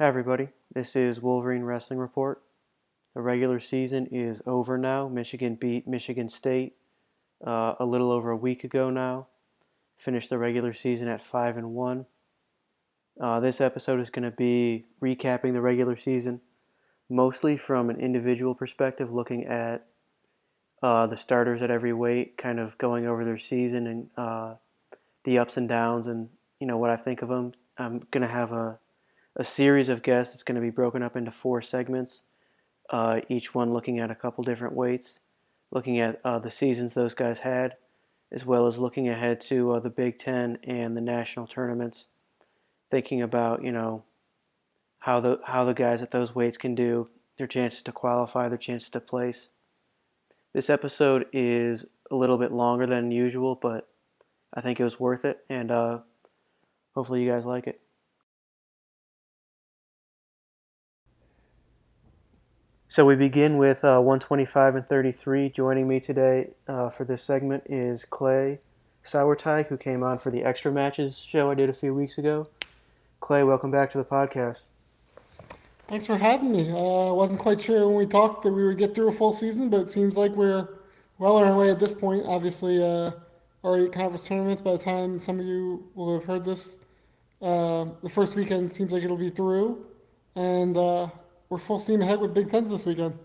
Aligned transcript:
Hi, 0.00 0.06
everybody. 0.06 0.48
This 0.72 0.96
is 0.96 1.20
Wolverine 1.20 1.64
Wrestling 1.64 1.98
Report. 1.98 2.40
The 3.12 3.20
regular 3.20 3.60
season 3.60 4.06
is 4.06 4.40
over 4.46 4.78
now. 4.78 5.08
Michigan 5.08 5.56
beat 5.56 5.86
Michigan 5.86 6.30
State 6.30 6.76
uh, 7.46 7.74
a 7.78 7.84
little 7.84 8.10
over 8.10 8.30
a 8.30 8.36
week 8.36 8.64
ago 8.64 8.88
now. 8.88 9.26
Finished 9.98 10.30
the 10.30 10.38
regular 10.38 10.72
season 10.72 11.06
at 11.06 11.20
5 11.20 11.58
and 11.58 11.74
1. 11.74 12.06
Uh, 13.20 13.40
this 13.40 13.60
episode 13.60 14.00
is 14.00 14.08
going 14.08 14.22
to 14.22 14.30
be 14.30 14.86
recapping 15.02 15.52
the 15.52 15.60
regular 15.60 15.96
season, 15.96 16.40
mostly 17.10 17.58
from 17.58 17.90
an 17.90 18.00
individual 18.00 18.54
perspective, 18.54 19.12
looking 19.12 19.44
at 19.44 19.86
uh, 20.82 21.06
the 21.08 21.16
starters 21.18 21.60
at 21.60 21.70
every 21.70 21.92
weight, 21.92 22.38
kind 22.38 22.58
of 22.58 22.78
going 22.78 23.06
over 23.06 23.22
their 23.22 23.36
season 23.36 23.86
and 23.86 24.08
uh, 24.16 24.54
the 25.24 25.38
ups 25.38 25.58
and 25.58 25.68
downs, 25.68 26.06
and 26.06 26.30
you 26.58 26.66
know 26.66 26.78
what 26.78 26.88
I 26.88 26.96
think 26.96 27.20
of 27.20 27.28
them. 27.28 27.52
I'm 27.76 27.98
going 28.10 28.22
to 28.22 28.32
have 28.32 28.50
a 28.50 28.78
a 29.36 29.44
series 29.44 29.88
of 29.88 30.02
guests. 30.02 30.34
It's 30.34 30.42
going 30.42 30.56
to 30.56 30.60
be 30.60 30.70
broken 30.70 31.02
up 31.02 31.16
into 31.16 31.30
four 31.30 31.62
segments, 31.62 32.22
uh, 32.90 33.20
each 33.28 33.54
one 33.54 33.72
looking 33.72 33.98
at 33.98 34.10
a 34.10 34.14
couple 34.14 34.44
different 34.44 34.74
weights, 34.74 35.18
looking 35.70 36.00
at 36.00 36.20
uh, 36.24 36.38
the 36.38 36.50
seasons 36.50 36.94
those 36.94 37.14
guys 37.14 37.40
had, 37.40 37.76
as 38.32 38.44
well 38.44 38.66
as 38.66 38.78
looking 38.78 39.08
ahead 39.08 39.40
to 39.42 39.72
uh, 39.72 39.80
the 39.80 39.90
Big 39.90 40.18
Ten 40.18 40.58
and 40.64 40.96
the 40.96 41.00
national 41.00 41.46
tournaments, 41.46 42.06
thinking 42.90 43.22
about 43.22 43.62
you 43.62 43.72
know 43.72 44.04
how 45.00 45.20
the 45.20 45.38
how 45.46 45.64
the 45.64 45.74
guys 45.74 46.02
at 46.02 46.10
those 46.10 46.34
weights 46.34 46.58
can 46.58 46.74
do, 46.74 47.08
their 47.38 47.46
chances 47.46 47.82
to 47.82 47.92
qualify, 47.92 48.48
their 48.48 48.58
chances 48.58 48.90
to 48.90 49.00
place. 49.00 49.48
This 50.52 50.68
episode 50.68 51.26
is 51.32 51.86
a 52.10 52.16
little 52.16 52.36
bit 52.36 52.50
longer 52.50 52.86
than 52.86 53.12
usual, 53.12 53.54
but 53.54 53.88
I 54.52 54.60
think 54.60 54.80
it 54.80 54.84
was 54.84 54.98
worth 54.98 55.24
it, 55.24 55.44
and 55.48 55.70
uh, 55.70 55.98
hopefully 56.94 57.22
you 57.22 57.30
guys 57.30 57.44
like 57.44 57.68
it. 57.68 57.80
So 62.90 63.04
we 63.06 63.14
begin 63.14 63.56
with 63.56 63.84
uh, 63.84 64.00
125 64.00 64.74
and 64.74 64.84
33. 64.84 65.50
Joining 65.50 65.86
me 65.86 66.00
today 66.00 66.48
uh, 66.66 66.90
for 66.90 67.04
this 67.04 67.22
segment 67.22 67.62
is 67.66 68.04
Clay 68.04 68.58
Sauerteig, 69.04 69.68
who 69.68 69.76
came 69.76 70.02
on 70.02 70.18
for 70.18 70.32
the 70.32 70.42
Extra 70.42 70.72
Matches 70.72 71.16
show 71.16 71.52
I 71.52 71.54
did 71.54 71.70
a 71.70 71.72
few 71.72 71.94
weeks 71.94 72.18
ago. 72.18 72.48
Clay, 73.20 73.44
welcome 73.44 73.70
back 73.70 73.90
to 73.90 73.98
the 73.98 74.04
podcast. 74.04 74.64
Thanks 75.86 76.04
for 76.04 76.18
having 76.18 76.50
me. 76.50 76.72
Uh, 76.72 77.10
I 77.10 77.12
wasn't 77.12 77.38
quite 77.38 77.60
sure 77.60 77.86
when 77.86 77.96
we 77.96 78.06
talked 78.06 78.42
that 78.42 78.50
we 78.50 78.66
would 78.66 78.78
get 78.78 78.92
through 78.92 79.10
a 79.10 79.12
full 79.12 79.32
season, 79.32 79.70
but 79.70 79.82
it 79.82 79.90
seems 79.90 80.16
like 80.16 80.32
we're 80.32 80.66
well 81.18 81.36
on 81.36 81.46
our 81.46 81.56
way 81.56 81.70
at 81.70 81.78
this 81.78 81.94
point. 81.94 82.24
Obviously, 82.26 82.82
uh, 82.82 83.12
already 83.62 83.88
conference 83.88 84.24
tournaments 84.24 84.62
by 84.62 84.72
the 84.72 84.78
time 84.78 85.20
some 85.20 85.38
of 85.38 85.46
you 85.46 85.88
will 85.94 86.12
have 86.12 86.24
heard 86.24 86.44
this. 86.44 86.78
Uh, 87.40 87.86
the 88.02 88.08
first 88.08 88.34
weekend 88.34 88.72
seems 88.72 88.92
like 88.92 89.04
it'll 89.04 89.16
be 89.16 89.30
through, 89.30 89.86
and 90.34 90.76
uh, 90.76 91.06
we're 91.50 91.58
full 91.58 91.78
steam 91.78 92.00
ahead 92.00 92.20
with 92.20 92.32
Big 92.32 92.48
Tens 92.48 92.70
this 92.70 92.86
weekend. 92.86 93.18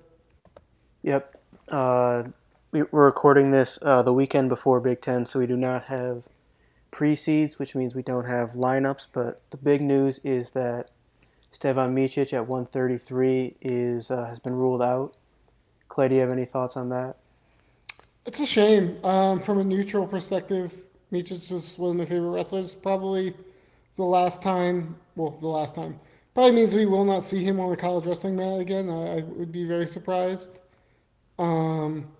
Yep. 1.03 1.39
Uh, 1.69 2.23
we, 2.71 2.81
are 2.81 2.87
recording 2.91 3.51
this 3.51 3.79
uh, 3.83 4.01
the 4.01 4.13
weekend 4.13 4.49
before 4.49 4.81
Big 4.81 4.99
Ten, 4.99 5.25
so 5.25 5.39
we 5.39 5.47
do 5.47 5.55
not 5.55 5.85
have 5.85 6.23
pre-seeds, 6.91 7.59
which 7.59 7.75
means 7.75 7.95
we 7.95 8.01
don't 8.01 8.25
have 8.25 8.51
lineups. 8.51 9.07
But 9.13 9.41
the 9.51 9.57
big 9.57 9.81
news 9.81 10.19
is 10.23 10.49
that 10.51 10.89
Stevan 11.51 11.95
Micic 11.95 12.33
at 12.33 12.47
133 12.47 13.57
is 13.61 14.09
uh, 14.09 14.25
has 14.25 14.39
been 14.39 14.53
ruled 14.53 14.81
out. 14.81 15.15
Clay, 15.87 16.07
do 16.07 16.15
you 16.15 16.21
have 16.21 16.31
any 16.31 16.45
thoughts 16.45 16.75
on 16.75 16.89
that? 16.89 17.17
It's 18.25 18.39
a 18.39 18.45
shame. 18.45 18.97
Um, 19.05 19.39
from 19.39 19.59
a 19.59 19.63
neutral 19.63 20.07
perspective, 20.07 20.73
Micic 21.13 21.51
was 21.51 21.77
one 21.77 21.91
of 21.91 21.97
my 21.97 22.05
favorite 22.05 22.31
wrestlers. 22.31 22.73
Probably 22.73 23.35
the 23.97 24.03
last 24.03 24.41
time, 24.41 24.95
well, 25.15 25.37
the 25.39 25.47
last 25.47 25.75
time 25.75 25.99
Probably 26.35 26.51
means 26.51 26.75
we 26.75 26.85
will 26.85 27.05
not 27.05 27.23
see 27.23 27.43
him 27.45 27.61
on 27.61 27.71
the 27.71 27.77
college 27.77 28.05
wrestling 28.05 28.35
mat 28.35 28.59
again. 28.59 28.89
I, 28.89 29.19
I 29.19 29.21
would 29.21 29.53
be 29.53 29.63
very 29.63 29.87
surprised. 29.87 30.59
Um, 31.39 32.11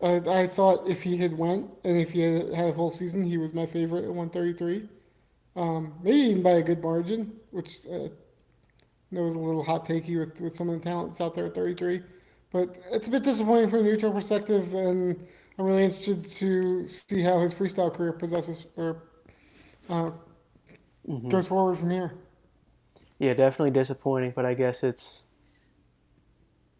I, 0.00 0.14
I, 0.26 0.46
thought 0.46 0.88
if 0.88 1.02
he 1.02 1.16
had 1.16 1.36
went 1.36 1.68
and 1.84 1.96
if 1.96 2.12
he 2.12 2.20
had 2.20 2.54
had 2.54 2.68
a 2.68 2.72
full 2.72 2.90
season, 2.92 3.24
he 3.24 3.38
was 3.38 3.52
my 3.52 3.66
favorite 3.66 4.04
at 4.04 4.14
133. 4.14 4.88
Um, 5.54 5.94
maybe 6.02 6.18
even 6.18 6.42
by 6.42 6.52
a 6.52 6.62
good 6.62 6.82
margin, 6.82 7.32
which 7.50 7.80
uh, 7.86 8.08
there 9.10 9.24
was 9.24 9.34
a 9.34 9.40
little 9.40 9.62
hot 9.62 9.86
takey 9.86 10.18
with, 10.18 10.40
with 10.40 10.56
some 10.56 10.68
of 10.70 10.80
the 10.80 10.88
talents 10.88 11.20
out 11.20 11.34
there 11.34 11.46
at 11.46 11.54
33. 11.54 12.02
But 12.52 12.76
it's 12.92 13.08
a 13.08 13.10
bit 13.10 13.24
disappointing 13.24 13.70
from 13.70 13.80
a 13.80 13.82
neutral 13.82 14.12
perspective, 14.12 14.72
and 14.74 15.26
I'm 15.58 15.64
really 15.64 15.84
interested 15.84 16.28
to 16.28 16.86
see 16.86 17.22
how 17.22 17.40
his 17.40 17.54
freestyle 17.54 17.92
career 17.92 18.12
possesses 18.12 18.66
or 18.76 19.02
uh, 19.88 20.10
mm-hmm. 21.08 21.28
goes 21.28 21.48
forward 21.48 21.76
from 21.76 21.90
here. 21.90 22.14
Yeah, 23.22 23.34
definitely 23.34 23.70
disappointing, 23.70 24.32
but 24.34 24.44
I 24.44 24.54
guess 24.54 24.82
it's 24.82 25.22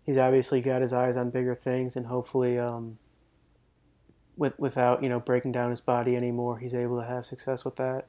he's 0.04 0.18
obviously 0.18 0.60
got 0.60 0.82
his 0.82 0.92
eyes 0.92 1.16
on 1.16 1.30
bigger 1.30 1.54
things, 1.54 1.94
and 1.94 2.04
hopefully, 2.04 2.58
um, 2.58 2.98
with 4.36 4.58
without 4.58 5.04
you 5.04 5.08
know 5.08 5.20
breaking 5.20 5.52
down 5.52 5.70
his 5.70 5.80
body 5.80 6.16
anymore, 6.16 6.58
he's 6.58 6.74
able 6.74 7.00
to 7.00 7.06
have 7.06 7.24
success 7.24 7.64
with 7.64 7.76
that. 7.76 8.08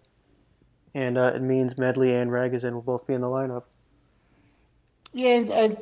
And 0.96 1.16
uh, 1.16 1.34
it 1.36 1.44
means 1.44 1.78
Medley 1.78 2.16
and 2.16 2.32
Ragusin 2.32 2.74
will 2.74 2.82
both 2.82 3.06
be 3.06 3.14
in 3.14 3.22
the 3.22 3.28
lineup. 3.28 3.66
Yeah, 5.12 5.36
and 5.36 5.78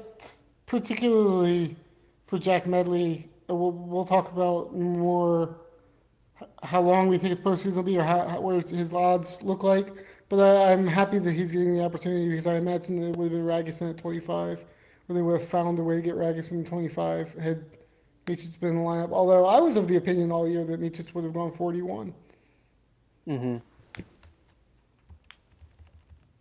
particularly 0.66 1.78
for 2.26 2.38
Jack 2.38 2.68
Medley, 2.68 3.30
uh, 3.50 3.56
we'll, 3.56 3.72
we'll 3.72 4.04
talk 4.04 4.30
about 4.30 4.76
more 4.76 5.56
how 6.64 6.82
long 6.82 7.08
we 7.08 7.18
think 7.18 7.30
his 7.30 7.40
postseason 7.40 7.78
will 7.78 7.84
be, 7.84 7.98
or 7.98 8.04
how, 8.04 8.28
how 8.28 8.42
where 8.42 8.60
his 8.60 8.94
odds 8.94 9.42
look 9.42 9.64
like. 9.64 10.06
But 10.32 10.40
I, 10.40 10.72
am 10.72 10.88
happy 10.88 11.20
that 11.20 11.34
he's 11.34 11.52
getting 11.52 11.76
the 11.76 11.84
opportunity 11.84 12.30
because 12.30 12.48
I 12.48 12.56
imagine 12.56 13.04
it 13.04 13.18
would 13.18 13.34
have 13.34 13.34
been 13.34 13.46
Ragusin 13.46 13.90
at 13.90 13.98
25, 13.98 14.64
or 15.10 15.14
they 15.14 15.22
would 15.22 15.42
have 15.42 15.50
found 15.50 15.78
a 15.78 15.84
way 15.84 15.96
to 15.96 16.02
get 16.02 16.16
Ragusin 16.16 16.66
25 16.66 17.34
had 17.34 17.66
Micic 18.26 18.58
been 18.62 18.70
in 18.70 18.76
the 18.78 18.82
lineup. 18.82 19.12
Although 19.12 19.46
I 19.46 19.60
was 19.60 19.76
of 19.76 19.90
the 19.90 19.98
opinion 19.98 20.32
all 20.32 20.48
year 20.48 20.64
that 20.64 20.80
Micic 20.80 21.14
would 21.14 21.26
have 21.26 21.34
gone 21.34 21.52
41. 21.52 22.14
Mm-hmm. 23.28 23.58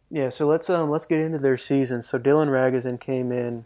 Yeah, 0.08 0.30
so 0.30 0.46
let's 0.46 0.70
um 0.70 0.88
let's 0.88 1.04
get 1.04 1.18
into 1.18 1.38
their 1.38 1.56
season. 1.56 2.04
So 2.04 2.16
Dylan 2.16 2.46
Ragusin 2.46 3.00
came 3.00 3.32
in, 3.32 3.64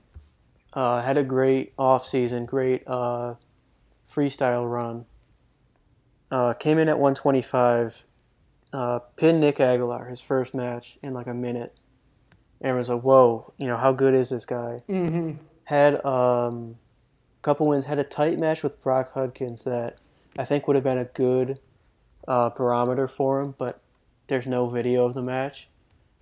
uh, 0.73 1.03
had 1.03 1.19
a 1.19 1.23
great 1.23 1.75
off 1.79 2.07
season, 2.07 2.47
great 2.47 2.83
uh, 2.87 3.35
freestyle 4.11 4.73
run. 4.73 5.05
Uh, 6.31 6.55
came 6.55 6.79
in 6.79 6.89
at 6.89 6.99
125 6.99 8.07
uh, 8.75 8.99
pinned 9.15 9.39
Nick 9.39 9.61
Aguilar 9.61 10.07
his 10.07 10.21
first 10.21 10.53
match 10.53 10.99
in 11.01 11.15
like 11.15 11.29
a 11.29 11.35
minute. 11.35 11.79
And 12.61 12.73
it 12.73 12.75
was 12.75 12.89
like, 12.89 13.03
whoa, 13.03 13.55
you 13.57 13.69
know, 13.69 13.77
how 13.77 13.93
good 13.93 14.15
is 14.15 14.31
this 14.31 14.45
guy? 14.45 14.83
Mm-hmm. 14.89 15.35
Had 15.65 16.05
um, 16.05 16.77
a 17.39 17.43
couple 17.43 17.69
wins, 17.69 17.85
had 17.85 18.01
a 18.01 18.05
tight 18.05 18.37
match 18.37 18.65
with 18.65 18.83
Brock 18.83 19.13
Hudkins 19.13 19.63
that 19.63 19.99
I 20.37 20.45
think 20.45 20.67
would 20.67 20.75
have 20.75 20.83
been 20.83 20.99
a 20.99 21.05
good 21.05 21.61
uh, 22.27 22.51
barometer 22.51 23.07
for 23.07 23.41
him, 23.41 23.55
but 23.57 23.81
there's 24.27 24.47
no 24.47 24.67
video 24.67 25.05
of 25.05 25.15
the 25.15 25.23
match 25.23 25.69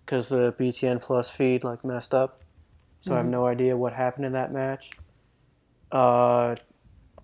because 0.05 0.29
the 0.29 0.53
BTN 0.53 1.01
Plus 1.01 1.31
feed 1.31 1.65
like 1.65 1.83
messed 1.87 2.13
up. 2.13 2.43
So 3.01 3.09
mm-hmm. 3.09 3.13
I 3.13 3.17
have 3.17 3.25
mm-hmm. 3.25 3.33
no 3.33 3.47
idea 3.47 3.77
what 3.79 3.95
happened 3.95 4.27
in 4.27 4.33
that 4.33 4.53
match. 4.53 4.91
Uh, 5.91 6.57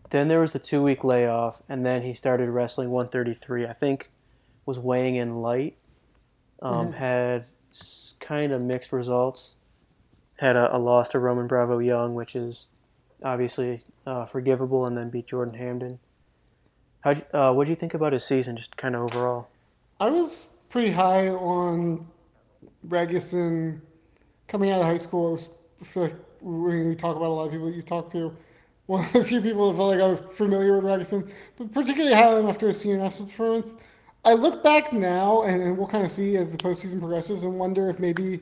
then 0.08 0.28
there 0.28 0.40
was 0.40 0.54
the 0.54 0.58
two 0.58 0.82
week 0.82 1.04
layoff, 1.04 1.62
and 1.68 1.84
then 1.84 2.00
he 2.00 2.14
started 2.14 2.48
wrestling 2.48 2.88
133. 2.88 3.66
I 3.66 3.74
think 3.74 4.10
was 4.68 4.78
weighing 4.78 5.16
in 5.16 5.40
light. 5.40 5.78
Um, 6.60 6.88
mm-hmm. 6.88 6.98
Had 6.98 7.46
kind 8.20 8.52
of 8.52 8.60
mixed 8.60 8.92
results. 8.92 9.54
Had 10.38 10.56
a, 10.56 10.76
a, 10.76 10.78
loss 10.78 11.08
to 11.08 11.18
Roman 11.18 11.46
Bravo 11.46 11.78
Young, 11.78 12.14
which 12.14 12.36
is 12.36 12.68
obviously 13.24 13.82
uh, 14.06 14.26
forgivable, 14.26 14.84
and 14.84 14.96
then 14.96 15.08
beat 15.08 15.26
Jordan 15.26 15.54
Hamden. 15.54 15.98
How 17.00 17.14
uh, 17.32 17.52
what 17.54 17.64
do 17.64 17.70
you 17.70 17.76
think 17.76 17.94
about 17.94 18.12
his 18.12 18.24
season, 18.24 18.56
just 18.56 18.76
kind 18.76 18.94
of 18.94 19.02
overall? 19.02 19.48
I 19.98 20.10
was 20.10 20.50
pretty 20.68 20.90
high 20.90 21.28
on 21.28 22.06
Ragusin 22.86 23.80
coming 24.48 24.70
out 24.70 24.80
of 24.80 24.86
high 24.86 24.98
school. 24.98 25.40
I 25.80 25.84
feel 25.84 26.02
like 26.04 26.16
when 26.42 26.90
we 26.90 26.94
talk 26.94 27.16
about 27.16 27.30
a 27.30 27.34
lot 27.34 27.46
of 27.46 27.52
people 27.52 27.68
that 27.68 27.74
you 27.74 27.82
talk 27.82 28.12
to, 28.12 28.36
one 28.86 29.04
of 29.06 29.12
the 29.14 29.24
few 29.24 29.40
people 29.40 29.70
that 29.70 29.78
felt 29.78 29.90
like 29.92 30.00
I 30.00 30.06
was 30.06 30.20
familiar 30.20 30.78
with 30.78 30.84
Ragusin, 30.84 31.30
but 31.56 31.72
particularly 31.72 32.14
high 32.14 32.34
on 32.34 32.40
him 32.42 32.48
after 32.48 32.66
his 32.66 32.78
senior 32.78 32.98
national 32.98 33.28
performance. 33.28 33.74
I 34.28 34.34
look 34.34 34.62
back 34.62 34.92
now, 34.92 35.40
and 35.44 35.78
we'll 35.78 35.86
kind 35.86 36.04
of 36.04 36.10
see 36.10 36.36
as 36.36 36.52
the 36.52 36.58
postseason 36.58 37.00
progresses, 37.00 37.44
and 37.44 37.58
wonder 37.58 37.88
if 37.88 37.98
maybe 37.98 38.40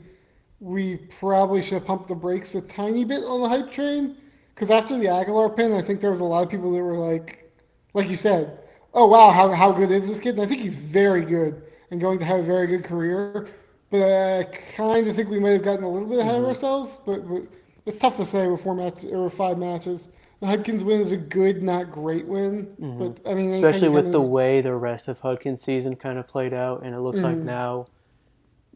we 0.58 0.96
probably 0.96 1.62
should 1.62 1.74
have 1.74 1.84
pumped 1.84 2.08
the 2.08 2.14
brakes 2.16 2.56
a 2.56 2.60
tiny 2.60 3.04
bit 3.04 3.22
on 3.22 3.40
the 3.40 3.48
hype 3.48 3.70
train. 3.70 4.16
Because 4.52 4.72
after 4.72 4.98
the 4.98 5.06
Aguilar 5.06 5.50
pin, 5.50 5.72
I 5.72 5.80
think 5.80 6.00
there 6.00 6.10
was 6.10 6.18
a 6.18 6.24
lot 6.24 6.42
of 6.42 6.50
people 6.50 6.72
that 6.72 6.82
were 6.82 6.98
like, 6.98 7.52
like 7.94 8.08
you 8.08 8.16
said, 8.16 8.58
oh 8.94 9.06
wow, 9.06 9.30
how, 9.30 9.52
how 9.52 9.70
good 9.70 9.92
is 9.92 10.08
this 10.08 10.18
kid? 10.18 10.34
And 10.34 10.42
I 10.42 10.46
think 10.46 10.60
he's 10.60 10.74
very 10.74 11.24
good 11.24 11.62
and 11.92 12.00
going 12.00 12.18
to 12.18 12.24
have 12.24 12.40
a 12.40 12.42
very 12.42 12.66
good 12.66 12.82
career. 12.82 13.48
But 13.88 14.02
I 14.02 14.44
kind 14.74 15.06
of 15.06 15.14
think 15.14 15.30
we 15.30 15.38
might 15.38 15.50
have 15.50 15.62
gotten 15.62 15.84
a 15.84 15.88
little 15.88 16.08
bit 16.08 16.18
ahead 16.18 16.34
mm-hmm. 16.34 16.42
of 16.42 16.48
ourselves. 16.48 16.98
But, 17.06 17.28
but, 17.28 17.42
it's 17.84 18.00
tough 18.00 18.16
to 18.16 18.24
say 18.24 18.48
with 18.48 18.60
four 18.60 18.74
matches 18.74 19.04
or 19.04 19.30
five 19.30 19.56
matches. 19.56 20.10
The 20.40 20.46
Hudkins 20.46 20.84
win 20.84 21.00
is 21.00 21.12
a 21.12 21.16
good, 21.16 21.62
not 21.62 21.90
great 21.90 22.26
win, 22.26 22.66
mm-hmm. 22.80 22.98
but 22.98 23.30
I 23.30 23.34
mean, 23.34 23.52
especially 23.52 23.88
with 23.88 24.12
the 24.12 24.20
way 24.20 24.60
the 24.60 24.74
rest 24.74 25.08
of 25.08 25.20
Hudkins' 25.20 25.62
season 25.62 25.96
kind 25.96 26.18
of 26.18 26.28
played 26.28 26.52
out, 26.52 26.82
and 26.82 26.94
it 26.94 27.00
looks 27.00 27.20
mm-hmm. 27.20 27.38
like 27.38 27.44
now 27.44 27.86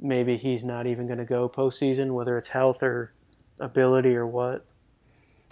maybe 0.00 0.36
he's 0.36 0.64
not 0.64 0.86
even 0.86 1.06
going 1.06 1.18
to 1.18 1.24
go 1.24 1.48
postseason, 1.48 2.12
whether 2.12 2.38
it's 2.38 2.48
health 2.48 2.82
or 2.82 3.12
ability 3.58 4.16
or 4.16 4.26
what. 4.26 4.64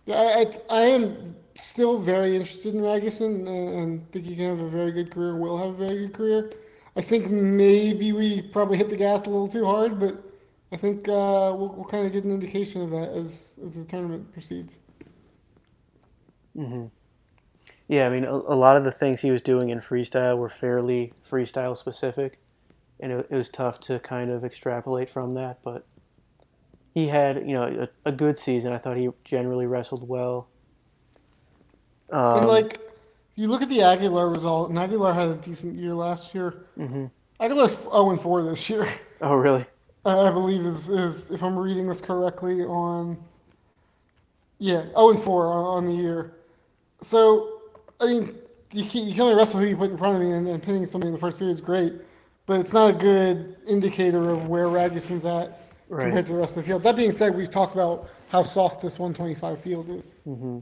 Yeah, 0.06 0.16
I, 0.16 0.46
I, 0.70 0.78
I 0.78 0.82
am 0.86 1.36
still 1.54 1.98
very 1.98 2.34
interested 2.34 2.74
in 2.74 2.80
Ragusin 2.80 3.46
and, 3.46 3.48
and 3.48 4.12
think 4.12 4.24
he 4.24 4.36
can 4.36 4.46
have 4.46 4.60
a 4.60 4.68
very 4.68 4.92
good 4.92 5.10
career. 5.10 5.36
Will 5.36 5.58
have 5.58 5.68
a 5.68 5.86
very 5.86 6.06
good 6.06 6.14
career. 6.14 6.52
I 6.96 7.02
think 7.02 7.30
maybe 7.30 8.12
we 8.12 8.42
probably 8.42 8.78
hit 8.78 8.88
the 8.88 8.96
gas 8.96 9.26
a 9.26 9.30
little 9.30 9.48
too 9.48 9.66
hard, 9.66 10.00
but 10.00 10.16
I 10.72 10.76
think 10.76 11.08
uh, 11.08 11.52
we'll, 11.54 11.74
we'll 11.76 11.84
kind 11.84 12.06
of 12.06 12.12
get 12.12 12.24
an 12.24 12.30
indication 12.30 12.82
of 12.82 12.90
that 12.90 13.10
as 13.10 13.58
as 13.62 13.76
the 13.76 13.84
tournament 13.84 14.32
proceeds. 14.32 14.78
Mm-hmm. 16.58 16.86
Yeah, 17.88 18.06
I 18.06 18.10
mean, 18.10 18.24
a, 18.24 18.32
a, 18.32 18.56
lot 18.56 18.76
of 18.76 18.84
the 18.84 18.92
things 18.92 19.22
he 19.22 19.30
was 19.30 19.40
doing 19.40 19.70
in 19.70 19.80
freestyle 19.80 20.36
were 20.36 20.50
fairly 20.50 21.14
freestyle 21.28 21.76
specific, 21.76 22.38
and 23.00 23.12
it, 23.12 23.26
it 23.30 23.36
was 23.36 23.48
tough 23.48 23.80
to 23.80 23.98
kind 24.00 24.30
of 24.30 24.44
extrapolate 24.44 25.08
from 25.08 25.34
that. 25.34 25.60
But 25.62 25.86
he 26.92 27.08
had, 27.08 27.36
you 27.36 27.54
know, 27.54 27.88
a, 28.04 28.08
a 28.08 28.12
good 28.12 28.36
season. 28.36 28.72
I 28.72 28.78
thought 28.78 28.96
he 28.96 29.08
generally 29.24 29.66
wrestled 29.66 30.06
well. 30.06 30.48
Um, 32.10 32.38
and 32.38 32.46
like, 32.46 32.80
you 33.36 33.48
look 33.48 33.62
at 33.62 33.68
the 33.68 33.82
Aguilar 33.82 34.28
result, 34.28 34.68
and 34.68 34.78
Aguilar 34.78 35.14
had 35.14 35.28
a 35.28 35.34
decent 35.36 35.76
year 35.76 35.94
last 35.94 36.34
year. 36.34 36.66
Mm-hmm. 36.78 37.06
Aguilar's 37.40 37.78
zero 37.78 37.90
oh 37.92 38.10
and 38.10 38.20
four 38.20 38.42
this 38.42 38.68
year. 38.68 38.88
Oh, 39.20 39.34
really? 39.34 39.66
I 40.04 40.30
believe 40.30 40.60
is 40.64 40.88
is 40.88 41.32
if 41.32 41.42
I'm 41.42 41.58
reading 41.58 41.88
this 41.88 42.00
correctly 42.00 42.62
on. 42.62 43.18
Yeah, 44.60 44.82
zero 44.82 44.92
oh 44.94 45.10
and 45.10 45.18
four 45.18 45.48
on, 45.48 45.64
on 45.64 45.86
the 45.86 45.92
year. 45.92 46.37
So, 47.02 47.60
I 48.00 48.06
mean, 48.06 48.34
you 48.72 48.84
can, 48.84 49.06
you 49.06 49.12
can 49.12 49.22
only 49.22 49.34
wrestle 49.34 49.60
who 49.60 49.66
you 49.66 49.76
put 49.76 49.90
in 49.90 49.98
front 49.98 50.16
of 50.16 50.22
me, 50.22 50.32
and, 50.32 50.46
and 50.48 50.62
pinning 50.62 50.86
somebody 50.86 51.08
in 51.08 51.14
the 51.14 51.20
first 51.20 51.38
period 51.38 51.52
is 51.52 51.60
great, 51.60 51.94
but 52.46 52.60
it's 52.60 52.72
not 52.72 52.90
a 52.90 52.92
good 52.92 53.56
indicator 53.66 54.30
of 54.30 54.48
where 54.48 54.66
Ragusin's 54.66 55.24
at 55.24 55.60
right. 55.88 56.02
compared 56.02 56.26
to 56.26 56.32
the 56.32 56.38
rest 56.38 56.56
of 56.56 56.64
the 56.64 56.68
field. 56.68 56.82
That 56.82 56.96
being 56.96 57.12
said, 57.12 57.34
we've 57.34 57.50
talked 57.50 57.74
about 57.74 58.08
how 58.30 58.42
soft 58.42 58.82
this 58.82 58.98
125 58.98 59.60
field 59.60 59.88
is. 59.88 60.14
Mm-hmm. 60.26 60.58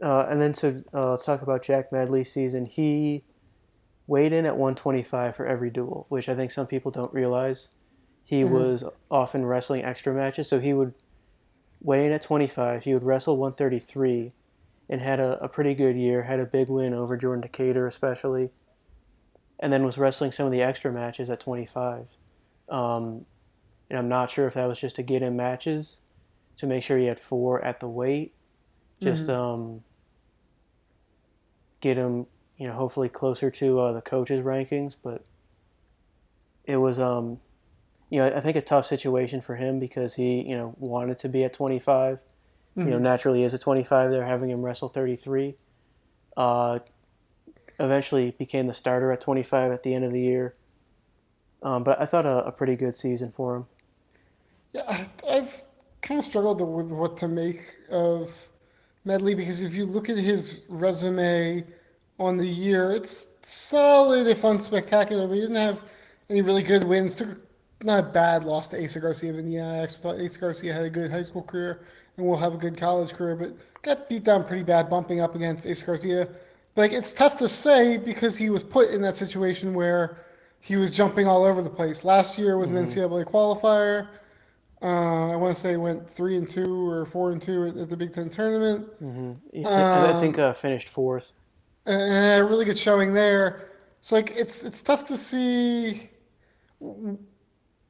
Uh, 0.00 0.26
and 0.28 0.40
then 0.40 0.54
so 0.54 0.82
uh, 0.94 1.10
let's 1.10 1.24
talk 1.24 1.42
about 1.42 1.62
Jack 1.62 1.90
Medley's 1.90 2.32
season. 2.32 2.66
He 2.66 3.24
weighed 4.06 4.32
in 4.32 4.46
at 4.46 4.56
125 4.56 5.36
for 5.36 5.46
every 5.46 5.70
duel, 5.70 6.06
which 6.08 6.28
I 6.28 6.34
think 6.34 6.50
some 6.50 6.66
people 6.66 6.90
don't 6.90 7.12
realize. 7.12 7.68
He 8.24 8.42
mm-hmm. 8.42 8.54
was 8.54 8.84
often 9.10 9.44
wrestling 9.44 9.84
extra 9.84 10.14
matches, 10.14 10.48
so 10.48 10.60
he 10.60 10.72
would 10.72 10.94
weigh 11.80 12.06
in 12.06 12.12
at 12.12 12.22
25. 12.22 12.84
He 12.84 12.94
would 12.94 13.04
wrestle 13.04 13.36
133 13.36 14.32
and 14.88 15.00
had 15.00 15.20
a, 15.20 15.42
a 15.42 15.48
pretty 15.48 15.74
good 15.74 15.96
year, 15.96 16.22
had 16.22 16.40
a 16.40 16.46
big 16.46 16.68
win 16.68 16.94
over 16.94 17.16
Jordan 17.16 17.42
Decatur, 17.42 17.86
especially, 17.86 18.50
and 19.60 19.72
then 19.72 19.84
was 19.84 19.98
wrestling 19.98 20.32
some 20.32 20.46
of 20.46 20.52
the 20.52 20.62
extra 20.62 20.92
matches 20.92 21.28
at 21.30 21.40
25. 21.40 22.06
Um, 22.68 23.26
and 23.90 23.98
I'm 23.98 24.08
not 24.08 24.30
sure 24.30 24.46
if 24.46 24.54
that 24.54 24.66
was 24.66 24.80
just 24.80 24.96
to 24.96 25.02
get 25.02 25.22
him 25.22 25.36
matches 25.36 25.98
to 26.56 26.66
make 26.66 26.82
sure 26.82 26.98
he 26.98 27.06
had 27.06 27.18
four 27.18 27.62
at 27.64 27.80
the 27.80 27.88
weight, 27.88 28.34
just 29.00 29.26
mm-hmm. 29.26 29.40
um, 29.40 29.84
get 31.80 31.96
him, 31.96 32.26
you 32.56 32.66
know, 32.66 32.74
hopefully 32.74 33.08
closer 33.08 33.50
to 33.50 33.80
uh, 33.80 33.92
the 33.92 34.02
coaches' 34.02 34.40
rankings. 34.40 34.96
But 35.02 35.24
it 36.64 36.76
was, 36.76 36.98
um, 36.98 37.40
you 38.10 38.18
know, 38.18 38.26
I 38.26 38.40
think 38.40 38.56
a 38.56 38.62
tough 38.62 38.86
situation 38.86 39.40
for 39.40 39.56
him 39.56 39.78
because 39.78 40.14
he, 40.14 40.42
you 40.42 40.56
know, 40.56 40.74
wanted 40.78 41.18
to 41.18 41.28
be 41.28 41.44
at 41.44 41.52
25. 41.52 42.16
Mm-hmm. 42.16 42.80
You 42.80 42.86
know, 42.86 42.96
mm-hmm. 42.96 43.04
naturally 43.04 43.44
is 43.44 43.54
a 43.54 43.58
25. 43.58 44.10
They're 44.10 44.24
having 44.24 44.50
him 44.50 44.62
wrestle 44.62 44.88
33. 44.88 45.56
Uh, 46.36 46.78
eventually 47.80 48.30
became 48.38 48.66
the 48.66 48.74
starter 48.74 49.12
at 49.12 49.20
25 49.20 49.72
at 49.72 49.82
the 49.82 49.94
end 49.94 50.04
of 50.04 50.12
the 50.12 50.20
year. 50.20 50.54
Um, 51.62 51.82
but 51.82 52.00
I 52.00 52.06
thought 52.06 52.24
a, 52.24 52.46
a, 52.46 52.52
pretty 52.52 52.76
good 52.76 52.94
season 52.94 53.32
for 53.32 53.56
him. 53.56 53.66
Yeah, 54.72 55.06
I've 55.28 55.62
kind 56.02 56.20
of 56.20 56.24
struggled 56.24 56.60
with 56.60 56.92
what 56.92 57.16
to 57.18 57.28
make 57.28 57.62
of 57.90 58.48
Medley 59.04 59.34
because 59.34 59.62
if 59.62 59.74
you 59.74 59.84
look 59.84 60.08
at 60.08 60.16
his 60.16 60.62
resume 60.68 61.64
on 62.20 62.36
the 62.36 62.46
year, 62.46 62.92
it's 62.92 63.26
solid 63.42 64.28
if 64.28 64.42
unspectacular. 64.42 65.28
But 65.28 65.34
he 65.34 65.40
didn't 65.40 65.56
have 65.56 65.82
any 66.30 66.42
really 66.42 66.62
good 66.62 66.84
wins. 66.84 67.16
Took 67.16 67.47
not 67.82 68.00
a 68.00 68.02
bad 68.02 68.44
loss 68.44 68.68
to 68.68 68.82
Asa 68.82 69.00
Garcia 69.00 69.30
of 69.30 69.38
Indiana. 69.38 69.74
I 69.74 69.78
actually 69.78 70.02
thought 70.02 70.20
Asa 70.20 70.38
Garcia 70.38 70.72
had 70.72 70.84
a 70.84 70.90
good 70.90 71.10
high 71.10 71.22
school 71.22 71.42
career 71.42 71.80
and 72.16 72.26
will 72.26 72.36
have 72.36 72.54
a 72.54 72.56
good 72.56 72.76
college 72.76 73.12
career, 73.12 73.36
but 73.36 73.54
got 73.82 74.08
beat 74.08 74.24
down 74.24 74.44
pretty 74.44 74.64
bad 74.64 74.90
bumping 74.90 75.20
up 75.20 75.34
against 75.34 75.66
Asa 75.66 75.84
Garcia. 75.84 76.28
Like, 76.76 76.92
it's 76.92 77.12
tough 77.12 77.36
to 77.38 77.48
say 77.48 77.96
because 77.96 78.36
he 78.36 78.50
was 78.50 78.62
put 78.62 78.90
in 78.90 79.02
that 79.02 79.16
situation 79.16 79.74
where 79.74 80.24
he 80.60 80.76
was 80.76 80.90
jumping 80.90 81.26
all 81.26 81.44
over 81.44 81.62
the 81.62 81.70
place. 81.70 82.04
Last 82.04 82.38
year 82.38 82.56
was 82.56 82.68
mm-hmm. 82.68 82.78
an 82.78 82.86
NCAA 82.86 83.24
qualifier. 83.24 84.08
Uh, 84.80 85.32
I 85.32 85.36
want 85.36 85.54
to 85.54 85.60
say 85.60 85.76
went 85.76 86.08
three 86.08 86.36
and 86.36 86.48
two 86.48 86.88
or 86.88 87.04
four 87.04 87.32
and 87.32 87.42
two 87.42 87.66
at, 87.66 87.76
at 87.76 87.88
the 87.88 87.96
Big 87.96 88.12
Ten 88.12 88.28
tournament. 88.28 88.86
Mm-hmm. 89.02 89.66
Um, 89.66 90.16
I 90.16 90.20
think 90.20 90.38
uh, 90.38 90.52
finished 90.52 90.88
fourth. 90.88 91.32
And 91.84 92.40
a 92.40 92.44
really 92.44 92.64
good 92.64 92.78
showing 92.78 93.12
there. 93.12 93.70
So 94.00 94.14
like 94.14 94.32
it's 94.36 94.64
it's 94.64 94.80
tough 94.80 95.06
to 95.08 95.16
see. 95.16 96.10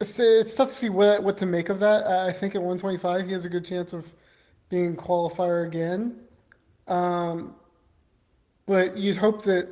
It's, 0.00 0.18
it's 0.18 0.54
tough 0.54 0.68
to 0.68 0.74
see 0.74 0.88
what 0.88 1.22
what 1.22 1.36
to 1.38 1.46
make 1.46 1.68
of 1.68 1.80
that. 1.80 2.06
I 2.06 2.32
think 2.32 2.54
at 2.54 2.62
125 2.62 3.26
he 3.26 3.32
has 3.32 3.44
a 3.44 3.48
good 3.48 3.66
chance 3.66 3.92
of 3.92 4.12
being 4.68 4.96
qualifier 4.96 5.66
again. 5.66 6.20
Um, 6.86 7.54
but 8.66 8.96
you'd 8.96 9.16
hope 9.16 9.42
that 9.44 9.68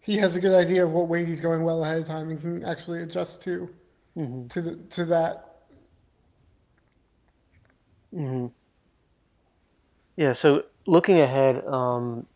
he 0.00 0.16
has 0.18 0.36
a 0.36 0.40
good 0.40 0.54
idea 0.54 0.84
of 0.84 0.92
what 0.92 1.08
weight 1.08 1.26
he's 1.26 1.40
going 1.40 1.62
well 1.62 1.82
ahead 1.82 1.98
of 1.98 2.06
time 2.06 2.28
and 2.28 2.40
can 2.40 2.64
actually 2.64 3.02
adjust 3.02 3.40
to 3.42 3.70
mm-hmm. 4.16 4.46
to 4.48 4.62
the, 4.62 4.76
to 4.90 5.04
that. 5.06 5.62
Mm-hmm. 8.14 8.46
Yeah. 10.16 10.32
So 10.34 10.64
looking 10.86 11.20
ahead, 11.20 11.64
um, 11.66 12.26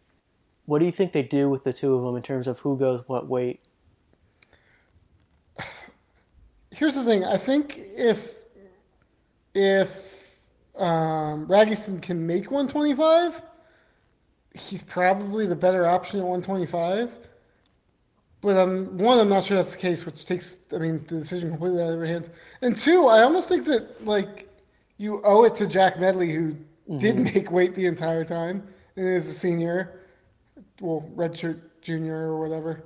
what 0.67 0.79
do 0.79 0.87
you 0.87 0.93
think 0.93 1.13
they 1.13 1.23
do 1.23 1.49
with 1.49 1.65
the 1.65 1.73
two 1.73 1.95
of 1.95 2.03
them 2.03 2.17
in 2.17 2.23
terms 2.23 2.47
of 2.47 2.61
who 2.61 2.79
goes 2.79 3.05
what 3.07 3.29
weight? 3.29 3.61
Here's 6.79 6.95
the 6.95 7.05
thing. 7.05 7.25
I 7.25 7.37
think 7.37 7.79
if 7.97 8.35
if 9.55 10.37
um, 10.79 11.49
can 12.01 12.27
make 12.27 12.51
125, 12.51 13.43
he's 14.55 14.83
probably 14.83 15.47
the 15.47 15.57
better 15.57 15.87
option 15.87 16.21
at 16.21 16.27
125 16.27 17.19
but 18.41 18.57
um, 18.57 18.99
one, 18.99 19.19
I'm 19.19 19.29
not 19.29 19.43
sure 19.43 19.57
that's 19.57 19.75
the 19.75 19.81
case, 19.81 20.07
which 20.07 20.25
takes, 20.25 20.59
I 20.73 20.79
mean, 20.79 20.99
the 20.99 21.19
decision 21.19 21.51
completely 21.51 21.83
out 21.83 21.91
of 21.91 21.97
your 21.97 22.07
hands. 22.07 22.31
And 22.63 22.77
two, 22.77 23.07
I 23.07 23.23
almost 23.23 23.49
think 23.49 23.67
that 23.67 24.05
like 24.05 24.49
you 24.97 25.21
owe 25.25 25.45
it 25.45 25.57
to 25.57 25.67
Jack 25.67 25.99
Medley, 25.99 26.33
who 26.33 26.53
mm-hmm. 26.53 26.99
did 26.99 27.19
make 27.35 27.51
weight 27.51 27.75
the 27.75 27.87
entire 27.87 28.25
time 28.25 28.67
and 28.97 29.07
is 29.07 29.29
a 29.29 29.33
senior, 29.33 30.03
well, 30.81 31.11
redshirt 31.17 31.61
junior 31.83 32.29
or 32.29 32.39
whatever, 32.39 32.85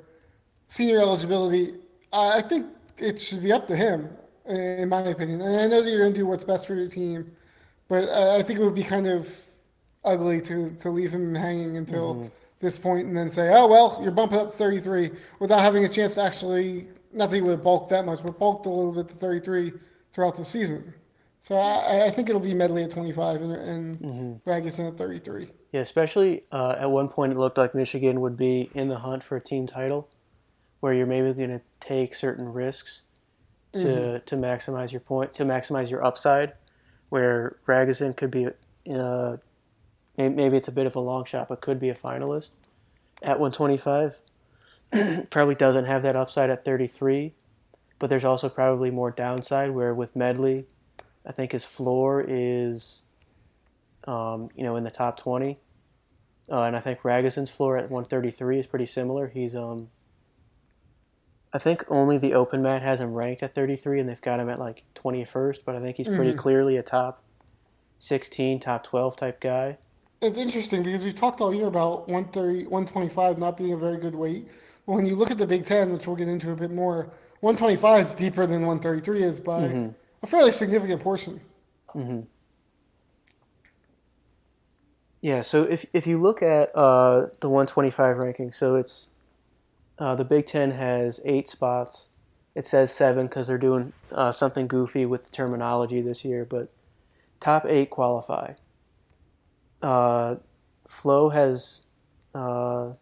senior 0.68 1.00
eligibility. 1.00 1.74
I 2.12 2.40
think 2.40 2.66
it 3.02 3.20
should 3.20 3.42
be 3.42 3.52
up 3.52 3.66
to 3.68 3.76
him, 3.76 4.10
in 4.46 4.88
my 4.88 5.00
opinion. 5.00 5.40
And 5.40 5.60
I 5.60 5.66
know 5.66 5.82
that 5.82 5.90
you're 5.90 6.00
going 6.00 6.12
to 6.12 6.18
do 6.18 6.26
what's 6.26 6.44
best 6.44 6.66
for 6.66 6.74
your 6.74 6.88
team, 6.88 7.32
but 7.88 8.08
I 8.08 8.42
think 8.42 8.58
it 8.58 8.64
would 8.64 8.74
be 8.74 8.84
kind 8.84 9.06
of 9.06 9.34
ugly 10.04 10.40
to 10.42 10.70
to 10.80 10.90
leave 10.90 11.12
him 11.12 11.34
hanging 11.34 11.76
until. 11.76 12.14
Mm-hmm 12.14 12.26
this 12.62 12.78
point 12.78 13.06
and 13.06 13.16
then 13.16 13.28
say, 13.28 13.52
oh, 13.52 13.66
well, 13.66 13.98
you're 14.00 14.12
bumping 14.12 14.38
up 14.38 14.54
33 14.54 15.10
without 15.40 15.60
having 15.60 15.84
a 15.84 15.88
chance 15.88 16.14
to 16.14 16.22
actually, 16.22 16.86
nothing 17.12 17.44
would 17.44 17.50
have 17.50 17.62
bulked 17.62 17.90
that 17.90 18.06
much, 18.06 18.22
but 18.22 18.38
bulked 18.38 18.64
a 18.64 18.70
little 18.70 18.92
bit 18.92 19.08
to 19.08 19.14
33 19.14 19.72
throughout 20.12 20.36
the 20.36 20.44
season. 20.44 20.94
So 21.40 21.56
I, 21.56 22.04
I 22.06 22.10
think 22.10 22.28
it'll 22.28 22.40
be 22.40 22.54
Medley 22.54 22.84
at 22.84 22.90
25 22.90 23.42
and, 23.42 23.52
and 23.52 23.98
mm-hmm. 23.98 24.86
At 24.86 24.96
33. 24.96 25.48
Yeah, 25.72 25.80
especially 25.80 26.44
uh, 26.52 26.76
at 26.78 26.90
one 26.90 27.08
point 27.08 27.32
it 27.32 27.38
looked 27.38 27.58
like 27.58 27.74
Michigan 27.74 28.20
would 28.20 28.36
be 28.36 28.70
in 28.74 28.88
the 28.88 28.98
hunt 28.98 29.24
for 29.24 29.36
a 29.36 29.40
team 29.40 29.66
title 29.66 30.08
where 30.82 30.92
you're 30.92 31.06
maybe 31.06 31.32
going 31.32 31.48
to 31.48 31.60
take 31.78 32.12
certain 32.12 32.52
risks 32.52 33.02
to, 33.72 33.78
mm-hmm. 33.78 34.24
to 34.26 34.36
maximize 34.36 34.90
your 34.90 35.00
point, 35.00 35.32
to 35.32 35.44
maximize 35.44 35.92
your 35.92 36.04
upside, 36.04 36.54
where 37.08 37.54
Ragusin 37.68 38.16
could 38.16 38.32
be 38.32 38.48
uh, 38.92 39.36
maybe 40.16 40.56
it's 40.56 40.66
a 40.66 40.72
bit 40.72 40.86
of 40.86 40.96
a 40.96 41.00
long 41.00 41.24
shot, 41.24 41.46
but 41.48 41.60
could 41.60 41.78
be 41.78 41.88
a 41.88 41.94
finalist 41.94 42.50
at 43.22 43.38
125. 43.38 44.20
probably 45.30 45.54
doesn't 45.54 45.84
have 45.84 46.02
that 46.02 46.16
upside 46.16 46.50
at 46.50 46.64
33, 46.64 47.32
but 48.00 48.10
there's 48.10 48.24
also 48.24 48.48
probably 48.48 48.90
more 48.90 49.12
downside. 49.12 49.70
Where 49.70 49.94
with 49.94 50.16
Medley, 50.16 50.66
I 51.24 51.30
think 51.30 51.52
his 51.52 51.64
floor 51.64 52.24
is, 52.26 53.02
um, 54.08 54.50
you 54.56 54.64
know, 54.64 54.74
in 54.74 54.82
the 54.82 54.90
top 54.90 55.16
20, 55.16 55.60
uh, 56.50 56.62
and 56.64 56.74
I 56.74 56.80
think 56.80 57.02
Ragusin's 57.02 57.50
floor 57.50 57.76
at 57.76 57.84
133 57.84 58.58
is 58.58 58.66
pretty 58.66 58.86
similar. 58.86 59.28
He's 59.28 59.54
um, 59.54 59.90
I 61.54 61.58
think 61.58 61.84
only 61.88 62.16
the 62.18 62.34
open 62.34 62.62
mat 62.62 62.82
has 62.82 63.00
him 63.00 63.12
ranked 63.12 63.42
at 63.42 63.54
33, 63.54 64.00
and 64.00 64.08
they've 64.08 64.20
got 64.20 64.40
him 64.40 64.48
at 64.48 64.58
like 64.58 64.84
21st. 64.94 65.60
But 65.64 65.76
I 65.76 65.80
think 65.80 65.96
he's 65.96 66.08
pretty 66.08 66.30
mm-hmm. 66.30 66.38
clearly 66.38 66.76
a 66.76 66.82
top 66.82 67.22
16, 67.98 68.60
top 68.60 68.84
12 68.84 69.16
type 69.16 69.40
guy 69.40 69.78
it's 70.22 70.36
interesting 70.36 70.84
because 70.84 71.02
we've 71.02 71.16
talked 71.16 71.40
all 71.40 71.52
year 71.52 71.66
about 71.66 72.08
130, 72.08 72.66
125 72.66 73.38
not 73.38 73.56
being 73.56 73.72
a 73.72 73.76
very 73.76 73.98
good 73.98 74.14
weight. 74.14 74.48
But 74.86 74.94
when 74.94 75.06
you 75.06 75.16
look 75.16 75.30
at 75.30 75.38
the 75.38 75.46
Big 75.46 75.64
Ten, 75.64 75.92
which 75.92 76.06
we'll 76.06 76.16
get 76.16 76.28
into 76.28 76.52
a 76.52 76.56
bit 76.56 76.70
more, 76.70 77.12
125 77.40 78.06
is 78.06 78.14
deeper 78.14 78.46
than 78.46 78.64
133 78.64 79.22
is 79.22 79.40
by 79.40 79.62
Mm-hmm. 79.62 79.88
a 80.22 80.26
fairly 80.26 80.52
significant 80.52 81.02
portion. 81.02 81.40
Yeah, 85.20 85.42
so 85.42 85.64
if 85.64 85.86
if 85.92 86.06
you 86.06 86.20
look 86.20 86.42
at 86.42 86.74
uh, 86.74 87.28
the 87.40 87.48
125 87.48 88.16
ranking, 88.18 88.52
so 88.52 88.76
it's 88.76 89.08
uh, 90.02 90.16
the 90.16 90.24
Big 90.24 90.46
Ten 90.46 90.72
has 90.72 91.20
eight 91.24 91.46
spots. 91.46 92.08
It 92.56 92.66
says 92.66 92.92
seven 92.92 93.28
because 93.28 93.46
they're 93.46 93.56
doing 93.56 93.92
uh, 94.10 94.32
something 94.32 94.66
goofy 94.66 95.06
with 95.06 95.26
the 95.26 95.30
terminology 95.30 96.00
this 96.00 96.24
year, 96.24 96.44
but 96.44 96.72
top 97.38 97.64
eight 97.66 97.88
qualify. 97.88 98.54
Uh, 99.80 100.36
Flo 100.88 101.28
has 101.28 101.82
uh, 102.34 102.94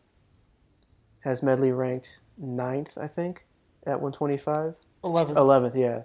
has 1.20 1.42
Medley 1.42 1.72
ranked 1.72 2.18
ninth, 2.36 2.98
I 2.98 3.06
think, 3.06 3.46
at 3.86 4.02
125. 4.02 4.74
11. 5.02 5.38
Eleventh, 5.38 5.74
yeah. 5.76 6.02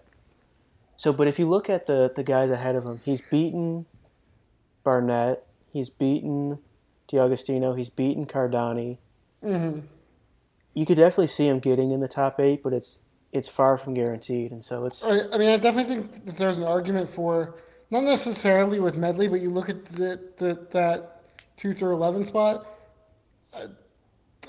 So, 0.96 1.12
but 1.12 1.28
if 1.28 1.38
you 1.38 1.50
look 1.50 1.70
at 1.70 1.88
the 1.88 2.14
the 2.16 2.24
guys 2.24 2.50
ahead 2.50 2.78
of 2.78 2.86
him, 2.86 3.02
he's 3.04 3.20
beaten 3.20 3.86
Barnett, 4.86 5.46
he's 5.74 5.90
beaten 5.90 6.60
DeAugustino, 7.12 7.78
he's 7.78 7.90
beaten 7.90 8.26
Cardani. 8.26 8.98
hmm 9.44 9.80
You 10.76 10.86
could 10.86 10.98
definitely 10.98 11.28
see 11.28 11.48
him 11.48 11.60
getting 11.60 11.92
in 11.92 12.02
the 12.02 12.08
top 12.08 12.40
eight, 12.40 12.62
but 12.62 12.74
it's 12.74 13.00
it's 13.32 13.50
far 13.50 13.78
from 13.78 13.96
guaranteed, 13.96 14.52
and 14.52 14.64
so 14.64 14.86
it's 14.86 15.04
I, 15.04 15.38
mean, 15.38 15.50
I 15.50 15.58
definitely 15.58 15.96
think 15.96 16.26
that 16.26 16.38
there's 16.38 16.58
an 16.58 16.64
argument 16.64 17.10
for 17.10 17.56
not 17.90 18.04
necessarily 18.04 18.80
with 18.80 18.98
Medley, 18.98 19.28
but 19.28 19.42
you 19.42 19.50
look 19.50 19.70
at 19.70 19.86
the, 19.86 20.20
the 20.38 20.68
that 20.72 21.22
two 21.58 21.74
through 21.74 21.94
eleven 21.94 22.24
spot. 22.24 22.68
I, 23.54 23.66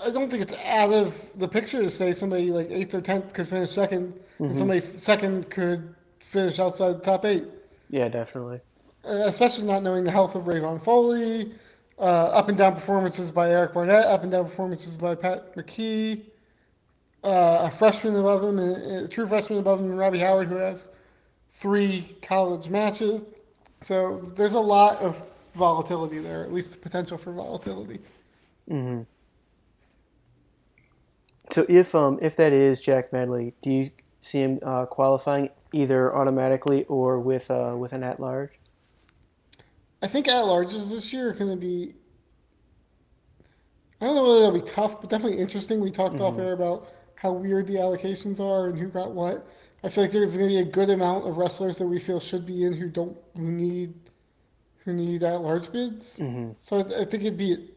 I 0.04 0.10
don't 0.10 0.30
think 0.30 0.42
it's 0.42 0.54
out 0.64 0.92
of 0.92 1.38
the 1.38 1.48
picture 1.48 1.82
to 1.82 1.90
say 1.90 2.12
somebody 2.12 2.50
like 2.50 2.70
eighth 2.70 2.94
or 2.94 3.00
tenth 3.00 3.32
could 3.32 3.48
finish 3.48 3.70
2nd 3.70 4.12
and 4.38 4.54
somebody 4.56 4.80
second 4.80 5.48
could 5.48 5.94
finish 6.20 6.58
outside 6.58 6.98
the 6.98 7.04
top 7.04 7.24
eight. 7.24 7.44
yeah, 7.88 8.08
definitely. 8.08 8.60
Uh, 9.08 9.22
especially 9.24 9.64
not 9.64 9.82
knowing 9.82 10.04
the 10.04 10.10
health 10.10 10.34
of 10.34 10.42
Rayvon 10.44 10.82
Foley, 10.82 11.52
uh, 11.98 12.02
up 12.02 12.48
and 12.48 12.58
down 12.58 12.74
performances 12.74 13.30
by 13.30 13.50
Eric 13.50 13.74
Barnett, 13.74 14.04
up 14.04 14.22
and 14.22 14.30
down 14.30 14.44
performances 14.44 14.96
by 14.96 15.14
Pat 15.14 15.54
McKee, 15.54 16.22
uh, 17.24 17.58
a 17.62 17.70
freshman 17.70 18.14
above 18.16 18.44
him, 18.44 18.58
a, 18.58 19.08
true 19.08 19.26
freshman 19.26 19.58
above 19.58 19.80
him, 19.80 19.90
Robbie 19.90 20.18
Howard, 20.18 20.48
who 20.48 20.56
has 20.56 20.88
three 21.52 22.16
college 22.22 22.68
matches. 22.68 23.24
So 23.80 24.32
there's 24.36 24.54
a 24.54 24.60
lot 24.60 25.00
of 25.00 25.22
volatility 25.54 26.18
there, 26.18 26.44
at 26.44 26.52
least 26.52 26.72
the 26.72 26.78
potential 26.78 27.16
for 27.16 27.32
volatility. 27.32 27.98
Mm-hmm. 28.70 29.02
So 31.50 31.64
if 31.68 31.94
um 31.94 32.18
if 32.20 32.36
that 32.36 32.52
is 32.52 32.80
Jack 32.80 33.12
Medley, 33.12 33.54
do 33.62 33.70
you 33.70 33.90
see 34.20 34.40
him 34.40 34.58
uh, 34.62 34.86
qualifying 34.86 35.50
either 35.72 36.14
automatically 36.14 36.84
or 36.84 37.20
with 37.20 37.50
uh, 37.50 37.74
with 37.76 37.92
an 37.92 38.02
at 38.02 38.20
large? 38.20 38.50
I 40.02 40.06
think 40.06 40.28
at 40.28 40.34
larges 40.34 40.90
this 40.90 41.12
year 41.12 41.30
are 41.30 41.32
going 41.32 41.50
to 41.50 41.56
be. 41.56 41.94
I 44.00 44.04
don't 44.04 44.14
know 44.14 44.24
whether 44.24 44.40
they'll 44.40 44.52
be 44.52 44.60
tough, 44.60 45.00
but 45.00 45.08
definitely 45.08 45.38
interesting. 45.38 45.80
We 45.80 45.90
talked 45.90 46.20
off 46.20 46.34
mm-hmm. 46.34 46.42
air 46.42 46.52
about 46.52 46.88
how 47.14 47.32
weird 47.32 47.66
the 47.66 47.76
allocations 47.76 48.40
are 48.40 48.68
and 48.68 48.78
who 48.78 48.88
got 48.88 49.12
what. 49.12 49.48
I 49.82 49.88
feel 49.88 50.04
like 50.04 50.12
there's 50.12 50.36
going 50.36 50.48
to 50.48 50.54
be 50.54 50.60
a 50.60 50.64
good 50.64 50.90
amount 50.90 51.26
of 51.26 51.38
wrestlers 51.38 51.78
that 51.78 51.86
we 51.86 51.98
feel 51.98 52.20
should 52.20 52.44
be 52.44 52.64
in 52.64 52.74
who 52.74 52.88
don't 52.88 53.16
who 53.36 53.50
need 53.50 53.94
who 54.84 54.92
need 54.92 55.22
at 55.22 55.40
large 55.40 55.72
bids. 55.72 56.18
Mm-hmm. 56.18 56.52
So 56.60 56.78
I, 56.78 57.02
I 57.02 57.04
think 57.04 57.24
it'd 57.24 57.38
be 57.38 57.70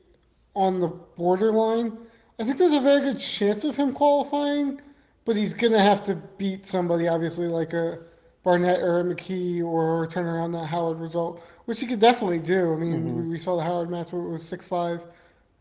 on 0.55 0.79
the 0.79 0.87
borderline. 0.87 1.97
I 2.39 2.43
think 2.43 2.57
there's 2.57 2.73
a 2.73 2.79
very 2.79 3.01
good 3.01 3.19
chance 3.19 3.63
of 3.63 3.77
him 3.77 3.93
qualifying, 3.93 4.81
but 5.25 5.35
he's 5.35 5.53
going 5.53 5.73
to 5.73 5.79
have 5.79 6.05
to 6.05 6.15
beat 6.15 6.65
somebody, 6.65 7.07
obviously, 7.07 7.47
like 7.47 7.73
a 7.73 7.99
Barnett 8.43 8.79
or 8.79 9.03
McKee 9.03 9.63
or 9.63 10.07
turn 10.07 10.25
around 10.25 10.51
that 10.51 10.67
Howard 10.67 10.99
result, 10.99 11.43
which 11.65 11.79
he 11.79 11.87
could 11.87 11.99
definitely 11.99 12.39
do. 12.39 12.73
I 12.73 12.77
mean, 12.77 13.15
we, 13.15 13.29
we 13.29 13.39
saw 13.39 13.57
the 13.57 13.63
Howard 13.63 13.89
match 13.89 14.11
where 14.11 14.21
it 14.21 14.29
was 14.29 14.47
6 14.47 14.67
5 14.67 15.05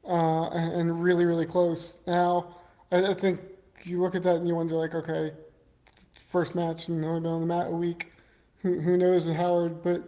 uh, 0.06 0.48
and, 0.50 1.02
really, 1.02 1.24
really 1.24 1.46
close. 1.46 1.98
Now, 2.06 2.54
I, 2.92 3.08
I 3.08 3.14
think 3.14 3.40
you 3.82 4.00
look 4.00 4.14
at 4.14 4.22
that 4.22 4.36
and 4.36 4.48
you 4.48 4.54
wonder, 4.54 4.76
like, 4.76 4.94
okay, 4.94 5.32
first 6.18 6.54
match 6.54 6.88
and 6.88 7.04
only 7.04 7.20
been 7.20 7.30
on 7.30 7.40
the 7.40 7.46
mat 7.46 7.66
a 7.68 7.70
week. 7.70 8.12
Who, 8.62 8.80
who 8.80 8.96
knows 8.96 9.26
with 9.26 9.36
Howard? 9.36 9.82
But 9.82 10.02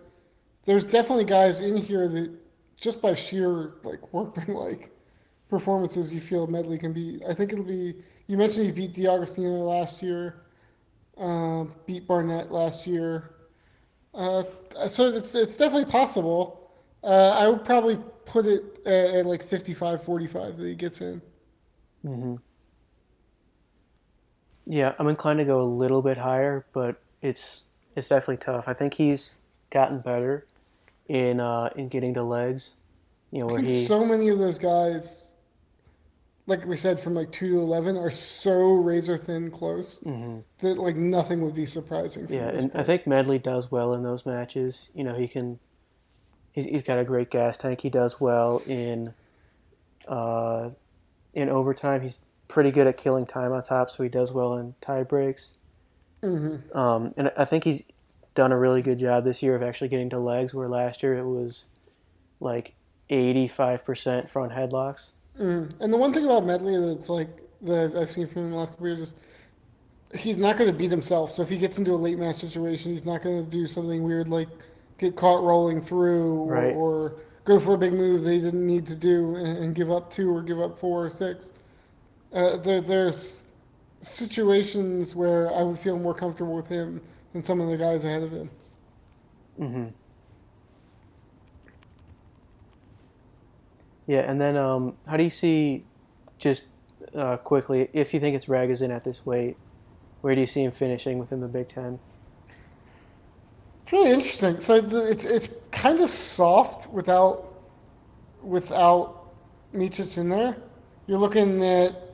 there's 0.64 0.84
definitely 0.84 1.24
guys 1.24 1.60
in 1.60 1.76
here 1.76 2.08
that 2.08 2.30
just 2.76 3.02
by 3.02 3.14
sheer 3.14 3.74
like 3.82 4.12
workmanlike 4.12 4.90
performances 5.48 6.14
you 6.14 6.20
feel 6.20 6.46
Medley 6.46 6.78
can 6.78 6.92
beat. 6.92 7.22
I 7.28 7.34
think 7.34 7.52
it'll 7.52 7.64
be. 7.64 7.94
You 8.26 8.36
mentioned 8.36 8.66
he 8.66 8.72
beat 8.72 8.94
DeAugustino 8.94 9.66
last 9.68 10.02
year, 10.02 10.42
uh, 11.20 11.64
beat 11.86 12.06
Barnett 12.06 12.50
last 12.50 12.86
year, 12.86 13.34
uh, 14.14 14.42
so 14.88 15.08
it's 15.08 15.34
it's 15.34 15.56
definitely 15.56 15.90
possible. 15.90 16.72
Uh, 17.02 17.36
I 17.38 17.48
would 17.48 17.64
probably 17.64 17.98
put 18.26 18.46
it 18.46 18.62
at, 18.86 19.14
at 19.14 19.26
like 19.26 19.42
55-45 19.44 20.56
that 20.58 20.66
he 20.66 20.74
gets 20.74 21.00
in. 21.00 21.22
Mhm. 22.04 22.38
Yeah, 24.66 24.94
I'm 24.98 25.08
inclined 25.08 25.38
to 25.38 25.44
go 25.44 25.60
a 25.60 25.64
little 25.64 26.02
bit 26.02 26.18
higher, 26.18 26.66
but 26.72 27.00
it's 27.22 27.64
it's 27.96 28.08
definitely 28.08 28.36
tough. 28.38 28.68
I 28.68 28.72
think 28.74 28.94
he's 28.94 29.32
gotten 29.70 30.00
better 30.00 30.46
in 31.08 31.40
uh, 31.40 31.70
in 31.76 31.88
getting 31.88 32.12
the 32.12 32.22
legs. 32.22 32.74
You 33.32 33.40
know 33.40 33.46
where 33.46 33.60
he 33.60 33.84
so 33.84 34.04
many 34.04 34.28
of 34.28 34.38
those 34.38 34.58
guys, 34.58 35.29
like 36.46 36.64
we 36.66 36.76
said, 36.76 36.98
from 37.00 37.14
like 37.14 37.30
two 37.32 37.48
to 37.50 37.58
eleven, 37.60 37.96
are 37.96 38.10
so 38.10 38.72
razor 38.72 39.16
thin 39.16 39.50
close 39.50 39.98
that 40.00 40.78
like 40.78 40.96
nothing 40.96 41.42
would 41.42 41.54
be 41.54 41.66
surprising. 41.66 42.26
For 42.26 42.32
Mm-hmm. 42.34 42.56
yeah, 42.56 42.62
and 42.62 42.70
I 42.74 42.82
think 42.82 43.06
Medley 43.06 43.38
does 43.38 43.70
well 43.70 43.92
in 43.94 44.02
those 44.02 44.24
matches. 44.26 44.90
You 44.94 45.04
know 45.04 45.14
he 45.14 45.28
can. 45.28 45.58
He's, 46.52 46.64
he's 46.64 46.82
got 46.82 46.98
a 46.98 47.04
great 47.04 47.30
gas 47.30 47.56
tank. 47.56 47.80
He 47.82 47.90
does 47.90 48.20
well 48.20 48.62
in. 48.66 49.14
Uh, 50.08 50.70
in 51.34 51.48
overtime, 51.48 52.00
he's 52.00 52.18
pretty 52.48 52.72
good 52.72 52.88
at 52.88 52.96
killing 52.96 53.24
time 53.26 53.52
on 53.52 53.62
top, 53.62 53.88
so 53.90 54.02
he 54.02 54.08
does 54.08 54.32
well 54.32 54.56
in 54.56 54.74
tie 54.80 55.04
breaks. 55.04 55.52
Mhm. 56.22 56.74
Um, 56.74 57.14
and 57.16 57.30
I 57.36 57.44
think 57.44 57.62
he's 57.62 57.84
done 58.34 58.50
a 58.50 58.58
really 58.58 58.82
good 58.82 58.98
job 58.98 59.22
this 59.24 59.40
year 59.42 59.54
of 59.54 59.62
actually 59.62 59.88
getting 59.88 60.10
to 60.10 60.18
legs, 60.18 60.52
where 60.52 60.68
last 60.68 61.02
year 61.04 61.16
it 61.16 61.24
was 61.24 61.66
like 62.40 62.74
85% 63.08 64.28
front 64.28 64.52
headlocks. 64.52 65.10
Mm. 65.38 65.72
And 65.80 65.92
the 65.92 65.96
one 65.96 66.12
thing 66.12 66.24
about 66.24 66.44
Medley 66.44 66.76
that's 66.78 67.08
like 67.08 67.28
that 67.62 67.94
I've 67.96 68.10
seen 68.10 68.26
from 68.26 68.42
him 68.42 68.44
in 68.46 68.50
the 68.52 68.56
last 68.58 68.70
couple 68.70 68.86
years 68.86 69.00
is 69.00 69.14
he's 70.14 70.36
not 70.36 70.56
going 70.56 70.70
to 70.70 70.76
beat 70.76 70.90
himself. 70.90 71.30
So 71.30 71.42
if 71.42 71.48
he 71.50 71.56
gets 71.58 71.78
into 71.78 71.92
a 71.92 71.96
late 71.96 72.18
match 72.18 72.36
situation, 72.36 72.92
he's 72.92 73.04
not 73.04 73.22
going 73.22 73.44
to 73.44 73.50
do 73.50 73.66
something 73.66 74.02
weird 74.02 74.28
like 74.28 74.48
get 74.98 75.16
caught 75.16 75.42
rolling 75.42 75.80
through 75.82 76.34
or, 76.42 76.52
Right. 76.52 76.74
or 76.74 77.16
go 77.44 77.58
for 77.58 77.74
a 77.74 77.78
big 77.78 77.92
move 77.92 78.22
that 78.24 78.32
he 78.32 78.38
didn't 78.40 78.66
need 78.66 78.86
to 78.86 78.96
do 78.96 79.36
and, 79.36 79.56
and 79.58 79.74
give 79.74 79.90
up 79.90 80.10
two 80.12 80.30
or 80.34 80.42
give 80.42 80.60
up 80.60 80.76
four 80.76 81.06
or 81.06 81.10
six. 81.10 81.52
Uh, 82.32 82.56
there, 82.58 82.80
there's 82.80 83.46
situations 84.02 85.14
where 85.14 85.54
I 85.54 85.62
would 85.62 85.78
feel 85.78 85.98
more 85.98 86.14
comfortable 86.14 86.54
with 86.54 86.68
him 86.68 87.00
than 87.32 87.42
some 87.42 87.60
of 87.60 87.68
the 87.68 87.76
guys 87.76 88.04
ahead 88.04 88.22
of 88.22 88.30
him. 88.30 88.50
hmm 89.56 89.86
Yeah, 94.10 94.28
and 94.28 94.40
then 94.40 94.56
um, 94.56 94.96
how 95.06 95.16
do 95.16 95.22
you 95.22 95.30
see, 95.30 95.84
just 96.36 96.64
uh, 97.14 97.36
quickly, 97.36 97.90
if 97.92 98.12
you 98.12 98.18
think 98.18 98.34
it's 98.34 98.46
Ragusin 98.46 98.90
at 98.90 99.04
this 99.04 99.24
weight, 99.24 99.56
where 100.20 100.34
do 100.34 100.40
you 100.40 100.48
see 100.48 100.64
him 100.64 100.72
finishing 100.72 101.20
within 101.20 101.40
the 101.40 101.46
Big 101.46 101.68
Ten? 101.68 102.00
It's 103.84 103.92
really 103.92 104.10
interesting. 104.10 104.58
So 104.58 104.80
the, 104.80 105.08
it's 105.08 105.22
it's 105.22 105.48
kind 105.70 106.00
of 106.00 106.10
soft 106.10 106.90
without 106.90 107.54
without 108.42 109.30
Micic 109.72 110.18
in 110.18 110.28
there. 110.28 110.56
You're 111.06 111.20
looking 111.20 111.62
at 111.62 112.09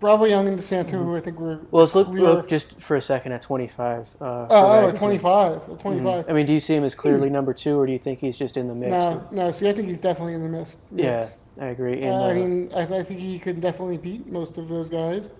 Bravo 0.00 0.26
Young 0.26 0.46
and 0.46 0.56
DeSanto, 0.58 0.92
who 0.92 1.16
I 1.16 1.20
think 1.20 1.40
were 1.40 1.60
Well, 1.70 1.82
let's 1.82 1.94
look, 1.94 2.08
look 2.08 2.46
just 2.48 2.80
for 2.80 2.94
a 2.96 3.00
second 3.02 3.32
at 3.32 3.42
25. 3.42 4.16
Uh, 4.20 4.24
Oh, 4.24 4.46
oh, 4.50 4.92
Ragusin. 4.92 4.98
25. 4.98 5.56
at 5.70 5.78
25. 5.80 6.24
I 6.28 6.32
mean, 6.32 6.46
do 6.46 6.52
you 6.52 6.60
see 6.60 6.74
him 6.74 6.84
as 6.84 6.94
clearly 6.94 7.28
number 7.38 7.52
two, 7.52 7.78
or 7.78 7.86
do 7.86 7.92
you 7.92 7.98
think 7.98 8.20
he's 8.20 8.36
just 8.36 8.56
in 8.56 8.68
the 8.68 8.74
mix? 8.74 8.90
No, 8.90 9.26
no. 9.32 9.50
See, 9.50 9.68
I 9.68 9.72
think 9.72 9.88
he's 9.88 10.00
definitely 10.00 10.34
in 10.34 10.42
the 10.42 10.48
mix. 10.48 10.76
Yeah. 10.92 11.24
I 11.60 11.66
agree. 11.66 12.02
And, 12.02 12.14
Uh, 12.14 12.24
I 12.26 12.30
uh, 12.30 12.34
mean, 12.34 12.70
I, 12.74 12.82
I 12.82 13.02
think 13.02 13.18
he 13.18 13.38
could 13.40 13.60
definitely 13.60 13.98
beat 13.98 14.26
most 14.28 14.58
of 14.58 14.68
those 14.68 14.88
guys, 14.88 15.34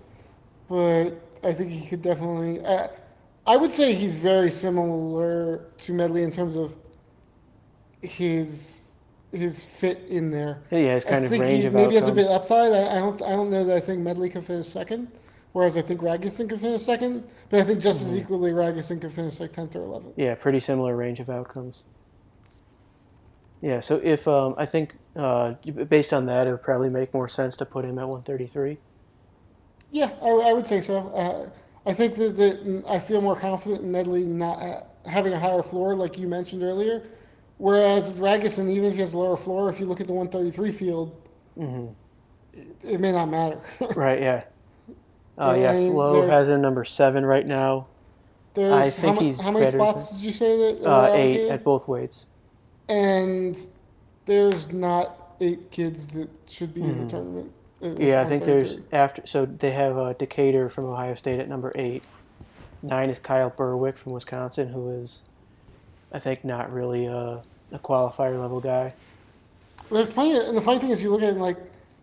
but 0.67 1.11
I 1.43 1.53
think 1.53 1.71
he 1.71 1.87
could 1.87 2.01
definitely. 2.01 2.63
Uh, 2.65 2.89
I 3.47 3.55
would 3.55 3.71
say 3.71 3.93
he's 3.93 4.17
very 4.17 4.51
similar 4.51 5.67
to 5.79 5.93
Medley 5.93 6.23
in 6.23 6.31
terms 6.31 6.57
of 6.57 6.75
his 8.01 8.78
his 9.31 9.63
fit 9.63 9.99
in 10.07 10.31
there. 10.31 10.61
yeah, 10.71 10.95
his 10.95 11.05
kind 11.05 11.23
I 11.23 11.25
of 11.25 11.29
think 11.29 11.43
range 11.43 11.61
he 11.61 11.67
of 11.67 11.73
maybe 11.73 11.95
has 11.95 12.07
a 12.07 12.11
bit 12.13 12.27
upside. 12.27 12.71
I, 12.73 12.95
I 12.97 12.99
don't 12.99 13.21
I 13.21 13.29
don't 13.31 13.49
know 13.49 13.63
that 13.65 13.75
I 13.77 13.79
think 13.79 14.01
Medley 14.01 14.29
could 14.29 14.43
finish 14.45 14.67
second, 14.67 15.07
whereas 15.53 15.77
I 15.77 15.81
think 15.81 16.01
Ragusin 16.01 16.49
could 16.49 16.59
finish 16.59 16.83
second. 16.83 17.23
But 17.49 17.61
I 17.61 17.63
think 17.63 17.79
just 17.79 17.99
Mm-hmm. 18.05 18.15
as 18.15 18.21
equally 18.21 18.51
Ragusin 18.51 18.99
could 19.01 19.11
finish 19.11 19.39
like 19.39 19.51
tenth 19.53 19.75
or 19.75 19.81
eleventh. 19.81 20.13
Yeah, 20.17 20.35
pretty 20.35 20.59
similar 20.59 20.95
range 20.95 21.19
of 21.19 21.29
outcomes. 21.29 21.83
Yeah, 23.61 23.81
so 23.81 23.99
if 24.03 24.27
um, 24.27 24.55
I 24.57 24.65
think 24.65 24.95
uh, 25.15 25.53
based 25.87 26.13
on 26.13 26.25
that, 26.27 26.47
it 26.47 26.51
would 26.51 26.63
probably 26.63 26.89
make 26.89 27.13
more 27.13 27.27
sense 27.27 27.57
to 27.57 27.65
put 27.65 27.83
him 27.83 27.99
at 27.99 28.07
133. 28.07 28.77
Yeah, 29.91 30.11
I, 30.21 30.27
I 30.29 30.53
would 30.53 30.65
say 30.65 30.79
so. 30.81 30.97
Uh, 31.09 31.49
I 31.85 31.93
think 31.93 32.15
that, 32.15 32.37
that 32.37 32.83
I 32.87 32.99
feel 32.99 33.21
more 33.21 33.35
confident 33.35 33.81
in 33.81 33.91
Medley 33.91 34.23
not 34.23 34.61
uh, 34.61 34.83
having 35.09 35.33
a 35.33 35.39
higher 35.39 35.61
floor, 35.63 35.95
like 35.95 36.17
you 36.17 36.27
mentioned 36.27 36.63
earlier. 36.63 37.03
Whereas 37.59 38.05
with 38.05 38.19
Ragusin, 38.19 38.69
even 38.71 38.85
if 38.85 38.93
he 38.95 39.01
has 39.01 39.13
lower 39.13 39.37
floor, 39.37 39.69
if 39.69 39.79
you 39.79 39.85
look 39.85 40.01
at 40.01 40.07
the 40.07 40.13
133 40.13 40.71
field, 40.71 41.15
it, 41.57 42.65
it 42.83 42.99
may 42.99 43.11
not 43.11 43.27
matter. 43.29 43.59
Right, 43.95 44.19
yeah. 44.21 44.43
Uh, 45.37 45.51
I 45.51 45.57
yeah, 45.57 45.73
mean, 45.73 45.91
Flo 45.91 46.27
has 46.27 46.49
him 46.49 46.61
number 46.61 46.83
seven 46.83 47.25
right 47.25 47.45
now. 47.45 47.87
There's 48.55 48.73
I 48.73 48.89
think 48.89 49.17
how, 49.17 49.21
he's 49.23 49.39
how 49.39 49.51
many 49.51 49.67
spots 49.67 50.09
did 50.11 50.21
you 50.21 50.31
say 50.31 50.57
that? 50.73 50.85
Uh, 50.85 51.11
eight 51.13 51.49
at 51.49 51.63
both 51.63 51.87
weights. 51.87 52.25
and 52.89 53.57
there's 54.25 54.71
not 54.73 55.35
eight 55.39 55.71
kids 55.71 56.07
that 56.07 56.29
should 56.47 56.73
be 56.73 56.81
in 56.81 57.03
the 57.03 57.09
tournament. 57.09 57.51
at- 57.81 57.87
at 57.87 57.93
Mm-hmm. 57.93 58.03
Yeah, 58.03 58.21
I 58.21 58.25
think 58.25 58.43
there's 58.43 58.79
after. 58.91 59.25
So 59.25 59.45
they 59.45 59.71
have 59.71 59.97
uh, 59.97 60.11
Decatur 60.13 60.67
from 60.67 60.85
Ohio 60.85 61.15
State 61.15 61.39
at 61.39 61.47
number 61.47 61.71
eight. 61.75 62.03
Nine 62.81 63.09
is 63.09 63.19
Kyle 63.19 63.49
Burwick 63.49 63.97
from 63.97 64.11
Wisconsin, 64.11 64.67
who 64.69 64.89
is, 65.01 65.21
I 66.11 66.19
think, 66.19 66.43
not 66.43 66.71
really 66.71 67.05
a, 67.05 67.41
a 67.71 67.79
qualifier 67.79 68.39
level 68.39 68.59
guy. 68.59 68.93
There's 69.91 70.09
plenty, 70.09 70.37
of, 70.37 70.47
and 70.47 70.57
the 70.57 70.61
funny 70.61 70.79
thing 70.79 70.91
is, 70.91 71.01
you 71.01 71.09
look 71.11 71.21
at 71.21 71.37
like, 71.37 71.57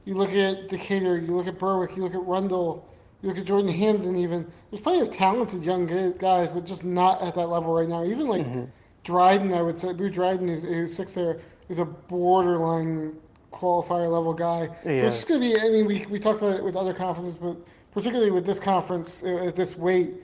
you 0.04 0.14
look 0.14 0.30
at 0.30 0.68
Decatur, 0.68 1.18
you 1.18 1.36
look 1.36 1.46
at 1.46 1.58
Burwick, 1.58 1.96
you 1.96 2.02
look 2.02 2.14
at 2.14 2.22
Rundle, 2.24 2.88
you 3.22 3.28
look 3.28 3.38
at 3.38 3.44
Jordan 3.44 3.72
Hamden. 3.72 4.16
Even 4.16 4.46
there's 4.70 4.80
plenty 4.80 5.00
of 5.00 5.10
talented 5.10 5.62
young 5.64 5.86
guys, 6.18 6.52
but 6.52 6.64
just 6.64 6.84
not 6.84 7.22
at 7.22 7.34
that 7.34 7.48
level 7.48 7.74
right 7.74 7.88
now. 7.88 8.04
Even 8.04 8.28
like 8.28 8.42
Mm-hmm. 8.42 8.64
Dryden, 9.04 9.52
I 9.52 9.62
would 9.62 9.78
say, 9.78 9.92
Boo 9.92 10.10
Dryden, 10.10 10.48
who's, 10.48 10.62
who's 10.62 10.92
six 10.92 11.14
there, 11.14 11.38
is 11.68 11.78
a 11.78 11.84
borderline 11.84 13.14
qualifier 13.52 14.10
level 14.10 14.34
guy. 14.34 14.66
So 14.66 14.90
it's 14.90 15.14
just 15.14 15.28
gonna 15.28 15.40
be. 15.40 15.56
I 15.56 15.68
mean, 15.68 15.86
we 15.86 16.04
we 16.06 16.18
talked 16.18 16.42
about 16.42 16.56
it 16.56 16.64
with 16.64 16.74
other 16.74 16.92
conferences, 16.92 17.36
but 17.36 17.56
particularly 17.92 18.32
with 18.32 18.44
this 18.44 18.58
conference 18.58 19.22
uh, 19.22 19.46
at 19.46 19.54
this 19.54 19.76
weight. 19.76 20.14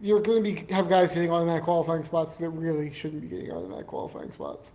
You're 0.00 0.20
going 0.20 0.42
to 0.42 0.52
be 0.52 0.74
have 0.74 0.88
guys 0.88 1.14
getting 1.14 1.30
automatic 1.30 1.64
qualifying 1.64 2.04
spots 2.04 2.36
that 2.36 2.50
really 2.50 2.92
shouldn't 2.92 3.22
be 3.22 3.28
getting 3.28 3.52
automatic 3.52 3.86
qualifying 3.86 4.30
spots. 4.30 4.72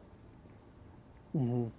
Mhm. 1.36 1.72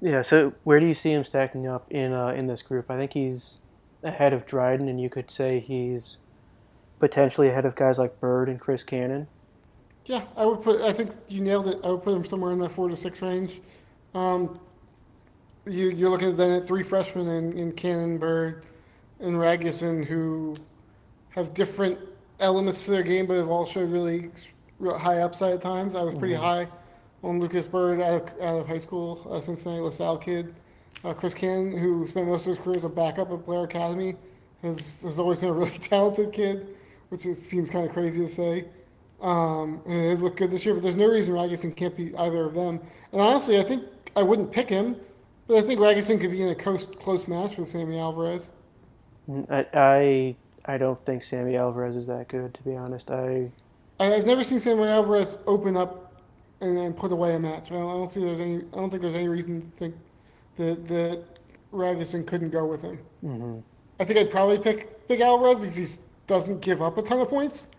Yeah. 0.00 0.22
So 0.22 0.52
where 0.64 0.80
do 0.80 0.86
you 0.86 0.94
see 0.94 1.12
him 1.12 1.24
stacking 1.24 1.66
up 1.66 1.90
in 1.90 2.12
uh, 2.12 2.28
in 2.28 2.46
this 2.48 2.62
group? 2.62 2.90
I 2.90 2.96
think 2.96 3.12
he's 3.12 3.58
ahead 4.02 4.32
of 4.32 4.44
Dryden, 4.44 4.88
and 4.88 5.00
you 5.00 5.08
could 5.08 5.30
say 5.30 5.60
he's 5.60 6.18
potentially 6.98 7.48
ahead 7.48 7.64
of 7.64 7.74
guys 7.76 7.98
like 7.98 8.20
Byrd 8.20 8.48
and 8.48 8.60
Chris 8.60 8.82
Cannon. 8.82 9.28
Yeah, 10.04 10.24
I 10.36 10.44
would 10.44 10.62
put. 10.62 10.80
I 10.80 10.92
think 10.92 11.12
you 11.28 11.40
nailed 11.40 11.68
it. 11.68 11.78
I 11.84 11.88
would 11.88 12.02
put 12.02 12.14
him 12.14 12.24
somewhere 12.24 12.52
in 12.52 12.58
that 12.58 12.70
four 12.70 12.88
to 12.88 12.96
six 12.96 13.22
range. 13.22 13.60
Um, 14.14 14.58
you, 15.66 15.90
you're 15.90 16.10
looking 16.10 16.30
at 16.30 16.36
then 16.36 16.50
at 16.50 16.66
three 16.66 16.82
freshmen 16.82 17.28
in, 17.28 17.52
in 17.56 17.72
Cannon, 17.72 18.18
Byrd, 18.18 18.64
and 19.20 19.36
Ragusin 19.36 20.04
who 20.04 20.56
have 21.34 21.54
different 21.54 21.98
elements 22.40 22.84
to 22.84 22.90
their 22.90 23.02
game, 23.02 23.26
but 23.26 23.36
have 23.36 23.48
all 23.48 23.66
showed 23.66 23.90
really 23.90 24.30
high 24.80 25.20
upside 25.20 25.54
at 25.54 25.60
times. 25.60 25.94
I 25.94 26.02
was 26.02 26.14
pretty 26.14 26.34
high 26.34 26.68
on 27.22 27.40
Lucas 27.40 27.66
Byrd 27.66 28.00
out 28.00 28.22
of, 28.22 28.40
out 28.40 28.60
of 28.60 28.66
high 28.66 28.78
school, 28.78 29.26
uh, 29.30 29.40
Cincinnati 29.40 29.80
LaSalle 29.80 30.18
kid. 30.18 30.54
Uh, 31.04 31.12
Chris 31.12 31.34
Cannon, 31.34 31.76
who 31.76 32.06
spent 32.06 32.28
most 32.28 32.46
of 32.46 32.56
his 32.56 32.58
career 32.58 32.76
as 32.76 32.84
a 32.84 32.88
backup 32.88 33.30
at 33.32 33.44
Blair 33.44 33.64
Academy, 33.64 34.14
has, 34.62 35.02
has 35.02 35.18
always 35.18 35.38
been 35.38 35.48
a 35.48 35.52
really 35.52 35.70
talented 35.78 36.32
kid, 36.32 36.76
which 37.08 37.26
is, 37.26 37.44
seems 37.44 37.70
kind 37.70 37.86
of 37.86 37.92
crazy 37.92 38.20
to 38.20 38.28
say. 38.28 38.66
Um, 39.20 39.80
and 39.86 39.94
it 39.94 40.10
has 40.10 40.22
looked 40.22 40.38
good 40.38 40.50
this 40.50 40.64
year, 40.64 40.74
but 40.74 40.82
there's 40.82 40.96
no 40.96 41.06
reason 41.06 41.32
Ragusin 41.32 41.74
can't 41.76 41.96
be 41.96 42.16
either 42.16 42.44
of 42.44 42.54
them. 42.54 42.80
And 43.12 43.20
honestly, 43.20 43.58
I 43.58 43.62
think 43.62 43.84
I 44.16 44.22
wouldn't 44.22 44.50
pick 44.50 44.68
him, 44.68 44.96
but 45.46 45.56
I 45.56 45.62
think 45.62 45.80
Ragusin 45.80 46.20
could 46.20 46.32
be 46.32 46.42
in 46.42 46.48
a 46.48 46.54
close, 46.54 46.86
close 46.86 47.28
match 47.28 47.56
with 47.56 47.68
Sammy 47.68 47.98
Alvarez. 47.98 48.50
I, 49.48 49.66
I 49.72 50.36
I 50.64 50.78
don't 50.78 51.04
think 51.04 51.22
Sammy 51.22 51.56
Alvarez 51.56 51.96
is 51.96 52.06
that 52.06 52.28
good, 52.28 52.54
to 52.54 52.62
be 52.62 52.76
honest. 52.76 53.10
I 53.10 53.50
I've 53.98 54.26
never 54.26 54.42
seen 54.44 54.58
Sammy 54.58 54.84
Alvarez 54.84 55.38
open 55.46 55.76
up 55.76 56.22
and 56.60 56.76
then 56.76 56.92
put 56.92 57.12
away 57.12 57.34
a 57.34 57.38
match. 57.40 57.70
I 57.70 57.74
don't, 57.74 57.88
I 57.90 57.92
don't 57.94 58.10
see 58.10 58.20
there's 58.24 58.40
any. 58.40 58.56
I 58.58 58.76
don't 58.76 58.90
think 58.90 59.02
there's 59.02 59.14
any 59.14 59.28
reason 59.28 59.60
to 59.60 59.66
think 59.76 59.94
that 60.56 60.86
that 60.88 61.24
Ragusin 61.72 62.26
couldn't 62.26 62.50
go 62.50 62.66
with 62.66 62.82
him. 62.82 62.98
mm-hmm. 63.24 63.58
I 64.00 64.04
think 64.04 64.18
I'd 64.18 64.30
probably 64.30 64.58
pick 64.58 65.06
Big 65.08 65.20
Alvarez 65.20 65.58
because 65.58 65.76
he 65.76 65.86
doesn't 66.26 66.60
give 66.60 66.82
up 66.82 66.98
a 66.98 67.02
ton 67.02 67.20
of 67.20 67.28
points 67.28 67.70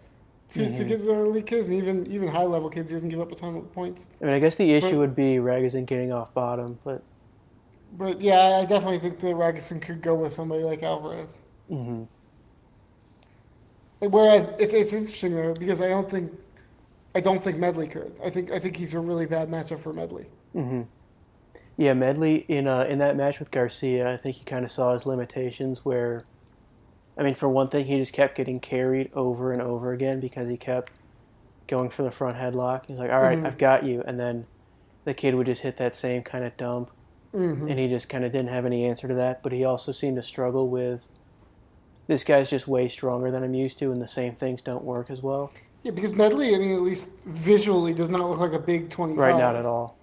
to, 0.50 0.72
to 0.74 0.86
kids 0.86 1.06
that 1.06 1.14
are 1.14 1.26
elite 1.26 1.46
kids, 1.48 1.68
and 1.68 1.76
even 1.76 2.06
even 2.08 2.28
high 2.28 2.44
level 2.44 2.70
kids, 2.70 2.90
he 2.92 2.96
doesn't 2.96 3.10
give 3.10 3.20
up 3.20 3.32
a 3.32 3.36
ton 3.36 3.56
of 3.58 3.74
points. 3.74 4.08
I 4.22 4.26
mean, 4.26 4.34
I 4.34 4.40
guess 4.40 4.56
the 4.56 4.74
issue 4.74 4.92
But- 4.92 4.98
would 5.00 5.16
be 5.16 5.36
Ragusin 5.36 5.86
getting 5.86 6.14
off 6.14 6.34
bottom, 6.34 6.80
but 6.84 7.02
But 7.98 8.22
yeah, 8.22 8.60
I 8.62 8.66
definitely 8.66 9.00
think 9.00 9.20
that 9.20 9.36
Ragusin 9.36 9.82
could 9.82 10.02
go 10.02 10.16
with 10.16 10.34
somebody 10.34 10.64
like 10.64 10.84
Alvarez. 10.84 11.42
hmm 11.70 12.04
Whereas 14.10 14.50
it's 14.60 14.74
it's 14.74 14.94
interesting 14.94 15.36
though 15.36 15.54
because 15.54 15.82
I 15.82 15.88
don't 15.90 16.10
think 16.10 16.32
I 17.16 17.20
don't 17.22 17.44
think 17.44 17.58
Medley 17.58 17.88
could. 17.88 18.14
I 18.24 18.30
think 18.30 18.52
I 18.52 18.60
think 18.60 18.76
he's 18.78 18.94
a 18.94 19.00
really 19.00 19.26
bad 19.26 19.50
matchup 19.50 19.80
for 19.80 19.94
Medley. 19.94 20.26
hmm 20.54 20.84
yeah, 21.76 21.94
Medley 21.94 22.36
in 22.48 22.68
uh, 22.70 22.84
in 22.84 23.00
that 23.00 23.16
match 23.16 23.40
with 23.40 23.50
Garcia, 23.50 24.12
I 24.14 24.18
think 24.18 24.36
he 24.36 24.44
kind 24.44 24.64
of 24.64 24.70
saw 24.72 24.94
his 24.94 25.08
limitations. 25.08 25.84
Where, 25.84 26.24
I 27.18 27.24
mean, 27.24 27.34
for 27.34 27.50
one 27.50 27.70
thing, 27.70 27.86
he 27.86 27.98
just 27.98 28.14
kept 28.14 28.36
getting 28.38 28.60
carried 28.60 29.10
over 29.14 29.52
and 29.52 29.60
over 29.62 29.92
again 29.92 30.20
because 30.20 30.48
he 30.48 30.56
kept 30.58 30.92
going 31.68 31.90
for 31.90 32.04
the 32.04 32.12
front 32.12 32.38
headlock. 32.38 32.86
He's 32.88 33.00
like, 33.00 33.12
"All 33.12 33.22
right, 33.22 33.40
Mhm. 33.40 33.48
I've 33.48 33.58
got 33.58 33.84
you," 33.86 34.04
and 34.06 34.20
then 34.20 34.46
the 35.06 35.16
kid 35.16 35.34
would 35.34 35.48
just 35.48 35.64
hit 35.64 35.78
that 35.78 35.96
same 35.96 36.22
kind 36.22 36.44
of 36.44 36.56
dump, 36.58 36.92
hmm 37.34 37.68
and 37.68 37.80
he 37.80 37.88
just 37.88 38.08
kind 38.08 38.24
of 38.24 38.32
didn't 38.32 38.50
have 38.50 38.66
any 38.68 38.86
answer 38.86 39.08
to 39.08 39.16
that. 39.16 39.42
But 39.42 39.52
he 39.52 39.64
also 39.66 39.92
seemed 39.92 40.18
to 40.18 40.24
struggle 40.24 40.70
with. 40.70 41.10
This 42.08 42.24
guy's 42.24 42.50
just 42.50 42.68
way 42.68 42.88
stronger 42.88 43.32
than 43.32 43.44
I'm 43.44 43.54
used 43.54 43.78
to, 43.80 43.92
and 43.92 44.02
the 44.02 44.08
same 44.08 44.36
things 44.36 44.62
don't 44.62 44.84
work 44.84 45.10
as 45.10 45.22
well. 45.22 45.52
Yeah, 45.84 45.92
because 45.92 46.14
Medley, 46.14 46.56
I 46.56 46.60
mean, 46.60 46.76
at 46.76 46.82
least 46.82 47.12
visually, 47.26 47.94
does 47.94 48.10
not 48.10 48.30
look 48.30 48.40
like 48.40 48.54
a 48.54 48.60
big 48.60 48.90
twenty-five. 48.90 49.20
Right, 49.34 49.38
not 49.38 49.56
at 49.56 49.66
all. 49.66 49.98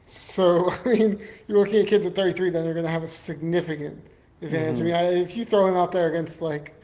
So 0.00 0.70
I 0.84 0.88
mean, 0.88 1.20
you're 1.48 1.58
looking 1.58 1.80
at 1.80 1.86
kids 1.88 2.06
at 2.06 2.14
33, 2.14 2.50
then 2.50 2.64
they're 2.64 2.72
going 2.74 2.86
to 2.86 2.90
have 2.92 3.02
a 3.02 3.08
significant 3.08 4.02
advantage. 4.42 4.76
Mm-hmm. 4.76 4.82
I 4.82 4.84
mean, 4.86 4.94
I, 4.94 5.20
if 5.20 5.36
you 5.36 5.44
throw 5.44 5.66
him 5.66 5.76
out 5.76 5.92
there 5.92 6.08
against 6.08 6.40
like 6.40 6.74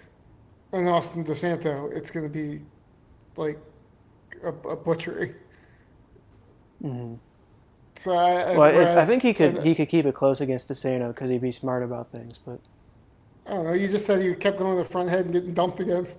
an 0.73 0.87
Austin 0.87 1.25
DeSanto, 1.25 1.91
it's 1.97 2.11
going 2.11 2.25
to 2.25 2.33
be 2.33 2.61
like 3.37 3.59
a, 4.45 4.49
a 4.49 4.77
butchery. 4.77 5.35
hmm 6.83 7.15
So 7.95 8.15
I, 8.15 8.53
I- 8.53 8.57
Well, 8.57 8.99
I- 8.99 9.01
I 9.01 9.05
think 9.07 9.23
he 9.23 9.33
could 9.33 9.57
and- 9.57 9.67
he 9.67 9.75
could 9.75 9.89
keep 9.89 10.05
it 10.07 10.15
close 10.15 10.41
against 10.43 10.69
DeSanto 10.69 11.09
because 11.09 11.31
he'd 11.31 11.41
be 11.41 11.53
smart 11.53 11.83
about 11.83 12.13
things. 12.13 12.39
But 12.45 12.61
I 13.47 13.51
don't 13.55 13.65
know. 13.65 13.73
You 13.73 13.89
just 13.89 14.07
said 14.07 14.23
you 14.23 14.35
kept 14.35 14.59
going 14.59 14.77
to 14.77 14.83
the 14.83 14.89
front 14.89 15.09
head 15.09 15.21
and 15.27 15.33
getting 15.33 15.55
dumped 15.55 15.81
against 15.81 16.19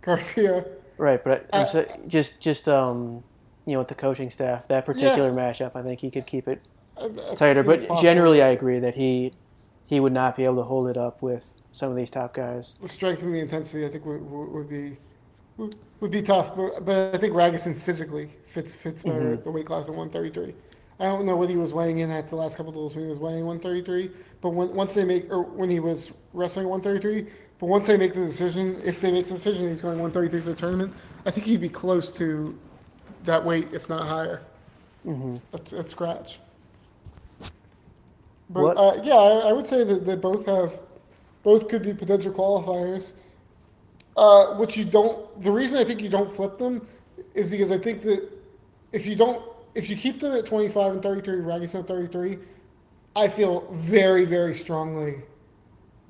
Garcia. 0.00 0.64
right, 0.98 1.22
but 1.22 1.46
I- 1.52 1.58
I'm 1.58 1.64
Uh, 1.64 1.66
so, 1.66 1.86
just 2.08 2.40
just 2.40 2.68
um 2.68 3.22
you 3.66 3.72
know 3.74 3.78
with 3.78 3.88
the 3.88 3.94
coaching 3.94 4.30
staff 4.30 4.68
that 4.68 4.84
particular 4.86 5.32
matchup, 5.32 5.72
I 5.74 5.82
think 5.82 6.00
he 6.00 6.10
could 6.10 6.26
keep 6.26 6.48
it 6.48 6.60
I- 6.98 7.10
I 7.30 7.34
tighter. 7.34 7.62
But 7.62 7.86
generally, 8.00 8.42
I 8.42 8.48
agree 8.48 8.78
that 8.78 8.94
he 8.94 9.32
he 9.86 10.00
would 10.00 10.12
not 10.12 10.36
be 10.36 10.44
able 10.44 10.56
to 10.56 10.62
hold 10.62 10.88
it 10.88 10.96
up 10.96 11.20
with 11.22 11.50
some 11.72 11.90
of 11.90 11.96
these 11.96 12.10
top 12.10 12.34
guys. 12.34 12.74
the 12.80 12.88
strength 12.88 13.22
and 13.22 13.34
the 13.34 13.40
intensity, 13.40 13.84
I 13.84 13.88
think, 13.88 14.04
would, 14.06 14.22
would 14.30 14.68
be 14.68 14.96
would, 16.00 16.10
be 16.10 16.22
tough. 16.22 16.56
But, 16.56 16.84
but 16.84 17.14
I 17.14 17.18
think 17.18 17.34
Ragusin 17.34 17.74
physically 17.76 18.30
fits 18.44 18.72
fits 18.72 19.02
better 19.02 19.20
Mm-hmm. 19.20 19.32
at 19.34 19.44
the 19.44 19.50
weight 19.50 19.66
class 19.66 19.88
of 19.88 19.94
133. 19.94 20.54
I 21.00 21.04
don't 21.04 21.24
know 21.26 21.36
what 21.36 21.48
he 21.48 21.56
was 21.56 21.72
weighing 21.72 21.98
in 21.98 22.10
at 22.10 22.28
the 22.28 22.36
last 22.36 22.56
couple 22.56 22.70
of 22.70 22.74
duels 22.74 22.94
when 22.94 23.04
he 23.04 23.10
was 23.10 23.18
weighing 23.18 23.44
133. 23.46 24.10
But 24.42 24.50
when, 24.50 24.74
once 24.74 24.94
they 24.94 25.04
make 25.04 25.32
or 25.32 25.42
when 25.44 25.70
he 25.70 25.80
was 25.80 26.12
wrestling 26.34 26.66
at 26.66 26.70
133, 26.70 27.32
but 27.60 27.66
once 27.68 27.88
they 27.88 27.96
make 27.96 28.14
the 28.14 28.26
decision, 28.26 28.80
if 28.84 29.00
they 29.00 29.12
make 29.12 29.26
the 29.28 29.34
decision 29.34 29.70
he's 29.70 29.82
going 29.82 30.00
133 30.00 30.40
for 30.42 30.50
the 30.50 30.56
tournament, 30.56 30.94
I 31.26 31.32
think 31.32 31.46
he'd 31.46 31.62
be 31.62 31.70
close 31.70 32.12
to 32.14 32.58
that 33.24 33.44
weight, 33.44 33.68
if 33.72 33.88
not 33.88 34.08
higher. 34.08 34.42
hmm 35.04 35.36
at, 35.54 35.72
at 35.74 35.88
scratch. 35.90 36.40
But 38.50 38.76
uh, 38.76 39.00
yeah, 39.04 39.14
I, 39.14 39.50
I 39.50 39.52
would 39.52 39.66
say 39.68 39.84
that 39.84 40.04
they 40.06 40.16
both 40.16 40.46
have, 40.46 40.80
both 41.42 41.68
could 41.68 41.82
be 41.82 41.94
potential 41.94 42.32
qualifiers. 42.32 43.14
Uh, 44.16 44.54
what 44.56 44.76
you 44.76 44.84
don't, 44.84 45.42
the 45.42 45.52
reason 45.52 45.78
I 45.78 45.84
think 45.84 46.02
you 46.02 46.10
don't 46.10 46.32
flip 46.32 46.58
them 46.58 46.86
is 47.34 47.48
because 47.48 47.72
I 47.72 47.78
think 47.78 48.02
that 48.02 48.28
if 48.92 49.06
you 49.06 49.16
don't, 49.16 49.42
if 49.74 49.88
you 49.88 49.96
keep 49.96 50.20
them 50.20 50.34
at 50.34 50.46
25 50.46 50.92
and 50.94 51.02
33, 51.02 51.36
Ragusin 51.38 51.80
at 51.80 51.88
33, 51.88 52.38
I 53.14 53.28
feel 53.28 53.68
very, 53.72 54.24
very 54.24 54.54
strongly 54.54 55.22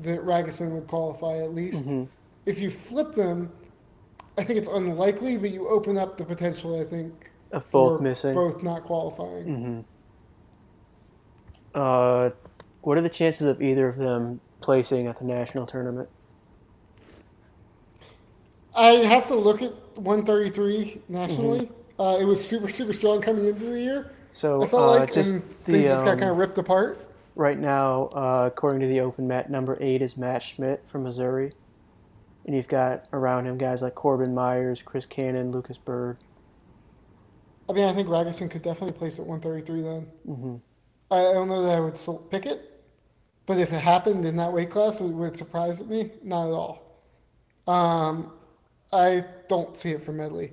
that 0.00 0.20
Ragusin 0.24 0.70
would 0.72 0.86
qualify 0.86 1.38
at 1.38 1.54
least. 1.54 1.86
Mhm. 1.86 2.08
If 2.46 2.60
you 2.60 2.70
flip 2.70 3.14
them, 3.14 3.52
I 4.38 4.44
think 4.44 4.58
it's 4.58 4.68
unlikely, 4.68 5.36
but 5.36 5.50
you 5.50 5.68
open 5.68 5.98
up 5.98 6.16
the 6.16 6.24
potential, 6.24 6.78
I 6.80 6.84
think, 6.84 7.30
Of 7.50 7.70
both 7.70 7.98
for 7.98 8.02
missing. 8.02 8.34
both 8.34 8.62
not 8.62 8.84
qualifying. 8.84 9.44
hmm 11.74 11.78
Uh, 11.78 12.30
what 12.82 12.98
are 12.98 13.00
the 13.00 13.08
chances 13.08 13.46
of 13.46 13.62
either 13.62 13.88
of 13.88 13.96
them 13.96 14.40
placing 14.60 15.06
at 15.06 15.18
the 15.18 15.24
national 15.24 15.64
tournament? 15.66 16.08
I 18.74 18.88
have 19.04 19.26
to 19.28 19.34
look 19.34 19.62
at 19.62 19.72
133 19.98 21.00
nationally. 21.08 21.60
Mm-hmm. 21.66 22.00
Uh, 22.00 22.16
it 22.18 22.24
was 22.24 22.46
super, 22.46 22.68
super 22.70 22.92
strong 22.92 23.20
coming 23.20 23.46
into 23.46 23.64
the 23.66 23.80
year. 23.80 24.12
So 24.32 24.62
I 24.62 24.66
felt 24.66 24.82
uh, 24.82 25.00
like, 25.00 25.12
just 25.12 25.34
the 25.34 25.40
things 25.40 25.88
just 25.88 26.04
got 26.04 26.14
um, 26.14 26.18
kind 26.18 26.30
of 26.30 26.38
ripped 26.38 26.58
apart. 26.58 26.98
right 27.36 27.58
now, 27.58 28.06
uh, 28.14 28.50
according 28.52 28.80
to 28.80 28.88
the 28.88 29.00
Open 29.00 29.28
Mat, 29.28 29.50
number 29.50 29.78
eight 29.80 30.02
is 30.02 30.16
Matt 30.16 30.42
Schmidt 30.42 30.88
from 30.88 31.04
Missouri. 31.04 31.52
and 32.46 32.56
you've 32.56 32.68
got 32.68 33.06
around 33.12 33.46
him 33.46 33.58
guys 33.58 33.82
like 33.82 33.94
Corbin 33.94 34.34
Myers, 34.34 34.82
Chris 34.82 35.06
Cannon, 35.06 35.52
Lucas 35.52 35.78
Byrd. 35.78 36.16
I 37.68 37.72
mean, 37.72 37.84
I 37.84 37.92
think 37.92 38.08
Ragusin 38.08 38.50
could 38.50 38.62
definitely 38.62 38.98
place 38.98 39.18
at 39.18 39.26
133 39.26 39.82
then. 39.82 40.06
Mm-hmm. 40.26 40.56
I 41.10 41.18
I 41.18 41.32
don't 41.34 41.48
know 41.48 41.62
that 41.62 41.76
I 41.76 41.80
would 41.80 42.30
pick 42.30 42.46
it, 42.46 42.84
but 43.46 43.58
if 43.58 43.72
it 43.72 43.80
happened 43.80 44.24
in 44.24 44.36
that 44.36 44.52
weight 44.52 44.70
class, 44.70 44.98
would, 44.98 45.12
would 45.14 45.34
it 45.34 45.36
surprise 45.36 45.84
me? 45.84 46.10
Not 46.22 46.48
at 46.48 46.52
all. 46.52 47.02
Um, 47.66 48.32
I 48.92 49.24
don't 49.48 49.76
see 49.76 49.90
it 49.90 50.02
for 50.02 50.12
Medley. 50.12 50.52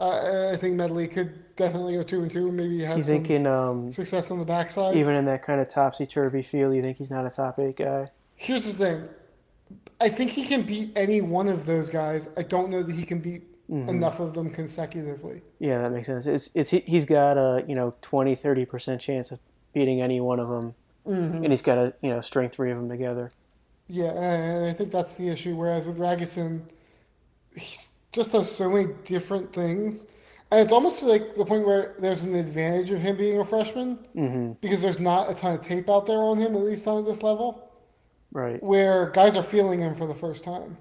I, 0.00 0.52
I 0.52 0.56
think 0.56 0.76
Medley 0.76 1.06
could 1.08 1.54
definitely 1.56 1.94
go 1.94 2.02
two 2.02 2.22
and 2.22 2.30
two, 2.30 2.48
and 2.48 2.56
maybe 2.56 2.82
have 2.84 2.98
You 2.98 3.04
some 3.04 3.24
in 3.26 3.46
um, 3.46 3.90
success 3.90 4.30
on 4.30 4.38
the 4.38 4.44
backside. 4.44 4.96
even 4.96 5.14
in 5.14 5.24
that 5.26 5.42
kind 5.44 5.60
of 5.60 5.68
topsy 5.68 6.06
turvy 6.06 6.42
field, 6.42 6.74
you 6.74 6.82
think 6.82 6.96
he's 6.96 7.10
not 7.10 7.26
a 7.26 7.30
top 7.30 7.58
eight 7.58 7.76
guy? 7.76 8.08
Here's 8.36 8.72
the 8.72 8.72
thing. 8.72 9.08
I 10.00 10.08
think 10.08 10.30
he 10.30 10.44
can 10.46 10.62
beat 10.62 10.92
any 10.96 11.20
one 11.20 11.46
of 11.48 11.66
those 11.66 11.90
guys. 11.90 12.28
I 12.36 12.42
don't 12.42 12.70
know 12.70 12.82
that 12.82 12.94
he 12.94 13.04
can 13.04 13.20
beat 13.20 13.42
Mm-hmm. 13.70 13.88
enough 13.88 14.18
of 14.18 14.34
them 14.34 14.50
consecutively. 14.50 15.42
Yeah, 15.60 15.82
that 15.82 15.92
makes 15.92 16.08
sense. 16.08 16.26
It's 16.26 16.50
it's 16.56 16.70
he- 16.70 16.82
he's 16.88 17.04
got 17.04 17.38
a 17.38 17.62
you 17.68 17.76
know 17.76 17.94
20 18.02 18.34
30 18.34 18.64
percent 18.64 19.00
chance 19.00 19.30
of 19.30 19.38
beating 19.72 20.00
any 20.02 20.20
one 20.20 20.40
of 20.40 20.48
them, 20.48 20.74
Mm-hmm. 21.06 21.44
and 21.44 21.52
he's 21.52 21.62
got 21.62 21.76
to 21.76 21.94
you 22.02 22.10
know 22.10 22.20
string 22.20 22.48
three 22.48 22.72
of 22.72 22.78
them 22.78 22.88
together. 22.88 23.30
Yeah, 23.86 24.06
and 24.10 24.66
I 24.66 24.72
think 24.72 24.90
that's 24.90 25.14
the 25.16 25.28
issue. 25.28 25.54
Whereas 25.54 25.86
with 25.86 25.98
Ragusin, 25.98 26.62
he 27.54 27.76
just 28.12 28.32
does 28.32 28.50
so 28.50 28.68
many 28.70 28.92
different 29.04 29.52
things. 29.52 30.06
And 30.50 30.60
it's 30.60 30.72
almost 30.72 31.02
like 31.04 31.36
the 31.36 31.44
point 31.44 31.64
where 31.64 31.94
there's 32.00 32.22
an 32.24 32.34
advantage 32.34 32.90
of 32.90 33.00
him 33.00 33.16
being 33.16 33.38
a 33.40 33.44
freshman 33.44 33.98
Mm-hmm. 34.16 34.52
because 34.60 34.82
there's 34.82 34.98
not 34.98 35.30
a 35.30 35.34
ton 35.34 35.54
of 35.54 35.60
tape 35.60 35.88
out 35.88 36.06
there 36.06 36.18
on 36.18 36.38
him, 36.38 36.56
at 36.56 36.62
least 36.62 36.86
not 36.86 36.98
at 36.98 37.04
this 37.06 37.22
level, 37.22 37.70
Right. 38.32 38.60
where 38.62 39.10
guys 39.10 39.36
are 39.36 39.42
feeling 39.44 39.80
him 39.80 39.94
for 39.94 40.06
the 40.06 40.14
first 40.14 40.42
time. 40.44 40.76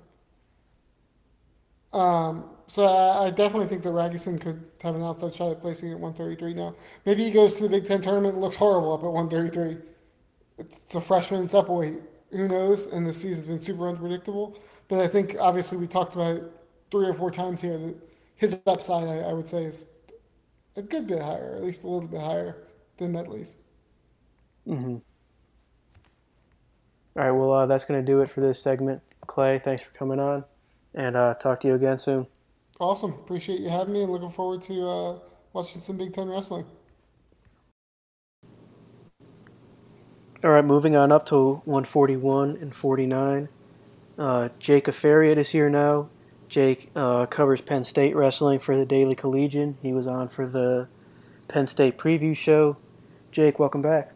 Um, 1.93 2.45
so 2.67 2.85
I, 2.85 3.25
I 3.25 3.29
definitely 3.31 3.67
think 3.67 3.83
that 3.83 3.89
Ragusin 3.89 4.39
could 4.39 4.63
have 4.81 4.95
an 4.95 5.01
outside 5.03 5.33
shot 5.33 5.51
at 5.51 5.61
placing 5.61 5.91
at 5.91 5.99
133 5.99 6.53
now. 6.53 6.75
Maybe 7.05 7.23
he 7.23 7.31
goes 7.31 7.55
to 7.55 7.63
the 7.63 7.69
Big 7.69 7.85
Ten 7.85 8.01
tournament 8.01 8.33
and 8.35 8.43
looks 8.43 8.55
horrible 8.55 8.93
up 8.93 9.03
at 9.03 9.11
133. 9.11 9.83
It's 10.59 10.93
a 10.95 11.01
freshman, 11.01 11.43
it's 11.45 11.53
up 11.55 11.69
a 11.69 11.73
weight. 11.73 11.99
Who 12.31 12.47
knows? 12.47 12.87
And 12.87 13.07
the 13.07 13.13
season's 13.13 13.47
been 13.47 13.59
super 13.59 13.87
unpredictable. 13.87 14.57
But 14.87 14.99
I 14.99 15.07
think 15.07 15.35
obviously 15.39 15.77
we 15.79 15.87
talked 15.87 16.13
about 16.13 16.35
it 16.37 16.43
three 16.91 17.08
or 17.08 17.13
four 17.13 17.32
times 17.32 17.62
here 17.62 17.78
that 17.78 17.95
his 18.36 18.60
upside, 18.65 19.08
I, 19.08 19.30
I 19.30 19.34
would 19.34 19.47
say, 19.47 19.63
is 19.63 19.88
a 20.75 20.82
good 20.82 21.08
bit 21.08 21.21
higher, 21.21 21.56
at 21.56 21.63
least 21.63 21.84
a 21.84 21.88
little 21.88 22.08
bit 22.08 22.21
higher 22.21 22.56
than 22.97 23.12
Medley's. 23.12 23.56
Mm-hmm. 24.67 24.97
All 27.15 27.23
right. 27.23 27.32
Well, 27.32 27.52
uh, 27.52 27.65
that's 27.65 27.86
going 27.86 27.99
to 27.99 28.06
do 28.06 28.21
it 28.21 28.30
for 28.30 28.41
this 28.41 28.62
segment. 28.62 29.02
Clay, 29.28 29.60
thanks 29.60 29.84
for 29.84 29.91
coming 29.91 30.19
on, 30.19 30.45
and 30.93 31.15
uh, 31.17 31.34
talk 31.36 31.60
to 31.62 31.67
you 31.67 31.75
again 31.75 31.99
soon. 31.99 32.28
Awesome. 32.80 33.12
Appreciate 33.12 33.60
you 33.60 33.69
having 33.69 33.93
me 33.93 34.04
and 34.04 34.12
looking 34.12 34.32
forward 34.32 34.62
to 34.63 34.88
uh, 34.88 35.19
watching 35.54 35.82
some 35.82 35.97
Big 35.97 36.13
Ten 36.13 36.30
wrestling. 36.30 36.65
All 40.41 40.52
right, 40.52 40.63
moving 40.63 40.95
on 40.95 41.12
up 41.12 41.25
to 41.28 41.56
141 41.65 42.52
and 42.62 42.73
49. 42.73 43.49
Uh, 44.17 44.49
Jake 44.58 44.86
Aferiat 44.86 45.36
is 45.36 45.49
here 45.49 45.69
now. 45.69 46.10
Jake 46.49 46.89
uh, 46.95 47.27
covers 47.27 47.62
Penn 47.62 47.83
State 47.83 48.15
wrestling 48.15 48.59
for 48.59 48.75
the 48.75 48.85
Daily 48.85 49.15
Collegian. 49.15 49.77
He 49.81 49.93
was 49.93 50.07
on 50.07 50.27
for 50.27 50.47
the 50.47 50.88
Penn 51.47 51.67
State 51.67 51.97
preview 51.97 52.35
show. 52.35 52.77
Jake, 53.31 53.59
welcome 53.59 53.81
back. 53.81 54.12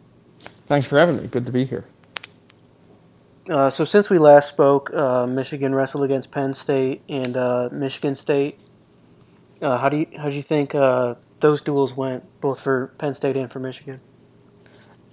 Thanks 0.65 0.87
for 0.87 0.97
having 0.97 1.17
me. 1.17 1.27
Good 1.27 1.45
to 1.45 1.51
be 1.51 1.65
here. 1.65 1.85
Uh, 3.49 3.69
so 3.69 3.85
since 3.85 4.09
we 4.09 4.17
last 4.17 4.49
spoke, 4.49 4.91
uh, 4.93 5.27
Michigan 5.27 5.75
wrestled 5.75 6.03
against 6.03 6.31
Penn 6.31 6.53
State 6.53 7.01
and 7.07 7.37
uh, 7.37 7.69
Michigan 7.71 8.15
State. 8.15 8.59
Uh, 9.61 9.77
how 9.77 9.89
do 9.89 9.97
you 9.97 10.07
how 10.17 10.29
do 10.29 10.35
you 10.35 10.41
think 10.41 10.73
uh, 10.73 11.15
those 11.39 11.61
duels 11.61 11.95
went, 11.95 12.23
both 12.41 12.59
for 12.59 12.87
Penn 12.97 13.15
State 13.15 13.37
and 13.37 13.51
for 13.51 13.59
Michigan? 13.59 13.99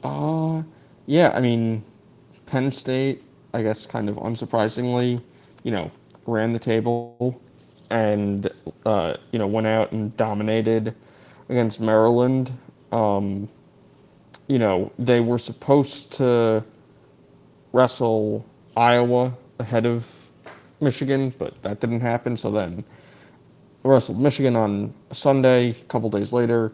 Uh, 0.02 0.62
yeah, 1.06 1.32
I 1.34 1.40
mean, 1.40 1.84
Penn 2.46 2.72
State, 2.72 3.22
I 3.52 3.62
guess, 3.62 3.84
kind 3.84 4.08
of 4.08 4.16
unsurprisingly, 4.16 5.20
you 5.62 5.72
know, 5.72 5.90
ran 6.26 6.52
the 6.52 6.58
table 6.58 7.40
and, 7.90 8.48
uh, 8.86 9.14
you 9.32 9.38
know, 9.38 9.46
went 9.46 9.66
out 9.66 9.92
and 9.92 10.16
dominated 10.16 10.94
against 11.48 11.80
Maryland. 11.80 12.52
Um, 12.92 13.48
you 14.46 14.58
know, 14.58 14.92
they 14.98 15.20
were 15.20 15.38
supposed 15.38 16.12
to 16.14 16.64
wrestle 17.72 18.44
Iowa 18.76 19.34
ahead 19.58 19.86
of 19.86 20.28
Michigan, 20.80 21.32
but 21.38 21.62
that 21.62 21.80
didn't 21.80 22.00
happen. 22.00 22.36
So 22.36 22.50
then 22.50 22.84
wrestled 23.82 24.20
Michigan 24.20 24.56
on 24.56 24.94
Sunday. 25.12 25.70
A 25.70 25.74
couple 25.84 26.10
days 26.10 26.32
later, 26.32 26.72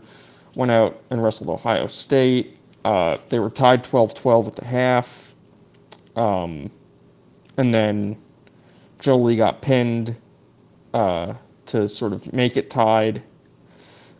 went 0.54 0.70
out 0.70 1.00
and 1.11 1.22
wrestled 1.22 1.50
Ohio 1.50 1.87
State. 1.87 2.59
Uh, 2.85 3.16
they 3.28 3.38
were 3.38 3.50
tied 3.50 3.82
12-12 3.82 4.46
at 4.46 4.56
the 4.56 4.64
half, 4.64 5.35
um, 6.14 6.70
and 7.56 7.74
then 7.74 8.16
Jolie 8.98 9.37
got 9.37 9.62
pinned 9.62 10.16
uh, 10.94 11.35
to 11.66 11.88
sort 11.88 12.12
of 12.12 12.32
make 12.32 12.56
it 12.56 12.70
tied. 12.70 13.22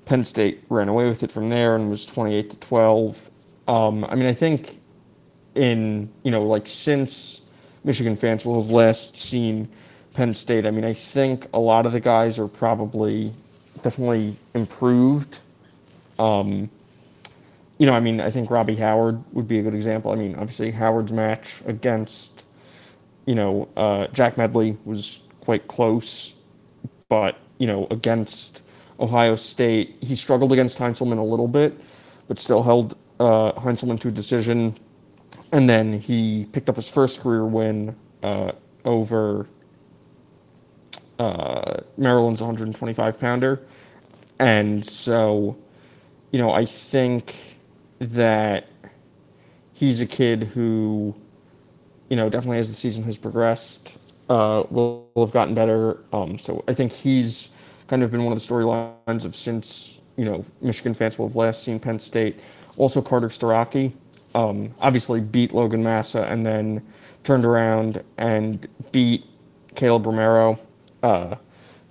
Penn 0.05 0.25
State 0.25 0.63
ran 0.69 0.89
away 0.89 1.09
with 1.09 1.23
it 1.23 1.33
from 1.33 1.49
there 1.49 1.75
and 1.75 1.91
was 1.91 2.07
28 2.07 2.51
to 2.51 2.59
12. 2.59 3.31
Um, 3.67 4.05
I 4.05 4.15
mean, 4.15 4.27
I 4.27 4.33
think 4.33 4.81
in 5.55 6.11
you 6.23 6.31
know 6.31 6.43
like 6.43 6.69
since 6.69 7.41
Michigan 7.83 8.15
fans 8.15 8.45
will 8.45 8.63
have 8.63 8.71
last 8.71 9.17
seen 9.17 9.69
Penn 10.15 10.35
State. 10.35 10.67
I 10.67 10.71
mean, 10.71 10.85
I 10.85 10.93
think 10.93 11.47
a 11.53 11.59
lot 11.59 11.87
of 11.87 11.93
the 11.93 12.01
guys 12.01 12.39
are 12.39 12.49
probably 12.49 13.33
definitely 13.83 14.37
improved. 14.55 15.41
Um, 16.19 16.71
you 17.79 17.87
know, 17.87 17.93
I 17.93 18.01
mean, 18.01 18.21
I 18.21 18.31
think 18.31 18.51
Robbie 18.51 18.77
Howard 18.77 19.23
would 19.33 19.47
be 19.47 19.59
a 19.59 19.63
good 19.63 19.75
example. 19.75 20.11
I 20.11 20.15
mean, 20.17 20.35
obviously 20.35 20.71
Howard's 20.71 21.13
match 21.13 21.61
against 21.67 22.36
you 23.27 23.35
know 23.35 23.69
uh, 23.77 24.07
Jack 24.09 24.39
Medley 24.39 24.77
was 24.85 25.23
quite 25.41 25.69
close, 25.69 26.35
but 27.09 27.39
you 27.59 27.67
know 27.67 27.87
against 27.91 28.63
Ohio 28.99 29.37
State, 29.37 29.97
he 30.01 30.15
struggled 30.15 30.53
against 30.53 30.79
Heinselman 30.79 31.19
a 31.19 31.23
little 31.23 31.49
bit, 31.49 31.79
but 32.29 32.39
still 32.39 32.63
held 32.63 32.97
uh, 33.21 33.53
Heinselman 33.53 34.01
to 34.01 34.09
a 34.09 34.11
decision 34.11 34.75
and 35.53 35.69
then 35.69 35.93
he 36.01 36.47
picked 36.53 36.69
up 36.69 36.77
his 36.77 36.91
first 36.91 37.21
career 37.21 37.45
win 37.45 37.97
uh, 38.23 38.53
over 38.85 39.49
uh, 41.19 41.81
Maryland's 41.97 42.41
125 42.41 43.19
pounder. 43.21 43.63
And 44.39 44.85
so, 44.85 45.57
you 46.31 46.39
know, 46.39 46.51
I 46.51 46.65
think 46.65 47.37
that 47.99 48.69
he's 49.73 50.01
a 50.01 50.07
kid 50.07 50.45
who, 50.45 51.15
you 52.09 52.17
know, 52.17 52.29
definitely 52.29 52.59
as 52.59 52.69
the 52.69 52.75
season 52.75 53.05
has 53.05 53.19
progressed, 53.19 53.97
uh, 54.29 54.65
will, 54.71 55.09
will 55.15 55.27
have 55.27 55.33
gotten 55.33 55.55
better. 55.55 55.99
Um, 56.13 56.39
so 56.39 56.65
I 56.69 56.75
think 56.75 56.93
he's 56.93 57.51
kind 57.87 58.03
of 58.03 58.11
been 58.11 58.25
one 58.25 58.33
of 58.33 58.41
the 58.41 58.55
storylines 58.55 59.25
of 59.25 59.35
since, 59.35 60.01
you 60.17 60.25
know, 60.25 60.45
Michigan 60.61 60.95
fans 60.95 61.19
will 61.19 61.29
have 61.29 61.37
last 61.37 61.63
seen 61.63 61.79
Penn 61.79 61.99
State. 61.99 62.41
Also, 62.77 63.01
Carter 63.01 63.29
Starocci 63.29 63.93
um, 64.35 64.73
obviously 64.81 65.21
beat 65.21 65.53
Logan 65.53 65.83
Massa 65.83 66.25
and 66.25 66.45
then 66.45 66.85
turned 67.25 67.45
around 67.45 68.03
and 68.19 68.67
beat 68.93 69.25
Kaleb 69.75 70.07
Romero 70.07 70.59
uh, 71.03 71.35
a 71.37 71.39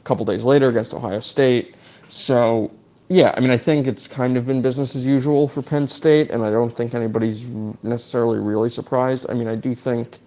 couple 0.04 0.26
days 0.26 0.44
later 0.44 0.70
against 0.70 0.94
Ohio 0.94 1.20
State. 1.20 1.76
So, 2.08 2.72
yeah, 3.08 3.34
I 3.38 3.40
mean, 3.40 3.52
I 3.52 3.58
think 3.58 3.86
it's 3.86 4.08
kind 4.08 4.36
of 4.36 4.48
been 4.48 4.62
business 4.62 4.96
as 4.96 5.06
usual 5.06 5.48
for 5.48 5.62
Penn 5.62 5.88
State, 5.88 6.32
and 6.32 6.44
I 6.44 6.50
don't 6.50 6.76
think 6.76 6.96
anybody's 6.96 7.46
necessarily 7.84 8.40
really 8.40 8.70
surprised. 8.70 9.30
I 9.30 9.34
mean, 9.36 9.48
I 9.48 9.56
do 9.56 9.76
think, 9.76 10.18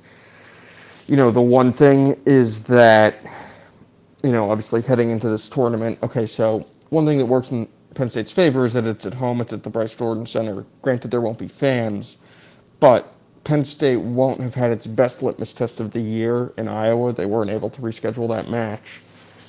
you 1.09 1.17
know, 1.17 1.31
the 1.33 1.43
one 1.43 1.73
thing 1.73 2.21
is 2.25 2.62
that, 2.64 3.17
you 4.23 4.31
know, 4.31 4.51
obviously 4.51 4.81
heading 4.83 5.11
into 5.11 5.29
this 5.29 5.49
tournament, 5.49 5.99
okay, 6.05 6.25
so 6.25 6.67
one 6.91 7.05
thing 7.05 7.19
that 7.19 7.27
works 7.27 7.51
in 7.51 7.67
Penn 7.95 8.09
State's 8.09 8.33
favor 8.33 8.64
is 8.64 8.75
that 8.75 8.87
it's 8.87 9.07
at 9.07 9.14
home, 9.14 9.41
it's 9.41 9.53
at 9.53 9.64
the 9.64 9.71
Bryce 9.71 9.95
Jordan 9.97 10.25
Center. 10.25 10.64
Granted, 10.83 11.11
there 11.11 11.21
won't 11.21 11.38
be 11.38 11.49
fans, 11.49 12.19
but 12.79 13.12
Penn 13.43 13.64
State 13.64 13.97
won't 13.97 14.41
have 14.41 14.55
had 14.55 14.71
its 14.71 14.87
best 14.87 15.21
litmus 15.21 15.53
test 15.53 15.81
of 15.81 15.91
the 15.91 16.01
year 16.01 16.53
in 16.57 16.69
Iowa. 16.69 17.12
They 17.12 17.27
weren't 17.27 17.51
able 17.51 17.71
to 17.71 17.81
reschedule 17.81 18.29
that 18.29 18.49
match. 18.49 19.01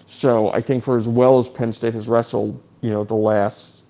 So 0.08 0.52
I 0.52 0.62
think 0.62 0.84
for 0.84 0.96
as 0.96 1.08
well 1.08 1.38
as 1.38 1.48
Penn 1.48 1.72
State 1.72 1.94
has 1.94 2.08
wrestled, 2.08 2.60
you 2.82 2.90
know, 2.90 3.04
the 3.04 3.16
last 3.16 3.86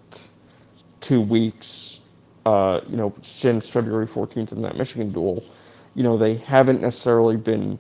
two 1.00 1.22
weeks, 1.22 2.02
uh, 2.46 2.82
you 2.88 2.98
know, 2.98 3.14
since 3.22 3.70
February 3.70 4.08
14th 4.08 4.52
in 4.52 4.62
that 4.62 4.78
Michigan 4.78 5.12
duel, 5.12 5.44
you 5.96 6.04
know, 6.04 6.18
they 6.18 6.36
haven't 6.36 6.82
necessarily 6.82 7.38
been 7.38 7.80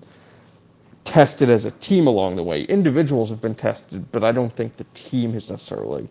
tested 1.03 1.49
as 1.49 1.65
a 1.65 1.71
team 1.71 2.07
along 2.07 2.35
the 2.35 2.43
way. 2.43 2.63
Individuals 2.63 3.29
have 3.29 3.41
been 3.41 3.55
tested, 3.55 4.11
but 4.11 4.23
I 4.23 4.31
don't 4.31 4.53
think 4.53 4.77
the 4.77 4.85
team 4.93 5.33
has 5.33 5.49
necessarily 5.49 6.07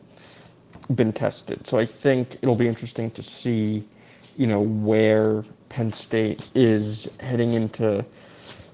been 0.94 1.12
tested. 1.12 1.66
So 1.66 1.78
I 1.78 1.84
think 1.84 2.36
it'll 2.42 2.56
be 2.56 2.68
interesting 2.68 3.10
to 3.12 3.22
see, 3.22 3.84
you 4.36 4.46
know, 4.46 4.60
where 4.60 5.44
Penn 5.68 5.92
State 5.92 6.50
is 6.54 7.08
heading 7.20 7.52
into 7.52 8.04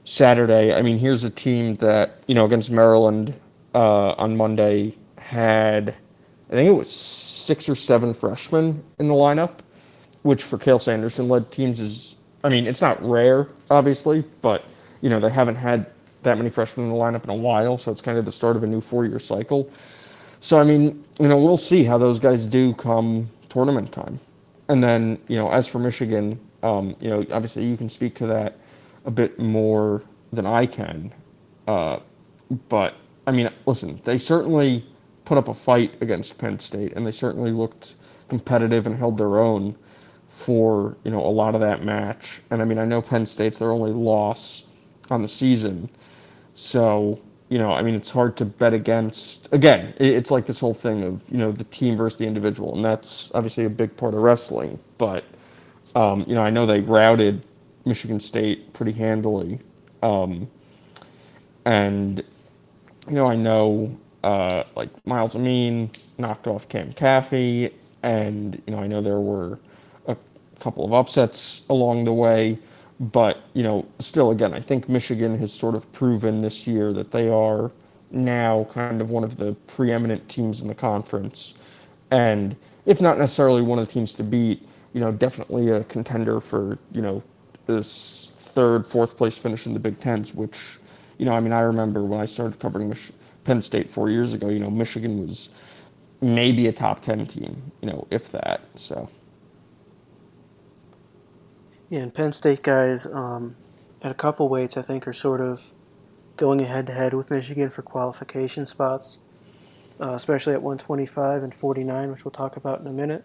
Saturday. 0.04 0.72
I 0.72 0.82
mean, 0.82 0.98
here's 0.98 1.24
a 1.24 1.30
team 1.30 1.74
that 1.76 2.22
you 2.26 2.34
know 2.34 2.44
against 2.44 2.70
Maryland 2.70 3.34
uh, 3.74 4.12
on 4.12 4.36
Monday 4.36 4.94
had, 5.18 5.96
I 6.54 6.58
think 6.58 6.68
it 6.68 6.78
was 6.78 6.88
six 6.88 7.68
or 7.68 7.74
seven 7.74 8.14
freshmen 8.14 8.84
in 9.00 9.08
the 9.08 9.14
lineup, 9.14 9.58
which 10.22 10.44
for 10.44 10.56
Cael 10.56 10.80
Sanderson 10.80 11.28
led 11.28 11.50
teams 11.50 11.80
is, 11.80 12.14
I 12.44 12.48
mean, 12.48 12.68
it's 12.68 12.80
not 12.80 13.04
rare, 13.04 13.48
obviously, 13.72 14.22
but 14.40 14.64
you 15.00 15.10
know 15.10 15.18
they 15.18 15.30
haven't 15.30 15.56
had 15.56 15.86
that 16.22 16.38
many 16.38 16.50
freshmen 16.50 16.86
in 16.86 16.92
the 16.92 16.98
lineup 16.98 17.24
in 17.24 17.30
a 17.30 17.34
while, 17.34 17.76
so 17.76 17.90
it's 17.90 18.00
kind 18.00 18.18
of 18.18 18.24
the 18.24 18.30
start 18.30 18.54
of 18.54 18.62
a 18.62 18.68
new 18.68 18.80
four-year 18.80 19.18
cycle. 19.18 19.68
So 20.38 20.60
I 20.60 20.62
mean, 20.62 21.04
you 21.18 21.26
know, 21.26 21.36
we'll 21.36 21.56
see 21.56 21.82
how 21.82 21.98
those 21.98 22.20
guys 22.20 22.46
do 22.46 22.72
come 22.74 23.30
tournament 23.48 23.90
time. 23.90 24.20
And 24.68 24.82
then, 24.82 25.18
you 25.26 25.36
know, 25.36 25.50
as 25.50 25.66
for 25.66 25.80
Michigan, 25.80 26.38
um, 26.62 26.94
you 27.00 27.10
know, 27.10 27.26
obviously 27.32 27.64
you 27.64 27.76
can 27.76 27.88
speak 27.88 28.14
to 28.16 28.26
that 28.28 28.58
a 29.04 29.10
bit 29.10 29.40
more 29.40 30.04
than 30.32 30.46
I 30.46 30.66
can. 30.66 31.12
Uh, 31.66 31.98
but 32.68 32.94
I 33.26 33.32
mean, 33.32 33.50
listen, 33.66 34.00
they 34.04 34.18
certainly 34.18 34.86
put 35.24 35.38
up 35.38 35.48
a 35.48 35.54
fight 35.54 35.94
against 36.00 36.38
Penn 36.38 36.58
State, 36.58 36.92
and 36.94 37.06
they 37.06 37.12
certainly 37.12 37.50
looked 37.50 37.94
competitive 38.28 38.86
and 38.86 38.96
held 38.96 39.18
their 39.18 39.38
own 39.38 39.76
for 40.26 40.96
you 41.04 41.10
know 41.10 41.24
a 41.24 41.30
lot 41.30 41.54
of 41.54 41.60
that 41.60 41.84
match. 41.84 42.40
And 42.50 42.60
I 42.62 42.64
mean, 42.64 42.78
I 42.78 42.84
know 42.84 43.00
Penn 43.02 43.26
State's 43.26 43.58
their 43.58 43.70
only 43.70 43.92
loss 43.92 44.64
on 45.10 45.22
the 45.22 45.28
season, 45.28 45.88
so 46.54 47.20
you 47.48 47.58
know, 47.58 47.72
I 47.72 47.82
mean, 47.82 47.94
it's 47.94 48.10
hard 48.10 48.36
to 48.38 48.44
bet 48.44 48.72
against. 48.72 49.52
Again, 49.52 49.94
it's 49.98 50.30
like 50.30 50.46
this 50.46 50.60
whole 50.60 50.74
thing 50.74 51.04
of 51.04 51.30
you 51.30 51.38
know 51.38 51.52
the 51.52 51.64
team 51.64 51.96
versus 51.96 52.18
the 52.18 52.26
individual, 52.26 52.74
and 52.74 52.84
that's 52.84 53.32
obviously 53.34 53.64
a 53.64 53.70
big 53.70 53.96
part 53.96 54.14
of 54.14 54.20
wrestling. 54.20 54.78
But 54.98 55.24
um, 55.94 56.24
you 56.26 56.34
know, 56.34 56.42
I 56.42 56.50
know 56.50 56.66
they 56.66 56.80
routed 56.80 57.42
Michigan 57.84 58.18
State 58.18 58.72
pretty 58.72 58.92
handily, 58.92 59.60
um, 60.02 60.48
and 61.64 62.18
you 63.08 63.14
know, 63.14 63.28
I 63.28 63.36
know 63.36 63.96
uh, 64.24 64.64
like 64.74 64.90
Myles 65.06 65.34
Amine 65.34 65.90
knocked 66.18 66.46
off 66.46 66.68
Cam 66.68 66.92
Caffey, 66.92 67.72
and 68.02 68.60
you 68.66 68.74
know, 68.74 68.80
I 68.80 68.86
know 68.86 69.00
there 69.00 69.20
were 69.20 69.58
a 70.06 70.16
couple 70.60 70.84
of 70.84 70.92
upsets 70.92 71.62
along 71.68 72.04
the 72.04 72.12
way. 72.12 72.58
But, 73.00 73.42
you 73.54 73.64
know, 73.64 73.86
still, 73.98 74.30
again, 74.30 74.54
I 74.54 74.60
think 74.60 74.88
Michigan 74.88 75.36
has 75.38 75.52
sort 75.52 75.74
of 75.74 75.92
proven 75.92 76.42
this 76.42 76.66
year 76.66 76.92
that 76.92 77.10
they 77.10 77.28
are 77.28 77.72
now 78.12 78.68
kind 78.72 79.00
of 79.00 79.10
one 79.10 79.24
of 79.24 79.36
the 79.36 79.54
preeminent 79.66 80.28
teams 80.28 80.62
in 80.62 80.68
the 80.68 80.76
conference. 80.76 81.54
And 82.12 82.54
if 82.86 83.00
not 83.00 83.18
necessarily 83.18 83.62
one 83.62 83.80
of 83.80 83.88
the 83.88 83.92
teams 83.92 84.14
to 84.14 84.22
beat, 84.22 84.66
you 84.92 85.00
know, 85.00 85.10
definitely 85.10 85.70
a 85.70 85.82
contender 85.84 86.38
for, 86.40 86.78
you 86.92 87.02
know, 87.02 87.22
this 87.66 88.32
third, 88.36 88.86
fourth 88.86 89.16
place 89.16 89.36
finish 89.36 89.66
in 89.66 89.74
the 89.74 89.80
Big 89.80 89.98
Tens, 89.98 90.32
which, 90.32 90.78
you 91.18 91.26
know, 91.26 91.32
I 91.32 91.40
mean, 91.40 91.52
I 91.52 91.60
remember 91.62 92.04
when 92.04 92.20
I 92.20 92.26
started 92.26 92.60
covering 92.60 92.88
Mich- 92.90 93.12
Penn 93.44 93.62
State 93.62 93.90
four 93.90 94.10
years 94.10 94.34
ago, 94.34 94.48
you 94.48 94.58
know, 94.58 94.70
Michigan 94.70 95.24
was 95.24 95.50
maybe 96.20 96.66
a 96.66 96.72
top 96.72 97.00
10 97.00 97.26
team, 97.26 97.72
you 97.80 97.88
know, 97.88 98.06
if 98.10 98.30
that. 98.32 98.62
So. 98.74 99.08
Yeah, 101.90 102.00
and 102.00 102.14
Penn 102.14 102.32
State 102.32 102.62
guys 102.62 103.06
um, 103.06 103.56
at 104.02 104.10
a 104.10 104.14
couple 104.14 104.48
weights, 104.48 104.76
I 104.76 104.82
think, 104.82 105.06
are 105.06 105.12
sort 105.12 105.40
of 105.40 105.70
going 106.36 106.58
head 106.60 106.86
to 106.86 106.92
head 106.92 107.14
with 107.14 107.30
Michigan 107.30 107.70
for 107.70 107.82
qualification 107.82 108.66
spots, 108.66 109.18
uh, 110.00 110.14
especially 110.14 110.54
at 110.54 110.62
125 110.62 111.42
and 111.42 111.54
49, 111.54 112.10
which 112.10 112.24
we'll 112.24 112.32
talk 112.32 112.56
about 112.56 112.80
in 112.80 112.86
a 112.86 112.92
minute. 112.92 113.22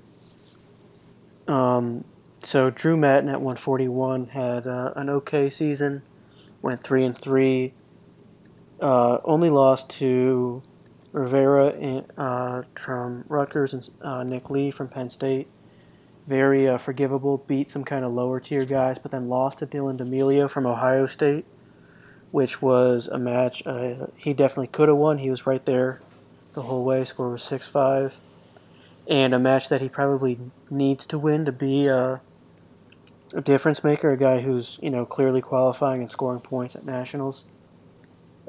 Um, 1.47 2.03
so 2.39 2.69
Drew 2.69 2.95
Mattin 2.95 3.29
at 3.29 3.41
141 3.41 4.27
had 4.27 4.67
uh, 4.67 4.93
an 4.95 5.10
okay 5.10 5.49
season, 5.49 6.03
went 6.62 6.84
three 6.84 7.03
and 7.03 7.17
three. 7.17 7.73
Uh, 8.81 9.19
only 9.23 9.49
lost 9.49 9.89
to 9.89 10.61
Rivera 11.11 11.71
in, 11.71 12.05
uh, 12.17 12.63
from 12.75 13.25
Rutgers 13.27 13.73
and 13.73 13.89
uh, 14.01 14.23
Nick 14.23 14.49
Lee 14.49 14.71
from 14.71 14.87
Penn 14.87 15.09
State 15.09 15.47
very 16.29 16.67
uh, 16.67 16.77
forgivable, 16.77 17.39
beat 17.47 17.71
some 17.71 17.83
kind 17.83 18.05
of 18.05 18.13
lower 18.13 18.39
tier 18.39 18.63
guys, 18.63 18.99
but 18.99 19.11
then 19.11 19.25
lost 19.25 19.57
to 19.57 19.67
Dylan 19.67 19.97
D'Emilio 19.97 20.47
from 20.47 20.67
Ohio 20.67 21.07
State, 21.07 21.43
which 22.29 22.61
was 22.61 23.07
a 23.07 23.17
match 23.17 23.65
uh, 23.65 24.05
he 24.15 24.33
definitely 24.33 24.67
could 24.67 24.87
have 24.87 24.97
won. 24.97 25.17
He 25.17 25.31
was 25.31 25.47
right 25.47 25.65
there 25.65 26.01
the 26.53 26.61
whole 26.61 26.85
way. 26.85 27.03
Score 27.03 27.31
was 27.31 27.43
6 27.43 27.67
5. 27.67 28.15
And 29.07 29.33
a 29.33 29.39
match 29.39 29.69
that 29.69 29.81
he 29.81 29.89
probably 29.89 30.39
needs 30.69 31.07
to 31.07 31.17
win 31.17 31.45
to 31.45 31.51
be 31.51 31.87
a, 31.87 32.21
a 33.33 33.41
difference 33.41 33.83
maker, 33.83 34.11
a 34.11 34.17
guy 34.17 34.41
who's 34.41 34.77
you 34.83 34.91
know 34.91 35.07
clearly 35.07 35.41
qualifying 35.41 36.01
and 36.03 36.11
scoring 36.11 36.41
points 36.41 36.75
at 36.75 36.85
nationals. 36.85 37.45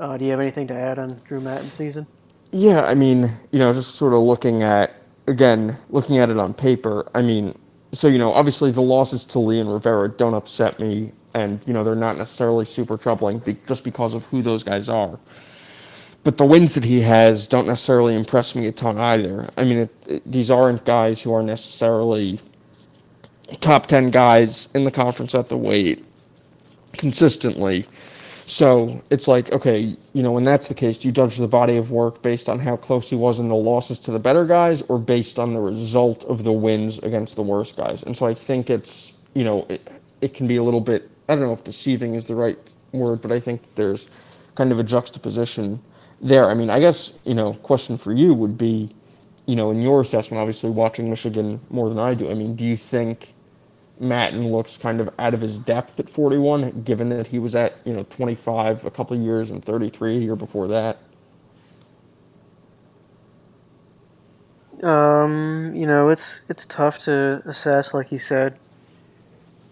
Uh, 0.01 0.17
do 0.17 0.25
you 0.25 0.31
have 0.31 0.41
anything 0.41 0.67
to 0.67 0.75
add 0.75 0.99
on 0.99 1.21
Drew 1.27 1.41
Mattin's 1.41 1.75
season? 1.75 2.07
Yeah, 2.53 2.81
I 2.81 2.95
mean, 2.95 3.31
you 3.53 3.59
know, 3.59 3.73
just 3.73 3.97
sort 3.97 4.15
of 4.15 4.21
looking 4.21 4.63
at 4.63 4.97
again, 5.27 5.77
looking 5.91 6.19
at 6.19 6.31
it 6.31 6.39
on 6.39 6.55
paper, 6.55 7.07
I 7.15 7.23
mean, 7.23 7.57
so 7.93 8.09
you 8.09 8.19
know, 8.19 8.33
obviously 8.33 8.71
the 8.71 8.81
losses 8.81 9.25
to 9.27 9.39
Lee 9.39 9.61
and 9.61 9.73
Rivera 9.73 10.09
don't 10.09 10.35
upset 10.35 10.81
me, 10.81 11.13
and 11.35 11.61
you 11.67 11.73
know 11.73 11.85
they're 11.85 11.95
not 11.95 12.17
necessarily 12.17 12.65
super 12.65 12.97
troubling 12.97 13.39
be- 13.41 13.59
just 13.67 13.85
because 13.85 14.15
of 14.15 14.25
who 14.27 14.43
those 14.43 14.65
guys 14.65 14.89
are. 14.89 15.19
But 16.25 16.39
the 16.39 16.45
wins 16.45 16.75
that 16.75 16.85
he 16.85 17.01
has 17.01 17.47
don't 17.47 17.67
necessarily 17.67 18.15
impress 18.15 18.55
me 18.55 18.67
a 18.67 18.73
ton 18.73 18.99
either. 18.99 19.49
I 19.57 19.65
mean, 19.65 19.79
it, 19.79 19.91
it, 20.07 20.31
these 20.31 20.51
aren't 20.51 20.85
guys 20.85 21.23
who 21.23 21.33
are 21.35 21.43
necessarily 21.43 22.41
top 23.61 23.87
ten 23.87 24.11
guys 24.11 24.69
in 24.75 24.85
the 24.85 24.91
conference 24.91 25.35
at 25.35 25.49
the 25.49 25.57
weight 25.57 26.05
consistently. 26.93 27.87
So 28.51 29.01
it's 29.11 29.29
like, 29.29 29.53
okay, 29.53 29.97
you 30.13 30.23
know, 30.25 30.33
when 30.33 30.43
that's 30.43 30.67
the 30.67 30.75
case, 30.75 30.99
do 30.99 31.07
you 31.07 31.13
judge 31.13 31.37
the 31.37 31.47
body 31.47 31.77
of 31.77 31.93
work 31.93 32.21
based 32.21 32.49
on 32.49 32.59
how 32.59 32.77
close 32.77 33.09
he 33.09 33.15
was 33.15 33.39
in 33.39 33.47
the 33.47 33.55
losses 33.55 34.01
to 34.01 34.11
the 34.11 34.19
better 34.19 34.45
guys 34.45 34.83
or 34.83 34.99
based 34.99 35.39
on 35.39 35.55
the 35.55 35.61
result 35.61 36.25
of 36.25 36.43
the 36.43 36.51
wins 36.51 36.99
against 36.99 37.37
the 37.37 37.43
worst 37.43 37.77
guys? 37.77 38.03
And 38.03 38.19
so 38.19 38.27
I 38.27 38.35
think 38.35 38.69
it's, 38.69 39.15
you 39.35 39.45
know, 39.45 39.67
it, 39.69 39.89
it 40.21 40.35
can 40.35 40.49
be 40.49 40.57
a 40.57 40.65
little 40.65 40.81
bit, 40.81 41.09
I 41.29 41.37
don't 41.37 41.45
know 41.45 41.53
if 41.53 41.63
deceiving 41.63 42.17
is 42.17 42.27
the 42.27 42.35
right 42.35 42.59
word, 42.91 43.23
but 43.23 43.31
I 43.31 43.39
think 43.39 43.77
there's 43.77 44.11
kind 44.57 44.73
of 44.73 44.81
a 44.81 44.85
juxtaposition 44.85 45.81
there. 46.21 46.51
I 46.51 46.55
mean, 46.55 46.71
I 46.71 46.81
guess, 46.81 47.17
you 47.25 47.35
know, 47.35 47.53
question 47.53 47.97
for 47.97 48.13
you 48.13 48.35
would 48.35 48.59
be, 48.59 48.91
you 49.47 49.55
know, 49.55 49.71
in 49.71 49.81
your 49.81 50.01
assessment, 50.01 50.41
obviously 50.41 50.71
watching 50.71 51.09
Michigan 51.09 51.61
more 51.71 51.89
than 51.89 52.01
I 52.01 52.15
do, 52.15 52.29
I 52.29 52.35
mean, 52.35 52.57
do 52.57 52.67
you 52.67 52.77
think 52.77 53.33
Mattin 54.01 54.51
looks 54.51 54.79
kind 54.79 55.01
of 55.01 55.11
out 55.19 55.35
of 55.35 55.43
his 55.43 55.59
depth 55.59 56.01
at 56.01 56.09
41, 56.09 56.83
given 56.83 57.11
that 57.11 57.29
he 57.29 57.39
was 57.39 57.55
at 57.55 57.77
you 57.85 57.93
know 57.93 58.05
25 58.05 58.87
a 58.87 58.91
couple 58.91 59.17
of 59.17 59.23
years 59.23 59.51
and 59.51 59.63
33 59.65 60.17
a 60.17 60.21
year 60.21 60.37
before 60.37 60.67
that. 60.69 60.99
Um, 64.83 65.75
you 65.75 65.87
know, 65.87 66.09
it's 66.09 66.41
it's 66.49 66.65
tough 66.65 66.99
to 67.01 67.43
assess, 67.45 67.93
like 67.93 68.11
you 68.11 68.19
said. 68.19 68.59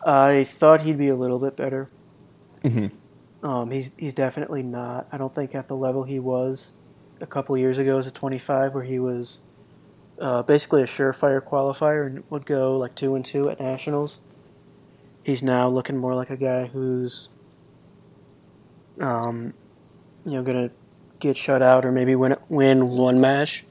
I 0.04 0.44
thought 0.44 0.82
he'd 0.82 0.98
be 0.98 1.08
a 1.08 1.16
little 1.16 1.38
bit 1.38 1.56
better. 1.56 1.88
Mm-hmm. 2.62 3.46
Um, 3.46 3.70
he's 3.70 3.92
he's 3.96 4.12
definitely 4.12 4.62
not. 4.62 5.08
I 5.10 5.16
don't 5.16 5.34
think 5.34 5.54
at 5.54 5.68
the 5.68 5.76
level 5.76 6.02
he 6.02 6.18
was 6.18 6.72
a 7.20 7.26
couple 7.26 7.56
years 7.56 7.78
ago 7.78 7.98
as 7.98 8.06
a 8.06 8.10
25, 8.10 8.74
where 8.74 8.84
he 8.84 8.98
was 8.98 9.38
uh, 10.20 10.42
basically 10.42 10.82
a 10.82 10.86
surefire 10.86 11.40
qualifier 11.40 12.06
and 12.06 12.24
would 12.30 12.46
go 12.46 12.76
like 12.76 12.94
two 12.94 13.14
and 13.14 13.24
two 13.24 13.48
at 13.48 13.60
nationals. 13.60 14.18
He's 15.22 15.42
now 15.42 15.68
looking 15.68 15.96
more 15.96 16.14
like 16.14 16.30
a 16.30 16.36
guy 16.36 16.66
who's, 16.66 17.28
um, 19.00 19.52
you 20.24 20.32
know, 20.32 20.42
gonna 20.42 20.70
get 21.20 21.36
shut 21.36 21.62
out 21.62 21.84
or 21.84 21.92
maybe 21.92 22.14
win 22.14 22.36
win 22.48 22.90
one 22.90 23.20
match. 23.20 23.64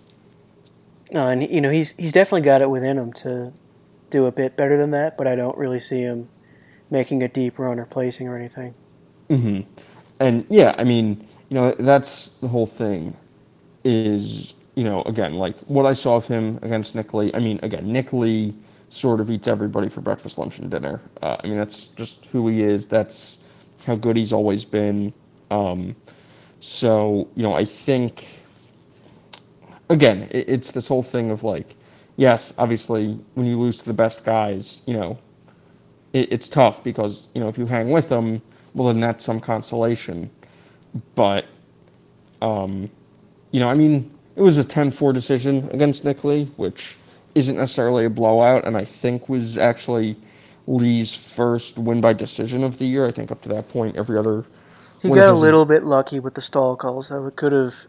Uh, 1.14 1.28
and 1.28 1.50
you 1.50 1.62
know 1.62 1.70
he's 1.70 1.92
he's 1.94 2.12
definitely 2.12 2.42
got 2.42 2.62
it 2.62 2.70
within 2.70 2.98
him 2.98 3.14
to 3.14 3.54
do 4.10 4.26
a 4.26 4.32
bit 4.32 4.56
better 4.56 4.78
than 4.78 4.92
that, 4.92 5.18
but 5.18 5.28
I 5.28 5.36
don't 5.36 5.58
really 5.58 5.80
see 5.80 6.02
him 6.02 6.30
making 6.90 7.24
a 7.24 7.28
deep 7.28 7.60
run 7.60 7.80
or 7.80 7.86
placing 7.86 8.28
or 8.28 8.38
anything. 8.38 8.74
Mm-hmm. 9.30 9.70
And 10.20 10.46
yeah, 10.50 10.76
I 10.78 10.84
mean, 10.84 11.28
you 11.50 11.56
know, 11.56 11.72
that's 11.74 12.30
the 12.42 12.48
whole 12.48 12.66
thing. 12.66 13.16
Is 13.84 14.54
you 14.78 14.84
know, 14.84 15.02
again, 15.08 15.34
like 15.34 15.58
what 15.62 15.88
I 15.88 15.94
saw 15.94 16.18
of 16.18 16.28
him 16.28 16.60
against 16.62 16.94
Nick 16.94 17.12
Lee. 17.12 17.32
I 17.34 17.40
mean, 17.40 17.60
again, 17.64 17.92
Nick 17.92 18.14
Lee 18.14 18.54
sort 18.90 19.20
of 19.20 19.32
eats 19.32 19.48
everybody 19.48 19.90
for 19.90 20.02
breakfast, 20.02 20.38
lunch, 20.38 20.60
and 20.60 20.70
dinner. 20.70 21.02
Uh, 21.20 21.36
I 21.44 21.48
mean, 21.48 21.58
that's 21.58 21.88
just 21.88 22.28
who 22.28 22.48
he 22.48 22.62
is. 22.62 22.88
That's 22.88 23.40
how 23.88 23.96
good 23.96 24.16
he's 24.16 24.32
always 24.32 24.66
been. 24.66 25.14
Um, 25.50 25.96
so, 26.60 27.28
you 27.34 27.42
know, 27.42 27.56
I 27.56 27.66
think, 27.66 28.28
again, 29.90 30.28
it, 30.30 30.48
it's 30.48 30.72
this 30.72 30.88
whole 30.88 31.02
thing 31.02 31.32
of 31.32 31.44
like, 31.44 31.76
yes, 32.16 32.54
obviously, 32.60 33.20
when 33.34 33.48
you 33.48 33.60
lose 33.60 33.80
to 33.80 33.86
the 33.86 33.94
best 33.94 34.24
guys, 34.24 34.84
you 34.86 34.94
know, 34.94 35.18
it, 36.14 36.32
it's 36.32 36.48
tough 36.48 36.84
because, 36.84 37.30
you 37.34 37.42
know, 37.42 37.48
if 37.48 37.58
you 37.58 37.66
hang 37.66 37.90
with 37.90 38.10
them, 38.10 38.44
well, 38.76 38.90
then 38.90 39.00
that's 39.00 39.26
some 39.26 39.40
consolation. 39.40 40.30
But, 41.16 41.46
um, 42.44 42.92
you 43.50 43.60
know, 43.60 43.70
I 43.70 43.74
mean, 43.74 44.12
it 44.38 44.42
was 44.42 44.60
a 44.60 44.66
10 44.66 44.92
4 44.92 45.14
decision 45.14 45.70
against 45.74 46.06
Nick 46.06 46.24
Lee, 46.24 46.46
which 46.58 46.98
isn't 47.36 47.58
necessarily 47.58 48.06
a 48.06 48.12
blowout, 48.12 48.66
and 48.68 48.78
I 48.78 48.86
think 48.86 49.30
was 49.30 49.58
actually 49.58 50.18
Lee's 50.68 51.18
first 51.18 51.78
win 51.80 52.02
by 52.02 52.14
decision 52.14 52.64
of 52.64 52.80
the 52.80 52.86
year. 52.86 53.08
I 53.08 53.12
think 53.12 53.32
up 53.32 53.42
to 53.44 53.50
that 53.50 53.70
point, 53.70 53.98
every 53.98 54.18
other 54.20 54.46
He 55.02 55.10
got 55.12 55.30
a 55.30 55.34
little 55.34 55.66
bit 55.66 55.84
lucky 55.84 56.20
with 56.20 56.36
the 56.36 56.42
stall 56.42 56.78
calls. 56.78 57.10
Though 57.10 57.28
it 57.28 57.36
could 57.36 57.54
have, 57.54 57.88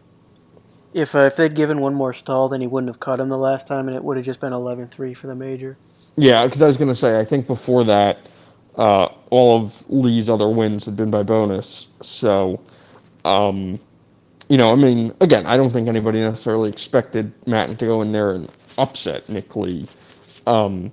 if 0.93 1.15
uh, 1.15 1.19
if 1.19 1.37
they'd 1.37 1.55
given 1.55 1.81
one 1.81 1.95
more 1.95 2.13
stall, 2.13 2.49
then 2.49 2.61
he 2.61 2.67
wouldn't 2.67 2.89
have 2.89 2.99
cut 2.99 3.19
him 3.19 3.29
the 3.29 3.37
last 3.37 3.67
time, 3.67 3.87
and 3.87 3.95
it 3.95 4.03
would 4.03 4.17
have 4.17 4.25
just 4.25 4.39
been 4.41 4.53
11-3 4.53 5.17
for 5.17 5.27
the 5.27 5.35
major. 5.35 5.77
Yeah, 6.17 6.45
because 6.45 6.61
I 6.61 6.67
was 6.67 6.77
gonna 6.77 6.95
say 6.95 7.19
I 7.19 7.25
think 7.25 7.47
before 7.47 7.83
that, 7.85 8.19
uh, 8.77 9.07
all 9.31 9.57
of 9.61 9.89
Lee's 9.89 10.29
other 10.29 10.49
wins 10.49 10.85
had 10.85 10.97
been 10.97 11.11
by 11.11 11.23
bonus. 11.23 11.89
So, 12.01 12.61
um, 13.25 13.79
you 14.49 14.57
know, 14.57 14.71
I 14.71 14.75
mean, 14.75 15.13
again, 15.21 15.45
I 15.45 15.55
don't 15.57 15.69
think 15.69 15.87
anybody 15.87 16.19
necessarily 16.19 16.69
expected 16.69 17.31
Mattin 17.47 17.77
to 17.77 17.85
go 17.85 18.01
in 18.01 18.11
there 18.11 18.31
and 18.31 18.49
upset 18.77 19.29
Nick 19.29 19.55
Lee, 19.55 19.87
um, 20.45 20.91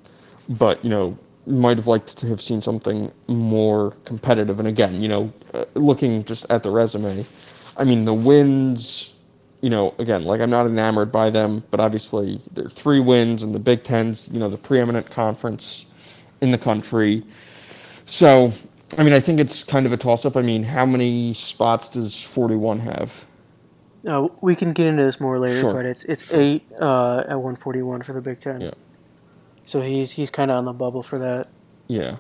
but 0.49 0.85
you 0.85 0.91
know, 0.91 1.19
might 1.47 1.77
have 1.79 1.87
liked 1.87 2.17
to 2.19 2.27
have 2.29 2.41
seen 2.41 2.61
something 2.61 3.11
more 3.27 3.93
competitive. 4.05 4.59
And 4.59 4.69
again, 4.69 5.03
you 5.03 5.09
know, 5.09 5.33
uh, 5.55 5.65
looking 5.75 6.25
just 6.25 6.49
at 6.51 6.63
the 6.63 6.71
resume, 6.71 7.25
I 7.77 7.85
mean, 7.85 8.05
the 8.05 8.15
wins 8.15 9.15
you 9.67 9.71
know, 9.71 9.97
again, 9.99 10.25
like 10.25 10.41
I'm 10.41 10.51
not 10.51 10.67
enamored 10.67 11.11
by 11.11 11.31
them, 11.31 11.65
but 11.73 11.81
obviously 11.81 12.41
they're 12.53 12.69
three 12.69 13.01
wins 13.01 13.43
in 13.43 13.51
the 13.51 13.59
Big 13.59 13.83
Ten's, 13.83 14.29
you 14.29 14.39
know, 14.39 14.49
the 14.49 14.57
preeminent 14.57 15.11
conference 15.11 15.87
in 16.41 16.53
the 16.53 16.59
country. 16.59 17.25
So, 18.05 18.53
I 18.97 19.03
mean, 19.03 19.13
I 19.13 19.19
think 19.19 19.41
it's 19.41 19.65
kind 19.65 19.85
of 19.85 19.93
a 19.93 19.97
toss 19.97 20.25
up. 20.25 20.37
I 20.37 20.43
mean, 20.43 20.63
how 20.63 20.87
many 20.87 21.33
spots 21.35 21.89
does 21.89 22.23
41 22.23 22.79
have? 22.79 23.26
Uh, 24.07 24.29
we 24.41 24.55
can 24.55 24.73
get 24.73 24.87
into 24.87 25.03
this 25.03 25.19
more 25.21 25.39
later, 25.39 25.61
Sure. 25.63 25.73
but 25.75 25.85
it's 25.87 26.05
it's 26.05 26.33
eight 26.33 26.63
uh, 26.81 27.21
at 27.29 27.37
141 27.41 28.03
for 28.03 28.13
the 28.13 28.21
Big 28.21 28.39
Ten. 28.39 28.61
Yeah. 28.61 28.71
So 29.65 29.81
he's 29.81 30.13
he's 30.13 30.31
kind 30.31 30.51
of 30.51 30.59
on 30.59 30.65
the 30.65 30.73
bubble 30.73 31.03
for 31.03 31.19
that. 31.19 31.49
Yeah. 31.89 32.17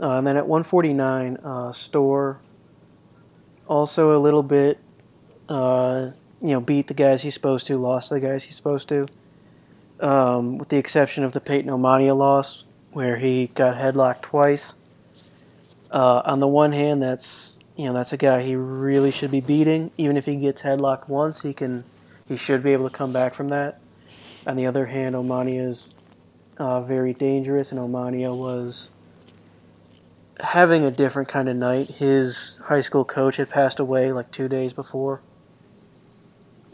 Uh, 0.00 0.16
and 0.18 0.26
then 0.26 0.36
at 0.38 0.46
149, 0.46 1.36
uh, 1.44 1.72
Storr 1.72 2.38
also 3.68 4.16
a 4.16 4.20
little 4.20 4.42
bit, 4.42 4.78
uh, 5.50 6.06
you 6.40 6.48
know, 6.48 6.60
beat 6.60 6.86
the 6.86 6.94
guys 6.94 7.22
he's 7.22 7.34
supposed 7.34 7.66
to, 7.66 7.76
lost 7.76 8.08
the 8.08 8.18
guys 8.18 8.44
he's 8.44 8.56
supposed 8.56 8.88
to. 8.88 9.06
Um, 10.00 10.56
with 10.56 10.70
the 10.70 10.78
exception 10.78 11.24
of 11.24 11.32
the 11.32 11.40
Peyton 11.40 11.70
Omania 11.70 12.16
loss, 12.16 12.64
where 12.92 13.18
he 13.18 13.48
got 13.48 13.76
headlocked 13.76 14.22
twice. 14.22 14.72
Uh, 15.90 16.22
on 16.24 16.40
the 16.40 16.48
one 16.48 16.72
hand, 16.72 17.02
that's 17.02 17.59
you 17.80 17.86
know 17.86 17.94
that's 17.94 18.12
a 18.12 18.18
guy 18.18 18.42
he 18.42 18.54
really 18.54 19.10
should 19.10 19.30
be 19.30 19.40
beating. 19.40 19.90
Even 19.96 20.18
if 20.18 20.26
he 20.26 20.36
gets 20.36 20.60
headlocked 20.60 21.08
once, 21.08 21.40
he 21.40 21.54
can 21.54 21.84
he 22.28 22.36
should 22.36 22.62
be 22.62 22.74
able 22.74 22.90
to 22.90 22.94
come 22.94 23.10
back 23.10 23.32
from 23.32 23.48
that. 23.48 23.80
On 24.46 24.54
the 24.54 24.66
other 24.66 24.84
hand, 24.84 25.14
Omania 25.14 25.66
is 25.66 25.88
uh, 26.58 26.82
very 26.82 27.14
dangerous, 27.14 27.72
and 27.72 27.80
Omania 27.80 28.36
was 28.38 28.90
having 30.40 30.84
a 30.84 30.90
different 30.90 31.30
kind 31.30 31.48
of 31.48 31.56
night. 31.56 31.86
His 31.86 32.60
high 32.64 32.82
school 32.82 33.06
coach 33.06 33.36
had 33.36 33.48
passed 33.48 33.80
away 33.80 34.12
like 34.12 34.30
two 34.30 34.46
days 34.46 34.74
before, 34.74 35.22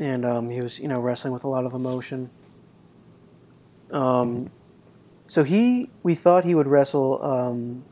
and 0.01 0.27
um, 0.27 0.51
he 0.51 0.61
was 0.61 0.81
you 0.81 0.89
know 0.89 0.99
wrestling 0.99 1.33
with 1.33 1.45
a 1.45 1.49
lot 1.49 1.65
of 1.65 1.73
emotion. 1.73 2.31
Um, 3.93 4.51
so 5.29 5.45
he, 5.45 5.89
we 6.03 6.17
thought 6.17 6.45
he 6.45 6.57
would 6.57 6.67
wrestle 6.67 7.23
um, 7.23 7.85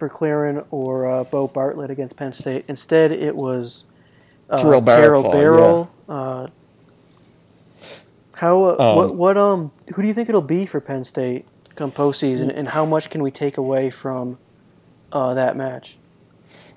Verkleeren 0.00 0.66
or 0.70 1.08
uh, 1.08 1.24
Beau 1.24 1.46
Bartlett 1.46 1.90
against 1.90 2.16
Penn 2.16 2.32
State. 2.32 2.64
Instead, 2.68 3.12
it 3.12 3.36
was 3.36 3.84
uh, 4.48 4.56
Terrell 4.58 4.82
Terrell 4.82 5.22
Barraclough, 5.22 5.32
Barrel. 5.32 5.90
Uh, 6.08 6.46
how 8.36 8.64
uh, 8.64 8.76
Um, 8.78 8.96
what 8.96 9.14
what 9.14 9.36
um 9.36 9.70
who 9.94 10.02
do 10.02 10.08
you 10.08 10.14
think 10.14 10.28
it'll 10.28 10.40
be 10.40 10.66
for 10.66 10.80
Penn 10.80 11.04
State 11.04 11.46
come 11.76 11.92
postseason, 11.92 12.50
and 12.54 12.68
how 12.68 12.84
much 12.84 13.10
can 13.10 13.22
we 13.22 13.30
take 13.30 13.56
away 13.56 13.90
from 13.90 14.38
uh, 15.12 15.34
that 15.34 15.56
match? 15.56 15.96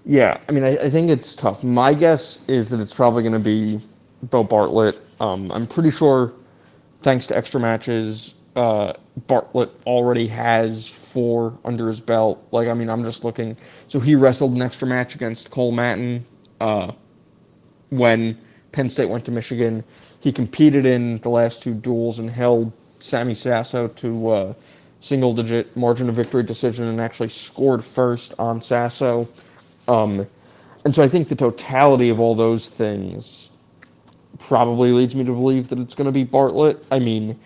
Yeah, 0.05 0.39
I 0.49 0.51
mean, 0.51 0.63
I, 0.63 0.77
I 0.77 0.89
think 0.89 1.09
it's 1.09 1.35
tough. 1.35 1.63
My 1.63 1.93
guess 1.93 2.47
is 2.49 2.69
that 2.69 2.79
it's 2.79 2.93
probably 2.93 3.23
going 3.23 3.33
to 3.33 3.39
be 3.39 3.79
Beau 4.21 4.43
Bartlett. 4.43 4.99
Um, 5.19 5.51
I'm 5.51 5.65
pretty 5.65 5.91
sure, 5.91 6.33
thanks 7.01 7.27
to 7.27 7.37
extra 7.37 7.59
matches, 7.59 8.35
uh, 8.55 8.93
Bartlett 9.27 9.71
already 9.85 10.27
has 10.27 10.87
four 11.13 11.57
under 11.63 11.87
his 11.87 12.01
belt. 12.01 12.45
Like, 12.51 12.67
I 12.67 12.73
mean, 12.73 12.89
I'm 12.89 13.05
just 13.05 13.23
looking. 13.23 13.55
So 13.87 13.99
he 13.99 14.15
wrestled 14.15 14.53
an 14.53 14.61
extra 14.61 14.87
match 14.87 15.15
against 15.15 15.51
Cole 15.51 15.71
Mattin 15.71 16.25
uh, 16.59 16.91
when 17.89 18.37
Penn 18.71 18.89
State 18.89 19.09
went 19.09 19.25
to 19.25 19.31
Michigan. 19.31 19.83
He 20.19 20.31
competed 20.31 20.85
in 20.85 21.19
the 21.19 21.29
last 21.29 21.61
two 21.61 21.73
duels 21.73 22.17
and 22.17 22.29
held 22.29 22.73
Sammy 22.99 23.35
Sasso 23.35 23.87
to 23.87 24.29
uh, 24.29 24.53
single 24.99 25.33
digit 25.33 25.75
margin 25.75 26.09
of 26.09 26.15
victory 26.15 26.43
decision 26.43 26.85
and 26.85 26.99
actually 26.99 27.27
scored 27.27 27.83
first 27.83 28.33
on 28.39 28.61
Sasso. 28.61 29.27
Um, 29.87 30.27
and 30.85 30.95
so 30.95 31.03
I 31.03 31.07
think 31.07 31.27
the 31.27 31.35
totality 31.35 32.09
of 32.09 32.19
all 32.19 32.35
those 32.35 32.69
things 32.69 33.51
probably 34.39 34.91
leads 34.91 35.15
me 35.15 35.23
to 35.23 35.31
believe 35.31 35.69
that 35.69 35.79
it's 35.79 35.95
going 35.95 36.05
to 36.05 36.11
be 36.11 36.23
Bartlett. 36.23 36.85
I 36.91 36.99
mean, 36.99 37.39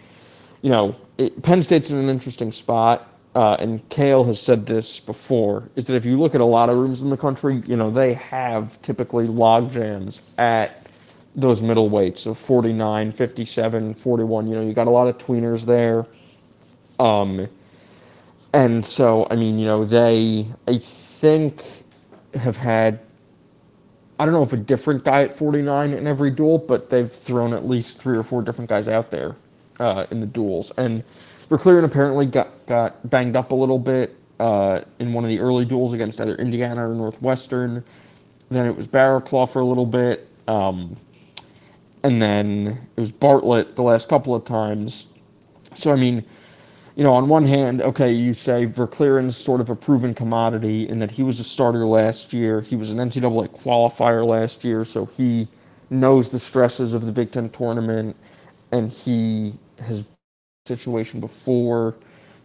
you 0.61 0.69
know, 0.69 0.95
it, 1.17 1.41
Penn 1.43 1.61
State's 1.63 1.89
in 1.89 1.97
an 1.97 2.09
interesting 2.09 2.51
spot, 2.51 3.07
uh, 3.37 3.55
and 3.59 3.87
Cael 3.89 4.25
has 4.25 4.41
said 4.41 4.65
this 4.65 4.99
before, 4.99 5.69
is 5.75 5.85
that 5.85 5.95
if 5.95 6.05
you 6.05 6.19
look 6.19 6.33
at 6.33 6.41
a 6.41 6.45
lot 6.45 6.69
of 6.71 6.77
rooms 6.77 7.03
in 7.03 7.11
the 7.11 7.17
country, 7.17 7.61
you 7.67 7.75
know, 7.77 7.91
they 7.91 8.15
have 8.15 8.81
typically 8.81 9.27
log 9.27 9.71
jams 9.71 10.21
at 10.39 10.87
those 11.35 11.61
middle 11.61 11.87
weights 11.87 12.25
of 12.25 12.35
49, 12.35 13.11
57, 13.11 13.93
41. 13.93 14.47
You 14.47 14.55
know, 14.55 14.61
you 14.63 14.73
got 14.73 14.87
a 14.87 14.89
lot 14.89 15.07
of 15.07 15.19
tweeners 15.19 15.67
there. 15.67 16.07
Um, 16.97 17.47
and 18.55 18.83
so, 18.83 19.27
I 19.29 19.35
mean, 19.35 19.59
you 19.59 19.65
know, 19.65 19.85
they, 19.85 20.47
I 20.67 20.79
think, 20.79 21.63
have 22.33 22.57
had, 22.57 23.01
I 24.19 24.25
don't 24.25 24.33
know 24.33 24.41
if 24.41 24.53
a 24.53 24.57
different 24.57 25.03
guy 25.03 25.21
at 25.21 25.31
49 25.31 25.93
in 25.93 26.07
every 26.07 26.31
duel, 26.31 26.57
but 26.57 26.89
they've 26.89 27.11
thrown 27.11 27.53
at 27.53 27.67
least 27.67 27.99
three 27.99 28.17
or 28.17 28.23
four 28.23 28.41
different 28.41 28.67
guys 28.67 28.87
out 28.87 29.11
there 29.11 29.35
uh, 29.79 30.07
in 30.09 30.21
the 30.21 30.25
duels. 30.25 30.71
And 30.71 31.03
McLaren 31.49 31.83
apparently 31.83 32.25
got, 32.25 32.49
got 32.67 33.09
banged 33.09 33.35
up 33.35 33.51
a 33.51 33.55
little 33.55 33.79
bit 33.79 34.15
uh, 34.39 34.81
in 34.99 35.13
one 35.13 35.23
of 35.23 35.29
the 35.29 35.39
early 35.39 35.65
duels 35.65 35.93
against 35.93 36.19
either 36.19 36.35
Indiana 36.35 36.89
or 36.89 36.93
Northwestern. 36.93 37.83
Then 38.49 38.65
it 38.65 38.75
was 38.75 38.87
Barraclough 38.87 39.51
for 39.51 39.59
a 39.59 39.65
little 39.65 39.85
bit. 39.85 40.27
Um, 40.47 40.97
and 42.03 42.21
then 42.21 42.87
it 42.95 42.99
was 42.99 43.11
Bartlett 43.11 43.75
the 43.75 43.83
last 43.83 44.09
couple 44.09 44.35
of 44.35 44.45
times. 44.45 45.07
So, 45.73 45.91
I 45.91 45.95
mean, 45.95 46.23
you 46.95 47.03
know, 47.03 47.13
on 47.13 47.27
one 47.29 47.45
hand, 47.45 47.81
okay, 47.81 48.11
you 48.11 48.33
say 48.33 48.65
Verkleeren's 48.65 49.37
sort 49.37 49.61
of 49.61 49.69
a 49.69 49.75
proven 49.75 50.13
commodity 50.13 50.87
in 50.87 50.99
that 50.99 51.11
he 51.11 51.23
was 51.23 51.39
a 51.39 51.43
starter 51.43 51.85
last 51.85 52.33
year. 52.33 52.61
He 52.61 52.75
was 52.75 52.91
an 52.91 52.97
NCAA 52.97 53.49
qualifier 53.49 54.25
last 54.25 54.63
year, 54.63 54.83
so 54.83 55.05
he 55.05 55.47
knows 55.89 56.29
the 56.29 56.39
stresses 56.39 56.93
of 56.93 57.05
the 57.05 57.11
Big 57.11 57.31
Ten 57.31 57.49
tournament, 57.49 58.15
and 58.71 58.91
he 58.91 59.53
has 59.79 60.05
situation 60.67 61.19
before. 61.19 61.95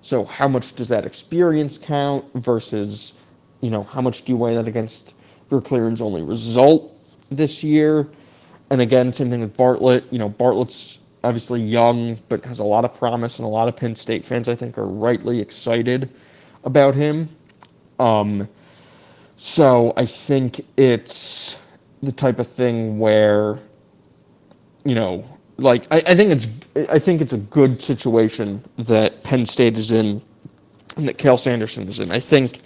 So, 0.00 0.24
how 0.24 0.48
much 0.48 0.74
does 0.74 0.88
that 0.88 1.04
experience 1.04 1.78
count 1.78 2.24
versus, 2.34 3.18
you 3.60 3.70
know, 3.70 3.82
how 3.82 4.00
much 4.00 4.24
do 4.24 4.32
you 4.32 4.36
weigh 4.36 4.54
that 4.54 4.66
against 4.66 5.14
Verkleeren's 5.50 6.00
only 6.00 6.22
result 6.22 6.96
this 7.30 7.62
year? 7.62 8.08
And 8.70 8.80
again, 8.80 9.12
same 9.12 9.30
thing 9.30 9.40
with 9.40 9.56
Bartlett. 9.56 10.04
You 10.10 10.18
know, 10.18 10.28
Bartlett's 10.28 10.98
obviously 11.22 11.60
young, 11.60 12.18
but 12.28 12.44
has 12.44 12.58
a 12.58 12.64
lot 12.64 12.84
of 12.84 12.94
promise, 12.94 13.38
and 13.38 13.46
a 13.46 13.48
lot 13.50 13.68
of 13.68 13.76
Penn 13.76 13.94
State 13.94 14.24
fans, 14.24 14.48
I 14.48 14.54
think, 14.54 14.78
are 14.78 14.86
rightly 14.86 15.40
excited 15.40 16.08
about 16.64 16.94
him. 16.94 17.28
Um, 17.98 18.48
so 19.36 19.92
I 19.96 20.06
think 20.06 20.64
it's 20.76 21.60
the 22.02 22.12
type 22.12 22.38
of 22.38 22.48
thing 22.48 22.98
where, 22.98 23.58
you 24.84 24.94
know, 24.94 25.24
like 25.58 25.84
I, 25.90 25.98
I 26.06 26.14
think 26.14 26.32
it's 26.32 26.88
I 26.90 26.98
think 26.98 27.20
it's 27.20 27.32
a 27.32 27.38
good 27.38 27.82
situation 27.82 28.64
that 28.76 29.22
Penn 29.22 29.46
State 29.46 29.76
is 29.78 29.90
in, 29.90 30.22
and 30.96 31.08
that 31.08 31.18
Cael 31.18 31.38
Sanderson 31.38 31.88
is 31.88 32.00
in. 32.00 32.10
I 32.10 32.20
think 32.20 32.60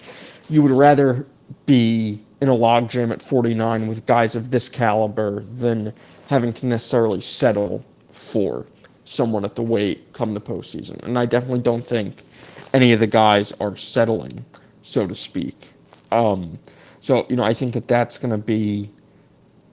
you 0.49 0.63
would 0.63 0.71
rather 0.71 1.27
be 1.67 2.21
in 2.41 2.49
a 2.49 2.55
logjam 2.55 3.11
at 3.11 3.23
49 3.23 3.87
with 3.87 4.07
guys 4.07 4.37
of 4.37 4.51
this 4.51 4.69
caliber 4.69 5.41
than 5.41 5.93
having 6.29 6.53
to 6.55 6.67
necessarily 6.67 7.21
settle 7.21 7.85
for 8.11 8.67
someone 9.05 9.45
at 9.45 9.55
the 9.55 9.63
weight 9.63 10.13
come 10.13 10.35
the 10.35 10.41
postseason. 10.41 11.03
And 11.03 11.19
I 11.19 11.27
definitely 11.27 11.61
don't 11.61 11.87
think 11.87 12.23
any 12.75 12.93
of 12.93 13.01
the 13.01 13.07
guys 13.07 13.53
are 13.61 13.77
settling, 13.77 14.45
so 14.83 15.07
to 15.07 15.15
speak. 15.15 15.69
Um, 16.11 16.59
so, 17.01 17.27
you 17.29 17.37
know, 17.37 17.45
I 17.45 17.55
think 17.55 17.75
that 17.75 17.89
that's 17.89 18.19
going 18.19 18.33
to 18.33 18.39
be 18.39 18.91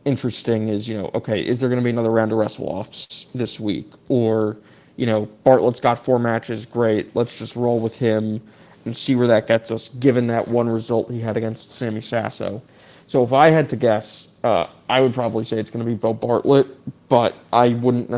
interesting 0.05 0.67
is, 0.67 0.87
you 0.89 0.97
know, 0.97 1.11
okay, 1.15 1.39
is 1.45 1.59
there 1.59 1.69
going 1.69 1.79
to 1.79 1.83
be 1.83 1.89
another 1.89 2.11
round 2.11 2.31
of 2.31 2.37
wrestle 2.37 2.69
offs 2.69 3.25
this 3.35 3.59
week? 3.59 3.91
Or, 4.09 4.57
you 4.95 5.05
know, 5.05 5.25
Bartlett's 5.43 5.79
got 5.79 5.99
four 5.99 6.19
matches, 6.19 6.65
great. 6.65 7.15
Let's 7.15 7.37
just 7.37 7.55
roll 7.55 7.79
with 7.79 7.99
him 7.99 8.41
and 8.85 8.95
see 8.95 9.15
where 9.15 9.27
that 9.27 9.47
gets 9.47 9.71
us, 9.71 9.89
given 9.89 10.27
that 10.27 10.47
one 10.47 10.69
result 10.69 11.09
he 11.11 11.21
had 11.21 11.37
against 11.37 11.71
Sammy 11.71 12.01
Sasso. 12.01 12.61
So 13.07 13.23
if 13.23 13.33
I 13.33 13.49
had 13.49 13.69
to 13.71 13.75
guess, 13.75 14.35
uh, 14.43 14.67
I 14.89 15.01
would 15.01 15.13
probably 15.13 15.43
say 15.43 15.59
it's 15.59 15.71
going 15.71 15.85
to 15.85 15.89
be 15.89 15.95
Beau 15.95 16.13
Bartlett, 16.13 16.67
but 17.09 17.35
I 17.51 17.69
wouldn't 17.69 18.09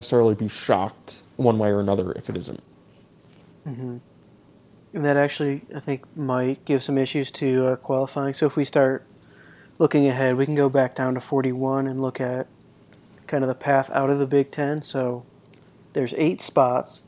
necessarily 0.00 0.34
be 0.34 0.48
shocked 0.48 1.22
one 1.36 1.58
way 1.58 1.70
or 1.70 1.80
another 1.80 2.12
if 2.12 2.30
it 2.30 2.36
isn't. 2.36 2.62
And 4.94 5.04
that 5.04 5.16
actually, 5.16 5.62
I 5.74 5.80
think, 5.80 6.04
might 6.16 6.64
give 6.64 6.82
some 6.82 6.98
issues 6.98 7.30
to 7.32 7.68
uh, 7.68 7.76
qualifying. 7.76 8.32
So 8.34 8.46
if 8.46 8.56
we 8.56 8.64
start 8.64 9.04
looking 9.78 10.06
ahead, 10.06 10.36
we 10.36 10.44
can 10.44 10.54
go 10.54 10.68
back 10.68 10.94
down 10.94 11.14
to 11.14 11.20
41 11.20 11.86
and 11.86 12.00
look 12.00 12.20
at 12.20 12.46
kind 13.26 13.42
of 13.42 13.48
the 13.48 13.54
path 13.54 13.90
out 13.90 14.10
of 14.10 14.18
the 14.18 14.26
Big 14.26 14.50
Ten. 14.50 14.82
So 14.82 15.24
there's 15.92 16.14
eight 16.16 16.40
spots. 16.40 17.02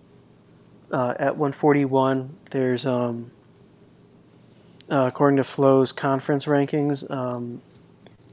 Uh, 0.91 1.15
at 1.19 1.37
141, 1.37 2.37
there's, 2.53 2.87
um, 2.87 3.33
uh, 4.89 5.07
according 5.09 5.37
to 5.37 5.45
Flow's 5.45 5.91
conference 5.91 6.47
rankings, 6.47 7.11
um, 7.11 7.61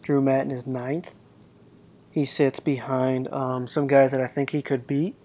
Drew 0.04 0.22
Mattin 0.22 0.52
is 0.52 0.68
ninth. 0.68 1.16
He 2.12 2.26
sits 2.26 2.60
behind 2.60 3.28
um, 3.34 3.66
some 3.66 3.88
guys 3.88 4.12
that 4.12 4.22
I 4.22 4.28
think 4.28 4.52
he 4.52 4.62
could 4.62 4.86
beat. 4.86 5.16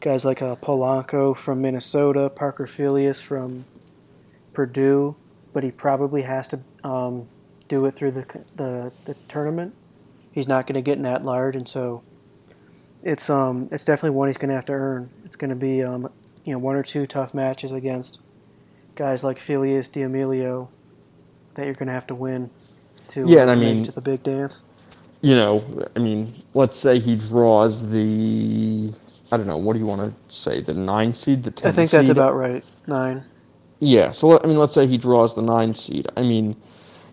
Guys 0.00 0.24
like 0.24 0.42
uh, 0.42 0.56
Polanco 0.56 1.36
from 1.36 1.62
Minnesota, 1.62 2.28
Parker 2.28 2.66
Filius 2.66 3.20
from 3.20 3.64
Purdue, 4.52 5.14
but 5.52 5.62
he 5.62 5.70
probably 5.70 6.22
has 6.22 6.48
to 6.48 6.60
um, 6.82 7.28
do 7.68 7.84
it 7.86 7.92
through 7.92 8.12
the, 8.12 8.24
the, 8.56 8.92
the 9.04 9.14
tournament. 9.28 9.74
He's 10.32 10.48
not 10.48 10.66
going 10.66 10.74
to 10.74 10.82
get 10.82 10.96
in 10.96 11.02
that 11.02 11.24
large, 11.24 11.56
and 11.56 11.68
so 11.68 12.02
it's 13.02 13.30
um 13.30 13.68
it's 13.70 13.84
definitely 13.84 14.10
one 14.16 14.28
he's 14.28 14.36
going 14.36 14.48
to 14.48 14.54
have 14.54 14.66
to 14.66 14.72
earn. 14.72 15.10
It's 15.24 15.36
going 15.36 15.50
to 15.50 15.56
be 15.56 15.82
um 15.82 16.10
you 16.44 16.52
know 16.52 16.58
one 16.58 16.76
or 16.76 16.82
two 16.82 17.06
tough 17.06 17.34
matches 17.34 17.72
against 17.72 18.20
guys 18.94 19.22
like 19.24 19.38
Filius, 19.38 19.88
D'Emilio 19.88 20.68
that 21.54 21.64
you're 21.64 21.74
going 21.74 21.86
to 21.88 21.92
have 21.92 22.06
to 22.08 22.14
win 22.14 22.50
to 23.08 23.24
Yeah, 23.26 23.42
and 23.42 23.50
I 23.50 23.54
to 23.54 23.60
make 23.60 23.68
it 23.70 23.74
mean- 23.74 23.84
to 23.84 23.92
the 23.92 24.00
big 24.00 24.22
dance. 24.22 24.62
You 25.20 25.34
know, 25.34 25.64
I 25.96 25.98
mean, 25.98 26.32
let's 26.54 26.78
say 26.78 27.00
he 27.00 27.16
draws 27.16 27.90
the, 27.90 28.92
I 29.32 29.36
don't 29.36 29.48
know, 29.48 29.56
what 29.56 29.72
do 29.72 29.80
you 29.80 29.86
want 29.86 30.00
to 30.02 30.14
say, 30.32 30.60
the 30.60 30.74
nine 30.74 31.12
seed, 31.12 31.42
the 31.42 31.50
ten 31.50 31.70
I 31.72 31.74
think 31.74 31.90
that's 31.90 32.08
about 32.08 32.36
right. 32.36 32.64
Nine. 32.86 33.24
Yeah, 33.80 34.12
so 34.12 34.40
I 34.40 34.46
mean, 34.46 34.58
let's 34.58 34.74
say 34.74 34.86
he 34.86 34.96
draws 34.96 35.34
the 35.34 35.42
nine 35.42 35.74
seed. 35.74 36.06
I 36.16 36.22
mean, 36.22 36.54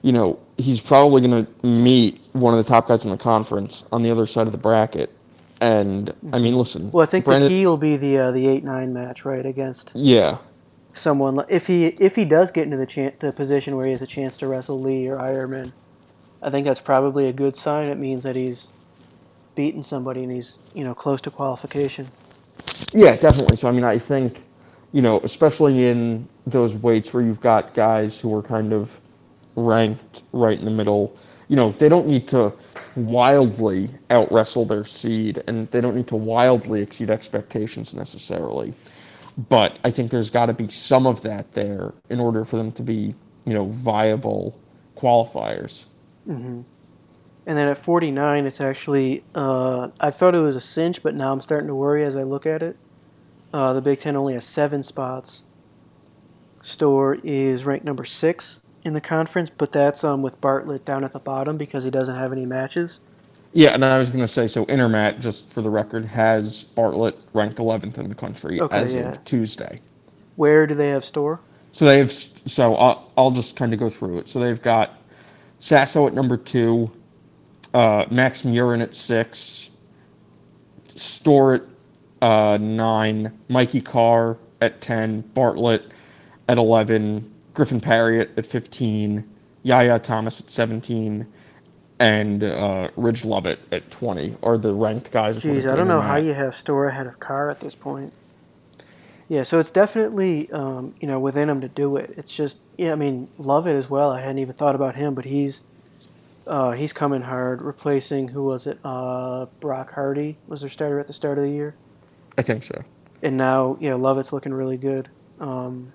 you 0.05 0.11
know, 0.13 0.39
he's 0.57 0.79
probably 0.79 1.21
going 1.27 1.47
to 1.47 1.67
meet 1.67 2.21
one 2.33 2.53
of 2.53 2.63
the 2.63 2.69
top 2.69 2.87
guys 2.89 3.05
in 3.05 3.11
the 3.11 3.17
conference 3.17 3.83
on 3.91 4.03
the 4.03 4.11
other 4.11 4.27
side 4.27 4.45
of 4.45 4.51
the 4.51 4.57
bracket. 4.59 5.11
And 5.59 6.13
I 6.31 6.37
mean, 6.39 6.55
listen. 6.57 6.91
Well, 6.91 7.01
I 7.03 7.07
think 7.09 7.25
Brandon, 7.25 7.49
the 7.49 7.55
key 7.55 7.65
will 7.65 7.77
be 7.77 7.97
the 7.97 8.19
uh, 8.19 8.31
the 8.31 8.47
eight 8.47 8.63
nine 8.63 8.93
match, 8.93 9.25
right, 9.25 9.45
against 9.45 9.91
Yeah, 9.95 10.37
someone 10.93 11.43
if 11.49 11.67
he 11.67 11.87
if 11.87 12.15
he 12.17 12.25
does 12.25 12.51
get 12.51 12.65
into 12.65 12.77
the 12.77 12.85
chan- 12.85 13.13
the 13.19 13.31
position 13.33 13.75
where 13.75 13.85
he 13.85 13.91
has 13.91 14.01
a 14.03 14.07
chance 14.07 14.37
to 14.37 14.47
wrestle 14.47 14.79
Lee 14.79 15.07
or 15.07 15.17
Eierman, 15.17 15.73
I 16.41 16.51
think 16.51 16.67
that's 16.67 16.81
probably 16.81 17.27
a 17.27 17.33
good 17.33 17.55
sign. 17.55 17.89
It 17.89 17.97
means 17.97 18.23
that 18.23 18.35
he's 18.35 18.67
beaten 19.55 19.83
somebody 19.83 20.23
and 20.23 20.31
he's 20.31 20.59
you 20.75 20.83
know 20.83 20.93
close 20.93 21.21
to 21.21 21.31
qualification. 21.31 22.09
yeah, 22.93 23.15
definitely. 23.17 23.57
So 23.57 23.69
I 23.69 23.71
mean, 23.71 23.85
I 23.85 23.97
think, 23.97 24.43
you 24.93 25.01
know, 25.01 25.19
especially 25.23 25.85
in 25.87 26.27
those 26.45 26.77
weights 26.77 27.13
where 27.13 27.23
you've 27.23 27.41
got 27.41 27.73
guys 27.73 28.19
who 28.19 28.35
are 28.35 28.43
kind 28.43 28.73
of 28.73 28.99
ranked 29.55 30.23
right 30.31 30.57
in 30.57 30.65
the 30.65 30.71
middle, 30.71 31.17
you 31.47 31.55
know, 31.55 31.71
they 31.73 31.89
don't 31.89 32.07
need 32.07 32.27
to 32.29 32.53
wildly 32.95 33.89
out 34.09 34.31
wrestle 34.31 34.65
their 34.65 34.85
seed, 34.85 35.43
and 35.47 35.69
they 35.71 35.81
don't 35.81 35.95
need 35.95 36.07
to 36.07 36.15
wildly 36.15 36.81
exceed 36.81 37.09
expectations 37.09 37.93
necessarily. 37.93 38.73
But 39.37 39.79
I 39.83 39.91
think 39.91 40.11
there's 40.11 40.29
got 40.29 40.45
to 40.45 40.53
be 40.53 40.69
some 40.69 41.05
of 41.05 41.21
that 41.21 41.53
there 41.53 41.93
in 42.09 42.19
order 42.19 42.45
for 42.45 42.57
them 42.57 42.71
to 42.73 42.81
be, 42.81 43.15
you 43.45 43.53
know, 43.53 43.65
viable 43.65 44.57
qualifiers. 44.95 45.85
And 47.47 47.57
then 47.57 47.67
at 47.67 47.77
49, 47.77 48.45
it's 48.45 48.61
actually, 48.61 49.23
uh, 49.35 49.89
I 49.99 50.09
thought 50.09 50.33
it 50.33 50.39
was 50.39 50.55
a 50.55 50.61
cinch, 50.61 51.03
but 51.03 51.13
now 51.13 51.31
I'm 51.31 51.41
starting 51.41 51.67
to 51.67 51.75
worry 51.75 52.03
as 52.03 52.15
I 52.15 52.23
look 52.23 52.45
at 52.45 52.63
it. 52.63 52.77
Uh, 53.53 53.73
the 53.73 53.81
Big 53.81 53.99
Ten 53.99 54.15
only 54.15 54.33
has 54.33 54.45
seven 54.45 54.81
spots. 54.81 55.43
Storr 56.63 57.19
is 57.23 57.65
ranked 57.65 57.85
number 57.85 58.05
six 58.05 58.61
in 58.85 58.93
the 58.93 59.01
conference, 59.01 59.49
but 59.49 59.71
that's 59.71 60.03
um, 60.03 60.21
with 60.21 60.39
Bartlett 60.39 60.85
down 60.85 61.03
at 61.03 61.11
the 61.11 61.19
bottom 61.19 61.57
because 61.57 61.83
he 61.83 61.89
doesn't 61.89 62.15
have 62.15 62.31
any 62.31 62.45
matches. 62.45 63.01
Yeah, 63.51 63.73
and 63.73 63.83
I 63.83 63.97
was 63.97 64.09
going 64.09 64.21
to 64.21 64.27
say, 64.27 64.47
so 64.47 64.65
Intermat, 64.67 65.19
just 65.19 65.49
for 65.49 65.61
the 65.61 65.69
record, 65.69 66.05
has 66.05 66.63
Bartlett 66.63 67.17
ranked 67.33 67.57
11th 67.57 67.97
in 67.97 68.09
the 68.09 68.15
country 68.15 68.61
Okay, 68.61 68.77
as 68.77 68.93
yeah. 68.93 69.11
of 69.11 69.25
Tuesday. 69.25 69.81
Where 70.35 70.67
do 70.67 70.75
they 70.75 70.89
have 70.89 71.03
Storr? 71.03 71.39
So 71.71 71.85
they've, 71.85 72.11
so 72.11 72.75
I'll, 72.75 73.11
I'll 73.17 73.31
just 73.31 73.55
kind 73.55 73.73
of 73.73 73.79
go 73.79 73.89
through 73.89 74.19
it. 74.19 74.29
So 74.29 74.39
they've 74.39 74.61
got 74.61 74.99
Sasso 75.59 76.05
at 76.05 76.13
number 76.13 76.37
two, 76.37 76.91
uh, 77.73 78.05
Max 78.11 78.43
Murin 78.43 78.81
at 78.81 78.93
six, 78.93 79.71
Storr 80.89 81.55
at 81.55 81.61
uh, 82.21 82.57
nine, 82.57 83.37
Mikey 83.49 83.81
Carr 83.81 84.37
at 84.61 84.79
10, 84.81 85.21
Bartlett 85.33 85.91
at 86.47 86.57
11, 86.57 87.33
Griffin 87.55 87.81
Parriott 87.81 88.31
at 88.37 88.45
15, 88.45 89.27
Yaya 89.63 89.99
Thomas 89.99 90.39
at 90.39 90.49
17, 90.49 91.25
and 91.99 92.43
uh, 92.43 92.89
Ridge 92.95 93.23
Lovett 93.25 93.59
at 93.71 93.89
20 93.89 94.35
are 94.43 94.57
the 94.57 94.73
ranked 94.73 95.11
guys. 95.11 95.39
Jeez, 95.39 95.69
I 95.71 95.75
don't 95.75 95.87
know 95.87 96.01
how 96.01 96.17
you 96.17 96.33
have 96.33 96.53
Storr 96.53 96.87
ahead 96.87 97.07
of 97.07 97.19
Carr 97.19 97.49
at 97.49 97.61
this 97.61 97.73
point. 97.73 98.13
Yeah, 99.27 99.41
so 99.43 99.59
it's 99.59 99.71
definitely 99.71 100.51
um, 100.51 100.93
you 101.01 101.07
know 101.07 101.19
within 101.19 101.49
him 101.49 101.61
to 101.61 101.67
do 101.67 101.97
it. 101.97 102.13
It's 102.15 102.31
just 102.35 102.59
yeah, 102.77 102.91
I 102.91 102.95
mean 102.95 103.27
Lovett 103.39 103.75
as 103.75 103.89
well. 103.89 104.11
I 104.11 104.19
hadn't 104.19 104.37
even 104.37 104.53
thought 104.53 104.75
about 104.75 104.97
him, 104.97 105.15
but 105.15 105.25
he's 105.25 105.63
uh, 106.45 106.71
he's 106.73 106.93
coming 106.93 107.23
hard, 107.23 107.61
replacing 107.63 108.27
who 108.27 108.43
was 108.43 108.67
it? 108.67 108.77
Uh, 108.83 109.47
Brock 109.59 109.93
Hardy 109.93 110.37
was 110.47 110.61
their 110.61 110.69
starter 110.69 110.99
at 110.99 111.07
the 111.07 111.13
start 111.13 111.39
of 111.39 111.43
the 111.43 111.49
year, 111.49 111.73
I 112.37 112.43
think 112.43 112.61
so. 112.61 112.83
and 113.23 113.35
now 113.35 113.77
yeah, 113.79 113.95
Lovett's 113.95 114.31
looking 114.31 114.53
really 114.53 114.77
good. 114.77 115.09
Um, 115.39 115.91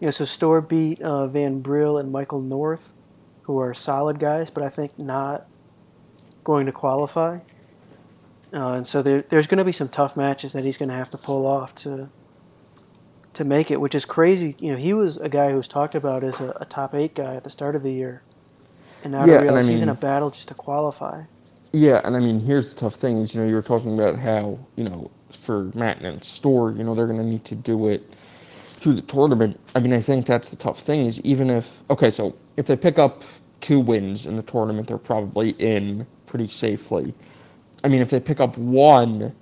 yeah, 0.00 0.10
so 0.10 0.24
Storr 0.24 0.60
beat 0.60 1.00
uh, 1.02 1.26
Van 1.26 1.60
Brill 1.60 1.98
and 1.98 2.10
Michael 2.12 2.40
North, 2.40 2.90
who 3.42 3.58
are 3.58 3.74
solid 3.74 4.18
guys, 4.18 4.50
but 4.50 4.62
I 4.62 4.68
think 4.68 4.98
not 4.98 5.46
going 6.42 6.66
to 6.66 6.72
qualify. 6.72 7.38
Uh, 8.52 8.74
and 8.74 8.86
so 8.86 9.02
there, 9.02 9.22
there's 9.28 9.46
going 9.46 9.58
to 9.58 9.64
be 9.64 9.72
some 9.72 9.88
tough 9.88 10.16
matches 10.16 10.52
that 10.52 10.64
he's 10.64 10.76
going 10.76 10.88
to 10.88 10.94
have 10.94 11.10
to 11.10 11.18
pull 11.18 11.46
off 11.46 11.74
to 11.76 12.10
to 13.34 13.44
make 13.44 13.68
it, 13.70 13.80
which 13.80 13.96
is 13.96 14.04
crazy. 14.04 14.54
You 14.60 14.72
know, 14.72 14.78
he 14.78 14.94
was 14.94 15.16
a 15.16 15.28
guy 15.28 15.50
who 15.50 15.56
was 15.56 15.66
talked 15.66 15.96
about 15.96 16.22
as 16.22 16.40
a, 16.40 16.56
a 16.60 16.64
top 16.64 16.94
eight 16.94 17.16
guy 17.16 17.34
at 17.34 17.42
the 17.42 17.50
start 17.50 17.74
of 17.74 17.82
the 17.82 17.92
year, 17.92 18.22
and 19.02 19.12
now 19.12 19.24
Yeah, 19.24 19.26
to 19.26 19.32
and 19.38 19.40
I 19.40 19.42
realize 19.42 19.66
he's 19.66 19.82
in 19.82 19.88
a 19.88 19.94
battle 19.94 20.30
just 20.30 20.48
to 20.48 20.54
qualify. 20.54 21.24
Yeah, 21.72 22.00
and 22.04 22.16
I 22.16 22.20
mean, 22.20 22.40
here's 22.40 22.72
the 22.72 22.80
tough 22.80 22.94
thing 22.94 23.18
is, 23.18 23.34
you 23.34 23.40
know, 23.40 23.48
you 23.48 23.54
were 23.54 23.62
talking 23.62 23.98
about 23.98 24.20
how, 24.20 24.60
you 24.76 24.84
know, 24.84 25.10
for 25.30 25.72
Matt 25.74 26.00
and 26.02 26.22
Storr, 26.22 26.70
you 26.70 26.84
know, 26.84 26.94
they're 26.94 27.06
going 27.06 27.18
to 27.18 27.24
need 27.24 27.44
to 27.46 27.56
do 27.56 27.88
it 27.88 28.14
through 28.84 28.92
the 28.92 29.00
tournament. 29.00 29.58
I 29.74 29.80
mean, 29.80 29.94
I 29.94 30.00
think 30.00 30.26
that's 30.26 30.50
the 30.50 30.56
tough 30.56 30.78
thing 30.78 31.06
is 31.06 31.18
even 31.22 31.48
if, 31.48 31.82
okay, 31.88 32.10
so 32.10 32.36
if 32.58 32.66
they 32.66 32.76
pick 32.76 32.98
up 32.98 33.24
two 33.62 33.80
wins 33.80 34.26
in 34.26 34.36
the 34.36 34.42
tournament, 34.42 34.88
they're 34.88 34.98
probably 34.98 35.52
in 35.52 36.06
pretty 36.26 36.46
safely. 36.46 37.14
I 37.82 37.88
mean, 37.88 38.02
if 38.02 38.10
they 38.10 38.20
pick 38.20 38.40
up 38.40 38.58
one 38.58 39.34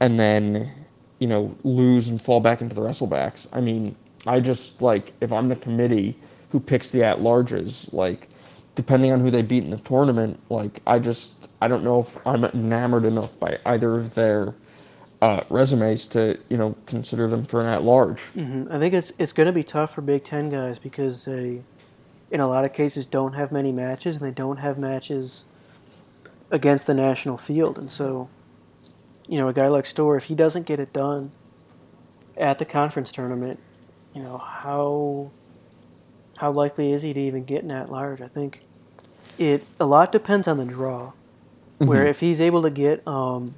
and 0.00 0.18
then, 0.18 0.72
you 1.18 1.26
know, 1.26 1.54
lose 1.64 2.08
and 2.08 2.18
fall 2.20 2.40
back 2.40 2.62
into 2.62 2.74
the 2.74 2.80
wrestlebacks, 2.80 3.46
I 3.52 3.60
mean, 3.60 3.94
I 4.26 4.40
just, 4.40 4.80
like, 4.80 5.12
if 5.20 5.32
I'm 5.32 5.50
the 5.50 5.56
committee 5.56 6.16
who 6.48 6.58
picks 6.58 6.90
the 6.90 7.04
at 7.04 7.18
larges, 7.18 7.92
like, 7.92 8.30
depending 8.74 9.12
on 9.12 9.20
who 9.20 9.30
they 9.30 9.42
beat 9.42 9.64
in 9.64 9.70
the 9.70 9.76
tournament, 9.76 10.40
like 10.48 10.80
I 10.86 10.98
just 10.98 11.50
I 11.60 11.68
don't 11.68 11.84
know 11.84 12.00
if 12.00 12.26
I'm 12.26 12.44
enamored 12.44 13.04
enough 13.04 13.38
by 13.38 13.58
either 13.66 13.96
of 13.96 14.14
their 14.14 14.54
uh, 15.22 15.44
resumes 15.48 16.06
to 16.08 16.36
you 16.50 16.56
know 16.58 16.74
consider 16.84 17.28
them 17.28 17.44
for 17.44 17.60
an 17.62 17.66
at 17.68 17.82
large. 17.84 18.22
hmm 18.34 18.64
I 18.70 18.78
think 18.78 18.92
it's 18.92 19.12
it's 19.18 19.32
going 19.32 19.46
to 19.46 19.52
be 19.52 19.62
tough 19.62 19.94
for 19.94 20.02
Big 20.02 20.24
Ten 20.24 20.50
guys 20.50 20.78
because 20.78 21.24
they, 21.24 21.62
in 22.30 22.40
a 22.40 22.48
lot 22.48 22.64
of 22.64 22.72
cases, 22.74 23.06
don't 23.06 23.34
have 23.34 23.52
many 23.52 23.70
matches 23.72 24.16
and 24.16 24.24
they 24.24 24.34
don't 24.34 24.58
have 24.58 24.78
matches 24.78 25.44
against 26.50 26.86
the 26.86 26.92
national 26.94 27.38
field, 27.38 27.78
and 27.78 27.90
so, 27.90 28.28
you 29.26 29.38
know, 29.38 29.48
a 29.48 29.52
guy 29.54 29.68
like 29.68 29.86
Storr, 29.86 30.16
if 30.16 30.24
he 30.24 30.34
doesn't 30.34 30.66
get 30.66 30.78
it 30.80 30.92
done 30.92 31.30
at 32.36 32.58
the 32.58 32.64
conference 32.64 33.12
tournament, 33.12 33.60
you 34.14 34.22
know 34.22 34.38
how 34.38 35.30
how 36.38 36.50
likely 36.50 36.92
is 36.92 37.02
he 37.02 37.12
to 37.12 37.20
even 37.20 37.44
get 37.44 37.62
in 37.62 37.70
at 37.70 37.92
large? 37.92 38.20
I 38.20 38.26
think 38.28 38.62
it 39.38 39.64
a 39.78 39.86
lot 39.86 40.10
depends 40.10 40.48
on 40.48 40.58
the 40.58 40.64
draw. 40.64 41.12
Where 41.78 42.04
Mhm. 42.04 42.10
if 42.10 42.20
he's 42.20 42.40
able 42.40 42.62
to 42.62 42.70
get 42.70 43.06
um, 43.08 43.54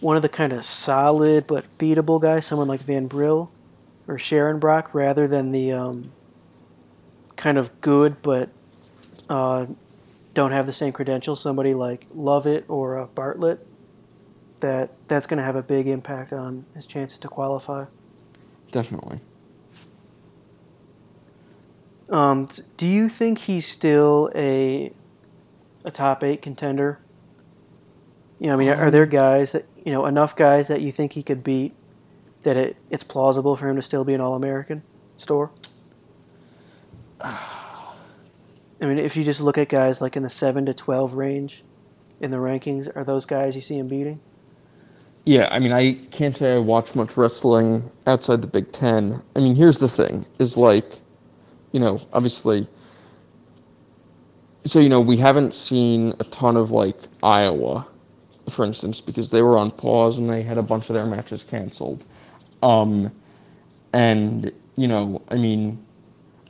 one 0.00 0.16
of 0.16 0.22
the 0.22 0.28
kind 0.28 0.52
of 0.52 0.64
solid 0.64 1.46
but 1.46 1.66
beatable 1.78 2.20
guys, 2.20 2.46
someone 2.46 2.68
like 2.68 2.80
Van 2.80 3.06
Brill 3.06 3.50
or 4.08 4.18
Sharon 4.18 4.58
Brock, 4.58 4.94
rather 4.94 5.28
than 5.28 5.50
the 5.50 5.72
um, 5.72 6.12
kind 7.36 7.58
of 7.58 7.80
good 7.80 8.20
but 8.22 8.50
uh, 9.28 9.66
don't 10.34 10.52
have 10.52 10.66
the 10.66 10.72
same 10.72 10.92
credentials, 10.92 11.40
somebody 11.40 11.74
like 11.74 12.06
Lovett 12.14 12.64
or 12.68 12.98
uh, 12.98 13.06
Bartlett, 13.06 13.66
that 14.60 14.90
that's 15.08 15.26
going 15.26 15.38
to 15.38 15.44
have 15.44 15.56
a 15.56 15.62
big 15.62 15.86
impact 15.86 16.32
on 16.32 16.64
his 16.74 16.86
chances 16.86 17.18
to 17.18 17.28
qualify. 17.28 17.86
Definitely. 18.70 19.20
Um, 22.10 22.46
do 22.76 22.88
you 22.88 23.08
think 23.08 23.38
he's 23.38 23.66
still 23.66 24.30
a 24.34 24.92
a 25.84 25.90
top 25.90 26.24
eight 26.24 26.42
contender? 26.42 26.98
You 28.38 28.48
know, 28.48 28.54
I 28.54 28.56
mean, 28.56 28.68
are 28.70 28.90
there 28.90 29.06
guys 29.06 29.52
that 29.52 29.66
you 29.84 29.92
know 29.92 30.06
enough 30.06 30.36
guys 30.36 30.68
that 30.68 30.80
you 30.80 30.92
think 30.92 31.12
he 31.12 31.22
could 31.22 31.42
beat 31.42 31.74
that 32.42 32.56
it, 32.56 32.76
it's 32.90 33.04
plausible 33.04 33.56
for 33.56 33.68
him 33.68 33.76
to 33.76 33.82
still 33.82 34.04
be 34.04 34.14
an 34.14 34.20
All 34.20 34.34
American 34.34 34.82
Storr? 35.16 35.50
I 37.20 38.86
mean, 38.86 38.98
if 38.98 39.16
you 39.16 39.24
just 39.24 39.40
look 39.40 39.58
at 39.58 39.68
guys 39.68 40.00
like 40.00 40.16
in 40.16 40.22
the 40.22 40.30
seven 40.30 40.64
to 40.66 40.74
twelve 40.74 41.14
range, 41.14 41.62
in 42.20 42.30
the 42.30 42.38
rankings, 42.38 42.94
are 42.96 43.04
those 43.04 43.26
guys 43.26 43.56
you 43.56 43.62
see 43.62 43.76
him 43.78 43.88
beating? 43.88 44.20
Yeah, 45.26 45.48
I 45.50 45.58
mean, 45.58 45.72
I 45.72 45.94
can't 46.10 46.34
say 46.34 46.54
I 46.54 46.58
watch 46.58 46.94
much 46.94 47.16
wrestling 47.16 47.90
outside 48.06 48.40
the 48.40 48.46
Big 48.46 48.72
Ten. 48.72 49.22
I 49.36 49.40
mean, 49.40 49.54
here's 49.54 49.78
the 49.78 49.88
thing: 49.88 50.26
is 50.38 50.56
like, 50.56 51.00
you 51.72 51.80
know, 51.80 52.00
obviously. 52.12 52.66
So 54.64 54.78
you 54.78 54.88
know, 54.88 55.00
we 55.00 55.18
haven't 55.18 55.54
seen 55.54 56.14
a 56.18 56.24
ton 56.24 56.56
of 56.56 56.70
like 56.70 56.96
Iowa, 57.22 57.86
for 58.50 58.64
instance, 58.64 59.00
because 59.00 59.30
they 59.30 59.42
were 59.42 59.56
on 59.58 59.70
pause 59.70 60.18
and 60.18 60.28
they 60.28 60.42
had 60.42 60.58
a 60.58 60.62
bunch 60.62 60.90
of 60.90 60.94
their 60.94 61.06
matches 61.06 61.44
canceled. 61.44 62.04
Um, 62.62 63.12
and 63.92 64.52
you 64.76 64.88
know, 64.88 65.22
I 65.30 65.36
mean, 65.36 65.84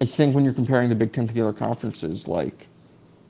I 0.00 0.04
think 0.04 0.34
when 0.34 0.44
you're 0.44 0.54
comparing 0.54 0.88
the 0.88 0.94
Big 0.94 1.12
Ten 1.12 1.28
to 1.28 1.34
the 1.34 1.42
other 1.42 1.52
conferences, 1.52 2.26
like, 2.28 2.68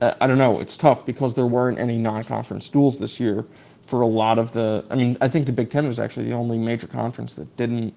I 0.01 0.25
don't 0.27 0.37
know, 0.37 0.59
it's 0.59 0.77
tough 0.77 1.05
because 1.05 1.33
there 1.35 1.45
weren't 1.45 1.79
any 1.79 1.97
non-conference 1.97 2.69
duels 2.69 2.97
this 2.99 3.19
year 3.19 3.45
for 3.83 4.01
a 4.01 4.07
lot 4.07 4.39
of 4.39 4.53
the. 4.53 4.83
I 4.89 4.95
mean, 4.95 5.17
I 5.21 5.27
think 5.27 5.45
the 5.45 5.51
Big 5.51 5.69
Ten 5.69 5.87
was 5.87 5.99
actually 5.99 6.25
the 6.29 6.35
only 6.35 6.57
major 6.57 6.87
conference 6.87 7.33
that 7.33 7.55
didn't 7.57 7.93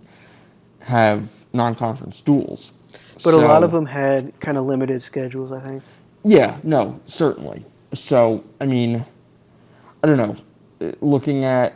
have 0.82 1.32
non-conference 1.52 2.20
duels. 2.20 2.72
But 3.24 3.34
a 3.34 3.38
lot 3.38 3.62
of 3.62 3.72
them 3.72 3.86
had 3.86 4.38
kind 4.40 4.58
of 4.58 4.64
limited 4.64 5.00
schedules, 5.02 5.52
I 5.52 5.60
think. 5.60 5.82
yeah, 6.24 6.58
no, 6.62 7.00
certainly. 7.06 7.64
So, 7.92 8.44
I 8.60 8.66
mean, 8.66 9.04
I 10.02 10.06
don't 10.06 10.16
know. 10.16 10.36
Looking 11.00 11.44
at, 11.44 11.74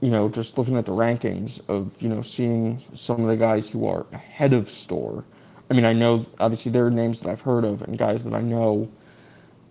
you 0.00 0.10
know, 0.10 0.28
just 0.28 0.58
looking 0.58 0.76
at 0.76 0.86
the 0.86 0.92
rankings 0.92 1.60
of, 1.68 2.00
you 2.00 2.08
know, 2.08 2.22
seeing 2.22 2.80
some 2.94 3.22
of 3.22 3.28
the 3.28 3.36
guys 3.36 3.70
who 3.70 3.86
are 3.86 4.06
ahead 4.12 4.52
of 4.52 4.68
Storr. 4.68 5.24
I 5.70 5.74
mean, 5.74 5.84
I 5.84 5.92
know 5.92 6.26
obviously 6.40 6.72
there 6.72 6.86
are 6.86 6.90
names 6.90 7.20
that 7.20 7.30
I've 7.30 7.42
heard 7.42 7.64
of 7.64 7.82
and 7.82 7.98
guys 7.98 8.24
that 8.24 8.34
I 8.34 8.40
know 8.40 8.90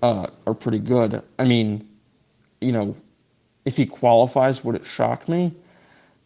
uh, 0.02 0.28
are 0.46 0.54
pretty 0.54 0.80
good. 0.80 1.22
I 1.40 1.44
mean, 1.44 1.88
you 2.62 2.72
know, 2.72 2.96
if 3.66 3.78
he 3.78 3.86
qualifies, 3.86 4.64
would 4.64 4.76
it 4.76 4.86
shock 4.86 5.28
me? 5.28 5.54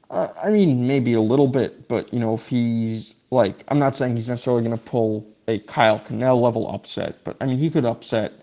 Uh, 0.09 0.27
I 0.43 0.49
mean, 0.49 0.87
maybe 0.87 1.13
a 1.13 1.21
little 1.21 1.47
bit, 1.47 1.87
but 1.87 2.13
you 2.13 2.19
know, 2.19 2.33
if 2.33 2.49
he's 2.49 3.15
like, 3.29 3.63
I'm 3.69 3.79
not 3.79 3.95
saying 3.95 4.15
he's 4.15 4.29
necessarily 4.29 4.63
going 4.63 4.77
to 4.77 4.83
pull 4.83 5.25
a 5.47 5.59
Kyle 5.59 5.99
Cannell 5.99 6.41
level 6.41 6.69
upset, 6.73 7.23
but 7.23 7.37
I 7.39 7.45
mean, 7.45 7.57
he 7.57 7.69
could 7.69 7.85
upset 7.85 8.33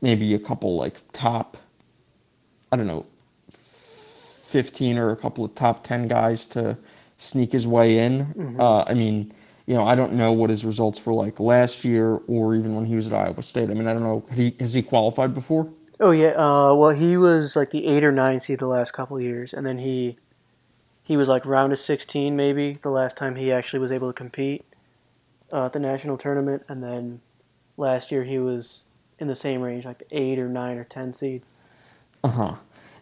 maybe 0.00 0.34
a 0.34 0.38
couple 0.38 0.76
like 0.76 1.00
top, 1.12 1.56
I 2.70 2.76
don't 2.76 2.86
know, 2.86 3.06
15 4.56 4.96
or 4.96 5.10
a 5.10 5.16
couple 5.16 5.44
of 5.44 5.54
top 5.54 5.84
10 5.84 6.08
guys 6.08 6.46
to 6.46 6.78
sneak 7.18 7.52
his 7.52 7.66
way 7.66 7.98
in. 7.98 8.56
Uh, 8.58 8.84
I 8.84 8.94
mean, 8.94 9.34
you 9.66 9.74
know, 9.74 9.86
I 9.86 9.94
don't 9.94 10.14
know 10.14 10.32
what 10.32 10.48
his 10.48 10.64
results 10.64 11.04
were 11.04 11.12
like 11.12 11.38
last 11.38 11.84
year 11.84 12.20
or 12.26 12.54
even 12.54 12.74
when 12.74 12.86
he 12.86 12.96
was 12.96 13.06
at 13.06 13.12
Iowa 13.12 13.42
State. 13.42 13.68
I 13.68 13.74
mean, 13.74 13.86
I 13.86 13.92
don't 13.92 14.02
know. 14.02 14.24
Had 14.30 14.38
he, 14.38 14.56
has 14.60 14.72
he 14.72 14.80
qualified 14.80 15.34
before? 15.34 15.68
Oh 16.00 16.10
yeah, 16.10 16.28
uh, 16.28 16.72
well 16.74 16.92
he 16.92 17.18
was 17.18 17.54
like 17.54 17.70
the 17.70 17.86
eight 17.86 18.02
or 18.02 18.12
nine 18.12 18.40
seed 18.40 18.60
the 18.60 18.66
last 18.66 18.92
couple 18.92 19.18
of 19.18 19.22
years, 19.22 19.52
and 19.52 19.66
then 19.66 19.76
he 19.76 20.16
he 21.02 21.18
was 21.18 21.28
like 21.28 21.44
round 21.44 21.74
of 21.74 21.78
sixteen 21.78 22.34
maybe 22.34 22.78
the 22.80 22.90
last 22.90 23.18
time 23.18 23.36
he 23.36 23.52
actually 23.52 23.80
was 23.80 23.92
able 23.92 24.08
to 24.08 24.16
compete 24.16 24.64
uh, 25.52 25.66
at 25.66 25.74
the 25.74 25.78
national 25.78 26.16
tournament, 26.16 26.62
and 26.66 26.82
then 26.82 27.20
last 27.76 28.10
year 28.10 28.24
he 28.24 28.38
was 28.38 28.84
in 29.18 29.28
the 29.28 29.34
same 29.34 29.60
range, 29.60 29.84
like 29.84 29.98
the 29.98 30.06
eight 30.10 30.38
or 30.38 30.48
nine 30.48 30.78
or 30.78 30.84
ten 30.84 31.12
seed. 31.12 31.42
Uh 32.24 32.28
huh. 32.28 32.54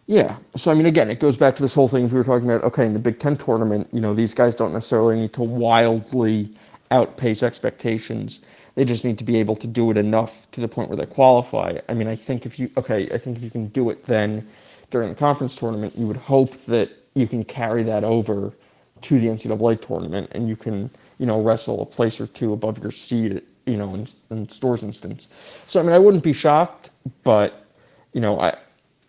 Yeah. 0.07 0.37
So 0.55 0.71
I 0.71 0.75
mean, 0.75 0.85
again, 0.85 1.09
it 1.09 1.19
goes 1.19 1.37
back 1.37 1.55
to 1.57 1.63
this 1.63 1.73
whole 1.73 1.87
thing. 1.87 2.07
We 2.09 2.17
were 2.17 2.23
talking 2.23 2.49
about 2.49 2.63
okay, 2.65 2.85
in 2.85 2.93
the 2.93 2.99
Big 2.99 3.19
Ten 3.19 3.37
tournament, 3.37 3.87
you 3.91 4.01
know, 4.01 4.13
these 4.13 4.33
guys 4.33 4.55
don't 4.55 4.73
necessarily 4.73 5.17
need 5.17 5.33
to 5.33 5.43
wildly 5.43 6.51
outpace 6.91 7.41
expectations. 7.43 8.41
They 8.75 8.85
just 8.85 9.05
need 9.05 9.17
to 9.19 9.23
be 9.23 9.37
able 9.37 9.55
to 9.57 9.67
do 9.67 9.89
it 9.91 9.97
enough 9.97 10.49
to 10.51 10.61
the 10.61 10.67
point 10.67 10.89
where 10.89 10.97
they 10.97 11.07
qualify. 11.07 11.79
I 11.89 11.93
mean, 11.95 12.07
I 12.07 12.15
think 12.15 12.45
if 12.45 12.59
you 12.59 12.69
okay, 12.77 13.09
I 13.13 13.17
think 13.17 13.37
if 13.37 13.43
you 13.43 13.49
can 13.49 13.67
do 13.69 13.89
it 13.89 14.05
then 14.05 14.45
during 14.91 15.09
the 15.09 15.15
conference 15.15 15.55
tournament, 15.55 15.95
you 15.97 16.07
would 16.07 16.17
hope 16.17 16.53
that 16.65 16.91
you 17.15 17.27
can 17.27 17.43
carry 17.43 17.83
that 17.83 18.03
over 18.03 18.53
to 19.01 19.19
the 19.19 19.27
NCAA 19.27 19.81
tournament, 19.81 20.29
and 20.33 20.47
you 20.47 20.55
can 20.55 20.91
you 21.17 21.25
know 21.25 21.41
wrestle 21.41 21.81
a 21.81 21.85
place 21.85 22.21
or 22.21 22.27
two 22.27 22.53
above 22.53 22.77
your 22.83 22.91
seed, 22.91 23.41
you 23.65 23.77
know, 23.77 23.95
in, 23.95 24.07
in 24.29 24.49
Storr's 24.49 24.83
instance. 24.83 25.29
So 25.65 25.79
I 25.79 25.83
mean, 25.83 25.93
I 25.93 25.99
wouldn't 25.99 26.23
be 26.23 26.33
shocked, 26.33 26.91
but 27.23 27.65
you 28.13 28.21
know, 28.21 28.39
I 28.39 28.55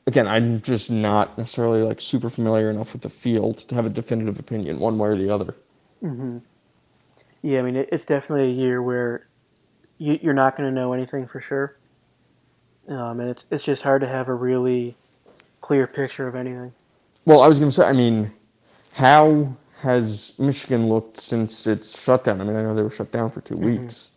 again, 0.07 0.27
I'm 0.27 0.63
just 0.63 0.91
not 0.91 1.37
necessarily 1.37 1.83
like 1.83 2.01
super 2.01 2.31
familiar 2.31 2.71
enough 2.71 2.93
with 2.93 3.03
the 3.03 3.11
field 3.11 3.59
to 3.59 3.75
have 3.75 3.87
a 3.87 3.91
definitive 3.91 4.39
opinion 4.39 4.79
one 4.79 4.99
way 4.99 5.11
or 5.11 5.17
the 5.17 5.31
other. 5.31 5.55
Yeah, 7.43 7.61
I 7.61 7.63
mean 7.63 7.77
it's 7.77 8.05
definitely 8.05 8.47
a 8.49 8.53
year 8.53 8.83
where 8.83 9.27
you, 9.99 10.19
you're 10.23 10.35
not 10.35 10.57
going 10.57 10.69
to 10.69 10.75
know 10.75 10.93
anything 10.93 11.27
for 11.27 11.41
sure, 11.41 11.77
um, 12.89 13.21
and 13.21 13.31
it's 13.31 13.47
it's 13.51 13.65
just 13.65 13.83
hard 13.83 14.01
to 14.03 14.09
have 14.09 14.29
a 14.29 14.35
really 14.35 14.97
clear 15.61 15.87
picture 15.87 16.27
of 16.29 16.35
anything. 16.35 16.73
Well, 17.25 17.43
I 17.43 17.49
was 17.49 17.59
going 17.59 17.71
to 17.71 17.75
say, 17.75 17.85
I 17.85 17.93
mean, 17.93 18.33
how 18.95 19.57
has 19.81 20.39
Michigan 20.39 20.89
looked 20.89 21.17
since 21.19 21.67
its 21.67 22.01
shutdown? 22.01 22.41
I 22.41 22.45
mean, 22.45 22.57
I 22.57 22.63
know 22.63 22.75
they 22.75 22.83
were 22.83 22.91
shut 22.91 23.11
down 23.11 23.31
for 23.31 23.41
2 23.41 23.57
weeks. 23.57 24.13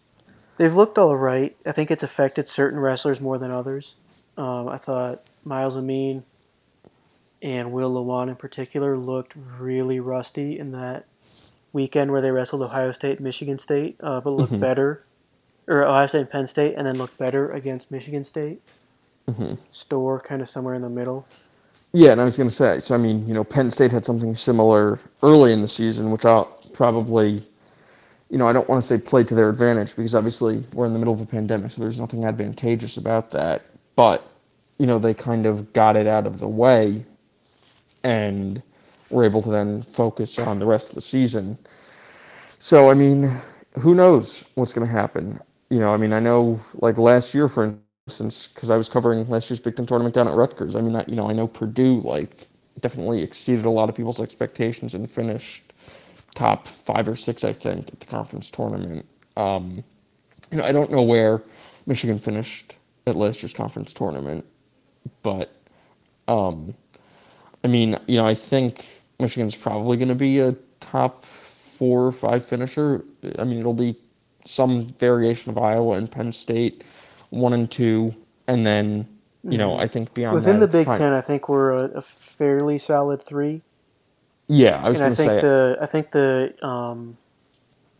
They've 0.57 0.75
looked 0.75 0.97
all 0.97 1.15
right. 1.15 1.55
I 1.65 1.71
think 1.71 1.89
it's 1.89 2.03
affected 2.03 2.47
certain 2.47 2.79
wrestlers 2.79 3.19
more 3.19 3.37
than 3.39 3.49
others. 3.49 3.95
Um, 4.37 4.67
I 4.67 4.77
thought 4.77 5.23
Myles 5.49 5.75
Amine 5.75 6.23
and 7.41 7.71
Will 7.71 7.91
Lewan 7.91 8.29
in 8.29 8.35
particular 8.35 8.97
looked 8.97 9.33
really 9.35 9.99
rusty 9.99 10.59
in 10.59 10.71
that 10.71 11.05
weekend 11.73 12.11
where 12.11 12.21
they 12.21 12.31
wrestled 12.31 12.61
Ohio 12.61 12.91
State 12.91 13.19
Michigan 13.19 13.59
State, 13.59 13.97
uh, 13.99 14.21
but 14.21 14.29
looked 14.29 14.57
better, 14.59 15.03
or 15.67 15.83
Ohio 15.83 16.07
State 16.07 16.21
and 16.21 16.29
Penn 16.29 16.47
State, 16.47 16.75
and 16.77 16.85
then 16.85 16.97
looked 16.97 17.17
better 17.17 17.51
against 17.51 17.91
Michigan 17.91 18.23
State. 18.23 18.61
Storr 19.69 20.19
kind 20.19 20.41
of 20.41 20.49
somewhere 20.49 20.73
in 20.75 20.81
the 20.81 20.89
middle. 20.89 21.27
Yeah, 21.93 22.11
and 22.11 22.21
I 22.21 22.23
was 22.23 22.37
going 22.37 22.49
to 22.49 22.55
say, 22.55 22.79
so 22.79 22.95
I 22.95 22.97
mean, 22.97 23.27
you 23.27 23.33
know, 23.33 23.43
Penn 23.43 23.71
State 23.71 23.91
had 23.91 24.05
something 24.05 24.35
similar 24.35 24.99
early 25.23 25.53
in 25.53 25.61
the 25.61 25.67
season, 25.67 26.11
which 26.11 26.25
I'll 26.25 26.45
probably, 26.73 27.43
you 28.29 28.37
know, 28.37 28.47
I 28.47 28.53
don't 28.53 28.67
want 28.69 28.83
to 28.83 28.87
say 28.87 28.97
play 28.97 29.23
to 29.23 29.35
their 29.35 29.49
advantage 29.49 29.95
because 29.95 30.13
obviously 30.13 30.63
we're 30.73 30.85
in 30.85 30.93
the 30.93 30.99
middle 30.99 31.13
of 31.13 31.21
a 31.21 31.25
pandemic, 31.25 31.71
so 31.71 31.81
there's 31.81 31.99
nothing 31.99 32.25
advantageous 32.25 32.97
about 32.97 33.31
that. 33.31 33.63
But, 33.95 34.27
you 34.79 34.87
know, 34.87 34.99
they 34.99 35.13
kind 35.13 35.45
of 35.45 35.73
got 35.73 35.97
it 35.97 36.07
out 36.07 36.25
of 36.25 36.39
the 36.39 36.47
way 36.47 37.05
and 38.03 38.63
were 39.09 39.25
able 39.25 39.41
to 39.43 39.49
then 39.49 39.83
focus 39.83 40.39
on 40.39 40.59
the 40.59 40.65
rest 40.65 40.89
of 40.89 40.95
the 40.95 41.01
season. 41.01 41.57
So, 42.59 42.89
I 42.89 42.93
mean, 42.93 43.29
who 43.79 43.95
knows 43.95 44.45
what's 44.55 44.73
going 44.73 44.87
to 44.87 44.91
happen? 44.93 45.39
You 45.69 45.79
know, 45.79 45.93
I 45.93 45.97
mean, 45.97 46.13
I 46.13 46.19
know 46.19 46.61
like 46.75 46.97
last 46.97 47.33
year, 47.33 47.47
for 47.47 47.77
instance, 48.07 48.47
because 48.47 48.69
I 48.69 48.77
was 48.77 48.89
covering 48.89 49.27
last 49.29 49.49
year's 49.49 49.59
Big 49.59 49.75
Ten 49.75 49.85
tournament 49.85 50.15
down 50.15 50.27
at 50.27 50.35
Rutgers. 50.35 50.75
I 50.75 50.81
mean, 50.81 50.95
I, 50.95 51.05
you 51.07 51.15
know, 51.15 51.29
I 51.29 51.33
know 51.33 51.47
Purdue 51.47 52.01
like 52.01 52.47
definitely 52.79 53.21
exceeded 53.21 53.65
a 53.65 53.69
lot 53.69 53.89
of 53.89 53.95
people's 53.95 54.19
expectations 54.19 54.93
and 54.93 55.09
finished 55.09 55.73
top 56.35 56.67
five 56.67 57.07
or 57.07 57.15
six, 57.15 57.43
I 57.43 57.53
think, 57.53 57.89
at 57.89 57.99
the 57.99 58.05
conference 58.05 58.49
tournament. 58.49 59.05
Um, 59.37 59.83
you 60.51 60.57
know, 60.57 60.63
I 60.63 60.71
don't 60.71 60.91
know 60.91 61.01
where 61.03 61.43
Michigan 61.85 62.19
finished 62.19 62.75
at 63.07 63.15
last 63.15 63.41
year's 63.41 63.53
conference 63.53 63.93
tournament, 63.93 64.45
but 65.23 65.53
um, 66.27 66.75
I 67.63 67.67
mean, 67.67 67.97
you 68.07 68.17
know, 68.17 68.27
I 68.27 68.33
think 68.33 68.85
Michigan's 69.19 69.55
probably 69.55 69.97
going 69.97 70.09
to 70.09 70.15
be 70.15 70.39
a 70.39 70.55
top 70.79 71.25
four 71.25 72.05
or 72.05 72.11
five 72.11 72.45
finisher. 72.45 73.03
I 73.37 73.43
mean, 73.43 73.59
it'll 73.59 73.73
be 73.73 73.95
some 74.45 74.87
variation 74.87 75.49
of 75.51 75.57
Iowa 75.57 75.97
and 75.97 76.09
Penn 76.09 76.31
State, 76.31 76.83
one 77.29 77.53
and 77.53 77.69
two, 77.69 78.15
and 78.47 78.65
then 78.65 79.07
you 79.43 79.57
know, 79.57 79.77
I 79.77 79.87
think 79.87 80.13
beyond 80.13 80.35
that. 80.35 80.41
Within 80.41 80.59
that, 80.59 80.71
the 80.71 80.77
Big 80.79 80.85
fine. 80.87 80.97
Ten, 80.97 81.13
I 81.13 81.21
think 81.21 81.47
we're 81.47 81.71
a, 81.71 81.83
a 81.85 82.01
fairly 82.01 82.77
solid 82.77 83.21
three. 83.21 83.61
Yeah, 84.47 84.81
I 84.83 84.89
was 84.89 84.99
going 84.99 85.11
to 85.11 85.15
think 85.15 85.29
say 85.29 85.41
the 85.41 85.77
I 85.81 85.85
think 85.85 86.11
the 86.11 86.55
um, 86.65 87.17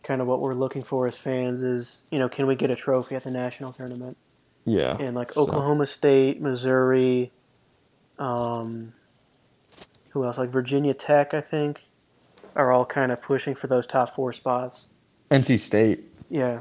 kind 0.02 0.20
of 0.20 0.26
what 0.26 0.40
we're 0.40 0.54
looking 0.54 0.82
for 0.82 1.06
as 1.06 1.16
fans 1.16 1.62
is 1.62 2.02
you 2.10 2.18
know 2.18 2.28
can 2.28 2.46
we 2.46 2.56
get 2.56 2.70
a 2.70 2.76
trophy 2.76 3.14
at 3.14 3.24
the 3.24 3.30
national 3.30 3.72
tournament 3.72 4.16
yeah, 4.64 4.96
and 4.98 5.14
like 5.16 5.32
so- 5.32 5.42
Oklahoma 5.42 5.86
State, 5.86 6.40
Missouri, 6.42 7.30
um, 8.18 8.92
who 10.10 10.24
else 10.24 10.38
like 10.38 10.50
Virginia 10.50 10.94
Tech 10.94 11.34
I 11.34 11.40
think 11.40 11.86
are 12.56 12.72
all 12.72 12.84
kind 12.84 13.12
of 13.12 13.22
pushing 13.22 13.54
for 13.54 13.66
those 13.68 13.86
top 13.86 14.14
four 14.14 14.32
spots. 14.32 14.86
NC 15.30 15.58
State. 15.60 16.04
Yeah, 16.28 16.60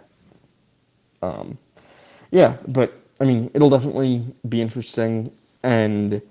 Um, 1.21 1.57
yeah, 2.31 2.57
but 2.67 2.93
I 3.19 3.25
mean, 3.25 3.51
it'll 3.53 3.69
definitely 3.69 4.23
be 4.47 4.61
interesting. 4.61 5.31
And 5.63 6.21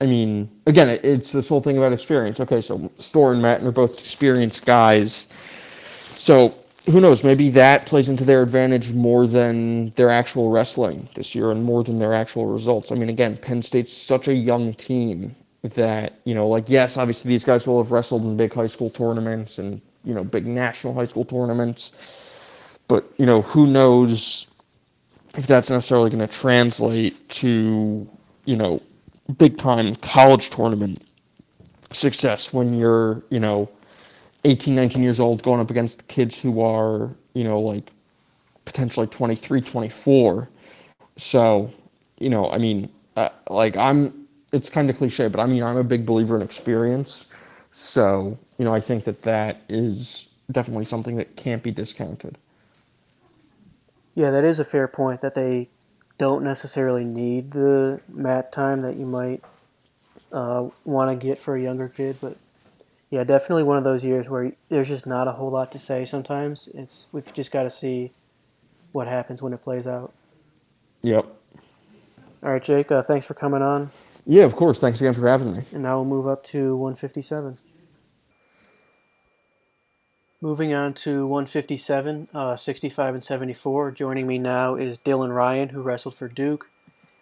I 0.00 0.06
mean, 0.06 0.50
again, 0.66 0.88
it, 0.88 1.04
it's 1.04 1.32
this 1.32 1.48
whole 1.48 1.60
thing 1.60 1.78
about 1.78 1.92
experience. 1.92 2.38
Okay, 2.40 2.60
so 2.60 2.90
Storr 2.96 3.32
and 3.32 3.40
Matt 3.42 3.62
are 3.64 3.72
both 3.72 3.94
experienced 3.98 4.66
guys. 4.66 5.28
So 6.16 6.54
who 6.86 7.00
knows? 7.00 7.24
Maybe 7.24 7.48
that 7.50 7.86
plays 7.86 8.08
into 8.08 8.24
their 8.24 8.42
advantage 8.42 8.92
more 8.92 9.26
than 9.26 9.90
their 9.90 10.10
actual 10.10 10.50
wrestling 10.50 11.08
this 11.14 11.34
year 11.34 11.50
and 11.50 11.64
more 11.64 11.82
than 11.82 11.98
their 11.98 12.14
actual 12.14 12.46
results. 12.46 12.92
I 12.92 12.94
mean, 12.94 13.08
again, 13.08 13.36
Penn 13.36 13.62
State's 13.62 13.92
such 13.92 14.28
a 14.28 14.34
young 14.34 14.72
team 14.74 15.34
that, 15.62 16.20
you 16.24 16.34
know, 16.34 16.46
like, 16.46 16.68
yes, 16.68 16.96
obviously 16.96 17.28
these 17.28 17.44
guys 17.44 17.66
will 17.66 17.82
have 17.82 17.90
wrestled 17.90 18.22
in 18.22 18.36
big 18.36 18.52
high 18.54 18.68
school 18.68 18.90
tournaments 18.90 19.58
and, 19.58 19.80
you 20.04 20.14
know, 20.14 20.22
big 20.22 20.46
national 20.46 20.94
high 20.94 21.04
school 21.04 21.24
tournaments. 21.24 22.78
But, 22.86 23.04
you 23.16 23.26
know, 23.26 23.42
who 23.42 23.66
knows 23.66 24.46
if 25.36 25.46
that's 25.46 25.70
necessarily 25.70 26.10
going 26.10 26.26
to 26.26 26.32
translate 26.32 27.28
to, 27.30 28.08
you 28.44 28.56
know, 28.56 28.80
big 29.38 29.58
time 29.58 29.96
college 29.96 30.50
tournament 30.50 31.04
success 31.90 32.52
when 32.52 32.78
you're, 32.78 33.24
you 33.30 33.40
know, 33.40 33.68
18, 34.46 34.76
19 34.76 35.02
years 35.02 35.18
old 35.18 35.42
going 35.42 35.60
up 35.60 35.70
against 35.70 36.06
kids 36.06 36.40
who 36.40 36.60
are, 36.60 37.10
you 37.34 37.42
know, 37.42 37.58
like 37.58 37.90
potentially 38.64 39.08
23, 39.08 39.60
24. 39.60 40.48
So, 41.16 41.72
you 42.18 42.30
know, 42.30 42.50
I 42.50 42.58
mean, 42.58 42.88
uh, 43.16 43.30
like 43.50 43.76
I'm, 43.76 44.28
it's 44.52 44.70
kind 44.70 44.88
of 44.88 44.96
cliche, 44.96 45.26
but 45.26 45.40
I 45.40 45.46
mean, 45.46 45.64
I'm 45.64 45.76
a 45.76 45.84
big 45.84 46.06
believer 46.06 46.36
in 46.36 46.42
experience. 46.42 47.26
So, 47.72 48.38
you 48.56 48.64
know, 48.64 48.72
I 48.72 48.78
think 48.78 49.02
that 49.04 49.22
that 49.22 49.62
is 49.68 50.28
definitely 50.50 50.84
something 50.84 51.16
that 51.16 51.34
can't 51.34 51.62
be 51.62 51.72
discounted. 51.72 52.38
Yeah, 54.14 54.30
that 54.30 54.44
is 54.44 54.60
a 54.60 54.64
fair 54.64 54.86
point 54.86 55.22
that 55.22 55.34
they 55.34 55.68
don't 56.18 56.44
necessarily 56.44 57.04
need 57.04 57.50
the 57.50 58.00
mat 58.08 58.52
time 58.52 58.80
that 58.82 58.96
you 58.96 59.06
might 59.06 59.42
uh, 60.32 60.68
want 60.84 61.10
to 61.10 61.26
get 61.26 61.38
for 61.38 61.56
a 61.56 61.60
younger 61.60 61.88
kid, 61.88 62.16
but 62.20 62.36
yeah, 63.10 63.24
definitely 63.24 63.62
one 63.62 63.76
of 63.76 63.84
those 63.84 64.04
years 64.04 64.28
where 64.28 64.52
there's 64.68 64.88
just 64.88 65.06
not 65.06 65.28
a 65.28 65.32
whole 65.32 65.50
lot 65.50 65.70
to 65.72 65.78
say. 65.78 66.04
Sometimes 66.04 66.68
it's 66.74 67.06
we've 67.12 67.32
just 67.32 67.52
got 67.52 67.62
to 67.62 67.70
see 67.70 68.12
what 68.92 69.06
happens 69.06 69.42
when 69.42 69.52
it 69.52 69.62
plays 69.62 69.86
out. 69.86 70.12
Yep. 71.02 71.26
All 72.42 72.52
right, 72.52 72.62
Jake. 72.62 72.90
Uh, 72.90 73.02
thanks 73.02 73.26
for 73.26 73.34
coming 73.34 73.62
on. 73.62 73.90
Yeah, 74.24 74.44
of 74.44 74.56
course. 74.56 74.80
Thanks 74.80 75.00
again 75.00 75.14
for 75.14 75.28
having 75.28 75.56
me. 75.56 75.62
And 75.72 75.82
now 75.82 75.96
we'll 75.96 76.04
move 76.04 76.26
up 76.26 76.42
to 76.44 76.76
157. 76.76 77.58
Moving 80.40 80.74
on 80.74 80.92
to 80.94 81.26
157, 81.26 82.28
uh, 82.34 82.56
65 82.56 83.14
and 83.14 83.24
74. 83.24 83.92
Joining 83.92 84.26
me 84.26 84.38
now 84.38 84.74
is 84.74 84.98
Dylan 84.98 85.34
Ryan, 85.34 85.70
who 85.70 85.82
wrestled 85.82 86.14
for 86.14 86.28
Duke 86.28 86.68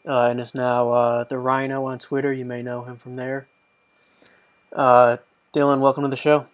uh, 0.06 0.28
and 0.30 0.40
is 0.40 0.54
now 0.54 0.90
uh, 0.92 1.24
the 1.24 1.38
Rhino 1.38 1.84
on 1.86 1.98
Twitter. 1.98 2.32
You 2.32 2.44
may 2.44 2.62
know 2.62 2.82
him 2.82 2.96
from 2.96 3.16
there. 3.16 3.48
Uh, 5.54 5.58
Dylan, 5.58 5.80
welcome 5.80 6.02
to 6.02 6.08
the 6.08 6.16
show. 6.16 6.46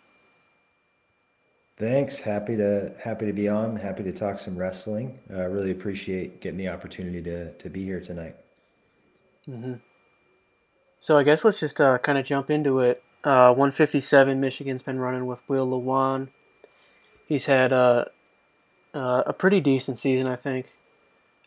Thanks. 1.79 2.19
Happy 2.19 2.57
to 2.57 2.95
happy 3.03 3.27
to 3.27 3.33
be 3.33 3.49
on. 3.49 3.77
Happy 3.77 4.03
to 4.03 4.13
talk 4.13 4.39
some 4.39 4.57
wrestling. 4.57 5.19
I 5.31 5.43
really 5.43 5.71
appreciate 5.71 6.41
getting 6.41 6.59
the 6.59 6.69
opportunity 6.69 7.23
to 7.23 7.53
to 7.53 7.71
be 7.71 7.85
here 7.85 8.01
tonight. 8.01 8.37
Mm-hmm. 9.49 9.75
So 10.99 11.17
I 11.17 11.23
guess 11.23 11.45
let's 11.45 11.61
just 11.61 11.81
uh, 11.81 11.97
kind 11.99 12.19
of 12.19 12.27
jump 12.27 12.51
into 12.51 12.81
it. 12.81 13.03
Uh, 13.25 13.49
157, 13.49 14.41
Michigan's 14.41 14.83
been 14.83 14.99
running 14.99 15.27
with 15.27 15.43
Will 15.49 15.67
Lewan 15.67 16.29
he's 17.31 17.47
had 17.47 17.73
uh, 17.73 18.05
uh, 18.93 19.23
a 19.25 19.33
pretty 19.33 19.61
decent 19.61 19.99
season, 19.99 20.27
I 20.27 20.37
think. 20.37 20.75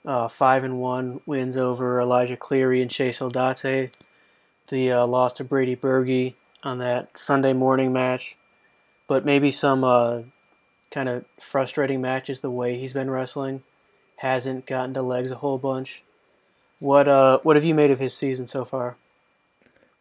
Uh, 0.04 0.28
five 0.28 0.64
and 0.64 0.80
one 0.80 1.22
wins 1.26 1.56
over 1.56 2.02
Elijah 2.02 2.38
Cleary 2.38 2.82
and 2.82 2.90
Chase 2.90 3.20
Saldate. 3.20 3.92
The 4.70 4.92
uh, 4.92 5.06
loss 5.06 5.34
to 5.34 5.44
Brady 5.44 5.76
Berge 5.76 6.34
on 6.64 6.80
that 6.80 7.18
Sunday 7.18 7.54
morning 7.54 7.94
match, 7.94 8.38
but 9.08 9.26
maybe 9.26 9.52
some 9.52 9.84
uh, 9.84 10.22
kind 10.92 11.10
of 11.10 11.26
frustrating 11.40 12.02
matches. 12.02 12.42
The 12.42 12.52
way 12.52 12.78
he's 12.78 12.94
been 12.94 13.10
wrestling 13.10 13.64
hasn't 14.18 14.66
gotten 14.66 14.94
to 14.94 15.02
legs 15.02 15.32
a 15.32 15.36
whole 15.36 15.58
bunch. 15.58 16.04
What 16.80 17.08
uh, 17.08 17.40
what 17.44 17.56
have 17.56 17.66
you 17.66 17.76
made 17.76 17.92
of 17.92 18.00
his 18.00 18.14
season 18.14 18.48
so 18.48 18.66
far? 18.66 18.98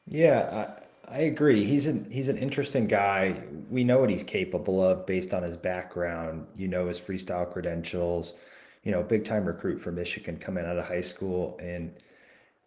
Yeah, 0.07 0.71
I 1.09 1.21
agree. 1.21 1.65
He's 1.65 1.87
an 1.87 2.11
he's 2.11 2.29
an 2.29 2.39
interesting 2.39 2.87
guy. 2.87 3.41
We 3.71 3.85
know 3.85 3.99
what 3.99 4.11
he's 4.11 4.23
capable 4.23 4.85
of 4.85 5.07
based 5.07 5.35
on 5.35 5.43
his 5.43 5.57
background. 5.57 6.47
You 6.57 6.69
know 6.69 6.89
his 6.89 6.99
freestyle 6.99 7.51
credentials. 7.51 8.35
You 8.83 8.91
know, 8.91 9.03
big 9.03 9.25
time 9.25 9.45
recruit 9.45 9.81
for 9.81 9.93
Michigan 9.93 10.39
coming 10.39 10.65
out 10.65 10.77
of 10.77 10.87
high 10.87 11.03
school, 11.03 11.57
and 11.63 11.95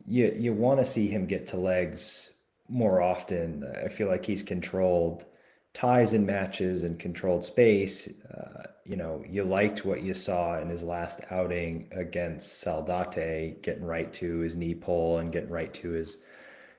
you 0.07 0.33
you 0.37 0.53
want 0.53 0.79
to 0.79 0.85
see 0.85 1.07
him 1.07 1.25
get 1.25 1.47
to 1.47 1.57
legs 1.57 2.31
more 2.67 3.01
often. 3.01 3.63
I 3.83 3.89
feel 3.89 4.07
like 4.07 4.25
he's 4.25 4.43
controlled 4.43 5.25
ties 5.73 6.13
in 6.13 6.25
matches 6.25 6.83
and 6.83 6.97
controlled 6.97 7.43
space. 7.43 8.07
Uh, 8.33 8.63
you 8.85 8.95
know, 8.95 9.23
you 9.27 9.43
liked 9.43 9.83
what 9.83 10.01
you 10.01 10.13
saw 10.13 10.59
in 10.59 10.69
his 10.69 10.83
last 10.83 11.19
outing 11.31 11.87
against 11.91 12.63
Saldate, 12.63 13.61
getting 13.61 13.83
right 13.83 14.11
to 14.13 14.39
his 14.39 14.55
knee 14.55 14.73
pull 14.73 15.17
and 15.19 15.31
getting 15.31 15.49
right 15.49 15.73
to 15.75 15.91
his 15.91 16.19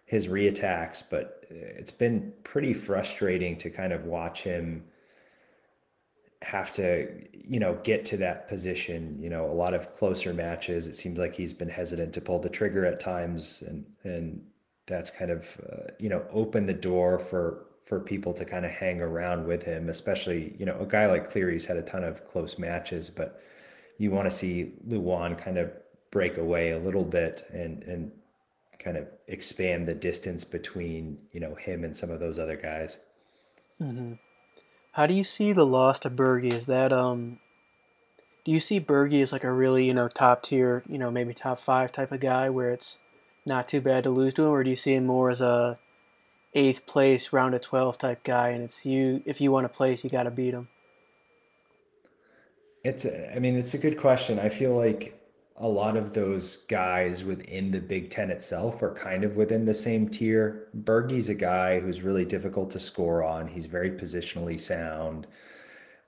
his 0.06 0.28
reattacks, 0.28 1.02
but 1.10 1.44
it's 1.50 1.90
been 1.90 2.32
pretty 2.44 2.72
frustrating 2.72 3.58
to 3.58 3.68
kind 3.70 3.92
of 3.92 4.04
watch 4.04 4.42
him 4.42 4.84
have 6.42 6.70
to, 6.70 7.08
you 7.32 7.58
know, 7.58 7.76
get 7.82 8.04
to 8.06 8.16
that 8.18 8.48
position. 8.48 9.18
You 9.20 9.30
know, 9.30 9.50
a 9.50 9.52
lot 9.52 9.74
of 9.74 9.92
closer 9.94 10.32
matches. 10.32 10.86
It 10.86 10.94
seems 10.94 11.18
like 11.18 11.34
he's 11.34 11.52
been 11.52 11.68
hesitant 11.68 12.12
to 12.14 12.20
pull 12.20 12.38
the 12.38 12.48
trigger 12.48 12.86
at 12.86 13.00
times, 13.00 13.64
and 13.66 13.84
and 14.04 14.42
that's 14.86 15.10
kind 15.10 15.30
of 15.30 15.46
uh, 15.70 15.92
you 15.98 16.08
know 16.08 16.24
opened 16.30 16.68
the 16.68 16.74
door 16.74 17.18
for 17.18 17.66
for 17.84 18.00
people 18.00 18.32
to 18.34 18.44
kind 18.44 18.64
of 18.64 18.72
hang 18.72 19.00
around 19.00 19.46
with 19.46 19.62
him. 19.62 19.88
Especially, 19.88 20.54
you 20.58 20.66
know, 20.66 20.78
a 20.80 20.86
guy 20.86 21.06
like 21.06 21.30
Cleary's 21.30 21.64
had 21.64 21.76
a 21.76 21.82
ton 21.82 22.04
of 22.04 22.26
close 22.28 22.58
matches, 22.58 23.10
but 23.10 23.40
you 23.98 24.10
want 24.10 24.28
to 24.28 24.36
see 24.36 24.72
Lewan 24.88 25.38
kind 25.38 25.58
of 25.58 25.70
break 26.10 26.36
away 26.36 26.70
a 26.70 26.78
little 26.78 27.04
bit 27.04 27.44
and 27.52 27.82
and 27.84 28.12
kind 28.78 28.96
of 28.96 29.06
expand 29.26 29.86
the 29.86 29.94
distance 29.94 30.44
between 30.44 31.18
you 31.32 31.40
know 31.40 31.54
him 31.54 31.84
and 31.84 31.96
some 31.96 32.10
of 32.10 32.20
those 32.20 32.38
other 32.38 32.56
guys. 32.56 32.98
Mm-hmm. 33.80 34.14
How 34.92 35.06
do 35.06 35.14
you 35.14 35.24
see 35.24 35.52
the 35.52 35.66
loss 35.66 35.98
to 36.00 36.10
Berge? 36.10 36.46
Is 36.46 36.66
that 36.66 36.92
um, 36.92 37.38
do 38.44 38.52
you 38.52 38.60
see 38.60 38.78
Berge 38.78 39.14
as 39.14 39.32
like 39.32 39.44
a 39.44 39.52
really 39.52 39.86
you 39.86 39.94
know 39.94 40.08
top 40.08 40.42
tier, 40.42 40.82
you 40.88 40.98
know 40.98 41.10
maybe 41.10 41.34
top 41.34 41.58
five 41.58 41.92
type 41.92 42.12
of 42.12 42.20
guy 42.20 42.48
where 42.48 42.70
it's 42.70 42.98
not 43.46 43.68
too 43.68 43.80
bad 43.80 44.04
to 44.04 44.10
lose 44.10 44.34
to 44.34 44.42
him, 44.44 44.50
or 44.50 44.64
do 44.64 44.70
you 44.70 44.76
see 44.76 44.94
him 44.94 45.06
more 45.06 45.30
as 45.30 45.40
a 45.40 45.78
eighth 46.54 46.86
place 46.86 47.32
round 47.32 47.54
of 47.54 47.60
twelve 47.60 47.98
type 47.98 48.24
guy, 48.24 48.48
and 48.50 48.64
it's 48.64 48.84
you 48.86 49.22
if 49.26 49.40
you 49.40 49.52
want 49.52 49.64
to 49.64 49.68
place, 49.68 50.04
you 50.04 50.10
got 50.10 50.24
to 50.24 50.30
beat 50.30 50.54
him. 50.54 50.68
it's 52.84 53.06
i 53.34 53.38
mean, 53.38 53.56
it's 53.56 53.74
a 53.74 53.78
good 53.78 53.98
question. 53.98 54.38
I 54.38 54.48
feel 54.48 54.74
like 54.76 55.20
a 55.58 55.68
lot 55.68 55.96
of 55.96 56.12
those 56.12 56.58
guys 56.68 57.24
within 57.24 57.70
the 57.70 57.80
Big 57.80 58.10
Ten 58.10 58.30
itself 58.30 58.82
are 58.82 58.92
kind 58.94 59.24
of 59.24 59.36
within 59.36 59.64
the 59.64 59.74
same 59.74 60.08
tier. 60.08 60.68
Berge's 60.74 61.28
a 61.30 61.34
guy 61.34 61.80
who's 61.80 62.02
really 62.02 62.24
difficult 62.26 62.70
to 62.72 62.80
score 62.80 63.24
on. 63.24 63.48
He's 63.48 63.66
very 63.66 63.90
positionally 63.90 64.60
sound. 64.60 65.26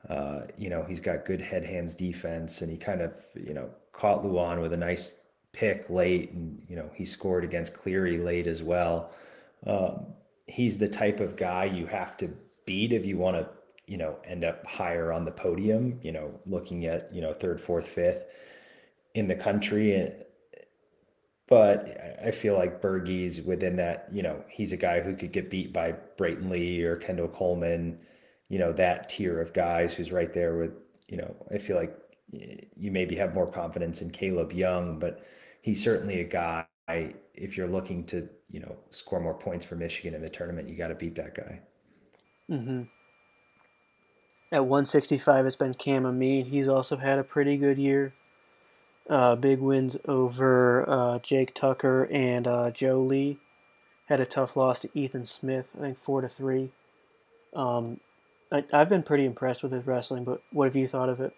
Uh, 0.09 0.43
you 0.59 0.69
know, 0.69 0.85
he's 0.85 1.01
got 1.01 1.25
good 1.25 1.41
head 1.41 1.65
hands 1.65 1.95
defense, 1.95 2.63
and 2.63 2.71
he 2.71 2.77
kind 2.77 3.01
of, 3.01 3.15
you 3.35 3.55
know, 3.55 3.71
caught 3.93 4.23
Lewan 4.23 4.61
with 4.61 4.73
a 4.73 4.77
nice 4.77 5.15
pick 5.59 5.91
late, 5.91 6.31
and 6.31 6.63
you 6.69 6.77
know, 6.77 6.89
he 6.95 7.05
scored 7.05 7.43
against 7.43 7.75
Cleary 7.75 8.19
late 8.19 8.47
as 8.47 8.63
well. 8.63 9.11
Um, 9.67 10.07
he's 10.47 10.79
the 10.79 10.89
type 10.89 11.19
of 11.19 11.37
guy 11.37 11.65
you 11.65 11.87
have 11.87 12.17
to 12.19 12.31
beat 12.65 12.93
if 12.93 13.05
you 13.05 13.19
want 13.19 13.37
to, 13.37 13.49
you 13.89 13.97
know, 13.97 14.17
end 14.25 14.45
up 14.45 14.65
higher 14.65 15.13
on 15.13 15.25
the 15.25 15.33
podium. 15.33 15.99
You 16.01 16.13
know, 16.13 16.31
looking 16.47 16.87
at 16.87 17.13
you 17.13 17.21
know 17.21 17.33
third, 17.33 17.61
fourth, 17.61 17.89
fifth 17.89 18.25
in 19.15 19.27
the 19.27 19.35
country. 19.35 20.13
But 21.49 22.19
I 22.25 22.31
feel 22.31 22.55
like 22.55 22.81
Berge's 22.81 23.41
within 23.41 23.77
that, 23.77 24.09
you 24.13 24.23
know, 24.23 24.45
he's 24.51 24.75
a 24.75 24.77
guy 24.77 25.01
who 25.01 25.17
could 25.17 25.33
get 25.33 25.51
beat 25.51 25.73
by 25.73 25.93
Brayton 26.19 26.51
Lee 26.51 26.83
or 26.83 26.97
Kendall 26.97 27.27
Coleman, 27.27 27.99
you 28.51 28.59
know, 28.59 28.71
that 28.75 29.09
tier 29.09 29.41
of 29.41 29.55
guys 29.55 29.95
who's 29.95 30.13
right 30.13 30.33
there 30.35 30.59
with, 30.59 30.73
you 31.09 31.17
know, 31.17 31.35
I 31.51 31.57
feel 31.57 31.77
like 31.77 31.97
you 32.31 32.91
maybe 32.91 33.17
have 33.17 33.33
more 33.35 33.51
confidence 33.51 34.03
in 34.03 34.11
Caleb 34.11 34.53
Young, 34.53 34.99
but 34.99 35.25
he's 35.63 35.83
certainly 35.83 36.21
a 36.21 36.25
guy. 36.25 36.67
If 37.35 37.57
you're 37.57 37.69
looking 37.69 38.05
to, 38.07 38.29
you 38.51 38.61
know, 38.61 38.77
score 38.91 39.21
more 39.21 39.35
points 39.35 39.65
for 39.67 39.77
Michigan 39.77 40.15
in 40.15 40.23
the 40.23 40.29
tournament, 40.29 40.69
you 40.69 40.77
got 40.77 40.89
to 40.89 40.95
beat 40.95 41.15
that 41.17 41.35
guy. 41.35 41.61
Mm-hmm. 42.51 42.83
At 44.51 44.65
165, 44.65 45.45
it's 45.45 45.57
been 45.57 45.75
Cam 45.75 46.07
Amine. 46.07 46.47
He's 46.47 46.69
also 46.69 46.97
had 46.97 47.19
a 47.19 47.25
pretty 47.25 47.59
good 47.59 47.79
year. 47.79 48.15
Uh, 49.09 49.37
big 49.37 49.59
wins 49.59 49.97
over 50.07 50.89
uh, 50.89 51.19
Jake 51.19 51.55
Tucker 51.55 52.09
and 52.11 52.47
uh, 52.47 52.71
Joe 52.71 53.01
Lee. 53.03 53.39
Had 54.07 54.21
a 54.21 54.27
tough 54.27 54.57
loss 54.57 54.81
to 54.81 54.91
Ethan 54.95 55.27
Smith, 55.27 55.73
I 55.77 55.83
think 55.83 55.99
four 55.99 56.23
to 56.23 56.29
three. 56.29 56.71
Um, 57.55 58.01
I, 58.51 58.65
have 58.73 58.89
been 58.89 59.03
pretty 59.03 59.27
impressed 59.27 59.63
with 59.63 59.73
his 59.73 59.87
wrestling, 59.87 60.25
but 60.25 60.41
what 60.51 60.65
have 60.65 60.77
you 60.77 60.89
thought 60.89 61.11
of 61.11 61.21
it? 61.21 61.35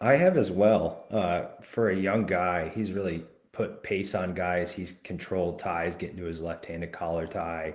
I 0.00 0.16
have 0.16 0.36
as 0.36 0.50
well. 0.50 1.04
Uh, 1.10 1.46
for 1.62 1.90
a 1.90 1.96
young 1.96 2.26
guy, 2.26 2.68
he's 2.68 2.92
really 2.92 3.24
put 3.52 3.82
pace 3.82 4.14
on 4.14 4.34
guys. 4.34 4.70
He's 4.70 4.94
controlled 5.02 5.58
ties, 5.58 5.96
getting 5.96 6.16
to 6.18 6.24
his 6.24 6.40
left-handed 6.40 6.92
collar 6.92 7.26
tie, 7.26 7.74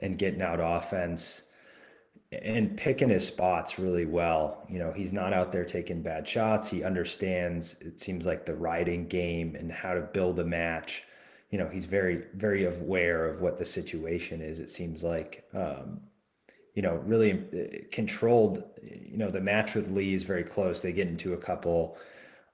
and 0.00 0.18
getting 0.18 0.42
out 0.42 0.60
offense 0.60 1.44
and 2.32 2.76
picking 2.76 3.08
his 3.08 3.26
spots 3.26 3.78
really 3.78 4.04
well. 4.04 4.66
You 4.68 4.78
know, 4.78 4.92
he's 4.92 5.12
not 5.12 5.32
out 5.32 5.52
there 5.52 5.64
taking 5.64 6.02
bad 6.02 6.28
shots. 6.28 6.68
He 6.68 6.82
understands, 6.82 7.76
it 7.80 8.00
seems 8.00 8.26
like, 8.26 8.44
the 8.44 8.54
riding 8.54 9.06
game 9.06 9.54
and 9.54 9.70
how 9.70 9.94
to 9.94 10.00
build 10.00 10.38
a 10.40 10.44
match. 10.44 11.04
You 11.50 11.58
know, 11.58 11.68
he's 11.68 11.86
very, 11.86 12.24
very 12.34 12.66
aware 12.66 13.26
of 13.30 13.40
what 13.40 13.56
the 13.56 13.64
situation 13.64 14.42
is, 14.42 14.58
it 14.58 14.70
seems 14.70 15.04
like. 15.04 15.44
Um, 15.54 16.00
you 16.76 16.82
know, 16.82 17.02
really 17.06 17.32
uh, 17.32 17.78
controlled. 17.90 18.62
You 18.84 19.16
know, 19.16 19.30
the 19.30 19.40
match 19.40 19.74
with 19.74 19.90
Lee 19.90 20.14
is 20.14 20.22
very 20.22 20.44
close. 20.44 20.82
They 20.82 20.92
get 20.92 21.08
into 21.08 21.32
a 21.32 21.38
couple 21.38 21.96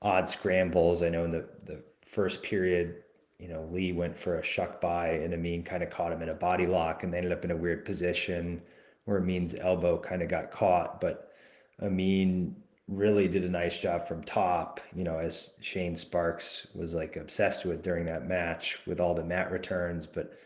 odd 0.00 0.28
scrambles. 0.28 1.02
I 1.02 1.10
know 1.10 1.24
in 1.24 1.32
the, 1.32 1.44
the 1.66 1.82
first 2.00 2.42
period, 2.42 3.02
you 3.38 3.48
know, 3.48 3.68
Lee 3.72 3.92
went 3.92 4.16
for 4.16 4.38
a 4.38 4.42
shuck 4.42 4.80
by 4.80 5.08
and 5.08 5.34
Amine 5.34 5.64
kind 5.64 5.82
of 5.82 5.90
caught 5.90 6.12
him 6.12 6.22
in 6.22 6.28
a 6.28 6.34
body 6.34 6.66
lock 6.66 7.02
and 7.02 7.12
they 7.12 7.18
ended 7.18 7.32
up 7.32 7.44
in 7.44 7.50
a 7.50 7.56
weird 7.56 7.84
position 7.84 8.62
where 9.04 9.20
Amine's 9.20 9.56
elbow 9.56 9.98
kind 9.98 10.22
of 10.22 10.28
got 10.28 10.52
caught. 10.52 11.00
But 11.00 11.32
Amine 11.80 12.54
really 12.86 13.26
did 13.26 13.42
a 13.42 13.48
nice 13.48 13.76
job 13.76 14.06
from 14.06 14.22
top, 14.22 14.80
you 14.94 15.02
know, 15.02 15.18
as 15.18 15.50
Shane 15.60 15.96
Sparks 15.96 16.68
was 16.76 16.94
like 16.94 17.16
obsessed 17.16 17.64
with 17.64 17.82
during 17.82 18.06
that 18.06 18.28
match 18.28 18.78
with 18.86 19.00
all 19.00 19.14
the 19.14 19.24
mat 19.24 19.50
returns, 19.50 20.06
but, 20.06 20.38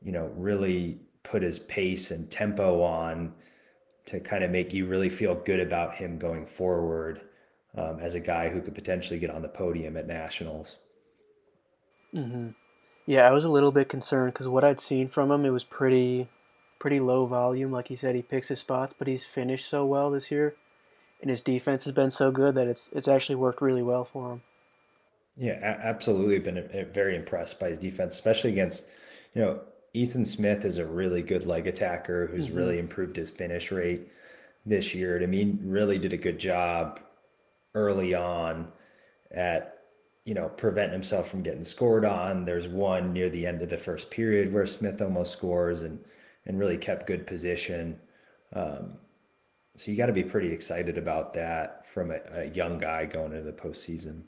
you 0.00 0.12
know, 0.12 0.30
really 0.36 1.00
put 1.22 1.42
his 1.42 1.58
pace 1.58 2.10
and 2.10 2.30
tempo 2.30 2.82
on 2.82 3.32
to 4.06 4.20
kind 4.20 4.42
of 4.42 4.50
make 4.50 4.72
you 4.72 4.86
really 4.86 5.08
feel 5.08 5.34
good 5.34 5.60
about 5.60 5.94
him 5.94 6.18
going 6.18 6.46
forward 6.46 7.20
um, 7.76 7.98
as 8.00 8.14
a 8.14 8.20
guy 8.20 8.48
who 8.48 8.60
could 8.60 8.74
potentially 8.74 9.18
get 9.18 9.30
on 9.30 9.42
the 9.42 9.48
podium 9.48 9.96
at 9.96 10.06
nationals. 10.06 10.78
Mm-hmm. 12.14 12.48
Yeah, 13.06 13.28
I 13.28 13.32
was 13.32 13.44
a 13.44 13.48
little 13.48 13.72
bit 13.72 13.88
concerned 13.88 14.32
because 14.32 14.48
what 14.48 14.64
I'd 14.64 14.80
seen 14.80 15.08
from 15.08 15.30
him, 15.30 15.44
it 15.44 15.50
was 15.50 15.64
pretty, 15.64 16.26
pretty 16.78 17.00
low 17.00 17.26
volume. 17.26 17.72
Like 17.72 17.88
he 17.88 17.96
said, 17.96 18.14
he 18.14 18.22
picks 18.22 18.48
his 18.48 18.60
spots, 18.60 18.94
but 18.96 19.08
he's 19.08 19.24
finished 19.24 19.68
so 19.68 19.84
well 19.84 20.10
this 20.10 20.30
year, 20.30 20.54
and 21.20 21.30
his 21.30 21.40
defense 21.40 21.84
has 21.84 21.94
been 21.94 22.10
so 22.10 22.30
good 22.30 22.54
that 22.56 22.66
it's 22.66 22.88
it's 22.92 23.08
actually 23.08 23.36
worked 23.36 23.62
really 23.62 23.82
well 23.82 24.04
for 24.04 24.32
him. 24.32 24.42
Yeah, 25.36 25.58
a- 25.60 25.86
absolutely. 25.86 26.38
Been 26.38 26.58
a 26.58 26.84
very 26.84 27.16
impressed 27.16 27.58
by 27.58 27.68
his 27.68 27.78
defense, 27.78 28.14
especially 28.14 28.50
against, 28.50 28.84
you 29.34 29.42
know, 29.42 29.60
Ethan 29.92 30.24
Smith 30.24 30.64
is 30.64 30.78
a 30.78 30.86
really 30.86 31.22
good 31.22 31.46
leg 31.46 31.66
attacker 31.66 32.26
who's 32.26 32.48
mm-hmm. 32.48 32.56
really 32.56 32.78
improved 32.78 33.16
his 33.16 33.30
finish 33.30 33.72
rate 33.72 34.08
this 34.64 34.94
year. 34.94 35.20
I 35.22 35.26
mean, 35.26 35.58
really 35.62 35.98
did 35.98 36.12
a 36.12 36.18
good 36.18 36.38
job 36.38 37.00
early 37.74 38.14
on 38.14 38.68
at 39.30 39.78
you 40.24 40.34
know 40.34 40.48
preventing 40.48 40.92
himself 40.92 41.30
from 41.30 41.42
getting 41.42 41.64
scored 41.64 42.04
on. 42.04 42.44
There's 42.44 42.68
one 42.68 43.12
near 43.12 43.30
the 43.30 43.46
end 43.46 43.62
of 43.62 43.68
the 43.68 43.76
first 43.76 44.10
period 44.10 44.52
where 44.52 44.66
Smith 44.66 45.00
almost 45.00 45.32
scores 45.32 45.82
and 45.82 45.98
and 46.46 46.58
really 46.58 46.78
kept 46.78 47.06
good 47.06 47.26
position. 47.26 47.98
Um, 48.52 48.94
so 49.76 49.90
you 49.90 49.96
got 49.96 50.06
to 50.06 50.12
be 50.12 50.24
pretty 50.24 50.52
excited 50.52 50.98
about 50.98 51.32
that 51.34 51.86
from 51.86 52.10
a, 52.10 52.18
a 52.32 52.44
young 52.46 52.78
guy 52.78 53.06
going 53.06 53.32
into 53.32 53.42
the 53.42 53.52
postseason. 53.52 54.22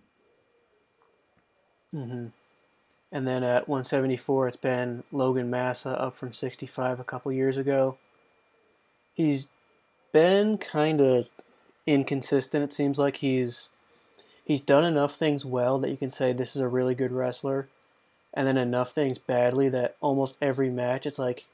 Mm-hmm. 1.94 2.26
And 3.12 3.26
then 3.26 3.44
at 3.44 3.68
174, 3.68 4.48
it's 4.48 4.56
been 4.56 5.04
Logan 5.12 5.50
Massa 5.50 5.90
up 5.90 6.16
from 6.16 6.32
65 6.32 6.98
a 6.98 7.04
couple 7.04 7.30
years 7.30 7.58
ago. 7.58 7.98
He's 9.12 9.48
been 10.12 10.56
kind 10.56 10.98
of 11.00 11.28
inconsistent. 11.86 12.64
It 12.64 12.72
seems 12.72 12.98
like 12.98 13.16
he's 13.16 13.68
he's 14.44 14.62
done 14.62 14.84
enough 14.84 15.14
things 15.14 15.44
well 15.44 15.78
that 15.78 15.90
you 15.90 15.96
can 15.98 16.10
say 16.10 16.32
this 16.32 16.56
is 16.56 16.62
a 16.62 16.68
really 16.68 16.94
good 16.94 17.12
wrestler, 17.12 17.68
and 18.32 18.46
then 18.46 18.56
enough 18.56 18.92
things 18.92 19.18
badly 19.18 19.68
that 19.68 19.96
almost 20.00 20.38
every 20.40 20.70
match 20.70 21.04
it's 21.04 21.18
like 21.18 21.44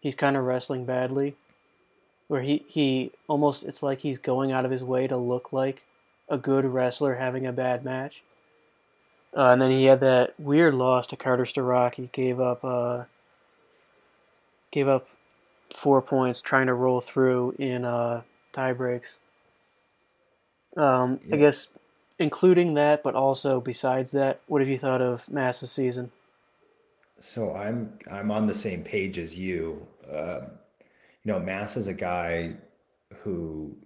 he's 0.00 0.14
kind 0.14 0.36
of 0.36 0.44
wrestling 0.44 0.86
badly, 0.86 1.36
where 2.28 2.40
he 2.40 2.64
he 2.68 3.12
almost 3.28 3.64
it's 3.64 3.82
like 3.82 4.00
he's 4.00 4.18
going 4.18 4.50
out 4.50 4.64
of 4.64 4.70
his 4.70 4.82
way 4.82 5.06
to 5.06 5.16
look 5.18 5.52
like 5.52 5.84
a 6.28 6.38
good 6.38 6.64
wrestler 6.64 7.16
having 7.16 7.46
a 7.46 7.52
bad 7.52 7.84
match. 7.84 8.22
Uh, 9.36 9.50
and 9.50 9.62
then 9.62 9.70
he 9.70 9.84
had 9.84 10.00
that 10.00 10.34
weird 10.38 10.74
loss 10.74 11.06
to 11.08 11.16
Carter 11.16 11.44
Starocci. 11.44 12.10
Gave 12.12 12.40
up 12.40 12.64
uh, 12.64 13.04
gave 14.70 14.88
up 14.88 15.08
four 15.72 16.02
points 16.02 16.40
trying 16.40 16.66
to 16.66 16.74
roll 16.74 17.00
through 17.00 17.54
in 17.58 17.84
uh, 17.84 18.22
tie 18.52 18.72
breaks. 18.72 19.20
Um, 20.76 21.20
yeah. 21.26 21.36
I 21.36 21.38
guess 21.38 21.68
including 22.18 22.74
that, 22.74 23.02
but 23.02 23.14
also 23.14 23.60
besides 23.60 24.12
that, 24.12 24.40
what 24.46 24.60
have 24.60 24.68
you 24.68 24.78
thought 24.78 25.00
of 25.00 25.30
Massa's 25.30 25.72
season? 25.72 26.10
So 27.18 27.54
I'm 27.54 27.92
I'm 28.10 28.30
on 28.30 28.46
the 28.46 28.54
same 28.54 28.82
page 28.82 29.18
as 29.18 29.38
you. 29.38 29.86
Uh, 30.10 30.40
you 31.22 31.32
know, 31.32 31.38
Mass 31.38 31.76
is 31.76 31.86
a 31.86 31.94
guy 31.94 32.54
who, 33.22 33.76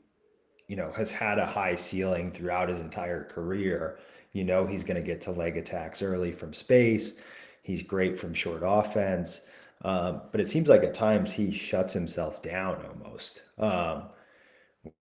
you 0.69 0.77
know, 0.77 0.93
has 0.97 1.11
had 1.11 1.39
a 1.39 1.47
high 1.47 1.75
ceiling 1.75 2.31
throughout 2.31 2.69
his 2.69 2.79
entire 2.79 3.25
career. 3.25 3.99
You 4.35 4.45
know, 4.45 4.67
he's 4.67 4.85
going 4.85 5.01
to 5.01 5.07
get 5.07 5.23
to 5.23 5.33
leg 5.33 5.57
attacks 5.59 6.03
early 6.03 6.33
from 6.33 6.55
space. 6.55 7.15
He's 7.63 7.83
great 7.83 8.19
from 8.21 8.35
short 8.35 8.63
offense. 8.65 9.43
Um, 9.83 10.23
but 10.33 10.41
it 10.43 10.49
seems 10.49 10.69
like 10.69 10.85
at 10.85 10.95
times 10.95 11.33
he 11.33 11.53
shuts 11.53 11.95
himself 11.95 12.43
down 12.43 12.85
almost. 12.87 13.45
Um, 13.59 14.05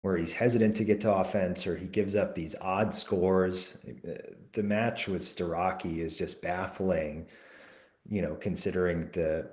where 0.02 0.16
he's 0.16 0.32
hesitant 0.32 0.76
to 0.76 0.84
get 0.84 1.00
to 1.00 1.12
offense 1.12 1.66
or 1.66 1.76
he 1.76 1.86
gives 1.86 2.14
up 2.16 2.34
these 2.34 2.54
odd 2.60 2.94
scores. 2.94 3.76
The 4.52 4.62
match 4.62 5.08
with 5.08 5.22
Starocci 5.22 5.98
is 5.98 6.16
just 6.16 6.42
baffling, 6.42 7.26
you 8.08 8.22
know, 8.22 8.36
considering 8.36 9.10
the 9.12 9.50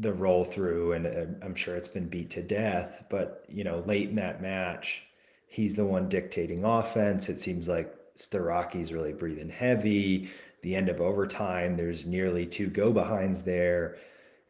the 0.00 0.12
roll 0.12 0.44
through 0.44 0.92
and 0.94 1.06
uh, 1.06 1.46
I'm 1.46 1.54
sure 1.54 1.76
it's 1.76 1.88
been 1.88 2.08
beat 2.08 2.30
to 2.30 2.42
death, 2.42 3.04
but 3.10 3.44
you 3.48 3.64
know, 3.64 3.80
late 3.86 4.10
in 4.10 4.16
that 4.16 4.42
match, 4.42 5.04
he's 5.48 5.76
the 5.76 5.86
one 5.86 6.08
dictating 6.08 6.64
offense. 6.64 7.28
It 7.28 7.40
seems 7.40 7.68
like 7.68 7.94
Starocci's 8.18 8.92
really 8.92 9.12
breathing 9.12 9.48
heavy. 9.48 10.30
The 10.62 10.74
end 10.74 10.88
of 10.88 11.00
overtime, 11.00 11.76
there's 11.76 12.06
nearly 12.06 12.46
two 12.46 12.68
go 12.68 12.92
behinds 12.92 13.42
there. 13.42 13.98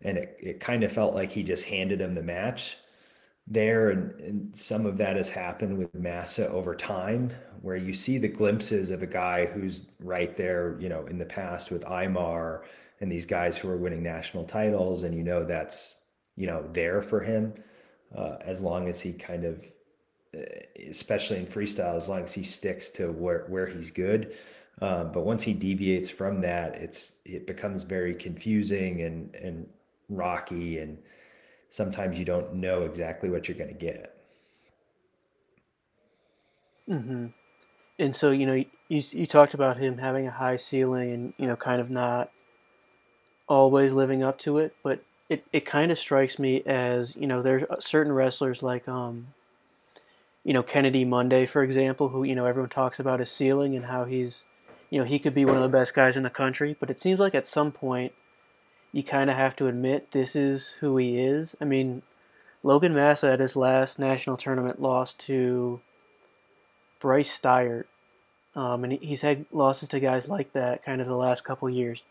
And 0.02 0.18
it, 0.18 0.36
it 0.38 0.60
kind 0.60 0.84
of 0.84 0.92
felt 0.92 1.14
like 1.14 1.30
he 1.30 1.42
just 1.42 1.64
handed 1.64 2.00
him 2.00 2.14
the 2.14 2.22
match 2.22 2.76
there 3.46 3.90
and, 3.90 4.20
and, 4.20 4.56
some 4.56 4.86
of 4.86 4.96
that 4.96 5.16
has 5.16 5.28
happened 5.28 5.76
with 5.76 5.94
Massa 5.94 6.48
over 6.48 6.74
time 6.74 7.30
where 7.60 7.76
you 7.76 7.92
see 7.92 8.16
the 8.18 8.28
glimpses 8.28 8.90
of 8.90 9.02
a 9.02 9.06
guy 9.06 9.46
who's 9.46 9.86
right 10.00 10.36
there 10.36 10.76
you 10.80 10.88
know 10.88 11.04
in 11.06 11.18
the 11.18 11.26
past 11.26 11.70
with 11.70 11.84
Imar 11.84 12.62
and 13.00 13.12
these 13.12 13.26
guys 13.26 13.56
who 13.56 13.68
are 13.68 13.76
winning 13.76 14.02
national 14.02 14.44
titles 14.44 15.02
and 15.02 15.14
you 15.14 15.22
know 15.22 15.44
that's 15.44 15.96
you 16.36 16.46
know 16.46 16.66
there 16.72 17.02
for 17.02 17.20
him 17.20 17.52
uh, 18.16 18.36
as 18.40 18.62
long 18.62 18.88
as 18.88 19.00
he 19.00 19.12
kind 19.12 19.44
of 19.44 19.62
especially 20.88 21.38
in 21.38 21.46
freestyle 21.46 21.96
as 21.96 22.08
long 22.08 22.22
as 22.22 22.32
he 22.32 22.42
sticks 22.42 22.88
to 22.90 23.12
where 23.12 23.44
where 23.48 23.66
he's 23.66 23.90
good 23.90 24.34
um, 24.82 25.12
but 25.12 25.24
once 25.24 25.42
he 25.42 25.52
deviates 25.52 26.10
from 26.10 26.40
that 26.40 26.74
it's 26.74 27.12
it 27.24 27.46
becomes 27.46 27.82
very 27.82 28.14
confusing 28.14 29.02
and 29.02 29.34
and 29.34 29.68
rocky 30.08 30.78
and 30.78 30.98
sometimes 31.74 32.16
you 32.16 32.24
don't 32.24 32.54
know 32.54 32.82
exactly 32.82 33.28
what 33.28 33.48
you're 33.48 33.58
going 33.58 33.68
to 33.68 33.74
get. 33.74 34.16
Mm-hmm. 36.88 37.26
And 37.98 38.14
so, 38.14 38.30
you 38.30 38.46
know, 38.46 38.54
you, 38.54 38.68
you 38.88 39.26
talked 39.26 39.54
about 39.54 39.78
him 39.78 39.98
having 39.98 40.28
a 40.28 40.30
high 40.30 40.54
ceiling 40.54 41.10
and, 41.10 41.34
you 41.36 41.48
know, 41.48 41.56
kind 41.56 41.80
of 41.80 41.90
not 41.90 42.30
always 43.48 43.92
living 43.92 44.22
up 44.22 44.38
to 44.38 44.58
it, 44.58 44.76
but 44.84 45.02
it, 45.28 45.44
it 45.52 45.66
kind 45.66 45.90
of 45.90 45.98
strikes 45.98 46.38
me 46.38 46.62
as, 46.64 47.16
you 47.16 47.26
know, 47.26 47.42
there's 47.42 47.64
certain 47.80 48.12
wrestlers 48.12 48.62
like, 48.62 48.86
um, 48.86 49.26
you 50.44 50.52
know, 50.52 50.62
Kennedy 50.62 51.04
Monday, 51.04 51.46
for 51.46 51.62
example, 51.62 52.10
who, 52.10 52.22
you 52.22 52.34
know, 52.34 52.46
everyone 52.46 52.68
talks 52.68 53.00
about 53.00 53.18
his 53.18 53.30
ceiling 53.30 53.74
and 53.74 53.86
how 53.86 54.04
he's, 54.04 54.44
you 54.90 54.98
know, 54.98 55.04
he 55.04 55.18
could 55.18 55.34
be 55.34 55.44
one 55.44 55.56
of 55.56 55.62
the 55.62 55.76
best 55.76 55.94
guys 55.94 56.16
in 56.16 56.22
the 56.22 56.30
country, 56.30 56.76
but 56.78 56.90
it 56.90 57.00
seems 57.00 57.18
like 57.18 57.34
at 57.34 57.46
some 57.46 57.72
point 57.72 58.12
you 58.92 59.02
kind 59.02 59.30
of 59.30 59.36
have 59.36 59.56
to 59.56 59.66
admit 59.66 60.12
this 60.12 60.36
is 60.36 60.76
who 60.80 60.96
he 60.98 61.18
is. 61.18 61.56
I 61.60 61.64
mean, 61.64 62.02
Logan 62.62 62.94
Massa 62.94 63.32
at 63.32 63.40
his 63.40 63.56
last 63.56 63.98
national 63.98 64.36
tournament 64.36 64.80
lost 64.80 65.18
to 65.20 65.80
Bryce 67.00 67.38
Steiert. 67.38 67.84
Um, 68.54 68.84
and 68.84 68.92
he's 68.92 69.22
had 69.22 69.46
losses 69.50 69.88
to 69.88 69.98
guys 69.98 70.28
like 70.28 70.52
that 70.52 70.84
kind 70.84 71.00
of 71.00 71.08
the 71.08 71.16
last 71.16 71.44
couple 71.44 71.68
years. 71.68 72.04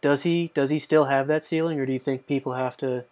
Does 0.00 0.24
he 0.24 0.50
does 0.54 0.70
he 0.70 0.78
still 0.78 1.04
have 1.04 1.28
that 1.28 1.44
ceiling, 1.44 1.78
or 1.78 1.86
do 1.86 1.92
you 1.92 1.98
think 1.98 2.26
people 2.26 2.54
have 2.54 2.76
to 2.78 3.04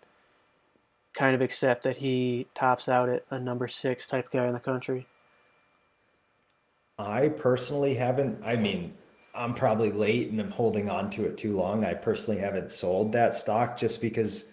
kind 1.17 1.35
of 1.35 1.41
accept 1.41 1.83
that 1.83 1.97
he 1.97 2.47
tops 2.55 2.89
out 2.89 3.09
at 3.09 3.25
a 3.31 3.41
number 3.41 3.67
six 3.67 4.07
type 4.07 4.31
guy 4.31 4.47
in 4.47 4.53
the 4.53 4.61
country? 4.61 5.07
I 6.99 7.29
personally 7.29 7.95
haven't. 7.95 8.45
I 8.45 8.57
mean, 8.57 8.95
I'm 9.35 9.55
probably 9.55 9.91
late 9.91 10.31
and 10.31 10.41
I'm 10.41 10.51
holding 10.51 10.89
on 10.89 11.11
to 11.11 11.25
it 11.25 11.37
too 11.37 11.57
long. 11.57 11.85
I 11.85 11.95
personally 11.95 12.41
haven't 12.41 12.71
sold 12.71 13.13
that 13.13 13.35
stock 13.35 13.79
just 13.79 14.01
because 14.01 14.45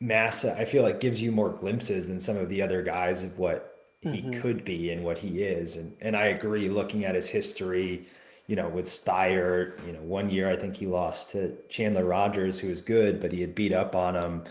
Massa, 0.00 0.56
I 0.56 0.64
feel 0.64 0.82
like 0.82 1.00
gives 1.00 1.20
you 1.20 1.32
more 1.32 1.50
glimpses 1.50 2.06
than 2.06 2.20
some 2.20 2.36
of 2.36 2.48
the 2.48 2.62
other 2.62 2.82
guys 2.82 3.24
of 3.24 3.38
what 3.38 3.78
mm-hmm. 4.04 4.32
he 4.32 4.38
could 4.38 4.64
be 4.64 4.90
and 4.90 5.04
what 5.04 5.18
he 5.18 5.42
is. 5.42 5.76
And 5.76 5.96
and 6.00 6.16
I 6.16 6.26
agree 6.26 6.68
looking 6.68 7.04
at 7.04 7.14
his 7.14 7.28
history, 7.28 8.06
you 8.46 8.54
know, 8.56 8.68
with 8.68 8.86
Steiert, 8.86 9.84
you 9.86 9.92
know, 9.92 10.02
one 10.02 10.30
year 10.30 10.48
I 10.48 10.56
think 10.56 10.76
he 10.76 10.86
lost 10.86 11.30
to 11.30 11.56
Chandler 11.68 12.04
Rogers, 12.04 12.58
who 12.58 12.68
was 12.68 12.80
good, 12.80 13.20
but 13.20 13.32
he 13.32 13.40
had 13.40 13.54
beat 13.54 13.72
up 13.72 13.96
on 13.96 14.14
him, 14.14 14.44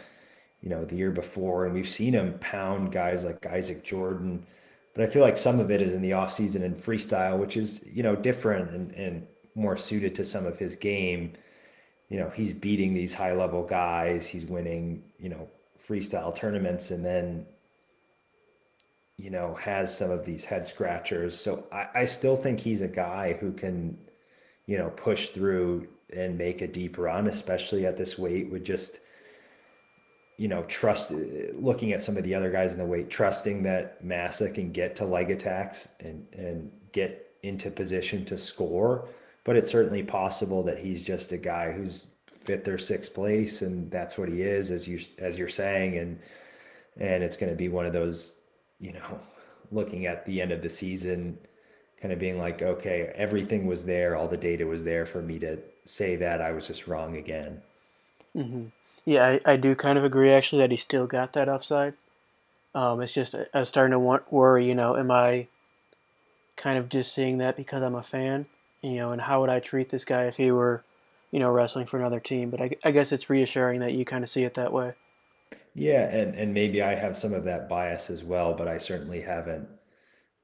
you 0.68 0.76
know, 0.76 0.84
the 0.84 0.97
year 0.97 1.11
before. 1.11 1.63
And 1.63 1.74
we've 1.74 1.88
seen 1.88 2.11
him 2.11 2.38
pound 2.39 2.91
guys 2.91 3.24
like 3.24 3.45
Isaac 3.45 3.86
Jordan. 3.86 4.45
But 4.93 5.05
I 5.05 5.07
feel 5.07 5.22
like 5.22 5.38
some 5.38 5.61
of 5.61 5.72
it 5.72 5.82
is 5.82 5.93
in 5.93 6.01
the 6.01 6.11
offseason 6.11 6.61
and 6.65 6.76
freestyle, 6.76 7.39
which 7.39 7.55
is, 7.55 7.82
you 7.86 8.03
know, 8.03 8.18
different 8.18 8.72
and 8.72 8.91
and 8.91 9.28
more 9.55 9.78
suited 9.78 10.13
to 10.15 10.26
some 10.26 10.45
of 10.45 10.59
his 10.59 10.76
game. 10.76 11.32
You 12.09 12.20
know, 12.20 12.30
he's 12.30 12.51
beating 12.51 12.93
these 12.93 13.13
high 13.13 13.32
level 13.32 13.63
guys, 13.63 14.28
he's 14.28 14.45
winning, 14.45 15.03
you 15.18 15.30
know, 15.30 15.47
freestyle 15.88 16.36
tournaments, 16.36 16.91
and 16.91 17.05
then 17.05 17.45
you 19.15 19.30
know, 19.30 19.55
has 19.55 19.97
some 19.97 20.11
of 20.11 20.26
these 20.26 20.43
head 20.45 20.68
scratchers. 20.68 21.39
So 21.39 21.63
I, 21.72 21.88
I 21.95 22.05
still 22.05 22.36
think 22.36 22.59
he's 22.59 22.82
a 22.82 22.88
guy 22.88 23.34
who 23.34 23.51
can, 23.53 23.97
you 24.65 24.78
know, 24.78 24.89
push 24.89 25.30
through 25.30 25.88
and 26.13 26.38
make 26.38 26.61
a 26.61 26.68
deep 26.68 26.97
run, 26.97 27.28
especially 27.28 27.86
at 27.86 27.97
this 27.97 28.20
weight 28.20 28.51
with 28.51 28.63
just, 28.63 28.99
you 30.38 30.48
know, 30.48 30.64
trust 30.64 31.12
looking 31.12 31.94
at 31.94 32.02
some 32.02 32.16
of 32.16 32.24
the 32.24 32.36
other 32.36 32.52
guys 32.52 32.74
in 32.74 32.80
the 32.80 32.86
weight, 32.86 33.10
trusting 33.10 33.64
that 33.64 34.04
Massa 34.04 34.50
can 34.50 34.72
get 34.72 34.96
to 34.98 35.06
leg 35.06 35.32
attacks 35.32 35.88
and, 36.00 36.26
and 36.34 36.72
get 36.92 37.36
into 37.44 37.72
position 37.72 38.24
to 38.26 38.38
score. 38.38 39.10
But 39.44 39.56
it's 39.56 39.72
certainly 39.72 40.04
possible 40.04 40.62
that 40.64 40.78
he's 40.78 41.02
just 41.02 41.32
a 41.32 41.38
guy 41.38 41.72
who's 41.72 42.08
fifth 42.36 42.68
or 42.68 42.78
sixth 42.78 43.14
place, 43.14 43.62
and 43.62 43.90
that's 43.90 44.18
what 44.18 44.30
he 44.30 44.42
is, 44.42 44.72
as 44.72 44.88
you 44.88 45.00
as 45.18 45.38
you're 45.38 45.50
saying, 45.50 45.98
and 45.98 46.20
and 47.00 47.24
it's 47.24 47.38
going 47.38 47.52
to 47.52 47.56
be 47.56 47.70
one 47.70 47.86
of 47.86 47.94
those, 47.94 48.42
you 48.80 48.94
know, 48.94 49.20
looking 49.72 50.06
at 50.06 50.26
the 50.26 50.42
end 50.42 50.52
of 50.52 50.62
the 50.62 50.70
season, 50.70 51.38
kind 52.02 52.14
of 52.14 52.20
being 52.20 52.38
like, 52.38 52.62
okay, 52.62 53.12
everything 53.16 53.66
was 53.66 53.86
there, 53.86 54.16
all 54.16 54.28
the 54.28 54.38
data 54.38 54.66
was 54.66 54.84
there 54.84 55.06
for 55.06 55.22
me 55.22 55.40
to 55.40 55.58
say 55.86 56.16
that 56.16 56.42
I 56.42 56.52
was 56.52 56.68
just 56.68 56.88
wrong 56.88 57.18
again. 57.18 57.62
Mm-hmm. 58.36 58.66
Yeah, 59.08 59.38
I, 59.45 59.53
I 59.53 59.55
do 59.55 59.74
kind 59.74 59.97
of 59.97 60.03
agree 60.03 60.34
actually 60.34 60.62
that 60.64 60.72
he 60.72 60.76
still 60.76 61.08
got 61.08 61.32
that 61.32 61.47
upside. 61.47 61.93
Um, 62.76 62.99
it's 62.99 63.14
just 63.14 63.36
I 63.53 63.60
was 63.60 63.70
starting 63.70 63.93
to 63.93 63.99
want, 63.99 64.34
worry, 64.34 64.66
you 64.66 64.76
know, 64.76 64.97
am 64.97 65.12
I 65.12 65.47
kind 66.58 66.78
of 66.78 66.89
just 66.89 67.14
seeing 67.14 67.38
that 67.38 67.55
because 67.55 67.82
I'm 67.82 67.95
a 67.95 68.03
fan, 68.03 68.47
you 68.82 68.95
know, 68.95 69.14
and 69.14 69.22
how 69.22 69.39
would 69.39 69.49
I 69.49 69.62
treat 69.62 69.91
this 69.91 70.03
guy 70.03 70.24
if 70.24 70.36
he 70.36 70.51
were, 70.51 70.84
you 71.32 71.39
know, 71.39 71.49
wrestling 71.49 71.86
for 71.86 71.97
another 71.97 72.20
team? 72.20 72.49
But 72.49 72.62
I, 72.62 72.72
I 72.84 72.91
guess 72.91 73.14
it's 73.14 73.30
reassuring 73.30 73.80
that 73.80 73.93
you 73.93 74.03
kind 74.03 74.26
of 74.26 74.30
see 74.30 74.43
it 74.43 74.55
that 74.55 74.74
way. 74.74 74.95
Yeah, 75.74 76.14
and 76.14 76.36
and 76.36 76.53
maybe 76.53 76.82
I 76.82 76.93
have 76.93 77.16
some 77.16 77.34
of 77.34 77.45
that 77.45 77.70
bias 77.70 78.10
as 78.10 78.26
well, 78.26 78.53
but 78.55 78.68
I 78.68 78.78
certainly 78.78 79.22
haven't 79.22 79.70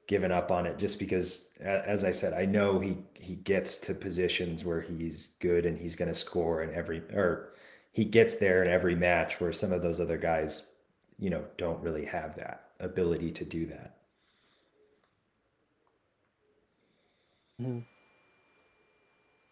given 0.08 0.32
up 0.32 0.52
on 0.52 0.66
it 0.66 0.78
just 0.78 1.00
because 1.00 1.50
as 1.60 2.06
I 2.06 2.12
said, 2.12 2.32
I 2.32 2.46
know 2.46 2.80
he 2.80 2.96
he 3.14 3.36
gets 3.36 3.78
to 3.80 3.94
positions 3.94 4.64
where 4.64 4.80
he's 4.80 5.32
good 5.42 5.66
and 5.66 5.78
he's 5.78 5.98
going 5.98 6.08
to 6.08 6.16
score 6.18 6.64
in 6.64 6.74
every 6.74 7.00
or 7.12 7.53
he 7.94 8.04
gets 8.04 8.36
there 8.36 8.64
in 8.64 8.70
every 8.70 8.96
match 8.96 9.40
where 9.40 9.54
some 9.54 9.72
of 9.72 9.82
those 9.82 10.02
other 10.02 10.18
guys, 10.18 10.64
you 11.20 11.30
know, 11.30 11.46
don't 11.58 11.80
really 11.82 12.06
have 12.06 12.36
that 12.36 12.66
ability 12.80 13.32
to 13.32 13.46
do 13.46 13.68
that. 13.68 13.96
Mm-hmm. 17.62 17.80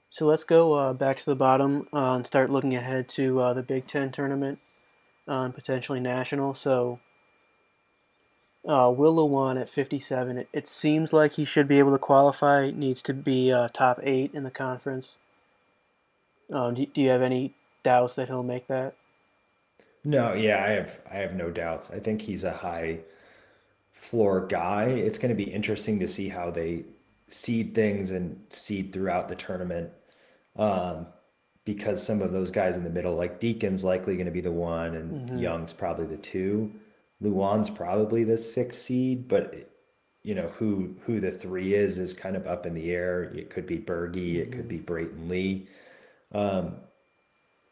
So 0.09 0.25
let's 0.25 0.43
go 0.43 0.73
uh, 0.73 0.93
back 0.93 1.17
to 1.17 1.25
the 1.25 1.35
bottom 1.35 1.87
uh, 1.93 2.15
and 2.15 2.27
start 2.27 2.49
looking 2.49 2.75
ahead 2.75 3.07
to 3.09 3.39
uh, 3.39 3.53
the 3.53 3.61
Big 3.61 3.87
Ten 3.87 4.11
tournament 4.11 4.59
uh, 5.27 5.43
and 5.43 5.53
potentially 5.53 5.99
national. 5.99 6.55
So 6.55 6.99
uh, 8.67 8.91
Will 8.93 9.57
at 9.57 9.69
57, 9.69 10.37
it, 10.37 10.49
it, 10.51 10.67
seems 10.67 11.13
like 11.13 11.33
he 11.33 11.45
should 11.45 11.67
be 11.67 11.79
able 11.79 11.93
to 11.93 11.97
qualify. 11.99 12.71
Needs 12.71 13.01
to 13.03 13.13
be 13.13 13.51
uh, 13.51 13.69
top 13.69 13.99
eight 14.03 14.33
in 14.33 14.43
the 14.43 14.51
conference. 14.51 15.17
Um, 16.51 16.73
do, 16.73 16.85
do 16.87 17.01
you 17.01 17.09
have 17.09 17.21
any 17.21 17.53
doubts 17.83 18.15
that 18.15 18.27
he'll 18.27 18.43
make 18.43 18.67
that? 18.67 18.95
No, 20.03 20.33
yeah, 20.33 20.63
I 20.63 20.69
have 20.69 20.99
I 21.11 21.15
have 21.17 21.35
no 21.35 21.51
doubts. 21.51 21.91
I 21.91 21.99
think 21.99 22.21
he's 22.21 22.43
a 22.43 22.51
high 22.51 22.99
floor 23.91 24.45
guy. 24.47 24.85
It's 24.85 25.17
going 25.17 25.29
to 25.29 25.35
be 25.35 25.51
interesting 25.51 25.99
to 25.99 26.07
see 26.07 26.29
how 26.29 26.49
they 26.49 26.85
seed 27.27 27.75
things 27.75 28.11
and 28.11 28.39
seed 28.49 28.91
throughout 28.91 29.29
the 29.29 29.35
tournament. 29.35 29.91
Um, 30.55 31.07
because 31.63 32.03
some 32.03 32.21
of 32.21 32.31
those 32.31 32.49
guys 32.49 32.75
in 32.75 32.83
the 32.83 32.89
middle, 32.89 33.15
like 33.15 33.39
Deakin's 33.39 33.83
likely 33.83 34.15
going 34.15 34.25
to 34.25 34.31
be 34.31 34.41
the 34.41 34.51
one, 34.51 34.95
and 34.95 35.29
mm-hmm. 35.29 35.37
Young's 35.37 35.73
probably 35.73 36.07
the 36.07 36.17
two. 36.17 36.73
Lewan's 37.21 37.69
probably 37.69 38.23
the 38.23 38.37
sixth 38.37 38.81
seed, 38.81 39.27
but 39.27 39.69
you 40.23 40.35
know 40.35 40.49
who 40.57 40.95
who 41.05 41.19
the 41.19 41.31
three 41.31 41.73
is 41.73 41.97
is 41.97 42.13
kind 42.13 42.35
of 42.35 42.47
up 42.47 42.65
in 42.65 42.73
the 42.73 42.91
air. 42.91 43.23
It 43.23 43.49
could 43.49 43.67
be 43.67 43.77
mm-hmm. 43.77 44.41
it 44.41 44.51
could 44.51 44.67
be 44.67 44.77
mm-hmm. 44.77 44.85
Brayton 44.85 45.29
Lee. 45.29 45.67
Um, 46.33 46.77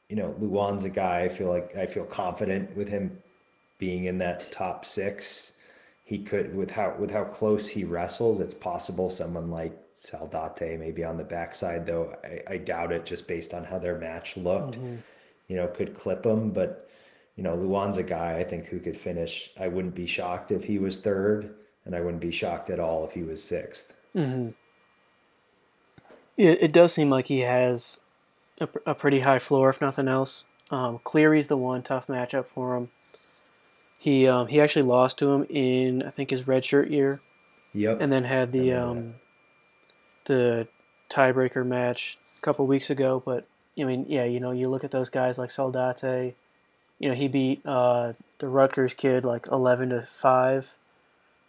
you 0.10 0.16
know, 0.16 0.36
Lewan's 0.42 0.84
a 0.84 0.90
guy 0.90 1.22
I 1.22 1.30
feel 1.30 1.50
like 1.50 1.76
I 1.78 1.86
feel 1.86 2.04
confident 2.04 2.76
with 2.76 2.90
him 2.90 3.18
being 3.78 4.06
in 4.06 4.18
that 4.18 4.52
top 4.52 4.84
six. 4.84 5.54
He 6.04 6.20
could 6.20 6.56
with 6.56 6.72
how 6.72 6.96
with 6.98 7.12
how 7.12 7.24
close 7.24 7.68
he 7.68 7.84
wrestles, 7.84 8.40
it's 8.40 8.56
possible 8.56 9.10
someone 9.10 9.52
like 9.52 9.78
Saldate 9.96 10.80
maybe 10.80 11.04
on 11.04 11.18
the 11.18 11.24
backside, 11.24 11.86
though 11.86 12.16
I, 12.24 12.54
I 12.54 12.58
doubt 12.58 12.92
it 12.92 13.06
just 13.06 13.28
based 13.28 13.54
on 13.54 13.64
how 13.64 13.78
their 13.78 13.98
match 13.98 14.36
looked. 14.36 14.76
Mm-hmm. 14.76 14.96
You 15.48 15.56
know, 15.56 15.68
could 15.68 15.98
clip 15.98 16.26
him, 16.26 16.52
but 16.52 16.90
you 17.36 17.44
know, 17.44 17.56
Lewan's 17.56 17.98
a 17.98 18.04
guy 18.04 18.38
I 18.38 18.44
think 18.44 18.66
who 18.66 18.80
could 18.80 18.98
finish. 18.98 19.52
I 19.60 19.68
wouldn't 19.68 19.96
be 19.96 20.06
shocked 20.06 20.52
if 20.52 20.64
he 20.64 20.78
was 20.78 21.00
third, 21.00 21.54
and 21.86 21.96
I 21.96 22.02
wouldn't 22.02 22.22
be 22.22 22.32
shocked 22.32 22.70
at 22.70 22.80
all 22.80 23.06
if 23.06 23.14
he 23.14 23.24
was 23.24 23.42
6th 23.42 23.86
mm-hmm. 24.16 24.50
It, 26.38 26.64
it 26.64 26.72
does 26.72 26.94
seem 26.94 27.10
like 27.10 27.28
he 27.28 27.40
has 27.40 28.00
a, 28.62 28.70
a 28.86 28.96
pretty 28.96 29.22
high 29.22 29.40
floor, 29.40 29.70
if 29.70 29.82
nothing 29.82 30.08
else. 30.08 30.46
Um, 30.72 31.00
Cleary's 31.04 31.48
the 31.48 31.58
one 31.58 31.82
tough 31.82 32.08
matchup 32.08 32.46
for 32.46 32.76
him. 32.76 32.90
He 34.00 34.28
um, 34.28 34.48
he 34.48 34.62
actually 34.62 34.84
lost 34.84 35.18
to 35.20 35.32
him 35.32 35.46
in 35.50 36.04
I 36.04 36.10
think 36.10 36.30
his 36.30 36.44
redshirt 36.44 36.90
year. 36.90 37.20
Yep. 37.74 38.02
And 38.02 38.12
then 38.12 38.24
had 38.24 38.52
the 38.52 38.74
um, 38.74 39.16
the 40.26 40.68
tiebreaker 41.10 41.66
match 41.66 42.18
a 42.40 42.46
couple 42.46 42.66
weeks 42.68 42.90
ago. 42.90 43.22
But 43.24 43.46
I 43.80 43.84
mean, 43.84 44.06
yeah, 44.08 44.26
you 44.26 44.40
know, 44.40 44.52
you 44.52 44.70
look 44.70 44.84
at 44.84 44.92
those 44.92 45.10
guys 45.10 45.38
like 45.38 45.50
Saldate. 45.50 46.34
you 47.00 47.10
know, 47.10 47.16
he 47.16 47.28
beat 47.28 47.66
uh, 47.66 48.14
the 48.40 48.48
Rutgers 48.48 48.94
kid 48.94 49.26
like 49.26 49.48
eleven 49.48 49.90
to 49.90 50.02
five 50.04 50.76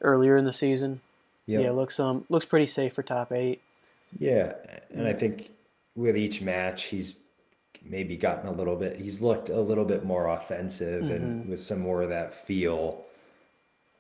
earlier 0.01 0.37
in 0.37 0.45
the 0.45 0.53
season. 0.53 1.01
So 1.49 1.59
yeah, 1.61 1.71
looks 1.71 1.99
um 1.99 2.25
looks 2.29 2.47
pretty 2.47 2.67
safe 2.67 2.95
for 2.95 3.03
top 3.03 3.33
eight. 3.33 3.61
Yeah, 4.19 4.55
and 4.91 5.07
I 5.07 5.13
think 5.13 5.51
with 5.95 6.17
each 6.17 6.41
match 6.41 6.85
he's 6.85 7.15
maybe 7.83 8.17
gotten 8.17 8.49
a 8.49 8.53
little 8.53 8.77
bit 8.77 9.01
he's 9.01 9.21
looked 9.21 9.49
a 9.49 9.61
little 9.61 9.85
bit 9.85 10.05
more 10.05 10.29
offensive 10.29 11.05
mm-hmm. 11.05 11.13
and 11.13 11.49
with 11.49 11.61
some 11.61 11.81
more 11.81 12.03
of 12.03 12.11
that 12.11 12.35
feel 12.35 13.05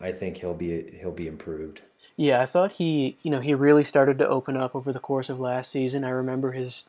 I 0.01 0.13
think 0.13 0.39
he'll 0.39 0.55
be 0.55 0.91
he'll 0.99 1.13
be 1.13 1.27
improved. 1.27 1.83
Yeah, 2.17 2.41
I 2.41 2.47
thought 2.47 2.73
he, 2.73 3.17
you 3.23 3.31
know, 3.31 3.41
he 3.41 3.55
really 3.55 3.85
started 3.85 4.19
to 4.19 4.29
open 4.29 4.57
up 4.57 4.75
over 4.75 4.93
the 4.93 4.99
course 4.99 5.29
of 5.29 5.39
last 5.39 5.71
season. 5.71 6.05
I 6.05 6.11
remember 6.11 6.53
his 6.53 6.87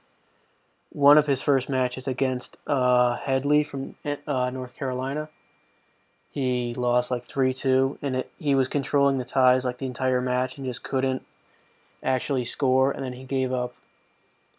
one 0.90 1.18
of 1.18 1.28
his 1.28 1.42
first 1.42 1.70
matches 1.70 2.08
against 2.08 2.58
uh, 2.68 3.18
Hidlay 3.18 3.66
from 3.66 3.96
uh, 4.28 4.50
North 4.50 4.76
Carolina. 4.76 5.30
He 6.32 6.74
lost 6.74 7.12
like 7.12 7.24
3 7.24 7.54
2, 7.54 8.00
and 8.02 8.16
it, 8.16 8.32
he 8.38 8.56
was 8.56 8.70
controlling 8.70 9.18
the 9.18 9.26
ties 9.26 9.66
like 9.66 9.80
the 9.80 9.86
entire 9.86 10.22
match 10.22 10.58
and 10.58 10.66
just 10.66 10.84
couldn't 10.84 11.26
actually 12.02 12.46
score. 12.46 12.92
And 12.92 13.04
then 13.04 13.14
he 13.14 13.26
gave 13.26 13.52
up 13.52 13.76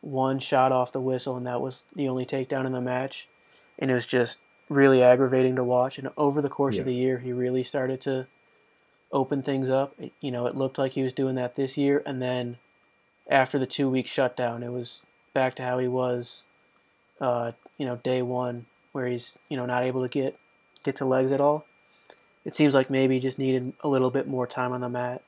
one 0.02 0.38
shot 0.38 0.72
off 0.72 0.92
the 0.92 1.00
whistle, 1.00 1.36
and 1.36 1.46
that 1.46 1.60
was 1.60 1.84
the 1.96 2.08
only 2.08 2.26
takedown 2.26 2.66
in 2.66 2.72
the 2.72 2.80
match. 2.80 3.28
And 3.78 3.90
it 3.90 3.94
was 3.94 4.06
just 4.06 4.38
really 4.68 5.02
aggravating 5.02 5.56
to 5.56 5.64
watch. 5.64 5.98
And 5.98 6.10
over 6.16 6.42
the 6.42 6.48
course 6.48 6.74
yeah. 6.74 6.80
of 6.80 6.86
the 6.86 6.94
year, 6.94 7.18
he 7.18 7.32
really 7.32 7.62
started 7.62 8.00
to 8.02 8.26
open 9.10 9.42
things 9.42 9.70
up. 9.70 9.94
It, 9.98 10.12
you 10.20 10.30
know, 10.30 10.46
it 10.46 10.56
looked 10.56 10.78
like 10.78 10.92
he 10.92 11.02
was 11.02 11.12
doing 11.12 11.36
that 11.36 11.56
this 11.56 11.78
year, 11.78 12.02
and 12.04 12.20
then 12.20 12.58
after 13.30 13.58
the 13.58 13.66
two 13.66 13.88
week 13.88 14.06
shutdown, 14.06 14.62
it 14.62 14.70
was 14.70 15.02
back 15.32 15.54
to 15.56 15.62
how 15.62 15.78
he 15.78 15.88
was, 15.88 16.42
uh, 17.20 17.52
you 17.78 17.86
know, 17.86 17.96
day 17.96 18.22
one, 18.22 18.66
where 18.92 19.06
he's 19.06 19.38
you 19.48 19.56
know 19.56 19.66
not 19.66 19.84
able 19.84 20.02
to 20.02 20.08
get 20.08 20.36
get 20.82 20.96
to 20.96 21.04
legs 21.04 21.30
at 21.30 21.40
all. 21.40 21.66
It 22.44 22.54
seems 22.54 22.74
like 22.74 22.90
maybe 22.90 23.14
he 23.14 23.20
just 23.20 23.38
needed 23.38 23.72
a 23.80 23.88
little 23.88 24.10
bit 24.10 24.26
more 24.26 24.46
time 24.46 24.72
on 24.72 24.80
the 24.80 24.88
mat. 24.88 25.22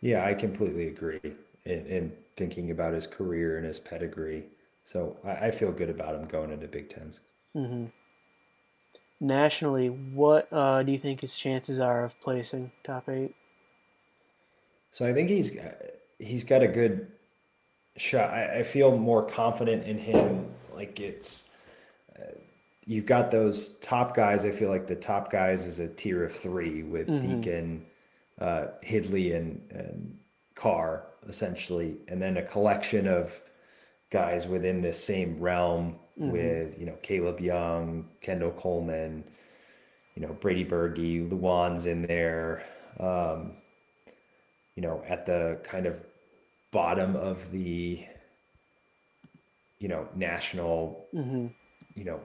Yeah, 0.00 0.24
I 0.24 0.34
completely 0.34 0.88
agree. 0.88 1.20
And, 1.64 1.86
in 1.86 2.12
thinking 2.38 2.70
about 2.70 2.94
his 2.94 3.06
career 3.06 3.58
and 3.58 3.66
his 3.66 3.78
pedigree, 3.78 4.44
so 4.84 5.18
I, 5.24 5.48
I 5.48 5.50
feel 5.50 5.72
good 5.72 5.90
about 5.90 6.14
him 6.14 6.24
going 6.24 6.50
into 6.50 6.66
Big 6.68 6.88
10s 6.88 7.20
mm-hmm. 7.54 7.86
Nationally, 9.20 9.88
what 9.88 10.48
uh, 10.52 10.82
do 10.84 10.92
you 10.92 10.98
think 10.98 11.20
his 11.20 11.34
chances 11.34 11.80
are 11.80 12.04
of 12.04 12.18
placing 12.20 12.70
top 12.84 13.08
eight? 13.08 13.34
So 14.92 15.04
I 15.04 15.12
think 15.12 15.28
he's 15.28 15.56
he's 16.20 16.44
got 16.44 16.62
a 16.62 16.68
good 16.68 17.08
shot. 17.96 18.30
I, 18.30 18.60
I 18.60 18.62
feel 18.62 18.96
more 18.96 19.26
confident 19.26 19.84
in 19.84 19.98
him. 19.98 20.46
Like 20.72 21.00
it's, 21.00 21.48
uh, 22.16 22.38
you've 22.86 23.06
got 23.06 23.32
those 23.32 23.76
top 23.80 24.14
guys. 24.14 24.44
I 24.44 24.52
feel 24.52 24.68
like 24.68 24.86
the 24.86 24.94
top 24.94 25.32
guys 25.32 25.66
is 25.66 25.80
a 25.80 25.88
tier 25.88 26.24
of 26.24 26.32
three 26.32 26.84
with 26.84 27.08
mm-hmm. 27.08 27.40
Deakin, 27.40 27.86
uh, 28.40 28.66
Hidlay, 28.84 29.36
and, 29.36 29.60
and 29.72 30.16
Carr 30.54 31.07
essentially, 31.26 31.96
and 32.08 32.20
then 32.20 32.36
a 32.36 32.42
collection 32.42 33.06
of 33.08 33.40
guys 34.10 34.46
within 34.46 34.80
this 34.80 35.02
same 35.02 35.38
realm 35.38 35.96
mm-hmm. 36.18 36.30
with 36.30 36.78
you 36.78 36.86
know 36.86 36.96
Caleb 37.02 37.40
Young, 37.40 38.08
Kendall 38.20 38.52
Coleman, 38.52 39.24
you 40.14 40.22
know 40.22 40.32
Brady 40.34 40.64
Berge, 40.64 40.98
Lewan's 40.98 41.86
in 41.86 42.02
there. 42.02 42.64
Um, 43.00 43.52
you 44.74 44.82
know, 44.82 45.02
at 45.08 45.26
the 45.26 45.58
kind 45.64 45.86
of 45.86 46.00
bottom 46.70 47.16
of 47.16 47.50
the 47.50 48.04
you 49.78 49.88
know 49.88 50.08
national 50.14 51.06
mm-hmm. 51.14 51.46
you 51.94 52.04
know 52.04 52.20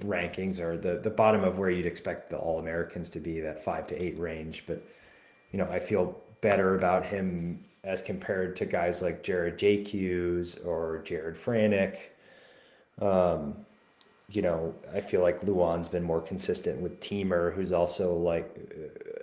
rankings 0.00 0.58
or 0.58 0.76
the 0.76 0.98
the 0.98 1.10
bottom 1.10 1.44
of 1.44 1.58
where 1.58 1.70
you'd 1.70 1.86
expect 1.86 2.30
the 2.30 2.36
All 2.36 2.58
Americans 2.58 3.08
to 3.10 3.20
be, 3.20 3.40
that 3.40 3.64
five 3.64 3.86
to 3.88 4.02
eight 4.02 4.18
range. 4.18 4.64
But 4.66 4.82
you 5.52 5.58
know, 5.58 5.68
I 5.70 5.78
feel 5.78 6.20
better 6.40 6.74
about 6.76 7.04
him 7.04 7.64
as 7.84 8.02
compared 8.02 8.56
to 8.56 8.66
guys 8.66 9.02
like 9.02 9.22
Jarrett 9.22 9.58
Jacques 9.58 10.64
or 10.64 11.02
Jared 11.04 11.36
Franek. 11.36 11.98
Um, 13.00 13.56
you 14.30 14.42
know, 14.42 14.74
I 14.94 15.00
feel 15.00 15.20
like 15.20 15.42
Lewan's 15.42 15.88
been 15.88 16.02
more 16.02 16.20
consistent 16.20 16.80
with 16.80 16.98
Teamer, 17.00 17.54
who's 17.54 17.72
also 17.72 18.14
like 18.14 18.56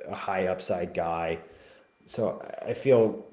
a 0.08 0.16
high 0.16 0.48
upside 0.48 0.94
guy. 0.94 1.40
So 2.06 2.46
I 2.66 2.74
feel 2.74 3.26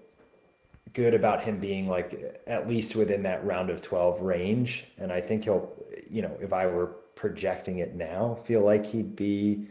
good 0.95 1.15
about 1.15 1.43
him 1.43 1.59
being 1.59 1.89
like 1.89 2.41
at 2.47 2.67
least 2.67 2.97
within 2.97 3.23
that 3.25 3.45
round 3.45 3.71
of 3.71 3.83
12 3.83 4.23
range. 4.23 4.87
And 4.97 5.13
I 5.13 5.21
think 5.21 5.45
he'll, 5.45 5.73
you 6.09 6.23
know, 6.23 6.37
if 6.41 6.53
I 6.53 6.67
were 6.67 6.97
projecting 7.15 7.79
it 7.79 7.95
now, 7.95 8.39
feel 8.45 8.63
like 8.63 8.87
he'd 8.87 9.15
be 9.15 9.67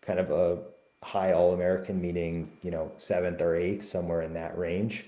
kind 0.00 0.18
of 0.18 0.30
a 0.30 0.62
high 1.06 1.32
All 1.32 1.54
American, 1.54 2.02
meaning, 2.02 2.50
you 2.62 2.72
know, 2.72 2.90
seventh 2.98 3.40
or 3.40 3.54
eighth, 3.54 3.84
somewhere 3.84 4.22
in 4.22 4.34
that 4.34 4.58
range. 4.58 5.04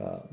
Um, 0.00 0.28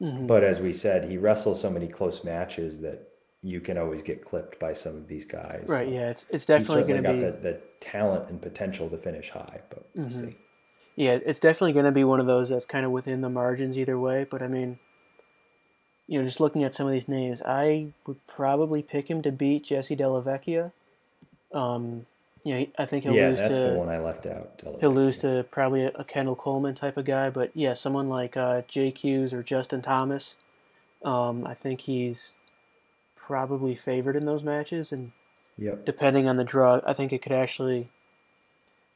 mm-hmm. 0.00 0.26
But 0.26 0.44
as 0.44 0.60
we 0.60 0.74
said, 0.74 1.08
he 1.10 1.16
wrestles 1.16 1.58
so 1.58 1.70
many 1.70 1.88
close 1.88 2.22
matches 2.22 2.80
that 2.80 3.08
you 3.42 3.60
can 3.60 3.78
always 3.78 4.02
get 4.02 4.22
clipped 4.22 4.60
by 4.60 4.74
some 4.74 4.94
of 4.94 5.08
these 5.08 5.24
guys. 5.24 5.64
Right. 5.66 5.88
Yeah. 5.88 6.10
It's 6.10 6.26
it's 6.28 6.44
definitely 6.44 6.82
going 6.84 7.02
to 7.02 7.12
be 7.14 7.20
got 7.20 7.42
the, 7.42 7.48
the 7.48 7.60
talent 7.80 8.28
and 8.28 8.42
potential 8.42 8.90
to 8.90 8.98
finish 8.98 9.30
high, 9.30 9.60
but 9.70 9.86
we'll 9.94 10.06
mm-hmm. 10.06 10.28
see. 10.28 10.36
Yeah, 10.96 11.18
it's 11.24 11.40
definitely 11.40 11.72
going 11.72 11.86
to 11.86 11.92
be 11.92 12.04
one 12.04 12.20
of 12.20 12.26
those 12.26 12.50
that's 12.50 12.66
kind 12.66 12.84
of 12.84 12.92
within 12.92 13.22
the 13.22 13.30
margins 13.30 13.78
either 13.78 13.98
way. 13.98 14.26
But 14.30 14.42
I 14.42 14.48
mean, 14.48 14.78
you 16.06 16.18
know, 16.18 16.26
just 16.26 16.40
looking 16.40 16.62
at 16.62 16.74
some 16.74 16.86
of 16.86 16.92
these 16.92 17.08
names, 17.08 17.40
I 17.42 17.94
would 18.06 18.24
probably 18.26 18.82
pick 18.82 19.08
him 19.08 19.22
to 19.22 19.32
beat 19.32 19.64
Jesse 19.64 19.96
Dellavecchia. 19.96 20.72
Um, 21.52 22.06
you 22.44 22.54
know, 22.54 22.66
I 22.78 22.84
think 22.84 23.04
he'll 23.04 23.14
yeah, 23.14 23.30
lose 23.30 23.38
that's 23.38 23.56
to. 23.56 23.62
the 23.62 23.72
one 23.72 23.88
I 23.88 23.98
left 23.98 24.26
out. 24.26 24.62
He'll 24.78 24.92
lose 24.92 25.16
to 25.18 25.46
probably 25.50 25.84
a, 25.84 25.88
a, 25.94 26.04
Kendall 26.04 26.36
Coleman 26.36 26.74
type 26.74 26.98
of 26.98 27.06
guy, 27.06 27.30
but 27.30 27.50
yeah, 27.54 27.72
someone 27.72 28.10
like 28.10 28.36
uh, 28.36 28.60
JQ's 28.62 29.32
or 29.32 29.42
Justin 29.42 29.80
Thomas. 29.80 30.34
Um, 31.02 31.46
I 31.46 31.54
think 31.54 31.82
he's 31.82 32.34
probably 33.16 33.74
favored 33.74 34.14
in 34.14 34.26
those 34.26 34.44
matches, 34.44 34.92
and 34.92 35.12
yep. 35.56 35.86
depending 35.86 36.28
on 36.28 36.36
the 36.36 36.44
drug, 36.44 36.82
I 36.86 36.92
think 36.92 37.12
it 37.12 37.22
could 37.22 37.32
actually. 37.32 37.88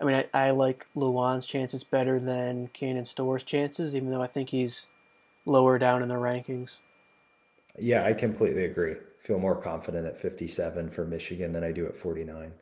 I 0.00 0.04
mean, 0.04 0.24
I, 0.32 0.46
I 0.46 0.50
like 0.50 0.86
Lewan's 0.94 1.46
chances 1.46 1.82
better 1.82 2.20
than 2.20 2.68
Cannon 2.68 3.06
Storr's 3.06 3.42
chances, 3.42 3.96
even 3.96 4.10
though 4.10 4.22
I 4.22 4.28
think 4.28 4.50
he's 4.50 4.86
lower 5.44 5.78
down 5.78 6.02
in 6.02 6.08
the 6.08 6.14
rankings. 6.14 6.76
Yeah, 7.78 8.04
I 8.04 8.12
completely 8.12 8.64
agree. 8.64 8.94
Feel 9.20 9.40
more 9.40 9.56
confident 9.56 10.06
at 10.06 10.20
57 10.20 10.90
for 10.90 11.04
Michigan 11.04 11.52
than 11.52 11.64
I 11.64 11.72
do 11.72 11.86
at 11.86 11.96
49 11.96 12.52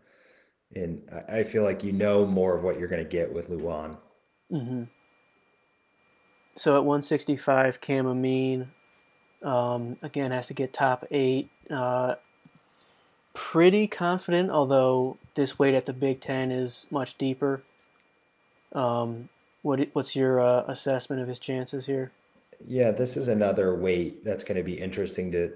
and 0.75 1.03
I 1.29 1.43
feel 1.45 1.63
like 1.63 1.85
you 1.85 1.93
know 1.93 2.27
more 2.27 2.57
of 2.57 2.63
what 2.63 2.79
you're 2.79 2.89
going 2.89 3.03
to 3.03 3.09
get 3.09 3.33
with 3.33 3.49
Lewan. 3.49 3.97
Mm-hmm. 4.53 4.85
So 6.55 6.77
at 6.77 6.85
165, 6.85 7.81
Cam 7.81 8.07
Amine, 8.07 8.71
um, 9.43 9.97
again, 10.03 10.31
has 10.31 10.47
to 10.49 10.55
get 10.55 10.73
top 10.73 11.07
eight. 11.11 11.51
Uh, 11.71 12.17
pretty 13.35 13.87
confident, 13.87 14.51
although 14.51 15.19
this 15.35 15.59
weight 15.59 15.75
at 15.75 15.87
the 15.87 15.93
Big 15.93 16.21
Ten 16.21 16.51
is 16.51 16.87
much 16.91 17.19
deeper. 17.19 17.63
Um, 18.73 19.29
what 19.63 19.89
what's 19.93 20.17
your 20.17 20.41
uh, 20.41 20.65
assessment 20.67 21.21
of 21.21 21.29
his 21.29 21.39
chances 21.39 21.87
here? 21.87 22.13
Yeah, 22.67 22.91
this 22.91 23.17
is 23.17 23.29
another 23.29 23.75
weight 23.75 24.25
that's 24.25 24.45
going 24.45 24.57
to 24.57 24.63
be 24.63 24.75
interesting 24.75 25.31
to 25.33 25.53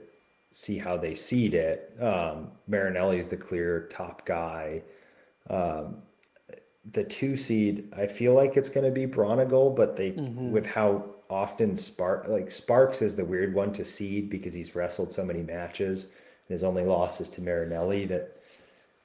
see 0.50 0.78
how 0.78 0.96
they 0.96 1.14
seed 1.14 1.54
it. 1.54 1.96
Um, 2.00 2.50
Marinelli's 2.68 3.28
the 3.28 3.36
clear 3.36 3.86
top 3.90 4.26
guy. 4.26 4.82
Um, 5.50 5.96
the 6.92 7.04
two 7.04 7.36
seed, 7.36 7.92
I 7.96 8.06
feel 8.06 8.34
like 8.34 8.56
it's 8.56 8.70
going 8.70 8.86
to 8.86 8.90
be 8.90 9.06
Braunagel, 9.06 9.74
but 9.76 9.96
they 9.96 10.12
mm-hmm. 10.12 10.50
with 10.50 10.66
how 10.66 11.04
often 11.28 11.76
Spark 11.76 12.26
like 12.28 12.50
Sparks 12.50 13.02
is 13.02 13.14
the 13.14 13.24
weird 13.24 13.54
one 13.54 13.72
to 13.74 13.84
seed 13.84 14.30
because 14.30 14.54
he's 14.54 14.74
wrestled 14.74 15.12
so 15.12 15.24
many 15.24 15.42
matches 15.42 16.04
and 16.04 16.48
his 16.48 16.64
only 16.64 16.82
loss 16.82 17.20
is 17.20 17.28
to 17.30 17.40
Marinelli 17.40 18.06
that 18.06 18.36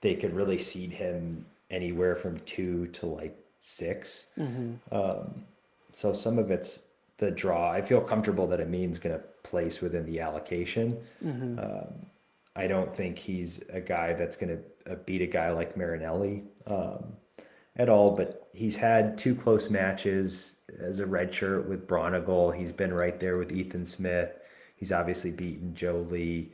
they 0.02 0.16
could 0.16 0.34
really 0.34 0.58
seed 0.58 0.92
him 0.92 1.46
anywhere 1.70 2.16
from 2.16 2.40
two 2.40 2.88
to 2.88 3.06
like 3.06 3.38
6 3.60 4.26
mm-hmm. 4.38 4.96
um, 4.96 5.44
so 5.92 6.14
some 6.14 6.38
of 6.40 6.52
it's 6.52 6.84
the 7.18 7.32
draw. 7.32 7.72
I 7.72 7.82
feel 7.82 8.02
comfortable 8.02 8.48
that 8.48 8.60
Amine's 8.60 9.00
going 9.00 9.16
to 9.16 9.24
place 9.44 9.82
within 9.82 10.06
the 10.06 10.20
allocation. 10.20 10.98
Mm-hmm. 11.24 11.60
Um, 11.60 12.06
I 12.56 12.68
don't 12.68 12.96
think 12.96 13.18
he's 13.18 13.64
a 13.70 13.82
guy 13.82 14.14
that's 14.14 14.36
going 14.36 14.58
to 14.58 14.94
uh, 14.94 14.96
beat 15.06 15.22
a 15.22 15.28
guy 15.28 15.52
like 15.52 15.76
Marinelli 15.76 16.44
um, 16.66 17.14
at 17.76 17.90
all, 17.90 18.12
but 18.16 18.50
he's 18.54 18.78
had 18.78 19.18
two 19.18 19.36
close 19.36 19.70
matches 19.70 20.56
as 20.80 21.00
a 21.00 21.06
redshirt 21.06 21.68
with 21.68 21.88
Braunagel. 21.88 22.56
He's 22.56 22.72
been 22.72 22.94
right 22.94 23.20
there 23.20 23.38
with 23.38 23.52
Ethan 23.52 23.86
Smith. 23.86 24.32
He's 24.76 24.92
obviously 24.92 25.32
beaten 25.32 25.76
Joe 25.76 26.06
Lee. 26.10 26.54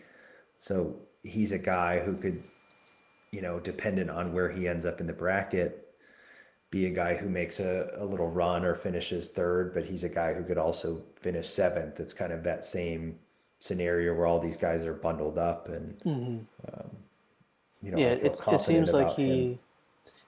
So 0.57 0.95
he's 1.21 1.51
a 1.51 1.57
guy 1.57 1.99
who 1.99 2.15
could, 2.15 2.41
you 3.31 3.41
know, 3.41 3.59
dependent 3.59 4.09
on 4.09 4.33
where 4.33 4.49
he 4.49 4.67
ends 4.67 4.85
up 4.85 5.01
in 5.01 5.07
the 5.07 5.13
bracket, 5.13 5.95
be 6.71 6.85
a 6.87 6.89
guy 6.89 7.15
who 7.15 7.29
makes 7.29 7.59
a, 7.59 7.91
a 7.97 8.05
little 8.05 8.29
run 8.29 8.65
or 8.65 8.75
finishes 8.75 9.27
third, 9.27 9.73
but 9.73 9.83
he's 9.83 10.03
a 10.03 10.09
guy 10.09 10.33
who 10.33 10.43
could 10.43 10.57
also 10.57 11.03
finish 11.19 11.47
seventh. 11.47 11.99
It's 11.99 12.13
kind 12.13 12.31
of 12.31 12.43
that 12.43 12.65
same 12.65 13.19
scenario 13.61 14.15
where 14.15 14.25
all 14.25 14.39
these 14.39 14.57
guys 14.57 14.83
are 14.85 14.93
bundled 14.93 15.37
up 15.37 15.69
and 15.69 15.99
mm-hmm. 15.99 16.37
um, 16.73 16.89
you 17.81 17.91
know, 17.91 17.97
yeah, 17.97 18.09
it 18.09 18.35
seems 18.59 18.91
like 18.91 19.15
he, 19.15 19.53
him. 19.53 19.59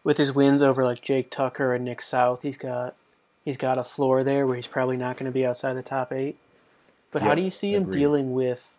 with 0.04 0.18
his 0.18 0.34
wins 0.34 0.62
over 0.62 0.84
like 0.84 1.02
Jake 1.02 1.30
Tucker 1.30 1.74
and 1.74 1.84
Nick 1.84 2.02
South, 2.02 2.44
he's 2.44 2.58
got 2.58 2.96
he's 3.44 3.58
got 3.58 3.78
a 3.78 3.84
floor 3.84 4.24
there 4.24 4.48
where 4.48 4.56
he's 4.56 4.68
probably 4.68 4.98
not 4.98 5.18
going 5.18 5.26
to 5.26 5.32
be 5.32 5.46
outside 5.46 5.74
the 5.74 5.84
top 5.84 6.12
eight. 6.12 6.38
But 7.12 7.22
yep, 7.22 7.30
how 7.30 7.36
do 7.36 7.42
you 7.42 7.52
see 7.52 7.74
him 7.74 7.84
agreed. 7.84 8.00
dealing 8.00 8.34
with? 8.34 8.78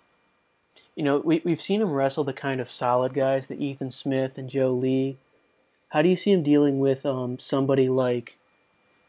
You 0.97 1.05
know, 1.05 1.19
we 1.19 1.43
we've 1.45 1.61
seen 1.61 1.83
him 1.83 1.93
wrestle 1.93 2.25
the 2.25 2.33
kind 2.33 2.61
of 2.61 2.71
solid 2.71 3.15
guys, 3.15 3.47
the 3.49 3.63
Ethan 3.63 3.91
Smith 3.91 4.39
and 4.39 4.49
Joe 4.49 4.73
Lee. 4.73 5.19
How 5.91 6.03
do 6.03 6.09
you 6.09 6.17
see 6.17 6.33
him 6.33 6.43
dealing 6.43 6.81
with 6.81 7.07
um, 7.07 7.39
somebody 7.39 7.89
like 7.89 8.37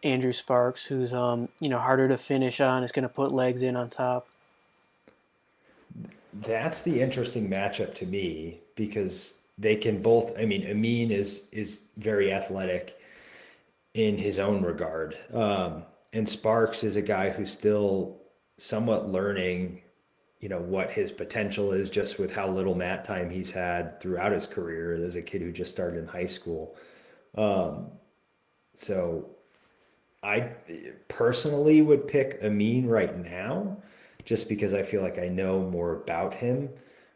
Andrew 0.03 0.33
Sparks, 0.33 0.85
who's 0.85 1.13
um, 1.13 1.49
you 1.59 1.69
know 1.69 1.79
harder 1.79 2.07
to 2.07 2.17
finish 2.17 2.61
on, 2.61 2.83
is 2.83 2.91
going 2.91 3.03
to 3.03 3.09
put 3.09 3.31
legs 3.31 3.63
in 3.63 3.75
on 3.75 3.89
top? 3.89 4.27
That's 6.41 6.81
the 6.81 7.01
interesting 7.01 7.49
matchup 7.49 7.93
to 7.95 8.05
me 8.05 8.59
because 8.75 9.39
they 9.57 9.75
can 9.75 10.01
both. 10.01 10.37
I 10.37 10.45
mean, 10.45 10.67
Amine 10.67 11.11
is 11.11 11.47
is 11.51 11.85
very 11.97 12.33
athletic 12.33 12.99
in 13.93 14.17
his 14.17 14.37
own 14.37 14.61
regard, 14.61 15.17
um, 15.33 15.83
and 16.11 16.27
Sparks 16.27 16.83
is 16.83 16.97
a 16.97 17.01
guy 17.01 17.29
who's 17.29 17.51
still 17.51 18.17
somewhat 18.57 19.09
learning. 19.09 19.81
You 20.41 20.49
know 20.49 20.59
what 20.59 20.91
his 20.91 21.11
potential 21.11 21.71
is 21.71 21.89
just 21.89 22.19
with 22.19 22.33
how 22.33 22.49
little 22.49 22.75
mat 22.75 23.05
time 23.05 23.29
he's 23.29 23.49
had 23.49 24.01
throughout 24.01 24.33
his 24.33 24.45
career 24.45 24.93
as 24.93 25.15
a 25.15 25.21
kid 25.21 25.41
who 25.41 25.51
just 25.51 25.71
started 25.71 25.99
in 25.99 26.07
high 26.07 26.25
school. 26.25 26.75
Um, 27.37 27.91
so 28.73 29.29
I 30.21 30.51
personally 31.07 31.81
would 31.81 32.07
pick 32.07 32.39
Amine 32.41 32.87
right 32.87 33.17
now 33.17 33.77
just 34.25 34.49
because 34.49 34.73
I 34.73 34.83
feel 34.83 35.01
like 35.01 35.19
I 35.19 35.27
know 35.27 35.61
more 35.61 36.01
about 36.01 36.33
him. 36.33 36.69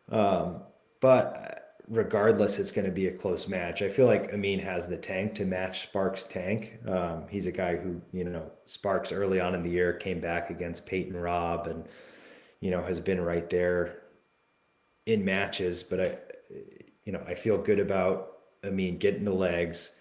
Um, 0.10 0.62
but 1.02 1.78
regardless, 1.88 2.60
it's 2.60 2.72
going 2.72 2.86
to 2.86 2.92
be 2.92 3.08
a 3.08 3.12
close 3.12 3.48
match. 3.48 3.82
I 3.82 3.90
feel 3.90 4.06
like 4.06 4.32
Amine 4.32 4.60
has 4.60 4.88
the 4.88 4.98
tank 4.98 5.34
to 5.36 5.46
match 5.46 5.84
Sparks' 5.84 6.26
tank. 6.26 6.80
Um, 6.88 7.26
he's 7.28 7.48
a 7.48 7.52
guy 7.52 7.76
who, 7.76 8.00
you 8.14 8.24
know, 8.24 8.52
Sparks 8.66 9.12
early 9.12 9.40
on 9.40 9.56
in 9.56 9.64
the 9.64 9.70
year 9.70 9.94
came 9.94 10.20
back 10.20 10.52
against 10.52 10.86
Peyton 10.86 11.18
Robb 11.18 11.68
and, 11.68 11.86
you 12.62 12.70
know, 12.70 12.84
has 12.84 13.00
been 13.00 13.20
right 13.20 13.50
there 13.50 14.04
in 15.08 15.26
matches. 15.26 15.82
But 15.82 16.00
I, 16.00 16.18
you 17.06 17.12
know, 17.12 17.24
I 17.28 17.34
feel 17.34 17.58
good 17.58 17.80
about 17.80 18.38
Amine 18.64 19.00
getting 19.00 19.26
the 19.26 19.34
legs, 19.34 19.92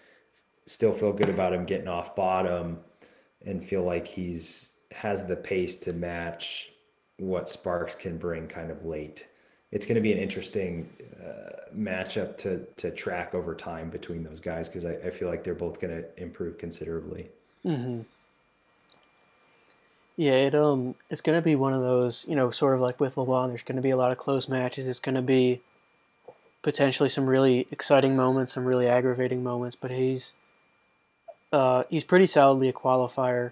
still 0.67 0.93
feel 0.93 1.13
good 1.13 1.29
about 1.29 1.53
him 1.53 1.65
getting 1.65 1.87
off 1.87 2.15
bottom 2.15 2.79
and 3.45 3.65
feel 3.65 3.83
like 3.83 4.05
he's 4.05 4.73
has 4.91 5.25
the 5.25 5.35
pace 5.35 5.75
to 5.77 5.93
match 5.93 6.69
what 7.19 7.49
Sparks 7.49 7.95
can 7.95 8.17
bring 8.17 8.47
kind 8.47 8.71
of 8.71 8.85
late 8.85 9.25
it's 9.71 9.85
going 9.85 9.95
to 9.95 10.01
be 10.01 10.11
an 10.11 10.17
interesting 10.17 10.89
uh, 11.23 11.69
matchup 11.75 12.37
to 12.37 12.65
to 12.77 12.91
track 12.91 13.35
over 13.35 13.53
time 13.53 13.89
between 13.89 14.23
those 14.23 14.39
guys 14.39 14.67
because 14.67 14.85
I, 14.85 14.93
I, 14.93 15.09
feel 15.11 15.29
like 15.29 15.43
they're 15.43 15.53
both 15.53 15.79
going 15.79 15.95
to 15.95 16.21
improve 16.21 16.57
considerably. 16.57 17.29
Mm-hmm. 17.63 18.01
Yeah, 20.17 20.31
it 20.31 20.55
um, 20.55 20.95
it's 21.09 21.21
going 21.21 21.37
to 21.37 21.41
be 21.43 21.55
one 21.55 21.73
of 21.73 21.81
those, 21.81 22.25
you 22.27 22.35
know, 22.35 22.49
sort 22.49 22.73
of 22.73 22.81
like 22.81 22.99
with 22.99 23.15
Lewan. 23.15 23.49
There's 23.49 23.61
going 23.61 23.75
to 23.75 23.81
be 23.81 23.91
a 23.91 23.97
lot 23.97 24.11
of 24.11 24.17
close 24.17 24.49
matches. 24.49 24.87
It's 24.87 24.99
going 24.99 25.15
to 25.15 25.21
be 25.21 25.61
potentially 26.61 27.09
some 27.09 27.29
really 27.29 27.67
exciting 27.71 28.15
moments, 28.15 28.53
some 28.53 28.65
really 28.65 28.87
aggravating 28.87 29.43
moments. 29.43 29.75
But 29.75 29.91
he's 29.91 30.33
uh, 31.53 31.83
he's 31.89 32.03
pretty 32.03 32.25
solidly 32.25 32.69
a 32.69 32.73
qualifier. 32.73 33.51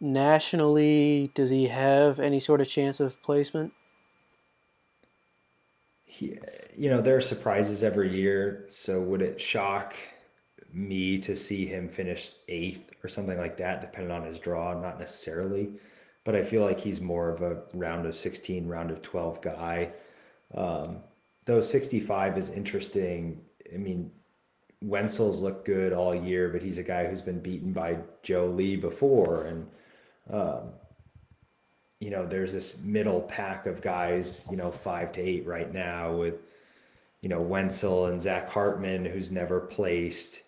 Nationally, 0.00 1.30
does 1.34 1.50
he 1.50 1.68
have 1.68 2.18
any 2.18 2.40
sort 2.40 2.60
of 2.60 2.68
chance 2.68 3.00
of 3.00 3.22
placement? 3.22 3.72
he 6.10 6.36
you 6.76 6.90
know, 6.90 7.00
there 7.00 7.16
are 7.16 7.20
surprises 7.20 7.82
every 7.82 8.14
year. 8.14 8.64
So 8.68 9.00
would 9.00 9.22
it 9.22 9.40
shock 9.40 9.94
me 10.72 11.18
to 11.18 11.36
see 11.36 11.66
him 11.66 11.88
finish 11.88 12.32
eighth 12.48 12.90
or 13.02 13.08
something 13.08 13.38
like 13.38 13.56
that, 13.58 13.80
depending 13.80 14.10
on 14.10 14.24
his 14.24 14.38
draw? 14.38 14.78
Not 14.78 14.98
necessarily, 14.98 15.72
but 16.24 16.34
I 16.34 16.42
feel 16.42 16.62
like 16.62 16.80
he's 16.80 17.00
more 17.00 17.30
of 17.30 17.42
a 17.42 17.62
round 17.74 18.06
of 18.06 18.16
16, 18.16 18.66
round 18.66 18.90
of 18.90 19.02
12 19.02 19.40
guy. 19.42 19.92
Um, 20.54 20.98
though 21.44 21.60
65 21.60 22.38
is 22.38 22.50
interesting. 22.50 23.40
I 23.72 23.76
mean, 23.76 24.10
Wenzel's 24.82 25.42
looked 25.42 25.66
good 25.66 25.92
all 25.92 26.14
year, 26.14 26.48
but 26.48 26.62
he's 26.62 26.78
a 26.78 26.82
guy 26.82 27.06
who's 27.06 27.22
been 27.22 27.40
beaten 27.40 27.72
by 27.72 27.98
Joe 28.22 28.46
Lee 28.46 28.76
before. 28.76 29.44
And, 29.44 29.66
um, 30.32 30.72
you 32.00 32.10
know, 32.10 32.26
there's 32.26 32.52
this 32.52 32.78
middle 32.80 33.20
pack 33.20 33.66
of 33.66 33.82
guys, 33.82 34.46
you 34.50 34.56
know, 34.56 34.70
five 34.70 35.12
to 35.12 35.20
eight 35.20 35.46
right 35.46 35.72
now 35.72 36.14
with, 36.14 36.36
you 37.20 37.28
know, 37.28 37.40
Wenzel 37.40 38.06
and 38.06 38.20
Zach 38.20 38.48
Hartman, 38.48 39.04
who's 39.04 39.30
never 39.30 39.60
placed, 39.60 40.42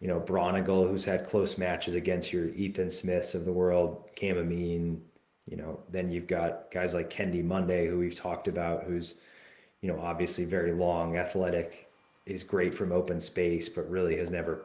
you 0.00 0.08
know, 0.08 0.18
Braunagel, 0.18 0.88
who's 0.88 1.04
had 1.04 1.26
close 1.26 1.58
matches 1.58 1.94
against 1.94 2.32
your 2.32 2.48
Ethan 2.48 2.90
Smiths 2.90 3.34
of 3.34 3.44
the 3.44 3.52
world, 3.52 4.08
Cam 4.14 4.38
Amine, 4.38 5.02
you 5.46 5.56
know, 5.56 5.78
then 5.90 6.10
you've 6.10 6.26
got 6.26 6.70
guys 6.70 6.94
like 6.94 7.10
Kendi 7.10 7.44
Monday, 7.44 7.86
who 7.86 7.98
we've 7.98 8.18
talked 8.18 8.48
about, 8.48 8.84
who's, 8.84 9.14
you 9.82 9.92
know, 9.92 10.00
obviously 10.00 10.44
very 10.44 10.72
long, 10.72 11.16
athletic, 11.18 11.88
is 12.24 12.42
great 12.42 12.74
from 12.74 12.90
open 12.90 13.20
space, 13.20 13.68
but 13.68 13.88
really 13.88 14.16
has 14.16 14.30
never 14.30 14.64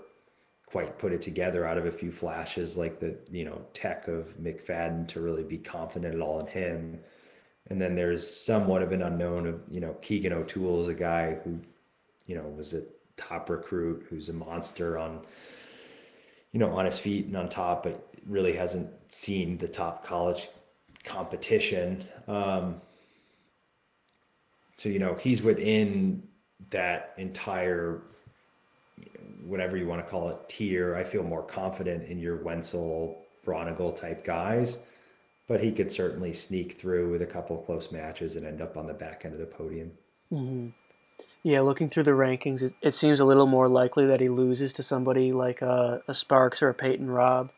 quite 0.71 0.97
put 0.97 1.11
it 1.11 1.21
together 1.21 1.65
out 1.65 1.77
of 1.77 1.85
a 1.85 1.91
few 1.91 2.11
flashes 2.11 2.77
like 2.77 2.99
the 2.99 3.13
you 3.29 3.43
know 3.43 3.61
tech 3.73 4.07
of 4.07 4.33
McFadden 4.41 5.05
to 5.09 5.19
really 5.19 5.43
be 5.43 5.57
confident 5.57 6.15
at 6.15 6.21
all 6.21 6.39
in 6.39 6.47
him. 6.47 6.99
And 7.69 7.79
then 7.79 7.95
there's 7.95 8.25
somewhat 8.27 8.81
of 8.81 8.91
an 8.93 9.01
unknown 9.01 9.47
of 9.47 9.61
you 9.69 9.81
know 9.81 9.93
Keegan 10.01 10.31
O'Toole 10.31 10.81
is 10.81 10.87
a 10.87 10.93
guy 10.93 11.35
who 11.43 11.59
you 12.25 12.35
know 12.35 12.47
was 12.55 12.73
a 12.73 12.83
top 13.17 13.49
recruit 13.49 14.05
who's 14.09 14.29
a 14.29 14.33
monster 14.33 14.97
on 14.97 15.19
you 16.53 16.59
know 16.59 16.71
on 16.71 16.85
his 16.85 16.97
feet 16.97 17.25
and 17.25 17.35
on 17.35 17.49
top, 17.49 17.83
but 17.83 18.07
really 18.25 18.53
hasn't 18.53 18.89
seen 19.11 19.57
the 19.57 19.67
top 19.67 20.05
college 20.05 20.47
competition. 21.03 22.05
Um, 22.29 22.79
so 24.77 24.87
you 24.87 24.99
know 24.99 25.15
he's 25.15 25.41
within 25.41 26.23
that 26.69 27.13
entire 27.17 28.03
whatever 29.45 29.77
you 29.77 29.87
want 29.87 30.03
to 30.03 30.09
call 30.09 30.29
it 30.29 30.37
tier. 30.49 30.95
I 30.95 31.03
feel 31.03 31.23
more 31.23 31.43
confident 31.43 32.07
in 32.09 32.19
your 32.19 32.43
wenzel 32.43 33.25
braunagel 33.45 33.95
type 33.95 34.23
guys 34.23 34.77
but 35.51 35.61
he 35.61 35.69
could 35.69 35.91
certainly 35.91 36.31
sneak 36.31 36.79
through 36.79 37.11
with 37.11 37.21
a 37.21 37.25
couple 37.25 37.59
of 37.59 37.65
close 37.65 37.91
matches 37.91 38.37
and 38.37 38.45
end 38.45 38.61
up 38.61 38.77
on 38.77 38.87
the 38.87 38.93
back 38.93 39.25
end 39.25 39.33
of 39.33 39.39
the 39.41 39.45
podium. 39.45 39.91
Mm-hmm. 40.31 40.67
yeah 41.43 41.59
looking 41.59 41.89
through 41.89 42.03
the 42.03 42.11
rankings 42.11 42.61
it, 42.61 42.73
it, 42.81 42.93
seems 42.93 43.19
a 43.19 43.25
little 43.25 43.47
more 43.47 43.67
likely 43.67 44.05
that 44.05 44.21
he 44.21 44.29
loses 44.29 44.71
to 44.71 44.81
somebody 44.81 45.33
like 45.33 45.61
a, 45.61 46.01
a 46.07 46.13
sparks 46.13 46.61
or 46.61 46.69
a 46.69 46.73
peyton 46.73 47.09
robb 47.09 47.51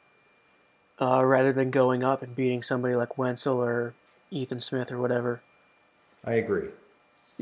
uh, 0.99 1.23
rather 1.23 1.53
than 1.53 1.69
going 1.69 2.03
up 2.03 2.23
and 2.23 2.35
beating 2.35 2.63
somebody 2.63 2.95
like 2.95 3.15
wenzel 3.15 3.63
or 3.63 3.93
ethan 4.31 4.59
smith 4.59 4.91
or 4.91 4.99
whatever. 4.99 5.41
I 6.25 6.33
agree 6.33 6.69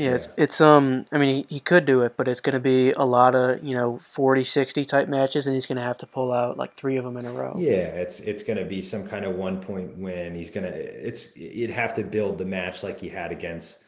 yeah, 0.01 0.15
it's 0.15 0.37
it's 0.37 0.61
um. 0.61 1.05
I 1.11 1.17
mean, 1.17 1.45
he, 1.47 1.55
he 1.55 1.59
could 1.59 1.85
do 1.85 2.01
it, 2.01 2.13
but 2.17 2.27
it's 2.27 2.41
going 2.41 2.53
to 2.53 2.59
be 2.59 2.91
a 2.91 3.03
lot 3.03 3.35
of 3.35 3.63
you 3.63 3.75
know 3.75 3.97
40, 3.99 4.43
60 4.43 4.85
type 4.85 5.07
matches, 5.07 5.47
and 5.47 5.53
he's 5.53 5.65
going 5.65 5.77
to 5.77 5.83
have 5.83 5.97
to 5.99 6.07
pull 6.07 6.31
out 6.31 6.57
like 6.57 6.75
three 6.75 6.97
of 6.97 7.03
them 7.03 7.17
in 7.17 7.25
a 7.25 7.31
row. 7.31 7.55
Yeah, 7.57 7.87
it's 7.87 8.19
it's 8.21 8.43
going 8.43 8.57
to 8.57 8.65
be 8.65 8.81
some 8.81 9.07
kind 9.07 9.25
of 9.25 9.35
one 9.35 9.61
point 9.61 9.97
win. 9.97 10.35
He's 10.35 10.49
gonna 10.49 10.67
it's 10.67 11.35
you'd 11.35 11.69
have 11.69 11.93
to 11.95 12.03
build 12.03 12.37
the 12.37 12.45
match 12.45 12.83
like 12.83 12.99
he 12.99 13.09
had 13.09 13.31
against 13.31 13.79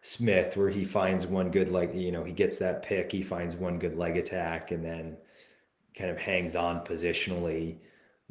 Smith, 0.00 0.56
where 0.56 0.70
he 0.70 0.84
finds 0.84 1.26
one 1.26 1.50
good 1.50 1.70
like 1.70 1.94
You 1.94 2.12
know, 2.12 2.24
he 2.24 2.32
gets 2.32 2.56
that 2.58 2.82
pick, 2.82 3.10
he 3.10 3.22
finds 3.22 3.56
one 3.56 3.78
good 3.78 3.96
leg 3.96 4.16
attack, 4.16 4.70
and 4.70 4.84
then 4.84 5.16
kind 5.96 6.10
of 6.10 6.18
hangs 6.18 6.54
on 6.54 6.84
positionally. 6.84 7.78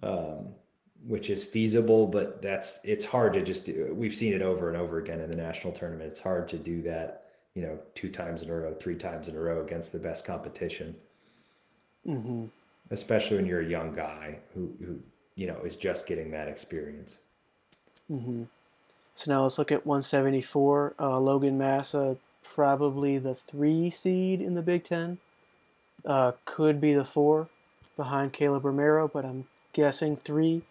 Um, 0.03 0.55
which 1.05 1.29
is 1.29 1.43
feasible, 1.43 2.07
but 2.07 2.41
that's 2.41 2.79
it's 2.83 3.05
hard 3.05 3.33
to 3.33 3.43
just 3.43 3.65
do. 3.65 3.93
We've 3.95 4.13
seen 4.13 4.33
it 4.33 4.41
over 4.41 4.67
and 4.69 4.77
over 4.77 4.97
again 4.97 5.21
in 5.21 5.29
the 5.29 5.35
national 5.35 5.73
tournament. 5.73 6.09
It's 6.09 6.19
hard 6.19 6.49
to 6.49 6.57
do 6.57 6.81
that, 6.83 7.24
you 7.55 7.61
know, 7.61 7.79
two 7.95 8.09
times 8.09 8.43
in 8.43 8.49
a 8.49 8.53
row, 8.53 8.73
three 8.73 8.95
times 8.95 9.29
in 9.29 9.35
a 9.35 9.39
row 9.39 9.63
against 9.63 9.91
the 9.91 9.99
best 9.99 10.25
competition. 10.25 10.95
Mm-hmm. 12.05 12.45
Especially 12.91 13.37
when 13.37 13.47
you're 13.47 13.61
a 13.61 13.67
young 13.67 13.95
guy 13.95 14.37
who, 14.53 14.71
who 14.85 14.99
you 15.35 15.47
know 15.47 15.57
is 15.65 15.75
just 15.75 16.05
getting 16.05 16.29
that 16.31 16.47
experience. 16.47 17.19
Mm-hmm. 18.11 18.43
So 19.15 19.31
now 19.31 19.43
let's 19.43 19.57
look 19.57 19.71
at 19.71 19.85
174. 19.85 20.95
Uh, 20.99 21.19
Logan 21.19 21.57
Massa, 21.57 22.17
probably 22.43 23.17
the 23.17 23.33
three 23.33 23.89
seed 23.89 24.41
in 24.41 24.53
the 24.53 24.61
Big 24.61 24.83
Ten. 24.83 25.17
Uh, 26.05 26.33
could 26.43 26.79
be 26.79 26.93
the 26.93 27.05
four 27.05 27.47
behind 27.97 28.33
Kaleb 28.33 28.63
Romero, 28.63 29.07
but 29.07 29.25
I'm 29.25 29.47
guessing 29.73 30.17
three. 30.17 30.61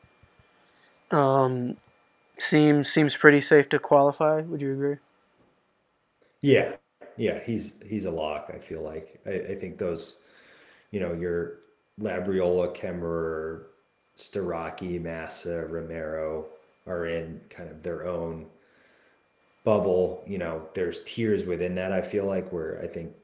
Um, 1.11 1.79
seems 2.39 2.89
seems 2.91 3.17
pretty 3.17 3.41
safe 3.41 3.69
to 3.71 3.79
qualify. 3.79 4.43
Would 4.43 4.61
you 4.61 4.73
agree? 4.73 4.97
Yeah, 6.45 6.77
yeah, 7.17 7.41
he's 7.43 7.73
he's 7.87 8.05
a 8.05 8.11
lock. 8.11 8.53
I 8.55 8.59
feel 8.59 8.83
like 8.83 9.19
I, 9.25 9.53
I 9.53 9.55
think 9.55 9.79
those, 9.79 10.21
you 10.91 11.01
know, 11.01 11.15
your 11.15 11.61
Labriola, 11.99 12.77
Kemerer, 12.77 13.63
Starocci, 14.19 15.01
Massa, 15.01 15.65
Romero 15.65 16.45
are 16.87 17.07
in 17.07 17.41
kind 17.49 17.71
of 17.71 17.83
their 17.83 18.07
own 18.07 18.45
bubble. 19.65 20.23
You 20.27 20.37
know, 20.37 20.69
there's 20.75 21.03
tiers 21.05 21.45
within 21.47 21.75
that. 21.77 21.93
I 21.93 22.03
feel 22.03 22.27
like 22.27 22.53
where 22.53 22.79
I 22.83 22.89
think 22.89 23.15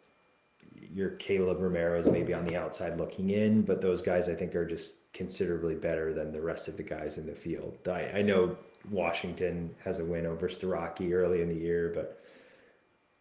your 0.91 1.11
Kaleb 1.11 1.61
Romero 1.61 1.99
is 1.99 2.07
maybe 2.07 2.33
on 2.33 2.47
the 2.47 2.57
outside 2.57 2.97
looking 2.97 3.29
in, 3.29 3.61
but 3.61 3.83
those 3.83 4.01
guys 4.01 4.31
I 4.31 4.35
think 4.35 4.55
are 4.55 4.67
just 4.67 5.13
considerably 5.13 5.75
better 5.75 6.15
than 6.15 6.33
the 6.33 6.41
rest 6.41 6.69
of 6.69 6.79
the 6.79 6.83
guys 6.83 7.19
in 7.19 7.27
the 7.27 7.35
field. 7.35 7.77
I, 7.87 8.07
I 8.15 8.23
know 8.23 8.57
Washington 8.89 9.75
has 9.85 9.99
a 9.99 10.05
win 10.07 10.25
over 10.25 10.49
Starocci 10.49 11.13
early 11.13 11.43
in 11.43 11.49
the 11.51 11.55
year, 11.55 11.93
but 11.95 12.20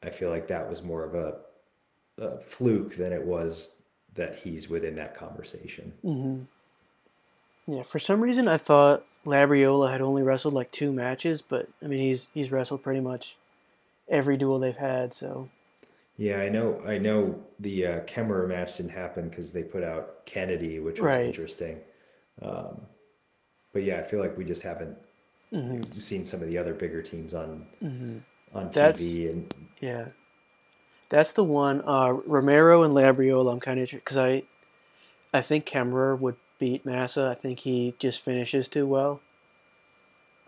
I 0.03 0.09
feel 0.09 0.29
like 0.29 0.47
that 0.47 0.69
was 0.69 0.83
more 0.83 1.03
of 1.03 1.15
a, 1.15 1.35
a 2.17 2.39
fluke 2.39 2.95
than 2.95 3.11
it 3.11 3.23
was 3.23 3.75
that 4.15 4.37
he's 4.39 4.69
within 4.69 4.95
that 4.95 5.15
conversation. 5.15 5.93
Mm-hmm. 6.03 7.73
Yeah, 7.73 7.83
for 7.83 7.99
some 7.99 8.21
reason 8.21 8.47
I 8.47 8.57
thought 8.57 9.05
Labriola 9.25 9.91
had 9.91 10.01
only 10.01 10.23
wrestled 10.23 10.53
like 10.53 10.71
two 10.71 10.91
matches, 10.91 11.41
but 11.41 11.67
I 11.83 11.87
mean 11.87 11.99
he's 11.99 12.27
he's 12.33 12.51
wrestled 12.51 12.83
pretty 12.83 13.01
much 13.01 13.35
every 14.07 14.37
duel 14.37 14.59
they've 14.59 14.75
had. 14.75 15.13
So 15.13 15.49
yeah, 16.17 16.39
I 16.41 16.49
know. 16.49 16.81
I 16.85 16.97
know 16.97 17.39
the 17.59 17.85
uh, 17.85 17.99
Kemerer 18.01 18.47
match 18.47 18.77
didn't 18.77 18.91
happen 18.91 19.29
because 19.29 19.53
they 19.53 19.63
put 19.63 19.83
out 19.83 20.25
Kennedy, 20.25 20.79
which 20.79 20.99
was 20.99 21.05
right. 21.05 21.25
interesting. 21.25 21.79
Um, 22.41 22.81
but 23.71 23.83
yeah, 23.83 23.99
I 23.99 24.03
feel 24.03 24.19
like 24.19 24.37
we 24.37 24.43
just 24.43 24.61
haven't 24.61 24.97
mm-hmm. 25.53 25.81
seen 25.81 26.25
some 26.25 26.41
of 26.41 26.49
the 26.49 26.57
other 26.57 26.73
bigger 26.73 27.01
teams 27.01 27.33
on 27.33 27.65
mm-hmm. 27.81 28.17
On 28.53 28.69
that's, 28.71 29.01
TV. 29.01 29.31
And 29.31 29.55
yeah, 29.81 30.05
that's 31.09 31.33
the 31.33 31.43
one. 31.43 31.81
Uh, 31.85 32.17
Romero 32.27 32.83
and 32.83 32.93
Labriola. 32.93 33.51
I'm 33.51 33.59
kind 33.59 33.79
of 33.79 33.89
because 33.89 34.17
I, 34.17 34.43
I 35.33 35.41
think 35.41 35.65
Kemerer 35.65 36.19
would 36.19 36.35
beat 36.59 36.85
Massa. 36.85 37.27
I 37.27 37.39
think 37.39 37.59
he 37.59 37.95
just 37.99 38.21
finishes 38.21 38.67
too 38.67 38.85
well. 38.85 39.21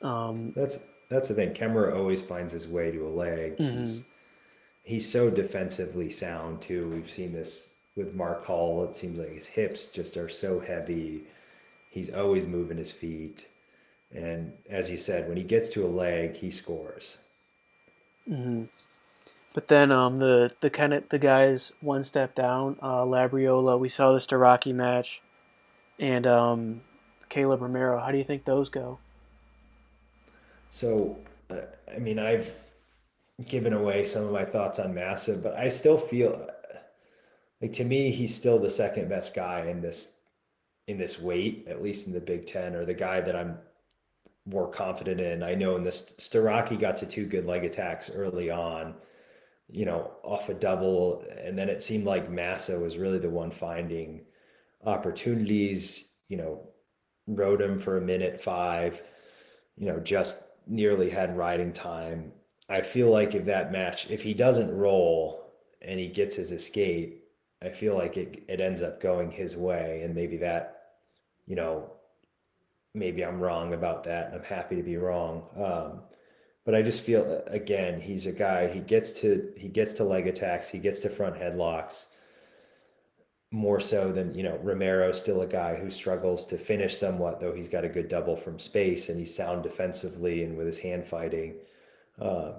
Um, 0.01 0.51
that's 0.55 0.79
that's 1.09 1.27
the 1.27 1.33
thing. 1.33 1.53
Kemerer 1.53 1.95
always 1.95 2.21
finds 2.21 2.53
his 2.53 2.67
way 2.67 2.91
to 2.91 3.05
a 3.05 3.09
leg. 3.09 3.57
Mm-hmm. 3.57 3.79
He's 3.79 4.03
he's 4.83 5.11
so 5.11 5.29
defensively 5.29 6.09
sound 6.09 6.61
too. 6.61 6.89
We've 6.89 7.09
seen 7.09 7.33
this 7.33 7.69
with 7.95 8.15
Mark 8.15 8.45
Hall. 8.45 8.83
It 8.83 8.95
seems 8.95 9.19
like 9.19 9.29
his 9.29 9.47
hips 9.47 9.87
just 9.87 10.17
are 10.17 10.29
so 10.29 10.59
heavy. 10.59 11.23
He's 11.89 12.13
always 12.13 12.45
moving 12.45 12.77
his 12.77 12.91
feet. 12.91 13.47
And 14.13 14.53
as 14.69 14.89
you 14.89 14.97
said, 14.97 15.27
when 15.27 15.37
he 15.37 15.43
gets 15.43 15.69
to 15.69 15.85
a 15.85 15.87
leg, 15.87 16.35
he 16.35 16.51
scores. 16.51 17.17
Mm-hmm. 18.29 18.65
But 19.53 19.67
then 19.67 19.91
um, 19.91 20.19
the 20.19 20.53
the 20.61 20.69
kind 20.69 20.93
of 20.93 21.09
the 21.09 21.19
guys 21.19 21.73
one 21.81 22.03
step 22.03 22.35
down, 22.35 22.77
uh, 22.81 23.03
Labriola. 23.03 23.79
We 23.79 23.89
saw 23.89 24.13
the 24.13 24.19
Starocci 24.19 24.73
match, 24.73 25.21
and 25.99 26.25
um, 26.25 26.81
Kaleb 27.29 27.61
Romero. 27.61 27.99
How 27.99 28.11
do 28.11 28.17
you 28.17 28.23
think 28.23 28.45
those 28.45 28.69
go? 28.69 28.99
So, 30.69 31.19
uh, 31.49 31.63
I 31.93 31.99
mean, 31.99 32.17
I've 32.17 32.53
given 33.47 33.73
away 33.73 34.05
some 34.05 34.23
of 34.23 34.31
my 34.31 34.45
thoughts 34.45 34.79
on 34.79 34.93
Massive, 34.93 35.43
but 35.43 35.55
I 35.55 35.67
still 35.67 35.97
feel 35.97 36.47
like 37.61 37.73
to 37.73 37.83
me 37.83 38.09
he's 38.09 38.33
still 38.33 38.57
the 38.57 38.69
second 38.69 39.09
best 39.09 39.33
guy 39.33 39.65
in 39.65 39.81
this 39.81 40.13
in 40.87 40.97
this 40.97 41.19
weight, 41.21 41.67
at 41.67 41.81
least 41.81 42.07
in 42.07 42.13
the 42.13 42.21
Big 42.21 42.45
Ten, 42.45 42.75
or 42.75 42.85
the 42.85 42.93
guy 42.93 43.21
that 43.21 43.35
I'm 43.35 43.57
more 44.45 44.69
confident 44.69 45.21
in. 45.21 45.43
I 45.43 45.55
know 45.55 45.75
in 45.75 45.83
this 45.83 46.13
Starocci 46.17 46.79
got 46.79 46.97
to 46.97 47.05
two 47.05 47.25
good 47.25 47.45
leg 47.45 47.63
attacks 47.63 48.09
early 48.09 48.49
on, 48.49 48.95
you 49.69 49.85
know, 49.85 50.11
off 50.23 50.49
a 50.49 50.53
double, 50.53 51.23
and 51.43 51.57
then 51.57 51.69
it 51.69 51.81
seemed 51.81 52.05
like 52.05 52.29
Massa 52.29 52.79
was 52.79 52.97
really 52.97 53.19
the 53.19 53.29
one 53.29 53.51
finding 53.51 54.21
opportunities. 54.85 56.07
You 56.27 56.37
know, 56.37 56.69
rode 57.27 57.61
him 57.61 57.79
for 57.79 57.97
a 57.97 58.01
minute 58.01 58.41
five. 58.41 59.01
You 59.77 59.87
know, 59.87 59.99
just 59.99 60.43
nearly 60.67 61.09
had 61.09 61.37
riding 61.37 61.73
time 61.73 62.31
I 62.71 62.81
feel 62.81 63.09
like 63.09 63.35
if 63.35 63.45
that 63.45 63.73
match, 63.73 64.09
if 64.09 64.21
he 64.21 64.33
doesn't 64.33 64.73
roll, 64.73 65.51
and 65.81 65.99
he 65.99 66.07
gets 66.07 66.37
his 66.37 66.53
escape, 66.53 67.21
I 67.61 67.67
feel 67.67 67.97
like 67.97 68.15
it 68.15 68.45
it 68.47 68.61
ends 68.61 68.81
up 68.81 69.01
going 69.01 69.29
his 69.29 69.57
way, 69.57 70.03
and 70.03 70.15
maybe 70.15 70.37
that, 70.37 70.83
you 71.45 71.55
know, 71.57 71.91
maybe 72.93 73.23
I'm 73.23 73.39
wrong 73.39 73.73
about 73.73 74.03
that. 74.05 74.27
and 74.27 74.35
I'm 74.35 74.43
happy 74.43 74.75
to 74.75 74.83
be 74.83 74.97
wrong. 74.97 75.43
Um, 75.55 76.01
but 76.65 76.75
I 76.75 76.81
just 76.81 77.01
feel 77.01 77.43
again, 77.47 77.99
he's 77.99 78.27
a 78.27 78.31
guy. 78.31 78.67
He 78.67 78.79
gets 78.79 79.11
to 79.21 79.51
he 79.57 79.67
gets 79.67 79.93
to 79.93 80.03
leg 80.03 80.27
attacks. 80.27 80.69
He 80.69 80.79
gets 80.79 80.99
to 81.01 81.09
front 81.09 81.35
headlocks 81.35 82.05
more 83.51 83.79
so 83.79 84.11
than 84.11 84.33
you 84.33 84.43
know 84.43 84.57
Romero's 84.63 85.19
still 85.19 85.41
a 85.41 85.47
guy 85.47 85.75
who 85.75 85.89
struggles 85.89 86.45
to 86.47 86.57
finish 86.57 86.95
somewhat, 86.97 87.39
though 87.39 87.53
he's 87.53 87.67
got 87.67 87.83
a 87.83 87.89
good 87.89 88.07
double 88.07 88.35
from 88.35 88.59
space 88.59 89.09
and 89.09 89.19
he's 89.19 89.35
sound 89.35 89.63
defensively 89.63 90.43
and 90.43 90.57
with 90.57 90.67
his 90.67 90.79
hand 90.79 91.05
fighting. 91.05 91.55
Um, 92.19 92.53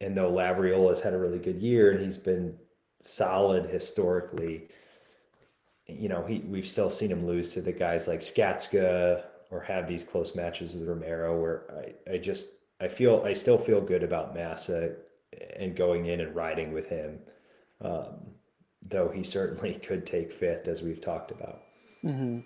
and 0.00 0.16
though 0.16 0.32
Labriola's 0.32 1.02
had 1.02 1.12
a 1.14 1.18
really 1.18 1.38
good 1.38 1.60
year 1.62 1.90
and 1.92 2.00
he's 2.00 2.16
been 2.18 2.56
solid 3.00 3.66
historically, 3.66 4.68
you 5.86 6.08
know 6.08 6.24
he 6.24 6.38
we've 6.40 6.68
still 6.68 6.90
seen 6.90 7.10
him 7.10 7.26
lose 7.26 7.50
to 7.50 7.60
the 7.60 7.72
guys 7.72 8.08
like 8.08 8.20
Skatska 8.20 9.24
or 9.50 9.60
have 9.60 9.88
these 9.88 10.04
close 10.04 10.34
matches 10.34 10.74
with 10.74 10.88
Romero 10.88 11.40
where 11.40 11.62
I, 12.08 12.12
I 12.14 12.18
just 12.18 12.48
I 12.80 12.88
feel 12.88 13.22
I 13.24 13.32
still 13.32 13.58
feel 13.58 13.80
good 13.80 14.02
about 14.02 14.34
Massa 14.34 14.96
and 15.56 15.76
going 15.76 16.06
in 16.06 16.20
and 16.20 16.34
riding 16.34 16.72
with 16.72 16.88
him. 16.88 17.18
Um, 17.80 18.34
though 18.82 19.08
he 19.08 19.22
certainly 19.22 19.74
could 19.82 20.06
take 20.06 20.32
fifth, 20.32 20.68
as 20.68 20.82
we've 20.82 21.00
talked 21.00 21.30
about. 21.30 21.62
Mm-hmm. 22.04 22.40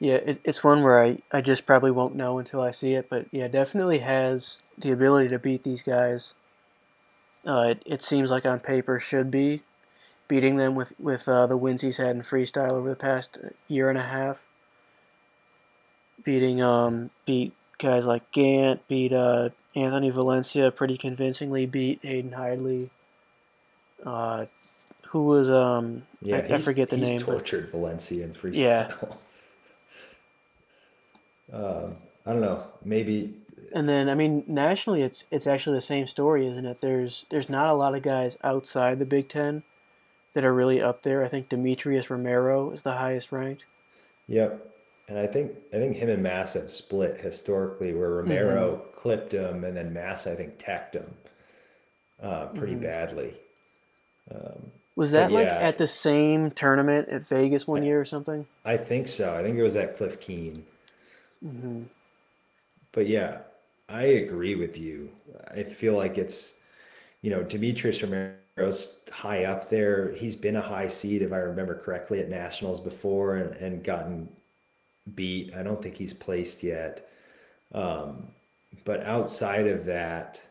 Yeah, 0.00 0.16
it, 0.16 0.40
it's 0.44 0.64
one 0.64 0.82
where 0.82 1.02
I, 1.02 1.18
I 1.32 1.40
just 1.40 1.66
probably 1.66 1.90
won't 1.90 2.16
know 2.16 2.38
until 2.38 2.60
I 2.60 2.72
see 2.72 2.94
it, 2.94 3.08
but 3.08 3.26
yeah, 3.30 3.48
definitely 3.48 3.98
has 4.00 4.60
the 4.76 4.90
ability 4.90 5.28
to 5.30 5.38
beat 5.38 5.62
these 5.62 5.82
guys. 5.82 6.34
Uh, 7.46 7.68
it, 7.70 7.82
it 7.86 8.02
seems 8.02 8.30
like 8.30 8.44
on 8.44 8.58
paper 8.58 8.98
should 8.98 9.30
be 9.30 9.62
beating 10.26 10.56
them 10.56 10.74
with 10.74 10.94
with 10.98 11.28
uh, 11.28 11.46
the 11.46 11.56
wins 11.56 11.82
he's 11.82 11.98
had 11.98 12.16
in 12.16 12.22
freestyle 12.22 12.72
over 12.72 12.88
the 12.88 12.96
past 12.96 13.38
year 13.68 13.88
and 13.88 13.98
a 13.98 14.02
half. 14.02 14.44
Beating 16.24 16.62
um 16.62 17.10
beat 17.26 17.52
guys 17.78 18.06
like 18.06 18.30
Gant, 18.32 18.86
beat 18.88 19.12
uh, 19.12 19.50
Anthony 19.74 20.10
Valencia 20.10 20.70
pretty 20.70 20.96
convincingly, 20.96 21.66
beat 21.66 22.00
Hayden 22.02 22.30
Hidlay. 22.32 22.90
Uh, 24.04 24.46
who 25.08 25.24
was 25.24 25.50
um 25.50 26.02
Yeah, 26.22 26.46
I, 26.48 26.54
I 26.54 26.58
forget 26.58 26.88
the 26.88 26.96
he's 26.96 27.08
name. 27.08 27.20
but- 27.20 27.26
tortured 27.26 27.70
Valencia 27.70 28.24
in 28.24 28.32
freestyle. 28.32 28.54
Yeah. 28.54 28.90
um, 31.52 31.96
I 32.26 32.32
don't 32.32 32.40
know. 32.40 32.64
Maybe 32.84 33.34
And 33.74 33.88
then 33.88 34.08
I 34.08 34.14
mean 34.14 34.44
nationally 34.46 35.02
it's 35.02 35.24
it's 35.30 35.46
actually 35.46 35.76
the 35.76 35.80
same 35.82 36.06
story, 36.06 36.46
isn't 36.46 36.64
it? 36.66 36.80
There's 36.80 37.26
there's 37.30 37.48
not 37.50 37.68
a 37.68 37.74
lot 37.74 37.94
of 37.94 38.02
guys 38.02 38.38
outside 38.42 38.98
the 38.98 39.04
Big 39.06 39.28
Ten 39.28 39.62
that 40.32 40.44
are 40.44 40.54
really 40.54 40.80
up 40.82 41.02
there. 41.02 41.22
I 41.22 41.28
think 41.28 41.48
Demetrius 41.48 42.10
Romero 42.10 42.70
is 42.70 42.82
the 42.82 42.94
highest 42.94 43.30
ranked. 43.30 43.64
Yep. 44.26 44.70
And 45.08 45.18
I 45.18 45.26
think 45.26 45.52
I 45.72 45.76
think 45.76 45.96
him 45.96 46.10
and 46.10 46.22
Mass 46.22 46.52
have 46.54 46.70
split 46.70 47.16
historically, 47.18 47.94
where 47.94 48.10
Romero 48.10 48.84
clipped 48.94 49.32
him, 49.32 49.64
and 49.64 49.74
then 49.76 49.92
Mass 49.94 50.26
I 50.26 50.34
think 50.34 50.58
tacked 50.58 50.94
him 50.94 51.16
uh, 52.22 52.46
pretty 52.46 52.74
Mhm. 52.74 52.76
badly. 52.76 53.34
Um, 54.34 54.72
Was 54.96 55.12
that 55.12 55.30
like 55.32 55.54
yeah. 55.54 55.60
at 55.60 55.78
the 55.78 55.86
same 55.86 56.50
tournament 56.50 57.08
at 57.08 57.22
Vegas 57.28 57.66
one 57.66 57.82
year 57.82 58.00
or 58.00 58.04
something? 58.04 58.48
I 58.64 58.76
think 58.76 59.08
so. 59.08 59.34
I 59.34 59.42
think 59.42 59.56
it 59.58 59.62
was 59.62 59.76
at 59.76 59.96
Cliff 59.96 60.20
Keen. 60.20 60.66
hmm 61.42 61.84
But 62.92 63.06
yeah, 63.08 63.40
I 63.88 64.04
agree 64.04 64.54
with 64.54 64.76
you. 64.78 65.10
I 65.48 65.64
feel 65.64 65.94
like 65.96 66.18
it's, 66.18 66.54
you 67.22 67.30
know, 67.30 67.42
Demetrius 67.42 68.02
Romero's 68.02 69.00
high 69.10 69.44
up 69.44 69.70
there. 69.70 70.12
He's 70.12 70.36
been 70.36 70.56
a 70.56 70.62
high 70.62 70.88
seed, 70.88 71.22
if 71.22 71.32
I 71.32 71.38
remember 71.38 71.76
correctly, 71.78 72.20
at 72.20 72.30
nationals 72.30 72.80
before 72.80 73.36
and, 73.36 73.54
and 73.56 73.84
gotten 73.84 74.28
beat. 75.14 75.54
I 75.54 75.62
don't 75.62 75.82
think 75.82 75.96
he's 75.96 76.14
placed 76.14 76.62
yet. 76.62 77.08
Um, 77.72 78.28
but 78.84 79.02
outside 79.04 79.66
of 79.66 79.84
that, 79.86 80.42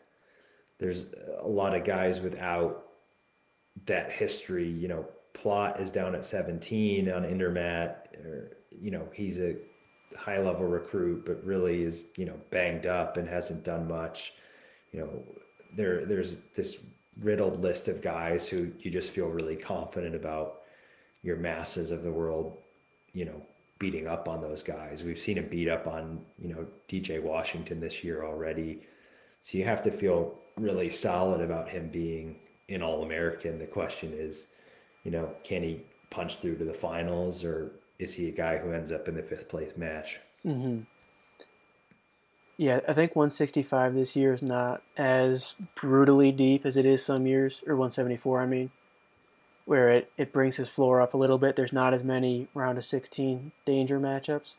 there's 0.79 1.05
a 1.39 1.47
lot 1.47 1.75
of 1.75 1.83
guys 1.83 2.21
without 2.21 2.85
that 3.85 4.11
history. 4.11 4.69
You 4.69 4.87
know, 4.87 5.05
Plott 5.33 5.79
is 5.79 5.91
down 5.91 6.15
at 6.15 6.25
17 6.25 7.09
on 7.09 7.23
Intermat. 7.23 7.95
Or, 8.23 8.57
you 8.69 8.91
know, 8.91 9.07
he's 9.13 9.39
a 9.39 9.55
high 10.17 10.39
level 10.39 10.65
recruit, 10.65 11.25
but 11.25 11.43
really 11.43 11.83
is 11.83 12.07
you 12.17 12.25
know 12.25 12.39
banged 12.49 12.85
up 12.85 13.17
and 13.17 13.27
hasn't 13.27 13.63
done 13.63 13.87
much. 13.87 14.33
You 14.91 14.99
know, 15.01 15.23
there 15.75 16.05
there's 16.05 16.37
this 16.55 16.77
riddled 17.19 17.61
list 17.61 17.87
of 17.87 18.01
guys 18.01 18.47
who 18.47 18.71
you 18.79 18.89
just 18.91 19.11
feel 19.11 19.27
really 19.27 19.55
confident 19.55 20.15
about 20.15 20.61
your 21.21 21.37
masses 21.37 21.91
of 21.91 22.03
the 22.03 22.11
world. 22.11 22.57
You 23.13 23.25
know, 23.25 23.41
beating 23.79 24.07
up 24.07 24.27
on 24.27 24.41
those 24.41 24.63
guys. 24.63 25.03
We've 25.03 25.19
seen 25.19 25.37
him 25.37 25.47
beat 25.49 25.69
up 25.69 25.87
on 25.87 26.25
you 26.37 26.49
know 26.53 26.65
DJ 26.87 27.21
Washington 27.21 27.79
this 27.79 28.03
year 28.03 28.25
already. 28.25 28.81
So 29.41 29.57
you 29.57 29.65
have 29.65 29.81
to 29.83 29.91
feel 29.91 30.35
really 30.57 30.89
solid 30.89 31.41
about 31.41 31.67
him 31.69 31.89
being 31.89 32.39
an 32.69 32.81
All 32.81 33.03
American. 33.03 33.59
The 33.59 33.65
question 33.65 34.13
is, 34.13 34.47
you 35.03 35.11
know, 35.11 35.29
can 35.43 35.63
he 35.63 35.85
punch 36.09 36.37
through 36.37 36.57
to 36.57 36.65
the 36.65 36.73
finals 36.73 37.43
or 37.43 37.71
is 37.99 38.13
he 38.13 38.29
a 38.29 38.31
guy 38.31 38.57
who 38.57 38.71
ends 38.71 38.91
up 38.91 39.07
in 39.07 39.15
the 39.15 39.23
fifth 39.23 39.49
place 39.49 39.71
match? 39.75 40.19
Mm-hmm. 40.45 40.81
Yeah, 42.57 42.81
I 42.87 42.93
think 42.93 43.15
165 43.15 43.95
this 43.95 44.15
year 44.15 44.33
is 44.33 44.41
not 44.41 44.83
as 44.95 45.55
brutally 45.75 46.31
deep 46.31 46.65
as 46.65 46.77
it 46.77 46.85
is 46.85 47.03
some 47.03 47.25
years, 47.25 47.63
or 47.65 47.75
174, 47.75 48.41
I 48.41 48.45
mean, 48.45 48.71
where 49.65 49.89
it, 49.89 50.11
it 50.17 50.33
brings 50.33 50.57
his 50.57 50.69
floor 50.69 51.01
up 51.01 51.13
a 51.13 51.17
little 51.17 51.37
bit. 51.37 51.55
There's 51.55 51.73
not 51.73 51.93
as 51.93 52.03
many 52.03 52.47
round 52.53 52.77
of 52.77 52.85
16 52.85 53.51
danger 53.65 53.99
matchups. 53.99 54.53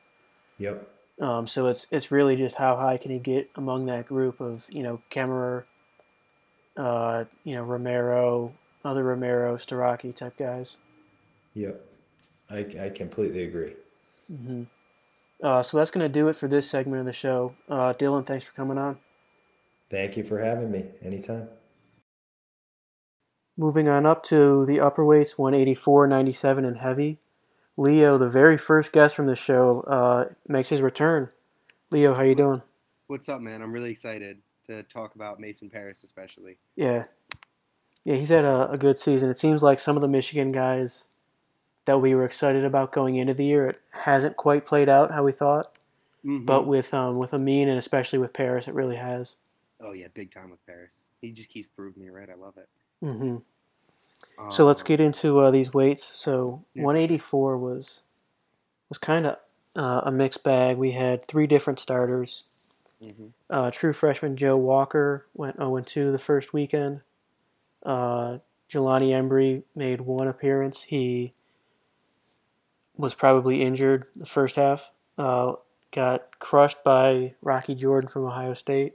Yep. 0.59 0.89
Um, 1.21 1.47
so 1.47 1.67
it's 1.69 1.87
it's 1.91 2.11
really 2.11 2.35
just 2.37 2.57
how 2.57 2.77
high 2.77 2.97
can 2.97 3.11
he 3.13 3.19
get 3.19 3.49
among 3.55 3.87
that 3.87 4.07
group 4.07 4.41
of 4.41 4.65
you 4.69 4.83
know 4.83 5.01
Kemerer, 5.11 5.65
uh, 6.77 7.25
you 7.45 7.55
know 7.55 7.63
Romero, 7.63 8.53
other 8.85 9.05
Romero, 9.05 9.57
Starocci 9.57 10.15
type 10.15 10.37
guys. 10.37 10.77
Yep. 11.55 11.81
I, 12.51 12.67
I 12.81 12.89
completely 12.91 13.45
agree. 13.45 13.75
hmm 14.29 14.65
Uh, 15.43 15.63
so 15.63 15.77
that's 15.79 15.91
gonna 15.91 16.09
do 16.09 16.29
it 16.29 16.37
for 16.37 16.49
this 16.49 16.69
segment 16.69 17.01
of 17.01 17.07
the 17.07 17.13
show. 17.13 17.55
Uh, 17.69 17.93
Dylan, 17.93 18.27
thanks 18.27 18.45
for 18.45 18.53
coming 18.53 18.79
on. 18.79 18.99
Thank 19.91 20.17
you 20.17 20.25
for 20.25 20.41
having 20.41 20.71
me. 20.71 20.87
Anytime. 21.03 21.49
Moving 23.57 23.89
on 23.89 24.05
up 24.05 24.23
to 24.25 24.67
the 24.67 24.81
upper 24.81 25.05
weights, 25.05 25.39
184, 25.39 26.07
97, 26.09 26.65
and 26.65 26.79
heavy. 26.79 27.21
Leo, 27.77 28.19
the 28.19 28.29
very 28.29 28.59
first 28.59 28.93
guest 28.93 29.15
from 29.15 29.27
the 29.27 29.37
show, 29.37 29.81
uh, 29.83 30.33
makes 30.49 30.71
his 30.71 30.81
return. 30.83 31.29
Leo, 31.91 32.15
how 32.15 32.23
you 32.23 32.35
doing? 32.35 32.63
What's 33.07 33.29
up, 33.29 33.41
man? 33.41 33.63
I'm 33.63 33.73
really 33.73 33.91
excited 33.93 34.39
to 34.67 34.83
talk 34.85 35.15
about 35.15 35.39
Mason 35.39 35.71
Parris, 35.71 36.03
especially. 36.03 36.57
Yeah, 36.75 37.05
yeah, 38.05 38.17
he's 38.17 38.31
had 38.31 38.45
a, 38.45 38.71
a 38.71 38.79
good 38.79 38.99
season. 38.99 39.31
It 39.31 39.39
seems 39.39 39.63
like 39.63 39.79
some 39.79 39.97
of 39.97 40.03
the 40.03 40.09
Michigan 40.09 40.51
guys 40.51 41.05
that 41.85 41.99
we 41.99 42.15
were 42.15 42.25
excited 42.25 42.65
about 42.65 42.93
going 42.93 43.17
into 43.17 43.35
the 43.35 43.45
year, 43.45 43.69
it 43.69 43.81
hasn't 44.05 44.37
quite 44.37 44.67
played 44.67 44.89
out 44.89 45.13
how 45.13 45.23
we 45.23 45.33
thought. 45.33 45.77
Mhm. 46.25 46.47
But 46.47 46.67
with 46.67 46.95
um, 46.95 47.19
with 47.19 47.35
Amin 47.35 47.69
and 47.69 47.79
especially 47.79 48.19
with 48.19 48.33
Parris, 48.33 48.67
it 48.67 48.75
really 48.75 48.97
has. 48.97 49.37
oh 49.81 49.93
yeah, 49.93 50.07
big 50.15 50.31
time 50.33 50.51
with 50.51 50.65
Parris. 50.67 51.09
He 51.21 51.31
just 51.31 51.51
keeps 51.51 51.69
proving 51.69 52.03
me 52.03 52.09
right. 52.09 52.31
I 52.31 52.35
love 52.35 52.57
it. 52.57 52.69
Hmm 53.05 53.37
So 54.51 54.67
let's 54.67 54.83
Um, 54.83 54.87
get 54.87 55.01
into 55.01 55.41
uh, 55.41 55.51
these 55.51 55.73
weights. 55.73 56.03
So 56.05 56.65
Yeah. 56.75 56.85
184 56.85 57.59
was 57.59 58.01
was 58.89 58.99
kind 58.99 59.27
of 59.27 59.37
uh, 59.77 60.03
a 60.05 60.11
mixed 60.13 60.45
bag. 60.45 60.77
We 60.79 60.93
had 60.93 61.27
three 61.27 61.47
different 61.47 61.81
starters. 61.81 62.51
mhm. 63.03 63.33
Uh, 63.51 63.71
true 63.71 63.93
freshman 63.93 64.37
Joe 64.37 64.57
Walker 64.57 65.27
went 65.35 65.57
0 65.57 65.81
2 65.81 66.13
the 66.13 66.19
first 66.19 66.53
weekend. 66.53 67.01
Uh, 67.85 68.39
Jelani 68.71 69.11
Embree 69.11 69.63
made 69.75 70.01
one 70.01 70.29
appearance. 70.29 70.83
He 70.83 71.33
was 72.97 73.15
probably 73.15 73.63
injured 73.63 74.07
the 74.17 74.27
first 74.27 74.57
half. 74.57 74.91
Uh, 75.19 75.55
got 75.93 76.21
crushed 76.39 76.83
by 76.85 77.33
Rocky 77.43 77.75
Jordan 77.75 78.09
from 78.09 78.25
Ohio 78.25 78.55
State. 78.55 78.95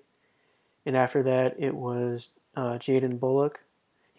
And 0.86 0.96
after 0.98 1.22
that, 1.24 1.56
it 1.60 1.76
was 1.76 2.30
uh, 2.56 2.74
Jaden 2.78 3.20
Bullock. 3.20 3.62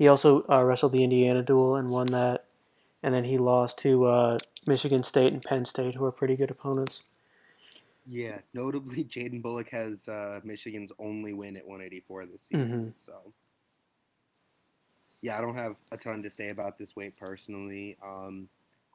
He 0.00 0.08
also 0.08 0.46
uh, 0.48 0.64
wrestled 0.64 0.92
the 0.92 1.04
Indiana 1.04 1.42
duel 1.42 1.76
and 1.76 1.90
won 1.90 2.06
that. 2.06 2.44
And 3.02 3.14
then 3.14 3.24
he 3.24 3.36
lost 3.36 3.76
to 3.80 4.06
uh, 4.06 4.38
Michigan 4.66 5.02
State 5.02 5.30
and 5.30 5.42
Penn 5.42 5.66
State, 5.66 5.94
who 5.94 6.06
are 6.06 6.10
pretty 6.10 6.36
good 6.36 6.50
opponents. 6.50 7.02
Yeah, 8.06 8.38
notably, 8.54 9.04
Jaden 9.10 9.42
Bullock 9.42 9.68
has 9.68 10.08
uh, 10.08 10.40
Michigan's 10.42 10.90
only 10.98 11.34
win 11.34 11.54
at 11.54 11.66
184 11.66 12.26
this 12.26 12.44
season. 12.44 12.94
So, 12.96 13.12
yeah, 15.20 15.36
I 15.36 15.42
don't 15.42 15.56
have 15.56 15.76
a 15.92 15.98
ton 15.98 16.22
to 16.22 16.30
say 16.30 16.48
about 16.48 16.78
this 16.78 16.96
weight 16.96 17.18
personally. 17.20 17.98
Um, 18.02 18.48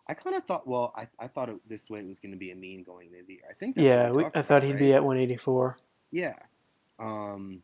I 0.07 0.15
kind 0.15 0.35
of 0.35 0.43
thought, 0.45 0.67
well, 0.67 0.91
I, 0.97 1.07
I 1.19 1.27
thought 1.27 1.49
it, 1.49 1.57
this 1.69 1.87
weight 1.87 2.07
was 2.07 2.17
going 2.19 2.31
to 2.31 2.37
be 2.37 2.49
Amine 2.49 2.81
going 2.83 3.09
into 3.13 3.23
the 3.27 3.33
year. 3.33 3.43
I 3.47 3.53
think. 3.53 3.75
That's 3.75 3.85
Yeah, 3.85 4.09
we, 4.09 4.25
I 4.25 4.41
thought 4.41 4.45
about, 4.57 4.63
he'd 4.63 4.71
right? 4.71 4.79
be 4.79 4.93
at 4.93 5.03
184. 5.03 5.77
Yeah. 6.11 6.33
Um, 6.97 7.61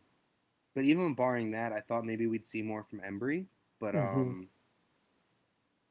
but 0.73 0.84
even 0.85 1.14
barring 1.14 1.52
that, 1.52 1.73
I 1.73 1.81
thought 1.81 2.06
maybe 2.06 2.27
we'd 2.27 2.45
see 2.45 2.61
more 2.61 2.84
from 2.84 3.02
Embree. 3.02 3.45
But 3.80 3.95
Mhm. 3.95 3.98
um, 3.98 4.49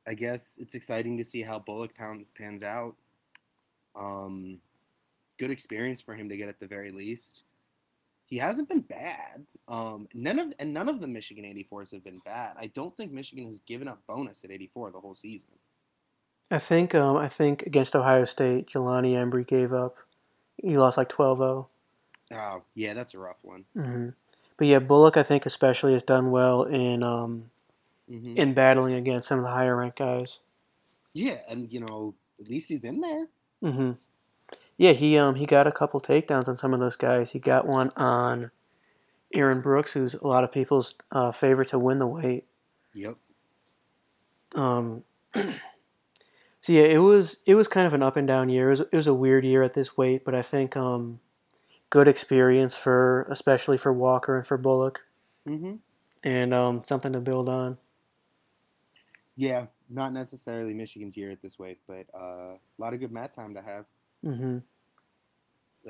I 0.07 0.15
guess 0.15 0.59
it's 0.59 0.75
exciting 0.75 1.19
to 1.19 1.25
see 1.25 1.43
how 1.43 1.59
Bullock 1.59 1.95
pans, 1.95 2.29
pans 2.37 2.63
out. 2.63 2.97
Um, 3.95 4.61
good 5.39 5.51
experience 5.51 6.01
for 6.01 6.15
him 6.15 6.29
to 6.29 6.37
get 6.37 6.49
at 6.49 6.59
the 6.59 6.67
very 6.67 6.91
least. 6.91 7.43
He 8.27 8.39
hasn't 8.39 8.69
been 8.69 8.81
bad. 8.81 9.45
Um, 9.67 10.09
none 10.15 10.39
of 10.39 10.53
and 10.61 10.73
none 10.73 10.89
of 10.89 11.01
the 11.01 11.09
Michigan 11.09 11.45
84s 11.45 11.91
have 11.91 12.05
been 12.05 12.21
bad. 12.21 12.57
I 12.59 12.69
don't 12.69 12.97
think 12.97 13.11
Michigan 13.13 13.47
has 13.47 13.61
given 13.61 13.89
up 13.89 14.07
bonus 14.07 14.45
at 14.45 14.51
84 14.53 14.93
the 14.93 15.01
whole 15.01 15.17
season. 15.17 15.49
I 16.51 16.59
think 16.59 16.95
um, 16.95 17.17
I 17.17 17.29
think 17.29 17.63
against 17.63 17.95
Ohio 17.95 18.25
State, 18.25 18.69
Jelani 18.69 19.15
Embree 19.15 19.47
gave 19.47 19.73
up. 19.73 19.93
He 20.63 20.77
lost 20.79 20.97
like 20.97 21.09
12-0. 21.09 21.69
Oh, 22.33 22.63
yeah, 22.75 22.95
that's 22.95 23.15
a 23.15 23.19
rough 23.19 23.43
one. 23.43 23.65
hmm 23.75 24.09
But 24.61 24.67
yeah, 24.67 24.79
Bullock 24.79 25.17
I 25.17 25.23
think 25.23 25.47
especially 25.47 25.95
has 25.95 26.03
done 26.03 26.31
well 26.31 26.65
in 26.65 27.03
um, 27.03 27.45
hmm 28.07 28.37
in 28.37 28.53
battling 28.53 28.93
against 28.93 29.29
some 29.29 29.39
of 29.39 29.45
the 29.47 29.51
higher 29.51 29.75
ranked 29.75 29.97
guys. 29.97 30.39
Yeah, 31.15 31.39
and 31.49 31.73
you 31.73 31.81
know, 31.81 32.15
at 32.39 32.47
least 32.47 32.69
he's 32.69 32.85
in 32.85 33.01
there. 33.01 33.29
hmm 33.63 33.93
Yeah, 34.77 34.93
he 34.93 35.17
um 35.17 35.37
he 35.37 35.47
got 35.47 35.67
a 35.67 35.73
couple 35.73 35.99
takedowns 35.99 36.47
on 36.47 36.59
some 36.59 36.75
of 36.75 36.81
those 36.81 36.97
guys. 36.97 37.31
He 37.31 37.39
got 37.39 37.67
one 37.67 37.91
on 37.97 38.51
Aaron 39.33 39.63
Brooks, 39.63 39.95
who's 39.95 40.13
a 40.13 40.27
lot 40.27 40.45
of 40.45 40.53
people's 40.53 40.95
uh, 41.11 41.33
favorite 41.33 41.69
to 41.69 41.79
win 41.79 41.99
the 41.99 42.07
weight. 42.07 42.45
Yep. 42.93 43.15
Um, 44.57 45.05
so 45.35 45.55
yeah, 46.69 46.83
it 46.83 46.99
was 46.99 47.39
it 47.47 47.55
was 47.55 47.67
kind 47.67 47.87
of 47.87 47.95
an 47.95 48.03
up 48.03 48.19
and 48.19 48.29
down 48.29 48.51
year. 48.51 48.67
It 48.67 48.73
was, 48.73 48.81
it 48.81 48.97
was 48.97 49.07
a 49.07 49.15
weird 49.15 49.47
year 49.47 49.63
at 49.63 49.73
this 49.73 49.97
weight, 49.97 50.23
but 50.23 50.35
I 50.35 50.43
think 50.43 50.77
um, 50.77 51.21
good 51.91 52.09
experience 52.09 52.77
for 52.77 53.23
especially 53.29 53.77
for 53.77 53.93
Walker 53.93 54.37
and 54.39 54.47
for 54.47 54.57
Bullock, 54.57 55.01
hmm 55.47 55.75
and 56.25 56.53
um, 56.55 56.83
something 56.85 57.13
to 57.13 57.21
build 57.21 57.49
on. 57.49 57.79
Yeah, 59.37 59.67
not 59.89 60.13
necessarily 60.13 60.75
Michigan's 60.75 61.17
year 61.17 61.31
at 61.31 61.41
this 61.43 61.59
weight, 61.59 61.79
but 61.87 62.07
uh, 62.15 62.55
a 62.55 62.59
lot 62.79 62.93
of 62.95 63.01
good 63.01 63.13
mat 63.13 63.33
time 63.35 63.55
to 63.55 63.63
have. 63.63 63.85
hmm 64.23 64.59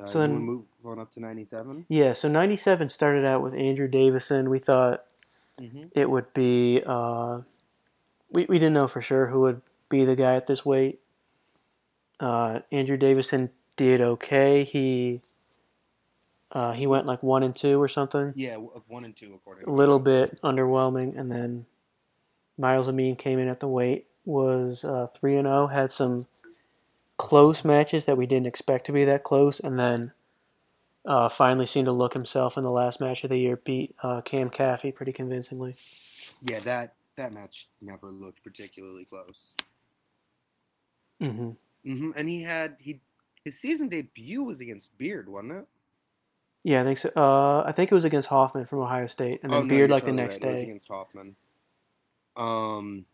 Uh, 0.01 0.07
So 0.07 0.21
then- 0.21 0.39
move 0.39 0.65
going 0.85 1.01
up 1.01 1.11
to 1.13 1.21
97. 1.21 1.85
Yeah, 1.89 2.13
so 2.13 2.29
'97 2.29 2.89
started 2.91 3.25
out 3.25 3.43
with 3.43 3.55
Andrew 3.55 3.89
Davison. 3.89 4.51
We 4.51 4.59
thought 4.59 5.05
Mm-hmm. 5.61 5.89
it 5.95 6.09
would 6.09 6.33
be. 6.33 6.81
Uh, 6.87 7.41
we 8.31 8.47
we 8.47 8.59
didn't 8.59 8.73
know 8.73 8.89
for 8.89 9.03
sure 9.03 9.27
who 9.27 9.41
would 9.41 9.61
be 9.91 10.07
the 10.07 10.17
guy 10.17 10.35
at 10.37 10.47
this 10.47 10.65
weight. 10.65 11.01
Uh, 12.19 12.61
Andrew 12.73 12.97
Davison 12.97 13.51
did 13.77 14.01
okay. 14.01 14.65
He 14.65 15.21
uh, 16.53 16.73
he 16.73 16.87
went 16.87 17.07
like 17.07 17.23
one 17.23 17.43
and 17.43 17.55
two 17.55 17.81
or 17.81 17.89
something. 17.89 18.33
Yeah, 18.35 18.57
of 18.57 18.89
one 18.91 19.05
and 19.05 19.15
two 19.17 19.35
according. 19.35 19.65
To 19.65 19.71
a 19.71 19.73
little 19.73 19.99
bit 19.99 20.41
underwhelming, 20.43 21.17
and 21.17 21.31
then 21.31 21.67
Myles 22.59 22.89
Amine 22.89 23.17
came 23.17 23.39
in 23.39 23.49
at 23.49 23.61
the 23.61 23.69
weight 23.69 24.07
was 24.25 24.85
uh, 24.85 25.09
three 25.19 25.37
and 25.37 25.47
zero. 25.47 25.69
Had 25.69 25.91
some 25.91 26.27
close 27.17 27.65
matches 27.65 28.07
that 28.07 28.17
we 28.17 28.27
didn't 28.27 28.47
expect 28.47 28.87
to 28.87 28.93
be 28.93 29.05
that 29.05 29.25
close, 29.25 29.61
and 29.61 29.79
then 29.79 30.13
uh, 31.07 31.29
finally 31.29 31.67
seemed 31.67 31.87
to 31.87 31.93
look 31.93 32.15
himself 32.15 32.57
in 32.57 32.65
the 32.65 32.71
last 32.71 33.01
match 33.01 33.25
of 33.25 33.31
the 33.31 33.39
year. 33.39 33.57
Beat 33.57 33.95
uh, 34.03 34.21
Cam 34.23 34.51
Caffey 34.51 34.95
pretty 34.95 35.13
convincingly. 35.13 35.77
Yeah, 36.43 36.61
that 36.61 36.95
that 37.17 37.33
match 37.33 37.69
never 37.81 38.11
looked 38.11 38.43
particularly 38.43 39.05
close. 39.05 39.57
hmm 41.21 41.51
hmm 41.85 42.11
And 42.17 42.29
he 42.29 42.43
had 42.43 42.77
he 42.81 43.01
his 43.45 43.59
season 43.59 43.89
debut 43.89 44.43
was 44.43 44.61
against 44.61 44.97
Beard, 44.99 45.29
wasn't 45.29 45.53
it? 45.53 45.67
Yeah, 46.65 46.81
I 46.83 46.85
think 46.85 46.99
so. 46.99 47.11
Uh, 47.17 47.63
I 47.67 47.73
think 47.73 47.91
it 47.91 47.95
was 47.95 48.05
against 48.05 48.29
Hoffman 48.29 48.67
from 48.67 48.81
Ohio 48.81 49.07
State, 49.07 49.41
and 49.43 49.51
then 49.53 49.61
Oh, 49.61 49.63
no, 49.63 49.69
Beard 49.69 49.91
like 49.91 50.05
the 50.05 50.13
next 50.13 50.35
right. 50.37 50.45
It 50.45 50.49
was 50.51 50.57
day. 50.59 50.63
against 50.65 50.89
Hoffman. 50.89 51.37
Um, 52.37 53.07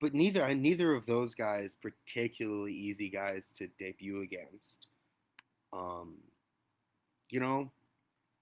but 0.00 0.14
neither 0.14 0.52
neither 0.54 0.94
of 0.94 1.06
those 1.06 1.34
guys 1.34 1.74
particularly 1.74 2.72
easy 2.74 3.08
guys 3.08 3.52
to 3.52 3.68
debut 3.78 4.22
against. 4.22 4.86
Um, 5.72 6.16
you 7.30 7.40
know, 7.40 7.70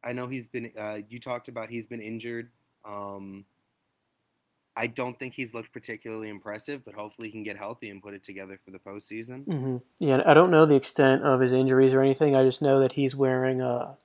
I 0.02 0.12
know 0.12 0.26
he's 0.26 0.46
been. 0.46 0.72
Uh, 0.76 0.98
you 1.08 1.20
talked 1.20 1.48
about 1.48 1.68
he's 1.70 1.86
been 1.86 2.02
injured. 2.02 2.50
Um, 2.84 3.44
I 4.76 4.86
don't 4.86 5.18
think 5.18 5.34
he's 5.34 5.54
looked 5.54 5.72
particularly 5.72 6.28
impressive, 6.28 6.84
but 6.84 6.94
hopefully 6.94 7.28
he 7.28 7.32
can 7.32 7.42
get 7.42 7.56
healthy 7.56 7.90
and 7.90 8.02
put 8.02 8.14
it 8.14 8.24
together 8.24 8.58
for 8.64 8.70
the 8.70 8.78
postseason. 8.78 9.46
hmm 9.46 9.78
Yeah, 9.98 10.22
I 10.24 10.34
don't 10.34 10.50
know 10.50 10.66
the 10.66 10.76
extent 10.76 11.22
of 11.22 11.40
his 11.40 11.52
injuries 11.52 11.94
or 11.94 12.00
anything. 12.00 12.36
I 12.36 12.44
just 12.44 12.62
know 12.62 12.80
that 12.80 12.92
he's 12.92 13.14
wearing 13.14 13.60
a 13.60 13.96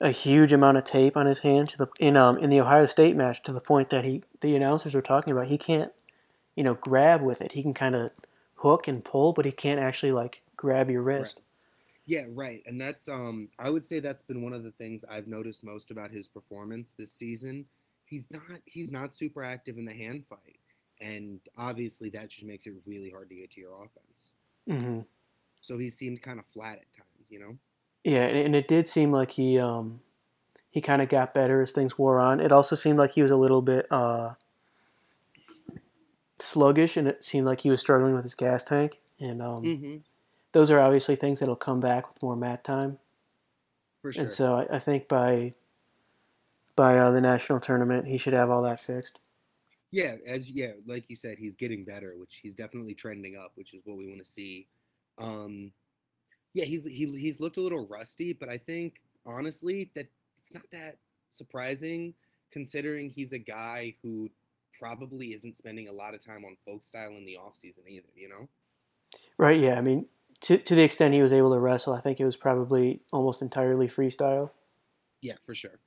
a 0.00 0.10
huge 0.10 0.52
amount 0.52 0.76
of 0.76 0.84
tape 0.84 1.16
on 1.16 1.26
his 1.26 1.40
hand 1.40 1.68
to 1.70 1.78
the 1.78 1.86
in 1.98 2.16
um 2.16 2.38
in 2.38 2.50
the 2.50 2.60
Ohio 2.60 2.86
State 2.86 3.16
match 3.16 3.42
to 3.42 3.52
the 3.52 3.60
point 3.60 3.90
that 3.90 4.04
he 4.04 4.22
the 4.40 4.54
announcers 4.54 4.94
were 4.94 5.02
talking 5.02 5.32
about 5.32 5.46
he 5.46 5.58
can't 5.58 5.92
you 6.56 6.64
know 6.64 6.74
grab 6.74 7.22
with 7.22 7.42
it. 7.42 7.52
He 7.52 7.62
can 7.62 7.74
kind 7.74 7.94
of 7.94 8.12
hook 8.56 8.88
and 8.88 9.04
pull, 9.04 9.32
but 9.32 9.44
he 9.44 9.52
can't 9.52 9.80
actually 9.80 10.12
like 10.12 10.42
grab 10.56 10.90
your 10.90 11.02
wrist. 11.02 11.40
Yeah, 12.06 12.26
right. 12.28 12.62
And 12.66 12.80
that's 12.80 13.08
um 13.08 13.50
I 13.58 13.70
would 13.70 13.84
say 13.84 14.00
that's 14.00 14.22
been 14.22 14.42
one 14.42 14.52
of 14.52 14.62
the 14.64 14.72
things 14.72 15.04
I've 15.08 15.26
noticed 15.26 15.64
most 15.64 15.90
about 15.90 16.10
his 16.10 16.28
performance 16.28 16.92
this 16.92 17.12
season. 17.12 17.66
He's 18.06 18.30
not 18.30 18.42
he's 18.64 18.90
not 18.92 19.14
super 19.14 19.42
active 19.42 19.78
in 19.78 19.84
the 19.84 19.94
hand 19.94 20.26
fight. 20.26 20.60
And 21.00 21.40
obviously 21.58 22.10
that 22.10 22.30
just 22.30 22.46
makes 22.46 22.66
it 22.66 22.74
really 22.86 23.10
hard 23.10 23.28
to 23.30 23.36
get 23.36 23.50
to 23.52 23.60
your 23.60 23.84
offense. 23.84 24.34
hmm 24.66 25.00
So 25.60 25.78
he 25.78 25.90
seemed 25.90 26.22
kind 26.22 26.38
of 26.38 26.46
flat 26.46 26.78
at 26.78 26.92
times, 26.92 27.30
you 27.30 27.38
know? 27.40 27.58
Yeah, 28.04 28.22
and 28.22 28.38
and 28.38 28.54
it 28.54 28.68
did 28.68 28.86
seem 28.86 29.12
like 29.12 29.32
he 29.32 29.58
um 29.58 30.00
he 30.70 30.80
kind 30.80 31.02
of 31.02 31.08
got 31.08 31.34
better 31.34 31.62
as 31.62 31.72
things 31.72 31.98
wore 31.98 32.20
on. 32.20 32.40
It 32.40 32.52
also 32.52 32.76
seemed 32.76 32.98
like 32.98 33.12
he 33.12 33.22
was 33.22 33.30
a 33.32 33.36
little 33.36 33.62
bit 33.62 33.86
uh 33.90 34.34
sluggish, 36.38 36.96
and 36.96 37.08
it 37.08 37.24
seemed 37.24 37.46
like 37.46 37.60
he 37.60 37.70
was 37.70 37.80
struggling 37.80 38.14
with 38.14 38.24
his 38.24 38.34
gas 38.34 38.62
tank. 38.62 38.96
And 39.20 39.40
um, 39.42 39.64
Mm-hmm. 39.64 39.96
those 40.52 40.70
are 40.70 40.80
obviously 40.80 41.16
things 41.16 41.40
that'll 41.40 41.56
come 41.56 41.80
back 41.80 42.08
with 42.12 42.22
more 42.22 42.36
mat 42.36 42.64
time. 42.64 42.98
For 44.02 44.12
sure. 44.12 44.24
And 44.24 44.32
so 44.32 44.54
I, 44.56 44.76
I 44.76 44.78
think 44.78 45.08
by 45.08 45.54
by 46.76 46.98
uh, 46.98 47.10
the 47.10 47.20
national 47.20 47.60
tournament, 47.60 48.06
he 48.06 48.18
should 48.18 48.34
have 48.34 48.50
all 48.50 48.62
that 48.62 48.80
fixed. 48.80 49.18
Yeah, 49.90 50.16
as 50.26 50.50
yeah, 50.50 50.72
like 50.86 51.08
you 51.08 51.16
said, 51.16 51.38
he's 51.38 51.56
getting 51.56 51.84
better, 51.84 52.14
which 52.16 52.40
he's 52.42 52.54
definitely 52.54 52.94
trending 52.94 53.36
up, 53.36 53.52
which 53.54 53.72
is 53.72 53.80
what 53.84 53.96
we 53.96 54.06
want 54.06 54.24
to 54.24 54.30
see. 54.30 54.66
Um, 55.18 55.72
yeah, 56.54 56.64
he's 56.64 56.84
he, 56.84 57.06
he's 57.18 57.40
looked 57.40 57.56
a 57.56 57.60
little 57.60 57.86
rusty, 57.86 58.32
but 58.32 58.48
I 58.48 58.58
think 58.58 59.00
honestly 59.24 59.90
that 59.94 60.06
it's 60.40 60.52
not 60.52 60.64
that 60.72 60.98
surprising 61.30 62.14
considering 62.50 63.10
he's 63.10 63.32
a 63.32 63.38
guy 63.38 63.94
who 64.02 64.30
probably 64.78 65.28
isn't 65.28 65.56
spending 65.56 65.88
a 65.88 65.92
lot 65.92 66.14
of 66.14 66.24
time 66.24 66.44
on 66.44 66.56
folk 66.64 66.84
style 66.84 67.10
in 67.10 67.24
the 67.24 67.36
off 67.36 67.56
season 67.56 67.84
either. 67.88 68.08
You 68.14 68.28
know? 68.28 68.48
Right? 69.38 69.60
Yeah. 69.60 69.76
I 69.76 69.80
mean, 69.80 70.06
to 70.42 70.58
to 70.58 70.74
the 70.74 70.82
extent 70.82 71.14
he 71.14 71.22
was 71.22 71.32
able 71.32 71.52
to 71.52 71.58
wrestle, 71.58 71.94
I 71.94 72.00
think 72.00 72.20
it 72.20 72.24
was 72.24 72.36
probably 72.36 73.00
almost 73.12 73.42
entirely 73.42 73.88
freestyle. 73.88 74.50
Yeah, 75.20 75.34
for 75.44 75.54
sure. 75.54 75.78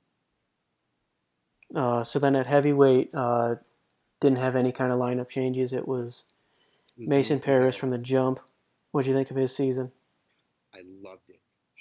Uh, 1.74 2.02
so 2.04 2.18
then 2.18 2.34
at 2.36 2.46
heavyweight, 2.46 3.14
uh, 3.14 3.56
didn't 4.20 4.38
have 4.38 4.56
any 4.56 4.72
kind 4.72 4.92
of 4.92 4.98
lineup 4.98 5.28
changes. 5.28 5.72
It 5.72 5.86
was 5.86 6.24
Mason 6.96 7.40
Parris 7.40 7.76
from 7.76 7.90
the 7.90 7.98
jump. 7.98 8.40
What 8.92 9.04
do 9.04 9.10
you 9.10 9.16
think 9.16 9.30
of 9.30 9.36
his 9.36 9.54
season? 9.54 9.92
I 10.74 10.80
loved 11.02 11.28
it. 11.30 11.40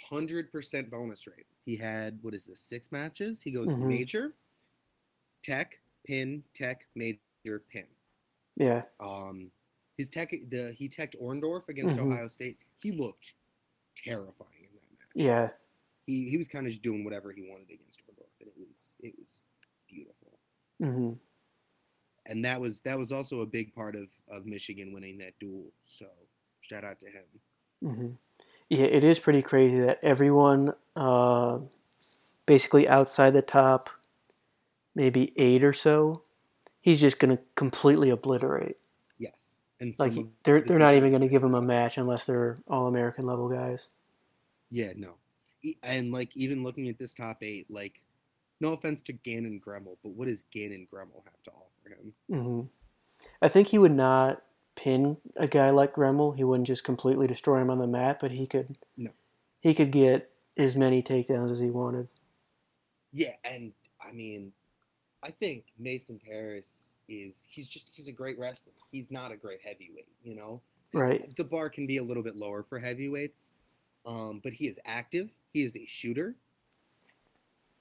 Hundred 0.10 0.52
percent 0.52 0.90
bonus 0.90 1.28
rate. 1.28 1.46
He 1.66 1.76
had 1.76 2.20
what 2.22 2.34
is 2.34 2.46
this? 2.46 2.62
Six 2.62 2.92
matches. 2.92 3.42
He 3.42 3.52
goes 3.52 3.68
Mhm. 3.68 3.88
major, 3.88 4.34
tech, 5.44 5.80
pin, 6.06 6.44
tech, 6.54 6.86
major, 6.96 7.20
pin. 7.72 7.86
Yeah. 8.56 8.84
Um, 9.00 9.52
his 9.98 10.10
tech, 10.10 10.32
the 10.50 10.72
he 10.78 10.88
teched 10.88 11.16
Orndorff 11.22 11.68
against 11.70 11.96
Mhm. 11.96 12.12
Ohio 12.12 12.28
State. 12.28 12.58
He 12.82 12.92
looked 12.92 13.34
terrifying 13.96 14.64
in 14.64 14.76
that 14.76 14.90
match. 14.92 15.10
Yeah. 15.16 15.50
He 16.06 16.30
he 16.30 16.38
was 16.38 16.48
kind 16.48 16.66
of 16.66 16.72
just 16.72 16.82
doing 16.84 17.04
whatever 17.04 17.32
he 17.32 17.42
wanted 17.50 17.70
against 17.70 18.02
Orndorff, 18.08 18.30
and 18.40 18.48
it 18.50 18.56
was 18.58 18.96
it 19.02 19.14
was 19.20 19.44
beautiful. 19.90 20.40
hmm 20.80 21.14
And 22.26 22.46
that 22.46 22.62
was 22.62 22.80
that 22.82 22.98
was 22.98 23.12
also 23.12 23.42
a 23.42 23.46
big 23.46 23.74
part 23.74 23.96
of 23.96 24.08
of 24.30 24.46
Michigan 24.46 24.94
winning 24.94 25.18
that 25.20 25.34
duel. 25.40 25.72
So 25.86 26.06
shout 26.62 26.84
out 26.84 27.00
to 27.00 27.08
him. 27.08 27.24
hmm 27.82 28.10
Yeah, 28.70 28.86
it 28.86 29.04
is 29.04 29.20
pretty 29.20 29.42
crazy 29.42 29.80
that 29.82 30.00
everyone, 30.04 30.74
uh, 30.96 31.60
basically 32.46 32.88
outside 32.88 33.32
the 33.32 33.42
top, 33.42 33.90
maybe 34.96 35.34
eight 35.38 35.64
or 35.64 35.74
so, 35.74 36.24
he's 36.82 37.00
just 37.02 37.20
gonna 37.20 37.40
completely 37.56 38.10
obliterate. 38.10 38.78
Yes, 39.18 39.56
and 39.80 39.94
Like 39.98 40.14
they're 40.44 40.62
the 40.62 40.68
they're 40.68 40.80
not 40.80 40.96
even 40.96 41.12
gonna 41.12 41.28
give 41.28 41.44
him 41.44 41.56
a 41.56 41.62
match 41.62 41.98
unless 41.98 42.26
they're 42.26 42.60
all 42.68 42.88
American 42.88 43.26
level 43.26 43.50
guys. 43.50 43.88
Yeah, 44.72 44.94
no. 44.96 45.16
And 45.84 46.12
like 46.12 46.36
even 46.36 46.64
looking 46.64 46.88
at 46.90 46.98
this 46.98 47.14
top 47.14 47.44
eight, 47.44 47.70
like 47.70 48.02
no 48.60 48.74
offense 48.74 49.02
to 49.04 49.14
Gannon 49.14 49.62
Gremmel, 49.66 49.98
but 50.04 50.12
what 50.12 50.28
does 50.28 50.44
Gannon 50.44 50.88
Gremmel 50.92 51.24
have 51.26 51.44
to 51.44 51.52
offer 51.52 51.90
him? 51.90 52.14
hmm 52.30 52.62
I 53.42 53.50
think 53.50 53.68
he 53.68 53.78
would 53.78 53.92
not 53.92 54.42
pin 54.76 55.18
a 55.36 55.48
guy 55.48 55.72
like 55.72 55.94
Gremmel. 55.94 56.36
He 56.36 56.44
wouldn't 56.44 56.68
just 56.68 56.84
completely 56.84 57.28
destroy 57.28 57.60
him 57.62 57.70
on 57.70 57.80
the 57.80 57.88
mat, 57.88 58.20
but 58.22 58.32
he 58.32 58.48
could. 58.48 58.78
No. 58.96 59.12
He 59.60 59.74
could 59.74 59.92
get 59.92 60.32
as 60.58 60.76
many 60.76 61.04
takedowns 61.04 61.52
as 61.52 61.60
he 61.60 61.70
wanted. 61.70 62.08
Yeah, 63.12 63.34
and 63.44 63.74
I 64.02 64.12
mean, 64.12 64.54
I 65.22 65.32
think 65.32 65.66
Mason 65.78 66.20
Parris 66.24 66.92
is 67.08 67.46
he's 67.50 67.68
just 67.68 67.90
he's 67.92 68.08
a 68.08 68.12
great 68.12 68.40
wrestler. 68.40 68.74
He's 68.92 69.12
not 69.12 69.32
a 69.32 69.38
great 69.38 69.60
heavyweight, 69.64 70.08
you 70.24 70.36
know. 70.36 70.62
Right. 70.94 71.36
The 71.36 71.44
bar 71.44 71.70
can 71.70 71.86
be 71.86 71.98
a 71.98 72.04
little 72.04 72.24
bit 72.24 72.36
lower 72.36 72.64
for 72.64 72.80
heavyweights, 72.80 73.52
um, 74.06 74.40
but 74.44 74.54
he 74.54 74.68
is 74.68 74.80
active. 74.86 75.30
He 75.54 75.64
is 75.64 75.76
a 75.76 75.86
shooter. 75.86 76.36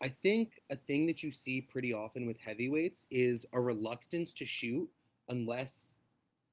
I 0.01 0.09
think 0.09 0.61
a 0.71 0.77
thing 0.77 1.07
that 1.07 1.23
you 1.23 1.33
see 1.33 1.61
pretty 1.61 1.93
often 1.93 2.27
with 2.27 2.39
heavyweights 2.39 3.07
is 3.11 3.47
a 3.53 3.61
reluctance 3.61 4.33
to 4.35 4.47
shoot 4.47 4.89
unless 5.29 5.99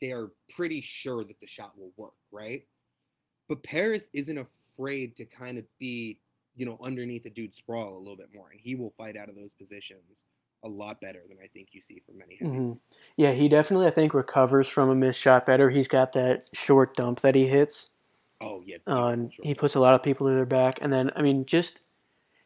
they 0.01 0.11
are 0.11 0.31
pretty 0.49 0.81
sure 0.81 1.23
that 1.23 1.39
the 1.39 1.47
shot 1.47 1.77
will 1.77 1.93
work, 1.97 2.15
right? 2.31 2.67
But 3.49 3.63
Parris 3.63 4.09
isn't 4.13 4.38
afraid 4.38 5.15
to 5.17 5.26
kind 5.26 5.57
of 5.57 5.65
be, 5.80 6.22
you 6.55 6.65
know, 6.65 6.77
underneath 6.81 7.26
a 7.26 7.30
dude's 7.31 7.57
sprawl 7.57 7.97
a 7.97 7.99
little 7.99 8.17
bit 8.17 8.34
more, 8.34 8.51
and 8.51 8.59
he 8.61 8.76
will 8.76 8.91
fight 8.91 9.17
out 9.17 9.30
of 9.30 9.35
those 9.35 9.53
positions 9.53 10.26
a 10.63 10.69
lot 10.69 11.01
better 11.01 11.26
than 11.27 11.39
I 11.43 11.47
think 11.47 11.69
you 11.73 11.81
see 11.81 11.99
from 11.99 12.17
many 12.19 12.38
Mhm. 12.41 12.80
heavyweights. 12.81 13.01
Yeah, 13.17 13.31
he 13.34 13.47
definitely 13.49 13.88
I 13.88 13.91
think 13.91 14.13
recovers 14.13 14.67
from 14.67 14.89
a 14.89 14.95
missed 14.95 15.19
shot 15.22 15.45
better. 15.45 15.69
He's 15.69 15.88
got 15.88 16.13
that 16.13 16.49
short 16.53 16.95
dump 16.95 17.22
that 17.22 17.35
he 17.35 17.47
hits. 17.47 17.91
Oh 18.41 18.61
yeah, 18.65 18.77
Uh, 18.88 19.07
and 19.07 19.34
he 19.41 19.55
puts 19.55 19.76
a 19.76 19.80
lot 19.80 19.93
of 19.95 20.03
people 20.03 20.27
to 20.27 20.34
their 20.34 20.45
back. 20.45 20.80
And 20.81 20.93
then 20.93 21.11
I 21.15 21.22
mean 21.23 21.45
just 21.45 21.81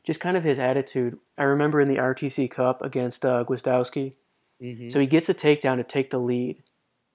just 0.03 0.19
kind 0.19 0.35
of 0.37 0.43
his 0.43 0.59
attitude. 0.59 1.17
I 1.37 1.43
remember 1.43 1.79
in 1.81 1.87
the 1.87 1.97
RTC 1.97 2.49
Cup 2.51 2.81
against 2.81 3.25
uh, 3.25 3.43
Gwiazdowski. 3.47 4.13
Mhm, 4.61 4.91
So 4.91 4.99
he 4.99 5.07
gets 5.07 5.29
a 5.29 5.33
takedown 5.33 5.77
to 5.77 5.83
take 5.83 6.09
the 6.09 6.19
lead. 6.19 6.63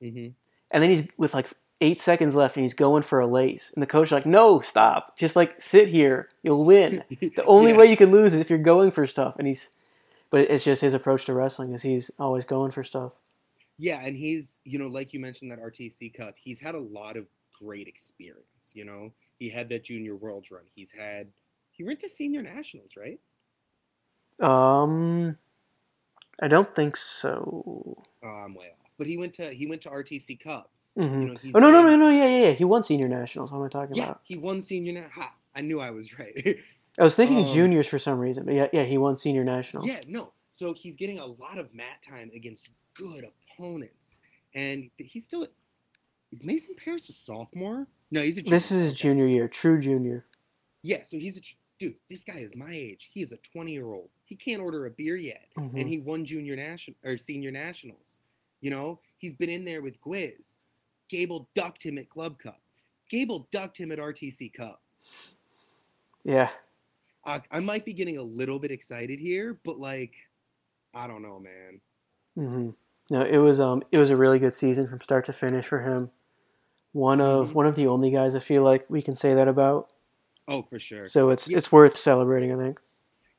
mhm. 0.02 0.32
And 0.70 0.82
then 0.82 0.90
he's 0.90 1.04
with 1.16 1.34
like 1.34 1.48
eight 1.80 2.00
seconds 2.00 2.34
left 2.34 2.56
and 2.56 2.62
he's 2.64 2.72
going 2.74 3.02
for 3.02 3.20
a 3.20 3.26
lace. 3.26 3.70
And 3.74 3.82
the 3.82 3.86
coach 3.86 4.08
is 4.08 4.12
like, 4.12 4.24
no, 4.26 4.60
stop. 4.60 5.16
Just 5.18 5.36
like 5.36 5.60
sit 5.60 5.88
here. 5.88 6.28
You'll 6.42 6.64
win. 6.64 7.04
The 7.20 7.44
only 7.44 7.72
Yeah. 7.72 7.76
way 7.78 7.90
you 7.90 7.96
can 7.96 8.10
lose 8.10 8.32
is 8.34 8.40
if 8.40 8.48
you're 8.48 8.58
going 8.58 8.90
for 8.90 9.06
stuff. 9.06 9.34
And 9.38 9.46
he's, 9.46 9.70
but 10.30 10.40
it's 10.50 10.64
just 10.64 10.80
his 10.82 10.94
approach 10.94 11.26
to 11.26 11.34
wrestling 11.34 11.72
is 11.74 11.82
he's 11.82 12.10
always 12.18 12.44
going 12.44 12.70
for 12.70 12.82
stuff. 12.84 13.12
Yeah, 13.78 14.00
and 14.04 14.16
he's, 14.16 14.60
you 14.64 14.78
know, 14.78 14.86
like 14.86 15.12
you 15.12 15.20
mentioned 15.20 15.50
that 15.50 15.58
RTC 15.60 16.14
Cup, 16.14 16.36
he's 16.38 16.60
had 16.60 16.74
a 16.76 16.80
lot 16.80 17.16
of 17.16 17.28
great 17.60 17.88
experience, 17.88 18.72
you 18.72 18.84
know. 18.84 19.12
He 19.38 19.48
had 19.50 19.68
that 19.70 19.84
junior 19.84 20.14
world 20.16 20.46
run. 20.50 20.62
He's 20.76 20.92
had 20.92 21.28
he 21.76 21.84
went 21.84 22.00
to 22.00 22.08
senior 22.08 22.42
nationals, 22.42 22.92
right? 22.96 23.20
Um, 24.40 25.36
I 26.40 26.48
don't 26.48 26.74
think 26.74 26.96
so. 26.96 28.02
Oh, 28.22 28.28
I'm 28.28 28.54
way 28.54 28.66
off. 28.66 28.90
But 28.98 29.06
he 29.06 29.16
went 29.16 29.34
to 29.34 29.50
he 29.50 29.66
went 29.66 29.82
to 29.82 29.90
RTC 29.90 30.40
Cup. 30.40 30.70
hmm 30.96 31.02
You 31.22 31.28
know, 31.28 31.34
he's 31.40 31.54
Oh 31.54 31.58
no 31.58 31.70
no 31.70 31.82
no 31.82 31.96
no 31.96 32.10
yeah 32.10 32.26
yeah 32.26 32.46
yeah. 32.48 32.52
He 32.52 32.64
won 32.64 32.82
senior 32.82 33.08
nationals. 33.08 33.50
What 33.52 33.58
am 33.58 33.64
I 33.64 33.68
talking 33.68 33.96
Yeah, 33.96 34.04
about? 34.04 34.20
he 34.24 34.36
won 34.36 34.62
senior 34.62 34.92
na- 34.92 35.08
ha, 35.12 35.34
I 35.54 35.60
knew 35.60 35.80
I 35.80 35.90
was 35.90 36.18
right. 36.18 36.58
I 36.98 37.02
was 37.02 37.16
thinking 37.16 37.38
Um, 37.38 37.46
juniors 37.46 37.86
for 37.88 37.98
some 37.98 38.18
reason, 38.18 38.44
but 38.44 38.54
yeah 38.54 38.68
yeah 38.72 38.84
he 38.84 38.98
won 38.98 39.16
senior 39.16 39.44
nationals. 39.44 39.86
yeah, 39.88 40.00
no. 40.06 40.32
So 40.52 40.72
he's 40.72 40.96
getting 40.96 41.18
a 41.18 41.26
lot 41.26 41.58
of 41.58 41.74
mat 41.74 42.00
time 42.02 42.30
against 42.34 42.70
good 42.94 43.24
opponents. 43.24 44.20
And 44.54 44.90
he's 44.96 45.24
still 45.24 45.48
is 46.30 46.44
Mason 46.44 46.76
Parris 46.76 47.08
a 47.08 47.12
sophomore? 47.12 47.86
No, 48.10 48.20
he's 48.22 48.36
a 48.38 48.42
junior. 48.42 48.56
This 48.56 48.70
is 48.72 48.82
his 48.82 48.92
junior 48.92 49.26
year, 49.26 49.48
true 49.48 49.80
junior. 49.80 50.26
Yeah, 50.82 51.02
so 51.02 51.16
he's 51.18 51.36
a 51.36 51.40
dude. 51.78 51.96
This 52.08 52.24
guy 52.24 52.36
is 52.38 52.54
my 52.56 52.70
age. 52.70 53.10
He 53.12 53.20
is 53.22 53.32
a 53.32 53.36
20 53.38 53.72
year 53.72 53.86
old. 53.92 54.10
He 54.24 54.36
can't 54.36 54.62
order 54.62 54.86
a 54.86 54.90
beer 54.90 55.16
yet, 55.16 55.48
Mhm. 55.56 55.80
and 55.80 55.88
he 55.88 55.98
won 55.98 56.24
junior 56.24 56.56
national 56.56 56.96
or 57.04 57.16
senior 57.18 57.50
nationals. 57.50 58.20
You 58.60 58.70
know, 58.70 59.00
he's 59.18 59.34
been 59.34 59.50
in 59.50 59.64
there 59.64 59.82
with 59.82 60.00
Gwiz. 60.00 60.56
Gable 61.08 61.48
ducked 61.54 61.82
him 61.82 61.98
at 61.98 62.08
Club 62.08 62.38
Cup. 62.38 62.60
Gable 63.10 63.46
ducked 63.50 63.76
him 63.78 63.92
at 63.92 63.98
RTC 63.98 64.48
Cup. 64.48 64.80
Yeah, 66.24 66.50
I, 67.24 67.42
I 67.50 67.60
might 67.60 67.84
be 67.84 67.92
getting 67.92 68.16
a 68.16 68.22
little 68.22 68.58
bit 68.58 68.70
excited 68.70 69.18
here, 69.20 69.58
but 69.64 69.78
like, 69.78 70.14
I 70.94 71.06
don't 71.06 71.22
know, 71.22 71.38
man. 71.38 71.80
Mm-hmm. 72.38 72.70
No, 73.10 73.22
it 73.22 73.36
was 73.38 73.60
um 73.60 73.82
it 73.92 73.98
was 73.98 74.08
a 74.10 74.16
really 74.16 74.38
good 74.38 74.54
season 74.54 74.88
from 74.88 75.00
start 75.02 75.26
to 75.26 75.32
finish 75.34 75.66
for 75.66 75.80
him. 75.80 76.10
One 76.92 77.20
of 77.20 77.50
Mhm. 77.50 77.52
one 77.54 77.66
of 77.66 77.76
the 77.76 77.86
only 77.86 78.10
guys 78.10 78.34
I 78.34 78.38
feel 78.40 78.62
like 78.62 78.88
we 78.88 79.02
can 79.02 79.14
say 79.16 79.34
that 79.34 79.48
about. 79.48 79.90
Oh, 80.46 80.62
for 80.62 80.78
sure. 80.78 81.08
So 81.08 81.30
it's 81.30 81.48
Yeah. 81.48 81.56
it's 81.58 81.72
worth 81.72 81.96
celebrating. 81.96 82.52
I 82.52 82.56
think. 82.56 82.80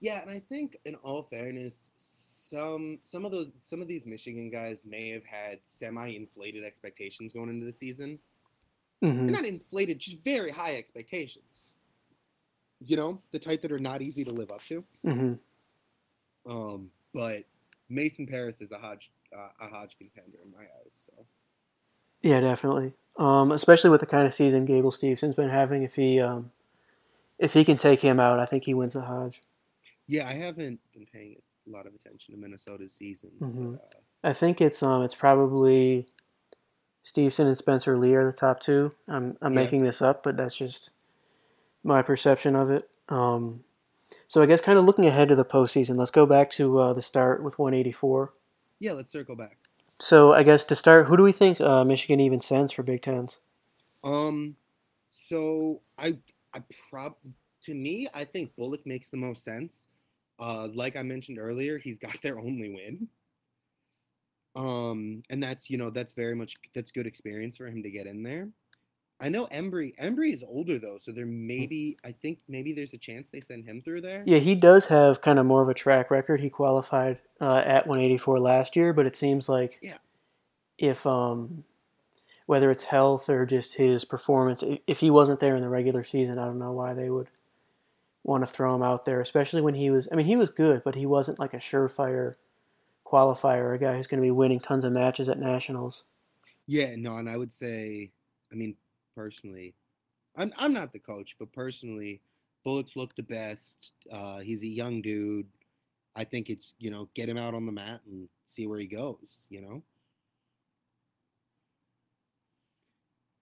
Yeah, 0.02 0.22
and 0.22 0.30
I 0.30 0.40
think 0.40 0.77
in 0.86 0.95
all 0.95 1.23
fairness, 1.23 1.90
some 1.95 2.99
some 3.02 3.26
of 3.26 3.32
those 3.32 3.52
some 3.61 3.82
of 3.82 3.88
these 3.88 4.06
Michigan 4.06 4.49
guys 4.49 4.84
may 4.86 5.10
have 5.11 5.23
had 5.26 5.60
semi-inflated 5.65 6.64
expectations 6.64 7.34
going 7.34 7.49
into 7.49 7.65
the 7.65 7.73
season. 7.73 8.19
hmm 9.02 9.32
not 9.32 9.45
inflated, 9.45 9.99
just 9.99 10.19
very 10.23 10.52
high 10.52 10.76
expectations. 10.76 11.73
You 12.86 12.98
know, 12.98 13.22
the 13.32 13.40
type 13.40 13.61
that 13.61 13.72
are 13.72 13.80
not 13.80 14.02
easy 14.02 14.23
to 14.23 14.32
live 14.32 14.52
up 14.52 14.61
to. 14.65 14.84
hmm 15.02 15.34
Um, 16.45 16.91
but 17.14 17.44
Mason 17.90 18.27
Parris 18.27 18.61
is 18.61 18.72
a 18.72 18.77
Hodge 18.77 19.11
uh, 19.36 19.49
a 19.60 19.68
Hodge 19.68 19.98
contender 19.98 20.38
in 20.44 20.52
my 20.52 20.64
eyes. 20.64 21.10
So 21.10 21.26
Yeah, 22.22 22.40
definitely. 22.41 22.94
Um, 23.18 23.52
especially 23.52 23.90
with 23.90 24.02
the 24.02 24.07
kind 24.07 24.27
of 24.27 24.34
season 24.34 24.65
Gable 24.65 24.91
Stevenson's 24.91 25.36
been 25.36 25.49
having. 25.49 25.84
If 25.84 25.95
he 25.95 26.19
um, 26.19 26.52
if 27.40 27.53
he 27.53 27.66
can 27.66 27.78
take 27.78 28.02
him 28.02 28.20
out, 28.20 28.40
I 28.40 28.45
think 28.45 28.64
he 28.66 28.74
wins 28.74 28.94
the 28.94 29.02
Hodge. 29.02 29.41
yeah, 30.07 30.28
I 30.28 30.34
haven't 30.34 30.80
been 30.94 31.06
paying 31.12 31.36
a 31.68 31.72
lot 31.72 31.88
of 31.88 31.94
attention 31.95 32.34
to 32.36 32.40
Minnesota's 32.40 32.94
season. 32.94 33.32
Mhm. 33.41 33.72
But, 33.74 33.82
uh, 33.98 34.30
I 34.30 34.34
think 34.34 34.62
it's 34.62 34.82
um 34.84 35.02
it's 35.03 35.16
probably 35.16 36.07
Stevenson 37.03 37.48
and 37.48 37.57
Spencer 37.57 37.98
Lee 37.98 38.14
are 38.16 38.26
the 38.26 38.34
top 38.34 38.60
two. 38.60 38.94
I'm 39.07 39.38
I'm 39.41 39.53
Yeah. 39.53 39.62
making 39.62 39.84
this 39.84 40.02
up, 40.02 40.24
but 40.24 40.38
that's 40.38 40.56
just 40.57 40.90
my 41.84 42.02
perception 42.02 42.56
of 42.56 42.70
it. 42.72 42.90
Um, 43.10 43.64
so 44.28 44.41
I 44.41 44.45
guess 44.48 44.62
kind 44.62 44.78
of 44.78 44.86
looking 44.86 45.06
ahead 45.06 45.28
to 45.30 45.36
the 45.36 45.45
postseason, 45.45 45.98
let's 45.98 46.12
go 46.12 46.26
back 46.26 46.49
to 46.52 46.80
uh, 46.80 46.94
the 46.94 47.02
start 47.02 47.44
with 47.44 47.57
184. 47.60 48.34
yeah, 48.80 48.91
let's 48.91 49.12
circle 49.12 49.36
back. 49.36 49.57
So 49.64 50.34
I 50.34 50.44
guess 50.44 50.66
to 50.66 50.76
start, 50.76 51.06
who 51.06 51.16
do 51.18 51.24
we 51.24 51.32
think 51.32 51.62
uh, 51.62 51.84
Michigan 51.86 52.20
even 52.20 52.41
sends 52.41 52.74
for 52.74 52.84
Big 52.84 53.02
Tens? 53.02 53.40
Um, 54.03 54.57
so 55.28 55.80
I 55.98 56.18
I 56.56 56.64
prob 56.90 57.15
to 57.64 57.73
me 57.76 58.07
I 58.14 58.23
think 58.23 58.56
Bullock 58.56 58.86
makes 58.86 59.10
the 59.10 59.18
most 59.18 59.44
sense. 59.44 59.88
Uh, 60.40 60.68
like 60.73 60.95
I 60.98 61.02
mentioned 61.03 61.38
earlier, 61.40 61.77
he's 61.77 61.99
got 61.99 62.19
their 62.23 62.40
only 62.40 62.69
win. 62.69 63.07
Um, 64.56 65.22
and 65.30 65.44
that's 65.44 65.69
you 65.69 65.77
know 65.77 65.90
that's 65.90 66.14
very 66.14 66.36
much 66.36 66.56
that's 66.73 66.91
good 66.91 67.06
experience 67.07 67.57
for 67.57 67.68
him 67.68 67.84
to 67.84 67.91
get 67.91 68.07
in 68.07 68.23
there. 68.23 68.49
I 69.19 69.30
know 69.30 69.48
Embree 69.48 69.95
Embree 69.98 70.34
is 70.34 70.44
older 70.44 70.77
though, 70.80 70.98
so 71.02 71.11
there 71.11 71.26
maybe 71.26 71.98
I 72.06 72.11
think 72.11 72.40
maybe 72.48 72.73
there's 72.73 72.94
a 72.94 72.98
chance 72.98 73.30
they 73.30 73.41
send 73.41 73.65
him 73.65 73.82
through 73.82 74.02
there. 74.02 74.23
Yeah, 74.26 74.40
he 74.40 74.56
does 74.56 74.86
have 74.88 75.22
kind 75.22 75.40
of 75.40 75.45
more 75.45 75.61
of 75.61 75.69
a 75.69 75.73
track 75.73 76.10
record. 76.11 76.40
He 76.41 76.49
qualified 76.49 77.19
uh, 77.41 77.64
at 77.65 77.86
184 77.88 78.40
last 78.40 78.76
year, 78.76 78.94
but 78.94 79.06
it 79.06 79.15
seems 79.15 79.48
like 79.49 79.77
Yeah. 79.82 79.98
if 80.77 81.06
um, 81.06 81.64
whether 82.45 82.69
it's 82.69 82.84
health 82.84 83.30
or 83.30 83.45
just 83.45 83.76
his 83.76 84.05
performance, 84.05 84.63
if 84.85 84.99
he 84.99 85.09
wasn't 85.09 85.39
there 85.39 85.55
in 85.55 85.61
the 85.61 85.69
regular 85.69 86.03
season, 86.03 86.38
I 86.38 86.45
don't 86.45 86.59
know 86.59 86.72
why 86.72 86.93
they 86.93 87.09
would 87.09 87.30
want 88.23 88.43
to 88.43 88.51
throw 88.51 88.76
him 88.76 88.84
out 88.84 89.05
there, 89.05 89.22
especially 89.22 89.61
when 89.61 89.76
he 89.76 89.89
was. 89.89 90.07
I 90.11 90.15
mean, 90.15 90.26
he 90.26 90.35
was 90.35 90.49
good, 90.49 90.84
but 90.84 90.95
he 90.95 91.05
wasn't 91.05 91.39
like 91.39 91.53
a 91.53 91.57
surefire 91.57 92.35
qualifier, 93.05 93.73
a 93.73 93.77
guy 93.77 93.95
who's 93.95 94.07
going 94.07 94.22
to 94.22 94.26
be 94.26 94.31
winning 94.31 94.59
tons 94.59 94.84
of 94.84 94.91
matches 94.91 95.30
at 95.30 95.39
nationals. 95.39 96.03
Yeah, 96.67 96.95
no, 96.97 97.17
and 97.17 97.30
I 97.30 97.38
would 97.38 97.53
say, 97.53 98.11
I 98.51 98.55
mean, 98.55 98.76
personally, 99.15 99.76
I'm 100.35 100.53
I'm 100.57 100.73
not 100.73 100.93
the 100.93 100.99
coach, 100.99 101.35
but 101.39 101.51
personally, 101.53 102.22
Bullock's 102.63 102.95
looked 102.95 103.15
the 103.15 103.23
best. 103.23 103.91
Uh, 104.11 104.39
he's 104.39 104.63
a 104.63 104.67
young 104.67 105.01
dude. 105.01 105.47
I 106.15 106.23
think 106.23 106.49
it's 106.49 106.73
you 106.80 106.91
know 106.91 107.09
get 107.13 107.30
him 107.30 107.38
out 107.38 107.53
on 107.53 107.65
the 107.65 107.72
mat 107.72 108.01
and 108.07 108.27
see 108.45 108.67
where 108.67 108.80
he 108.80 108.88
goes. 108.88 109.47
You 109.49 109.61
know. 109.61 109.84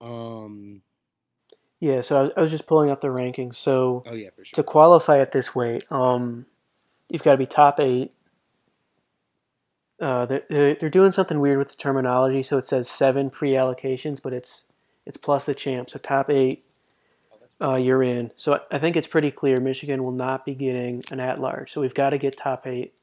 Um. 0.03 0.81
Yeah, 1.79 2.01
so 2.01 2.31
I 2.37 2.41
was, 2.41 2.49
just 2.49 2.65
pulling 2.65 2.89
up 2.89 3.01
the 3.01 3.09
rankings. 3.09 3.55
So 3.55 4.03
Oh 4.05 4.13
yeah, 4.13 4.29
sure. 4.37 4.45
to 4.53 4.63
qualify 4.63 5.19
at 5.19 5.33
this 5.33 5.53
weight, 5.53 5.83
um, 5.91 6.45
you've 7.09 7.23
got 7.23 7.33
to 7.33 7.37
be 7.37 7.45
top 7.45 7.77
eight. 7.81 8.11
Uh, 9.99 10.25
they're, 10.25 10.75
they're 10.75 10.89
doing 10.89 11.11
something 11.11 11.39
weird 11.41 11.57
with 11.57 11.69
the 11.69 11.75
terminology, 11.75 12.41
so 12.41 12.57
it 12.57 12.65
says 12.65 12.89
seven 12.89 13.29
pre-allocations, 13.29 14.21
but 14.21 14.31
it's 14.33 14.63
it's 15.05 15.17
plus 15.17 15.45
the 15.45 15.53
champ. 15.53 15.89
So 15.89 15.99
top 15.99 16.29
eight, 16.29 16.59
uh, 17.61 17.75
you're 17.75 18.01
in. 18.03 18.31
So 18.37 18.61
I- 18.71 18.77
think 18.79 18.95
it's 18.95 19.07
pretty 19.07 19.31
clear 19.31 19.59
Michigan 19.59 20.03
will 20.03 20.11
not 20.13 20.45
be 20.45 20.55
getting 20.55 21.03
an 21.11 21.19
at-large. 21.19 21.71
So 21.71 21.81
we've 21.81 21.93
got 21.93 22.11
to 22.11 22.17
get 22.17 22.37
top 22.37 22.65
eight 22.65 22.93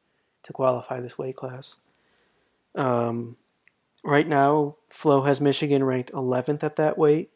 to 0.45 0.53
qualify 0.55 1.01
this 1.01 1.19
weight 1.19 1.37
class. 1.37 1.75
Um, 2.75 3.37
right 4.05 4.27
now, 4.27 4.77
Flo 4.89 5.23
has 5.23 5.41
Michigan 5.41 5.85
ranked 5.85 6.13
11th 6.13 6.63
at 6.63 6.77
that 6.77 6.99
weight. 6.99 7.31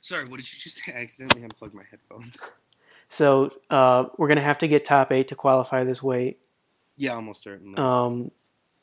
Sorry, 0.00 0.24
what 0.24 0.36
did 0.38 0.52
you 0.52 0.58
just 0.58 0.82
say? 0.82 0.92
I 0.94 1.02
accidentally 1.02 1.42
unplugged 1.42 1.74
my 1.74 1.84
headphones. 1.90 2.38
So 3.04 3.52
uh, 3.70 4.06
we're 4.16 4.28
gonna 4.28 4.40
have 4.40 4.58
to 4.58 4.68
get 4.68 4.84
top 4.84 5.12
eight 5.12 5.28
to 5.28 5.34
qualify 5.34 5.84
this 5.84 6.02
weight. 6.02 6.38
Yeah, 6.96 7.14
almost 7.14 7.42
certainly. 7.42 7.76
Um, 7.76 8.30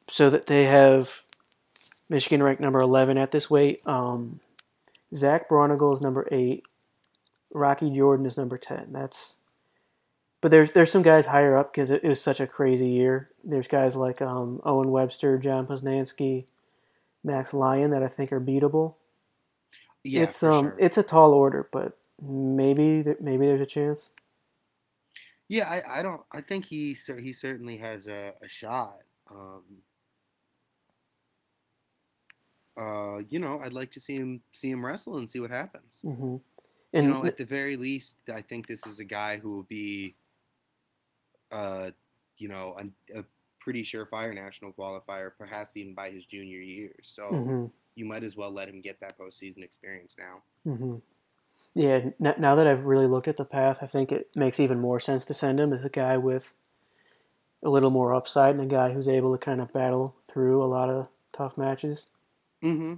so 0.09 0.29
that 0.29 0.45
they 0.45 0.65
have 0.65 1.23
Michigan 2.09 2.43
ranked 2.43 2.61
number 2.61 2.79
11 2.79 3.17
at 3.17 3.31
this 3.31 3.49
weight. 3.49 3.85
Um, 3.87 4.39
Zach 5.13 5.49
Braunagel 5.49 5.93
is 5.93 6.01
number 6.01 6.27
eight. 6.31 6.65
Rocky 7.53 7.89
Jordan 7.89 8.25
is 8.25 8.37
number 8.37 8.57
10. 8.57 8.91
That's 8.91 9.37
but 10.41 10.51
there's 10.51 10.71
there's 10.71 10.91
some 10.91 11.01
guys 11.01 11.25
higher 11.27 11.57
up 11.57 11.73
because 11.73 11.89
it, 11.89 12.03
it 12.03 12.09
was 12.09 12.21
such 12.21 12.39
a 12.39 12.47
crazy 12.47 12.87
year. 12.87 13.29
There's 13.43 13.67
guys 13.67 13.95
like 13.95 14.21
um, 14.21 14.61
Owen 14.63 14.91
Webster, 14.91 15.37
John 15.37 15.65
Poznanski, 15.65 16.45
Max 17.23 17.53
Lyon 17.53 17.91
that 17.91 18.03
I 18.03 18.07
think 18.07 18.31
are 18.31 18.41
beatable. 18.41 18.95
Yeah, 20.03 20.23
it's 20.23 20.44
um 20.44 20.69
sure. 20.69 20.76
it's 20.80 20.98
a 20.98 21.03
tall 21.03 21.34
order, 21.34 21.68
but 21.72 21.98
maybe 22.22 23.03
maybe 23.19 23.45
there's 23.45 23.61
a 23.61 23.65
chance. 23.65 24.11
Yeah, 25.49 25.69
I, 25.69 25.99
I 25.99 26.02
don't. 26.02 26.22
I 26.31 26.41
think 26.41 26.65
he 26.65 26.98
he 27.22 27.34
certainly 27.34 27.77
has 27.77 28.06
a, 28.07 28.34
a 28.41 28.48
shot. 28.49 28.99
Um, 29.30 29.64
uh, 32.77 33.19
you 33.30 33.39
know, 33.39 33.60
I'd 33.60 33.73
like 33.73 33.91
to 33.91 33.99
see 33.99 34.15
him 34.15 34.41
see 34.52 34.69
him 34.69 34.85
wrestle 34.85 35.18
and 35.18 35.30
see 35.30 35.39
what 35.39 35.52
happens. 35.52 35.99
hmm 36.03 36.38
You 36.94 37.02
know, 37.02 37.26
at 37.26 37.38
the 37.38 37.45
very 37.45 37.76
least, 37.76 38.15
I 38.34 38.41
think 38.41 38.68
this 38.68 38.85
is 38.85 38.99
a 38.99 39.06
guy 39.06 39.38
who 39.38 39.52
will 39.52 39.64
be, 39.64 40.15
uh, 41.52 41.91
you 42.38 42.48
know, 42.48 42.77
a, 42.80 43.19
a 43.19 43.23
pretty 43.68 43.84
surefire 43.84 44.34
national 44.34 44.72
qualifier, 44.72 45.31
perhaps 45.38 45.76
even 45.76 45.94
by 45.94 46.10
his 46.10 46.26
junior 46.26 46.60
year. 46.60 46.94
So 47.03 47.22
mhm, 47.34 47.72
you 47.95 48.06
might 48.06 48.23
as 48.23 48.38
well 48.38 48.49
let 48.49 48.69
him 48.69 48.80
get 48.80 48.98
that 49.02 49.19
postseason 49.19 49.61
experience 49.61 50.15
now. 50.18 50.41
mhm. 50.65 51.02
yeah, 51.76 52.11
n- 52.22 52.35
now 52.39 52.56
that 52.56 52.68
I've 52.68 52.85
really 52.85 53.07
looked 53.07 53.27
at 53.27 53.38
the 53.38 53.45
path, 53.45 53.80
I 53.81 53.88
think 53.88 54.11
it 54.11 54.30
makes 54.35 54.60
even 54.60 54.80
more 54.80 54.99
sense 54.99 55.26
to 55.26 55.34
send 55.34 55.60
him 55.60 55.73
as 55.73 55.85
a 55.85 55.89
guy 55.89 56.18
with 56.18 56.53
a 57.64 57.69
little 57.69 57.91
more 57.91 58.14
upside 58.15 58.56
and 58.56 58.64
a 58.64 58.76
guy 58.76 58.94
who's 58.94 59.07
able 59.07 59.31
to 59.38 59.44
kind 59.44 59.61
of 59.61 59.73
battle 59.73 60.15
through 60.27 60.64
a 60.64 60.65
lot 60.65 60.89
of 60.89 61.10
tough 61.34 61.57
matches. 61.57 62.06
Mm-hmm. 62.64 62.95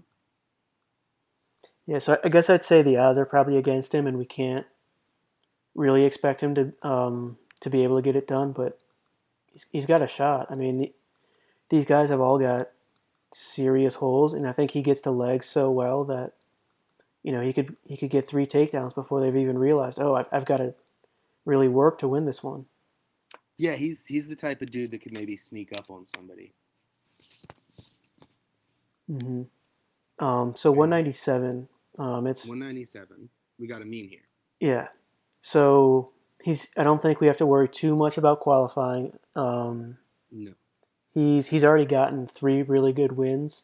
Yeah, 1.86 2.00
so 2.00 2.14
I 2.14 2.20
I 2.26 2.30
guess 2.30 2.50
I'd 2.50 2.64
say 2.64 2.82
the 2.82 2.98
odds 2.98 3.18
are 3.20 3.26
probably 3.26 3.58
against 3.58 3.94
him, 3.94 4.08
and 4.08 4.18
we 4.18 4.26
can't 4.26 4.66
really 5.76 6.04
expect 6.06 6.41
him 6.41 6.56
to 6.56 6.74
um, 6.88 7.38
to 7.62 7.70
be 7.70 7.84
able 7.84 7.98
to 7.98 8.02
get 8.02 8.16
it 8.16 8.28
done. 8.28 8.52
But 8.52 8.80
he's, 9.51 9.65
he's 9.71 9.85
got 9.85 10.01
a 10.01 10.07
shot. 10.07 10.47
I 10.49 10.55
mean, 10.55 10.80
the, 10.80 10.93
these 11.69 11.85
guys 11.85 12.09
have 12.09 12.21
all 12.21 12.39
got 12.39 12.69
serious 13.31 13.95
holes, 13.95 14.34
and 14.34 14.47
I 14.47 14.51
think 14.51 14.71
he 14.71 14.81
gets 14.81 15.01
the 15.01 15.11
legs 15.11 15.45
so 15.45 15.69
well 15.71 16.03
that 16.05 16.34
you 17.23 17.31
know 17.31 17.41
he 17.41 17.53
could 17.53 17.76
he 17.85 17.97
could 17.97 18.09
get 18.09 18.27
three 18.27 18.45
takedowns 18.45 18.95
before 18.95 19.21
they've 19.21 19.35
even 19.35 19.57
realized. 19.57 19.99
Oh, 19.99 20.15
I've, 20.15 20.27
I've 20.31 20.45
got 20.45 20.57
to 20.57 20.73
really 21.45 21.67
work 21.67 21.99
to 21.99 22.07
win 22.07 22.26
this 22.26 22.43
one. 22.43 22.65
Yeah, 23.57 23.76
he's 23.76 24.05
he's 24.05 24.27
the 24.27 24.35
type 24.35 24.61
of 24.61 24.71
dude 24.71 24.91
that 24.91 25.01
could 25.01 25.11
maybe 25.13 25.38
sneak 25.38 25.77
up 25.77 25.89
on 25.89 26.05
somebody. 26.05 26.53
hmm 29.07 29.43
Um, 30.19 30.55
so 30.55 30.71
197. 30.71 31.67
Um, 31.97 32.27
it's 32.27 32.45
197. 32.45 33.30
We 33.59 33.67
got 33.67 33.81
Amine 33.81 34.07
here. 34.07 34.27
Yeah. 34.59 34.88
So 35.41 36.11
he's. 36.44 36.70
I 36.78 36.84
don't 36.84 37.02
think 37.02 37.20
we 37.20 37.28
have 37.28 37.38
to 37.38 37.45
worry 37.45 37.68
too 37.70 37.95
much 37.95 38.18
about 38.18 38.40
qualifying. 38.40 39.18
Um, 39.36 39.98
No. 40.32 40.53
he's 41.14 41.48
he's 41.48 41.64
already 41.64 41.86
gotten 41.86 42.28
three 42.28 42.61
really 42.61 42.94
good 42.94 43.14
wins. 43.14 43.64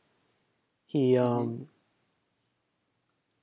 He 0.86 1.18
um. 1.18 1.28
Mm-hmm. 1.48 1.64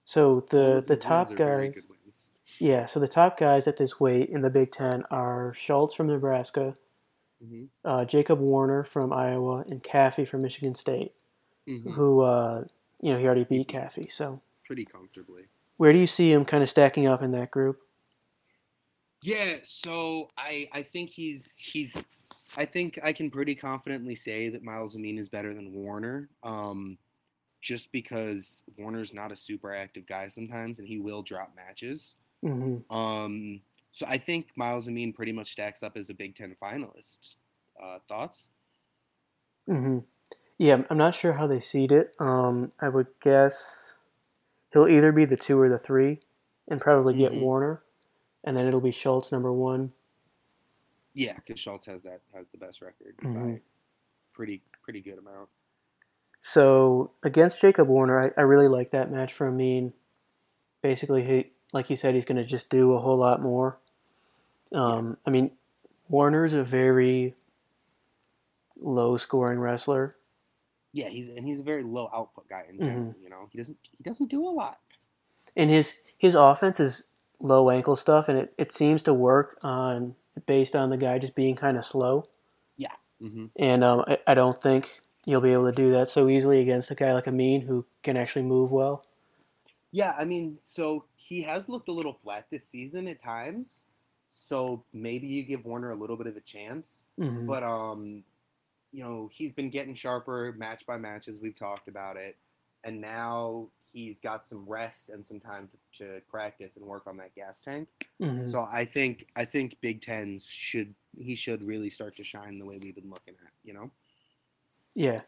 So 0.04 0.44
the 0.50 0.82
the 0.86 0.96
top 0.96 1.28
wins 1.28 1.40
are 1.40 1.44
very 1.44 1.68
guys. 1.70 2.30
Yeah. 2.58 2.86
So 2.86 3.00
the 3.00 3.08
top 3.08 3.38
guys 3.38 3.66
at 3.66 3.76
this 3.78 3.98
weight 3.98 4.28
in 4.28 4.42
the 4.42 4.50
Big 4.50 4.70
Ten 4.72 5.04
are 5.10 5.54
Schultz 5.54 5.94
from 5.94 6.06
Nebraska, 6.08 6.74
hmm 7.42 7.64
uh, 7.84 8.04
Jacob 8.04 8.38
Warner 8.40 8.84
from 8.84 9.12
Iowa, 9.12 9.64
and 9.68 9.82
Caffey 9.82 10.26
from 10.26 10.42
Michigan 10.42 10.74
State. 10.74 11.12
hmm 11.66 11.92
Who 11.92 12.20
uh, 12.20 12.64
you 13.00 13.12
know 13.12 13.18
he 13.18 13.24
already 13.26 13.44
beat 13.44 13.68
Caffey. 13.68 14.10
So 14.12 14.42
Pretty 14.66 14.84
comfortably. 14.84 15.42
where 15.76 15.92
do 15.92 15.98
you 15.98 16.06
see 16.06 16.32
him 16.32 16.44
kind 16.44 16.62
of 16.62 16.68
stacking 16.68 17.06
up 17.06 17.22
in 17.22 17.32
that 17.32 17.50
group? 17.50 17.80
Yeah, 19.22 19.58
so 19.62 20.30
I 20.36 20.68
I 20.72 20.82
think 20.82 21.10
he's 21.10 21.58
he's 21.58 22.06
I 22.56 22.64
think 22.64 22.98
I 23.02 23.12
can 23.12 23.30
pretty 23.30 23.54
confidently 23.54 24.14
say 24.16 24.48
that 24.50 24.62
Myles 24.64 24.94
Amine 24.96 25.18
is 25.18 25.28
better 25.28 25.54
than 25.54 25.72
Warner. 25.72 26.30
Um 26.42 26.98
just 27.62 27.92
because 27.92 28.64
Warner's 28.78 29.14
not 29.14 29.32
a 29.32 29.36
super 29.36 29.74
active 29.74 30.06
guy 30.06 30.28
sometimes 30.28 30.78
and 30.80 30.88
he 30.88 30.98
will 30.98 31.22
drop 31.22 31.54
matches. 31.56 32.16
hmm 32.42 32.84
Um 32.90 33.62
so 33.92 34.06
I 34.08 34.18
think 34.18 34.52
Myles 34.56 34.88
Amine 34.88 35.12
pretty 35.14 35.32
much 35.32 35.52
stacks 35.52 35.82
up 35.82 35.96
as 35.96 36.10
a 36.10 36.14
Big 36.14 36.36
10 36.36 36.56
finalist. 36.62 37.36
Uh 37.82 38.00
thoughts? 38.08 38.50
hmm 39.66 39.98
Yeah, 40.58 40.84
I'm 40.90 40.98
not 40.98 41.14
sure 41.14 41.34
how 41.34 41.46
they 41.46 41.60
seed 41.60 41.92
it. 41.92 42.16
Um, 42.20 42.72
I 42.80 42.88
would 42.88 43.08
guess 43.20 43.94
he'll 44.72 44.88
either 44.88 45.12
be 45.12 45.24
the 45.26 45.36
two 45.36 45.60
or 45.60 45.68
the 45.68 45.78
three, 45.78 46.20
and 46.68 46.80
probably 46.80 47.14
get 47.14 47.34
Mhm. 47.34 47.40
Warner, 47.40 47.84
and 48.44 48.56
then 48.56 48.66
it'll 48.66 48.80
be 48.80 48.90
Schultz 48.90 49.30
number 49.32 49.52
one. 49.52 49.92
Yeah, 51.14 51.38
cuz 51.40 51.58
Schultz 51.58 51.86
has 51.86 52.02
that 52.02 52.20
has 52.34 52.48
the 52.48 52.58
best 52.58 52.80
record 52.80 53.16
by 53.18 53.28
Mhm. 53.28 53.60
pretty 54.32 54.62
pretty 54.82 55.00
good 55.00 55.18
amount. 55.18 55.48
So 56.40 57.12
against 57.22 57.60
Jacob 57.60 57.88
Warner, 57.88 58.18
I, 58.18 58.32
I 58.36 58.42
really 58.42 58.68
like 58.68 58.90
that 58.90 59.10
match 59.12 59.32
for 59.32 59.46
Amine. 59.46 59.92
Basically, 60.80 61.22
he 61.24 61.52
like 61.72 61.88
you 61.90 61.96
said, 61.96 62.14
he's 62.14 62.24
going 62.24 62.36
to 62.36 62.44
just 62.44 62.68
do 62.68 62.92
a 62.92 62.98
whole 63.00 63.16
lot 63.16 63.40
more. 63.40 63.78
Um, 64.72 65.16
I 65.26 65.30
mean, 65.30 65.56
Warner's 66.08 66.52
a 66.52 66.62
very 66.64 67.34
low 68.76 69.16
scoring 69.16 69.58
wrestler. 69.58 70.16
Yeah, 70.92 71.08
he's 71.08 71.28
and 71.28 71.46
he's 71.46 71.60
a 71.60 71.62
very 71.62 71.82
low 71.82 72.10
output 72.12 72.48
guy 72.48 72.66
in 72.68 72.78
Mhm. 72.78 73.20
you 73.22 73.28
know. 73.30 73.48
He 73.52 73.58
doesn't 73.58 73.78
he 73.96 74.02
doesn't 74.02 74.28
do 74.28 74.46
a 74.46 74.50
lot. 74.50 74.80
and 75.56 75.70
his 75.70 75.94
his 76.18 76.34
offense 76.34 76.80
is 76.80 77.04
low 77.42 77.70
ankle 77.70 77.96
stuff, 77.96 78.28
and 78.30 78.38
it, 78.38 78.54
it 78.58 78.72
seems 78.72 79.02
to 79.04 79.14
work 79.14 79.58
on 79.62 80.16
based 80.46 80.76
on 80.76 80.90
the 80.90 80.98
guy 80.98 81.18
just 81.18 81.34
being 81.34 81.56
kind 81.56 81.76
of 81.76 81.84
slow. 81.84 82.28
Yeah. 82.76 82.94
hmm 83.20 83.46
And 83.58 83.84
um, 83.84 84.04
I, 84.08 84.18
I 84.28 84.34
don't 84.34 84.56
think 84.56 85.02
you'll 85.26 85.40
be 85.42 85.52
able 85.52 85.66
to 85.66 85.72
do 85.76 85.92
that 85.92 86.08
so 86.08 86.28
easily 86.28 86.60
against 86.60 86.90
a 86.90 86.94
guy 86.94 87.12
like 87.12 87.26
Amine 87.26 87.62
who 87.62 87.86
can 88.02 88.16
actually 88.16 88.42
move 88.42 88.72
well. 88.72 89.04
Yeah, 89.92 90.14
I 90.18 90.24
mean, 90.24 90.58
so 90.64 91.04
he 91.16 91.42
has 91.42 91.68
looked 91.68 91.88
a 91.88 91.92
little 91.92 92.14
flat 92.14 92.46
this 92.50 92.66
season 92.66 93.08
at 93.08 93.22
times. 93.22 93.84
So 94.30 94.84
maybe 94.92 95.26
you 95.26 95.42
give 95.44 95.64
Warner 95.66 95.90
a 95.90 95.94
little 95.96 96.16
bit 96.16 96.26
of 96.26 96.36
a 96.36 96.40
chance, 96.40 97.02
Mhm. 97.18 97.46
but 97.46 97.62
um, 97.62 98.24
you 98.92 99.04
know, 99.04 99.30
he's 99.32 99.52
been 99.52 99.70
getting 99.70 99.94
sharper 99.94 100.54
match 100.56 100.86
by 100.86 100.98
match 100.98 101.28
as 101.28 101.40
we've 101.40 101.56
talked 101.56 101.88
about 101.88 102.16
it, 102.16 102.36
and 102.84 103.00
now 103.00 103.68
he's 103.92 104.18
got 104.18 104.46
some 104.46 104.64
rest 104.66 105.08
and 105.10 105.24
some 105.24 105.38
time 105.40 105.68
to, 105.68 106.04
to 106.04 106.20
practice 106.30 106.76
and 106.76 106.84
work 106.84 107.06
on 107.06 107.16
that 107.18 107.34
gas 107.34 107.60
tank. 107.60 107.88
Mhm. 108.20 108.50
So 108.50 108.66
I 108.70 108.84
think 108.84 109.26
I 109.36 109.44
think 109.44 109.76
Big 109.80 110.00
Tens 110.00 110.46
should 110.48 110.94
he 111.18 111.34
should 111.34 111.62
really 111.62 111.90
start 111.90 112.16
to 112.16 112.24
shine 112.24 112.58
the 112.58 112.64
way 112.64 112.78
we've 112.78 112.94
been 112.94 113.10
looking 113.10 113.34
at, 113.44 113.52
you 113.64 113.74
know. 113.74 113.90
yeah, 114.94 115.20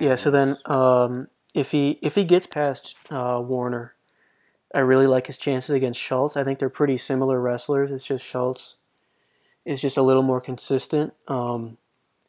yeah. 0.00 0.14
So 0.14 0.30
then, 0.30 0.56
um, 0.66 1.28
if 1.54 1.72
he 1.72 1.98
if 2.02 2.14
he 2.14 2.24
gets 2.24 2.46
past 2.46 2.94
uh, 3.10 3.42
Warner, 3.44 3.94
I 4.74 4.80
really 4.80 5.06
like 5.06 5.26
his 5.26 5.36
chances 5.36 5.70
against 5.70 6.00
Schultz. 6.00 6.36
I 6.36 6.44
think 6.44 6.58
they're 6.58 6.68
pretty 6.68 6.96
similar 6.96 7.40
wrestlers. 7.40 7.90
It's 7.90 8.06
just 8.06 8.24
Schultz 8.24 8.76
is 9.64 9.80
just 9.80 9.96
a 9.96 10.02
little 10.02 10.22
more 10.22 10.40
consistent 10.40 11.12
um, 11.28 11.76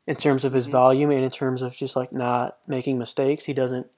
in 0.08 0.16
terms 0.16 0.44
of 0.44 0.54
his 0.54 0.68
Mhm. 0.68 0.72
volume 0.72 1.12
and 1.12 1.24
in 1.24 1.30
terms 1.30 1.62
of 1.62 1.74
just 1.76 1.96
like 1.96 2.12
not 2.12 2.58
making 2.68 2.98
mistakes. 2.98 3.46
He 3.46 3.54
doesn't 3.54 3.90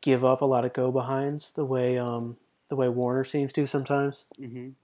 give 0.00 0.24
up 0.24 0.40
a 0.40 0.46
lot 0.46 0.64
of 0.64 0.72
go 0.72 0.90
behinds 0.90 1.52
the 1.54 1.64
way 1.64 1.98
um, 1.98 2.36
the 2.68 2.76
way 2.76 2.88
Warner 2.88 3.24
seems 3.24 3.52
to 3.54 3.66
sometimes. 3.66 4.24
Mhm. 4.40 4.74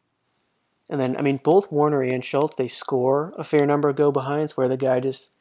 And 0.89 1.01
then 1.01 1.17
I 1.17 1.23
mean 1.23 1.39
both 1.43 1.71
Warner 1.73 2.03
and 2.03 2.25
Schultz 2.25 2.57
they 2.57 2.69
score 2.69 3.33
a 3.37 3.45
fair 3.45 3.67
number 3.67 3.89
of 3.89 3.97
go 3.97 4.13
behinds 4.13 4.57
where 4.57 4.69
the 4.69 4.77
guy 4.77 5.01
just 5.01 5.41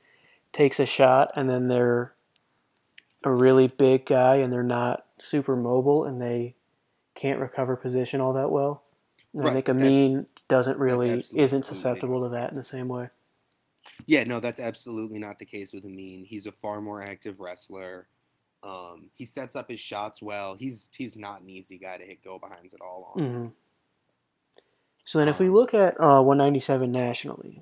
takes 0.51 0.79
a 0.79 0.85
shot 0.85 1.31
and 1.35 1.49
then 1.49 1.67
they're 1.67 2.13
a 3.23 3.31
really 3.31 3.67
big 3.67 4.05
guy 4.05 4.35
and 4.35 4.53
they're 4.53 4.63
not 4.63 5.03
super 5.19 5.55
mobile 5.55 6.05
and 6.05 6.21
they 6.21 6.55
can't 7.15 7.39
recover 7.39 7.75
position 7.75 8.21
all 8.21 8.33
that 8.33 8.51
well. 8.51 8.83
And 9.33 9.41
I 9.41 9.45
Right, 9.45 9.53
think 9.53 9.65
that's- 9.65 9.83
Amine 9.83 10.25
doesn't 10.47 10.77
really 10.77 11.23
isn't 11.33 11.65
susceptible 11.65 12.21
to 12.23 12.29
that 12.29 12.51
in 12.51 12.55
the 12.57 12.63
same 12.63 12.87
way. 12.87 13.09
Yeah, 14.05 14.23
no, 14.23 14.39
that's 14.39 14.59
absolutely 14.59 15.19
not 15.19 15.39
the 15.39 15.45
case 15.45 15.73
with 15.73 15.85
Amine. 15.85 16.25
He's 16.25 16.45
a 16.45 16.51
far 16.51 16.81
more 16.81 17.01
active 17.01 17.39
wrestler. 17.39 18.07
Um, 18.65 19.11
he 19.13 19.25
sets 19.27 19.55
up 19.55 19.69
his 19.69 19.79
shots 19.79 20.21
well. 20.23 20.55
He's 20.55 20.89
he's 20.97 21.15
not 21.15 21.41
an 21.41 21.49
easy 21.49 21.77
guy 21.77 21.97
to 21.97 22.03
hit 22.03 22.23
go 22.23 22.39
behinds 22.39 22.73
at 22.73 22.81
all 22.81 23.13
on. 23.15 23.23
hmm 23.23 23.47
So 25.05 25.19
then 25.19 25.27
if 25.27 25.37
we 25.39 25.47
Um, 25.47 25.53
look 25.53 25.73
at 25.75 25.99
uh, 26.01 26.21
197 26.23 26.91
nationally, 26.91 27.61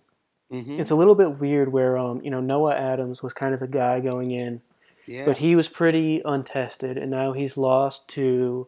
Mhm. 0.49 0.80
it's 0.80 0.91
a 0.91 0.95
little 0.95 1.15
bit 1.15 1.39
weird 1.39 1.73
where 1.73 1.97
um, 1.97 2.21
you 2.23 2.30
know 2.31 2.39
Noah 2.39 2.75
Adams 2.75 3.21
was 3.21 3.34
kind 3.34 3.53
of 3.53 3.59
the 3.59 3.67
guy 3.67 3.99
going 3.99 4.31
in 4.31 4.61
Yeah, 5.05 5.25
but 5.25 5.39
he 5.39 5.55
was 5.57 5.67
pretty 5.67 6.21
untested, 6.23 6.97
and 6.97 7.11
now 7.11 7.34
he's 7.34 7.57
lost 7.57 8.07
to 8.09 8.67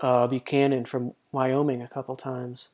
uh, 0.00 0.26
Buchanan 0.26 0.86
from 0.86 1.14
Wyoming 1.30 1.82
a 1.82 1.88
couple 1.88 2.16
times. 2.16 2.66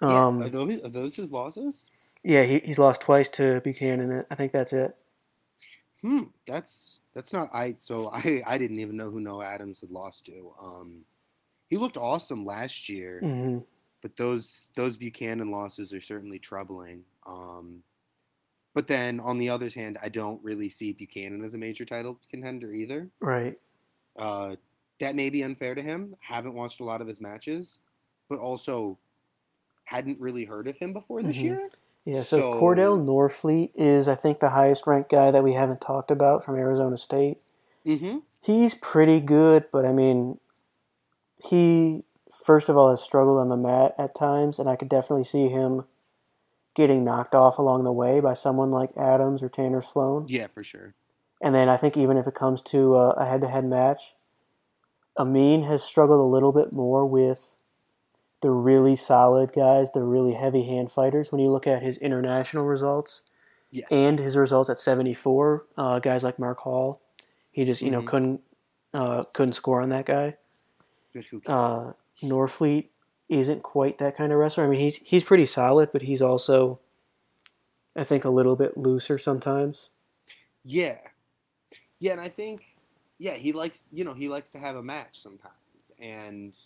yeah. 0.00 0.26
Um, 0.26 0.42
Are 0.42 0.48
those 0.48 0.84
are 0.84 0.88
those 0.88 1.16
his 1.16 1.30
losses? 1.32 1.88
yeah, 2.22 2.44
he, 2.44 2.58
he's 2.60 2.78
lost 2.78 3.00
twice 3.02 3.28
to 3.30 3.60
Buchanan. 3.60 4.24
I 4.30 4.34
think 4.34 4.52
that's 4.52 4.72
it. 4.72 4.96
Hmm, 6.02 6.24
that's 6.46 7.00
that's 7.14 7.32
not 7.32 7.50
I. 7.54 7.72
So 7.74 8.08
I 8.12 8.42
I 8.46 8.58
didn't 8.58 8.78
even 8.80 8.96
know 8.96 9.10
who 9.10 9.20
Noah 9.20 9.46
Adams 9.46 9.80
had 9.80 9.90
lost 9.90 10.26
to. 10.26 10.54
Um, 10.60 11.04
he 11.68 11.76
looked 11.78 11.96
awesome 11.96 12.44
last 12.44 12.88
year. 12.88 13.20
hmm 13.20 13.58
but 14.02 14.16
those 14.16 14.68
those 14.76 14.96
Buchanan 14.96 15.50
losses 15.50 15.92
are 15.92 16.00
certainly 16.00 16.38
troubling. 16.38 17.04
Um, 17.26 17.84
but 18.74 18.86
then 18.86 19.20
on 19.20 19.38
the 19.38 19.48
other 19.50 19.70
hand, 19.70 19.98
I 20.02 20.08
don't 20.10 20.42
really 20.44 20.70
see 20.70 20.92
Buchanan 20.92 21.44
as 21.44 21.54
a 21.54 21.58
major 21.58 21.84
title 21.84 22.20
contender 22.30 22.72
either. 22.74 23.10
Right. 23.20 23.58
Uh, 24.16 24.56
that 25.00 25.14
may 25.14 25.30
be 25.30 25.42
unfair 25.42 25.74
to 25.74 25.82
him. 25.82 26.16
Haven't 26.20 26.54
watched 26.54 26.80
a 26.80 26.84
lot 26.84 27.00
of 27.00 27.08
his 27.08 27.20
matches, 27.20 27.78
but 28.28 28.38
also 28.38 28.98
hadn't 29.84 30.20
really 30.20 30.44
heard 30.44 30.68
of 30.68 30.78
him 30.78 30.92
before 30.92 31.22
this 31.22 31.36
Mhm. 31.36 31.44
year. 31.44 31.70
Yeah, 32.06 32.22
so, 32.22 32.38
So- 32.38 32.60
Kordell 32.60 33.04
Norfleet 33.04 33.72
is, 33.74 34.08
I 34.08 34.14
think, 34.14 34.38
the 34.40 34.50
highest 34.50 34.86
ranked 34.86 35.10
guy 35.10 35.30
that 35.30 35.44
we 35.44 35.52
haven't 35.54 35.80
talked 35.80 36.10
about 36.10 36.42
from 36.44 36.54
Arizona 36.56 36.96
State. 36.96 37.38
Mm-hmm. 37.84 38.18
He's 38.40 38.74
pretty 38.74 39.20
good, 39.20 39.64
but 39.72 39.84
I 39.84 39.92
mean, 39.92 40.38
he, 41.44 42.04
first 42.44 42.68
of 42.68 42.76
all, 42.76 42.90
has 42.90 43.02
struggled 43.02 43.38
on 43.40 43.48
the 43.48 43.56
mat 43.56 43.92
at 43.98 44.14
times, 44.14 44.60
and 44.60 44.68
I 44.68 44.76
could 44.76 44.88
definitely 44.88 45.24
see 45.24 45.48
him 45.48 45.84
getting 46.76 47.02
knocked 47.02 47.34
off 47.34 47.58
along 47.58 47.82
the 47.82 47.92
way 47.92 48.20
by 48.20 48.34
someone 48.34 48.70
like 48.70 48.96
Adams 48.96 49.42
or 49.42 49.48
Tanner 49.48 49.80
Sloan. 49.80 50.26
Yeah, 50.28 50.46
for 50.46 50.62
sure. 50.62 50.94
And 51.42 51.54
then 51.54 51.68
I 51.68 51.76
think 51.76 51.96
even 51.96 52.16
if 52.16 52.26
it 52.28 52.34
comes 52.34 52.62
to 52.62 52.94
a 52.94 53.24
head 53.24 53.40
to 53.40 53.48
head 53.48 53.64
match, 53.64 54.14
Amine 55.16 55.64
has 55.64 55.82
struggled 55.82 56.20
a 56.20 56.24
little 56.24 56.52
bit 56.52 56.72
more 56.72 57.04
with 57.04 57.55
the 58.42 58.50
really 58.50 58.96
solid 58.96 59.52
guys, 59.52 59.90
the 59.92 60.02
really 60.02 60.34
heavy 60.34 60.64
hand 60.64 60.90
fighters. 60.90 61.32
When 61.32 61.40
you 61.40 61.50
look 61.50 61.66
at 61.66 61.82
his 61.82 61.96
international 61.98 62.64
results 62.64 63.22
Yes. 63.70 63.88
and 63.90 64.18
his 64.18 64.36
results 64.36 64.70
at 64.70 64.78
74, 64.78 65.66
uh, 65.76 65.98
guys 65.98 66.22
like 66.22 66.38
Mark 66.38 66.60
Hall, 66.60 67.00
he 67.52 67.64
just 67.64 67.82
you 67.82 67.90
know 67.90 68.02
Mhm. 68.02 68.06
couldn't 68.06 68.40
uh, 68.94 69.24
couldn't 69.34 69.52
score 69.54 69.82
on 69.82 69.88
that 69.90 70.06
guy. 70.06 70.36
Uh, 71.46 71.92
Norfleet 72.22 72.88
isn't 73.28 73.62
quite 73.62 73.98
that 73.98 74.16
kind 74.16 74.32
of 74.32 74.38
wrestler. 74.38 74.64
I 74.64 74.68
mean, 74.68 74.80
he's 74.80 74.96
he's 75.06 75.24
pretty 75.24 75.46
solid, 75.46 75.90
but 75.92 76.02
he's 76.02 76.22
also, 76.22 76.78
I 77.94 78.04
think, 78.04 78.24
a 78.24 78.30
little 78.30 78.56
bit 78.56 78.76
looser 78.76 79.18
sometimes. 79.18 79.90
Yeah. 80.64 80.98
Yeah, 81.98 82.12
and 82.12 82.20
I 82.20 82.28
think 82.28 82.66
yeah, 83.18 83.34
he 83.34 83.52
likes 83.52 83.88
you 83.92 84.04
know, 84.04 84.12
he 84.14 84.28
likes 84.28 84.52
to 84.52 84.58
have 84.58 84.76
a 84.76 84.82
match 84.82 85.20
sometimes. 85.20 85.92
And 86.00 86.56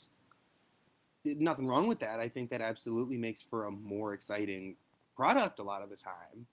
nothing 1.25 1.67
wrong 1.67 1.87
with 1.87 1.99
that. 2.01 2.21
I 2.21 2.29
think 2.29 2.51
that 2.51 2.61
absolutely 2.61 3.17
makes 3.17 3.43
for 3.43 3.67
a 3.67 3.71
more 3.71 4.15
exciting 4.15 4.77
product 5.17 5.59
a 5.59 5.63
lot 5.63 5.83
of 5.83 5.91
the 5.91 5.97
time. 5.97 6.47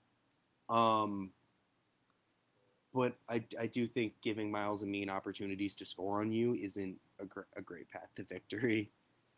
Um 0.68 1.30
but 2.94 3.14
I, 3.28 3.44
I 3.60 3.66
do 3.66 3.86
think 3.86 4.14
giving 4.22 4.50
Myles 4.50 4.82
Amine 4.82 5.10
opportunities 5.10 5.74
to 5.76 5.84
score 5.84 6.20
on 6.20 6.32
you 6.32 6.54
isn't 6.54 6.96
a, 7.20 7.26
gr- 7.26 7.40
a 7.56 7.60
great 7.60 7.88
path 7.90 8.08
to 8.16 8.24
victory. 8.24 8.90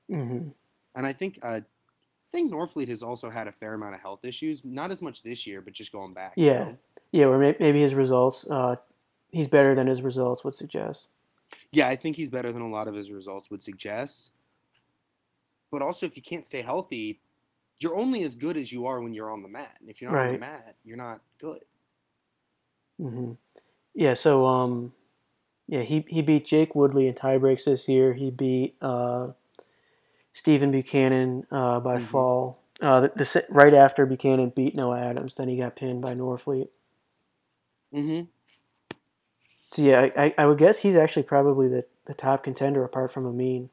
hmm 0.09 0.49
And 0.95 1.07
I 1.07 1.13
think 1.13 1.39
uh, 1.43 1.61
I 1.61 2.31
think 2.31 2.53
Norfleet 2.53 2.87
has 2.89 3.03
also 3.03 3.29
had 3.29 3.49
a 3.49 3.53
fair 3.53 3.75
amount 3.75 3.95
of 3.97 4.01
health 4.01 4.25
issues. 4.25 4.65
Not 4.65 4.93
as 4.93 5.03
much 5.03 5.23
this 5.25 5.49
year, 5.49 5.61
but 5.61 5.73
just 5.73 5.91
going 5.91 6.15
back. 6.15 6.35
you 6.37 6.47
Yeah. 6.47 6.59
know? 6.65 6.79
Yeah, 7.11 7.25
or 7.27 7.39
may- 7.39 7.57
maybe 7.59 7.81
his 7.81 7.93
results, 7.93 8.49
uh, 8.49 8.77
he's 9.33 9.49
better 9.49 9.75
than 9.75 9.89
his 9.89 10.01
results 10.01 10.45
would 10.45 10.55
suggest. 10.55 11.09
Yeah, 11.73 11.89
I 11.89 11.97
think 11.97 12.15
he's 12.15 12.31
better 12.31 12.53
than 12.53 12.63
a 12.63 12.69
lot 12.69 12.87
of 12.87 12.95
his 12.95 13.11
results 13.11 13.51
would 13.51 13.65
suggest. 13.65 14.31
But 15.71 15.83
also, 15.83 16.07
if 16.07 16.17
you 16.17 16.23
can't 16.23 16.47
stay 16.47 16.63
healthy, 16.63 17.21
you're 17.79 17.97
only 17.97 18.23
as 18.25 18.35
good 18.35 18.57
as 18.57 18.73
you 18.73 18.87
are 18.87 19.01
when 19.01 19.15
you're 19.15 19.31
on 19.31 19.43
the 19.43 19.49
mat. 19.49 19.77
And 19.81 19.89
if 19.89 20.01
you're 20.01 20.11
not 20.11 20.21
on 20.27 20.33
the 20.33 20.39
mat, 20.39 20.77
you're 20.85 20.97
not 20.97 21.21
good. 21.39 21.61
hmm 22.99 23.33
Yeah, 23.95 24.15
so 24.15 24.47
um, 24.47 24.93
yeah, 25.69 25.83
he 25.83 26.05
he 26.09 26.23
beat 26.23 26.47
Jake 26.47 26.75
Woodley 26.75 27.07
in 27.09 27.15
tie 27.15 27.39
breaks 27.39 27.65
this 27.65 27.89
year. 27.89 28.15
He 28.15 28.31
beat 28.31 28.77
uh, 28.83 29.29
Stephen 30.33 30.71
Buchanan 30.71 31.47
uh, 31.51 31.81
by 31.81 31.99
Mhm. 31.99 32.03
fall. 32.03 32.63
Uh, 32.81 33.01
the, 33.03 33.09
the 33.17 33.47
right 33.51 33.75
after 33.75 34.07
Buchanan 34.07 34.51
beat 34.51 34.75
Noah 34.75 35.01
Adams, 35.01 35.35
then 35.37 35.49
he 35.49 35.57
got 35.59 35.77
pinned 35.77 36.01
by 36.03 36.15
Norfleet. 36.15 36.69
Mm-hmm. 37.95 38.23
So 39.73 39.83
yeah, 39.83 40.01
I, 40.17 40.25
I, 40.27 40.35
I 40.39 40.47
would 40.47 40.59
guess 40.59 40.81
he's 40.81 40.97
actually 40.97 41.23
probably 41.25 41.69
the, 41.69 41.85
the 42.07 42.15
top 42.15 42.43
contender 42.43 42.85
apart 42.85 43.13
from 43.13 43.27
Amine. 43.27 43.71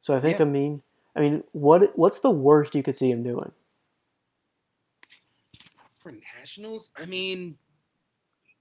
So 0.00 0.16
I 0.16 0.20
think 0.20 0.38
Yeah. 0.38 0.44
mean, 0.46 0.82
I 1.14 1.20
mean, 1.20 1.44
what 1.52 1.96
what's 1.96 2.20
the 2.20 2.30
worst 2.30 2.74
you 2.74 2.82
could 2.82 2.96
see 2.96 3.10
him 3.10 3.22
doing? 3.22 3.52
For 5.98 6.12
nationals, 6.12 6.90
I 6.96 7.04
mean, 7.04 7.58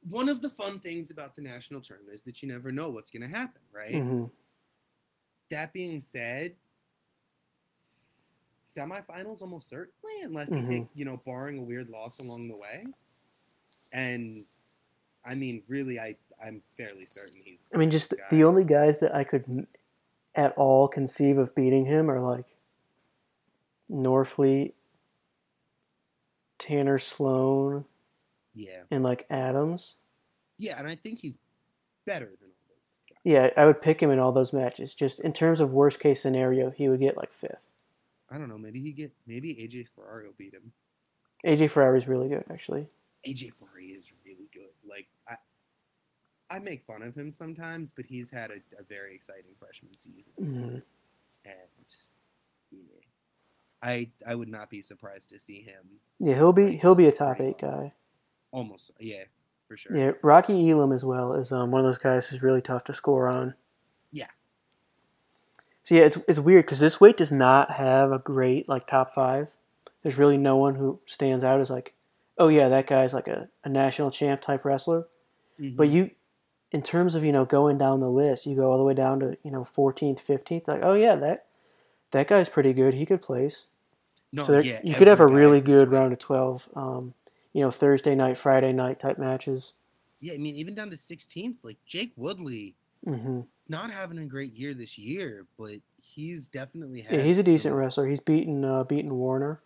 one 0.09 0.27
of 0.27 0.41
the 0.41 0.49
fun 0.49 0.79
things 0.79 1.09
about 1.09 1.35
the 1.35 1.41
national 1.41 1.81
tournament 1.81 2.13
is 2.13 2.21
that 2.23 2.41
you 2.41 2.49
never 2.49 2.71
know 2.71 2.89
what's 2.89 3.09
going 3.09 3.21
to 3.21 3.29
happen, 3.29 3.61
right? 3.73 3.93
hmm 3.93 4.25
That 5.49 5.71
being 5.73 6.01
said, 6.01 6.55
s- 7.77 8.35
semifinals 8.65 9.41
almost 9.41 9.69
certainly, 9.69 10.21
unless 10.23 10.53
Mhm. 10.53 10.67
he 10.67 10.75
take 10.75 10.87
you 10.95 11.05
know, 11.05 11.17
barring 11.25 11.59
a 11.59 11.63
weird 11.63 11.89
loss 11.89 12.19
along 12.19 12.49
the 12.49 12.57
way. 12.57 12.83
And 13.93 14.29
I 15.25 15.35
mean, 15.35 15.63
really, 15.67 15.99
I 15.99 16.15
I'm 16.43 16.61
fairly 16.61 17.05
certain 17.05 17.41
he's. 17.43 17.63
I 17.73 17.77
mean, 17.77 17.89
just 17.91 18.09
the, 18.09 18.17
the 18.29 18.43
only 18.43 18.63
guys 18.63 18.99
that 18.99 19.15
I 19.15 19.23
could 19.23 19.65
at 20.35 20.53
all 20.57 20.87
conceive 20.87 21.37
of 21.37 21.55
beating 21.55 21.85
him 21.85 22.09
are 22.09 22.19
like 22.21 22.45
Norfleet, 23.91 24.73
Tanner 26.57 26.99
Sloan, 26.99 27.85
Yeah, 28.53 28.81
and 28.91 29.03
like 29.03 29.25
Adams. 29.29 29.95
yeah, 30.57 30.77
and 30.77 30.87
I 30.87 30.95
think 30.95 31.19
he's 31.19 31.39
better 32.05 32.25
than 32.25 32.49
all 32.49 32.75
those 32.77 32.99
guys. 33.09 33.17
Yeah, 33.23 33.49
I 33.57 33.65
would 33.65 33.81
pick 33.81 34.01
him 34.01 34.11
in 34.11 34.19
all 34.19 34.31
those 34.31 34.53
matches. 34.53 34.93
Just 34.93 35.19
in 35.21 35.33
terms 35.33 35.59
of 35.59 35.71
worst 35.71 35.99
case 35.99 36.21
scenario, 36.21 36.69
he 36.69 36.89
would 36.89 36.99
get 36.99 37.17
like 37.17 37.31
fifth. 37.33 37.65
I 38.31 38.37
don't 38.37 38.49
know. 38.49 38.57
Maybe 38.57 38.79
he 38.81 38.91
get 38.91 39.11
maybe 39.25 39.55
AJ 39.55 39.87
Ferrari 39.95 40.25
will 40.25 40.33
beat 40.37 40.53
him. 40.53 40.71
AJ 41.45 41.71
Ferrari's 41.71 42.07
really 42.07 42.29
good, 42.29 42.43
actually. 42.51 42.87
AJ 43.27 43.53
Ferrari 43.57 43.85
is 43.87 44.11
really 44.25 44.47
good. 44.53 44.69
Like 44.87 45.07
I, 45.27 45.35
I 46.51 46.59
make 46.59 46.83
fun 46.83 47.01
of 47.03 47.15
him 47.15 47.31
sometimes, 47.31 47.91
but 47.91 48.05
he's 48.07 48.31
had 48.31 48.49
a, 48.51 48.55
a 48.79 48.83
very 48.83 49.13
exciting 49.15 49.51
freshman 49.59 49.95
season, 49.97 50.33
Mhm. 50.39 50.83
and 51.45 51.63
yeah, 52.71 52.79
I 53.81 54.09
I 54.25 54.35
would 54.35 54.49
not 54.49 54.69
be 54.69 54.81
surprised 54.81 55.29
to 55.29 55.39
see 55.39 55.61
him 55.61 55.99
Yeah, 56.19 56.35
he'll 56.35 56.53
be 56.53 56.77
he'll 56.77 56.95
be 56.95 57.07
a 57.07 57.11
top 57.11 57.39
eight 57.39 57.59
guy. 57.59 57.93
almost. 58.51 58.91
Yeah, 58.99 59.23
for 59.67 59.77
sure. 59.77 59.95
Yeah, 59.95 60.11
Rocky 60.23 60.69
Elam 60.71 60.91
as 60.91 61.05
well 61.05 61.33
is 61.33 61.51
um, 61.51 61.69
one 61.71 61.81
of 61.81 61.85
those 61.85 61.97
guys 61.99 62.27
who's 62.27 62.41
really 62.41 62.61
tough 62.61 62.83
to 62.85 62.93
score 62.93 63.27
on. 63.27 63.53
Yeah. 64.11 64.27
So 65.83 65.95
yeah, 65.95 66.01
it's 66.05 66.17
it's 66.27 66.39
weird 66.39 66.65
because 66.65 66.79
this 66.79 66.99
weight 66.99 67.17
does 67.17 67.31
not 67.31 67.71
have 67.71 68.11
a 68.11 68.19
great 68.19 68.67
like 68.67 68.87
top 68.87 69.11
five. 69.11 69.49
There's 70.01 70.17
really 70.17 70.37
no 70.37 70.55
one 70.57 70.75
who 70.75 70.99
stands 71.05 71.43
out 71.43 71.59
as 71.61 71.69
like, 71.69 71.93
oh 72.37 72.47
yeah, 72.47 72.69
that 72.69 72.87
guy's 72.87 73.13
like 73.13 73.27
a, 73.27 73.49
a 73.63 73.69
national 73.69 74.11
champ 74.11 74.41
type 74.41 74.65
wrestler. 74.65 75.07
Mhm. 75.59 75.75
But 75.75 75.89
you, 75.89 76.11
in 76.71 76.81
terms 76.81 77.15
of 77.15 77.23
you 77.23 77.31
know 77.31 77.45
going 77.45 77.77
down 77.77 77.99
the 77.99 78.09
list, 78.09 78.45
you 78.45 78.55
go 78.55 78.71
all 78.71 78.77
the 78.77 78.83
way 78.83 78.93
down 78.93 79.19
to 79.21 79.37
you 79.43 79.51
know 79.51 79.61
14th, 79.61 80.19
15th. 80.25 80.67
Like, 80.67 80.81
oh 80.83 80.93
yeah, 80.93 81.15
that 81.15 81.45
that 82.11 82.27
guy's 82.27 82.49
pretty 82.49 82.73
good. 82.73 82.93
He 82.93 83.05
could 83.05 83.21
place. 83.21 83.65
no, 84.31 84.43
so 84.43 84.51
there, 84.53 84.61
yeah, 84.61 84.79
you 84.83 84.95
could 84.95 85.07
have 85.07 85.19
a 85.19 85.27
really 85.27 85.61
good 85.61 85.91
round 85.91 86.13
of 86.13 86.19
12. 86.19 86.69
Um, 86.75 87.13
you 87.53 87.61
know, 87.61 87.71
Thursday 87.71 88.13
night, 88.15 88.37
Friday 88.37 88.71
night 88.71 88.99
type 88.99 89.17
matches. 89.17 89.87
Yeah, 90.19 90.33
I 90.33 90.37
mean, 90.37 90.55
even 90.55 90.75
down 90.75 90.89
to 90.91 90.97
16th, 90.97 91.55
like 91.63 91.77
Jake 91.85 92.11
Woodley, 92.15 92.75
hmm 93.03 93.41
not 93.71 93.91
having 93.91 94.17
a 94.17 94.25
great 94.25 94.53
year 94.53 94.73
this 94.73 94.97
year, 94.97 95.45
but 95.57 95.75
he's 96.01 96.47
definitely 96.47 97.01
had. 97.01 97.17
Yeah, 97.19 97.23
he's 97.23 97.37
a 97.37 97.43
decent 97.43 97.71
some- 97.71 97.73
wrestler. 97.73 98.07
He's 98.07 98.19
beaten 98.19 98.65
uh, 98.65 98.83
beaten 98.83 99.13
Warner. 99.15 99.61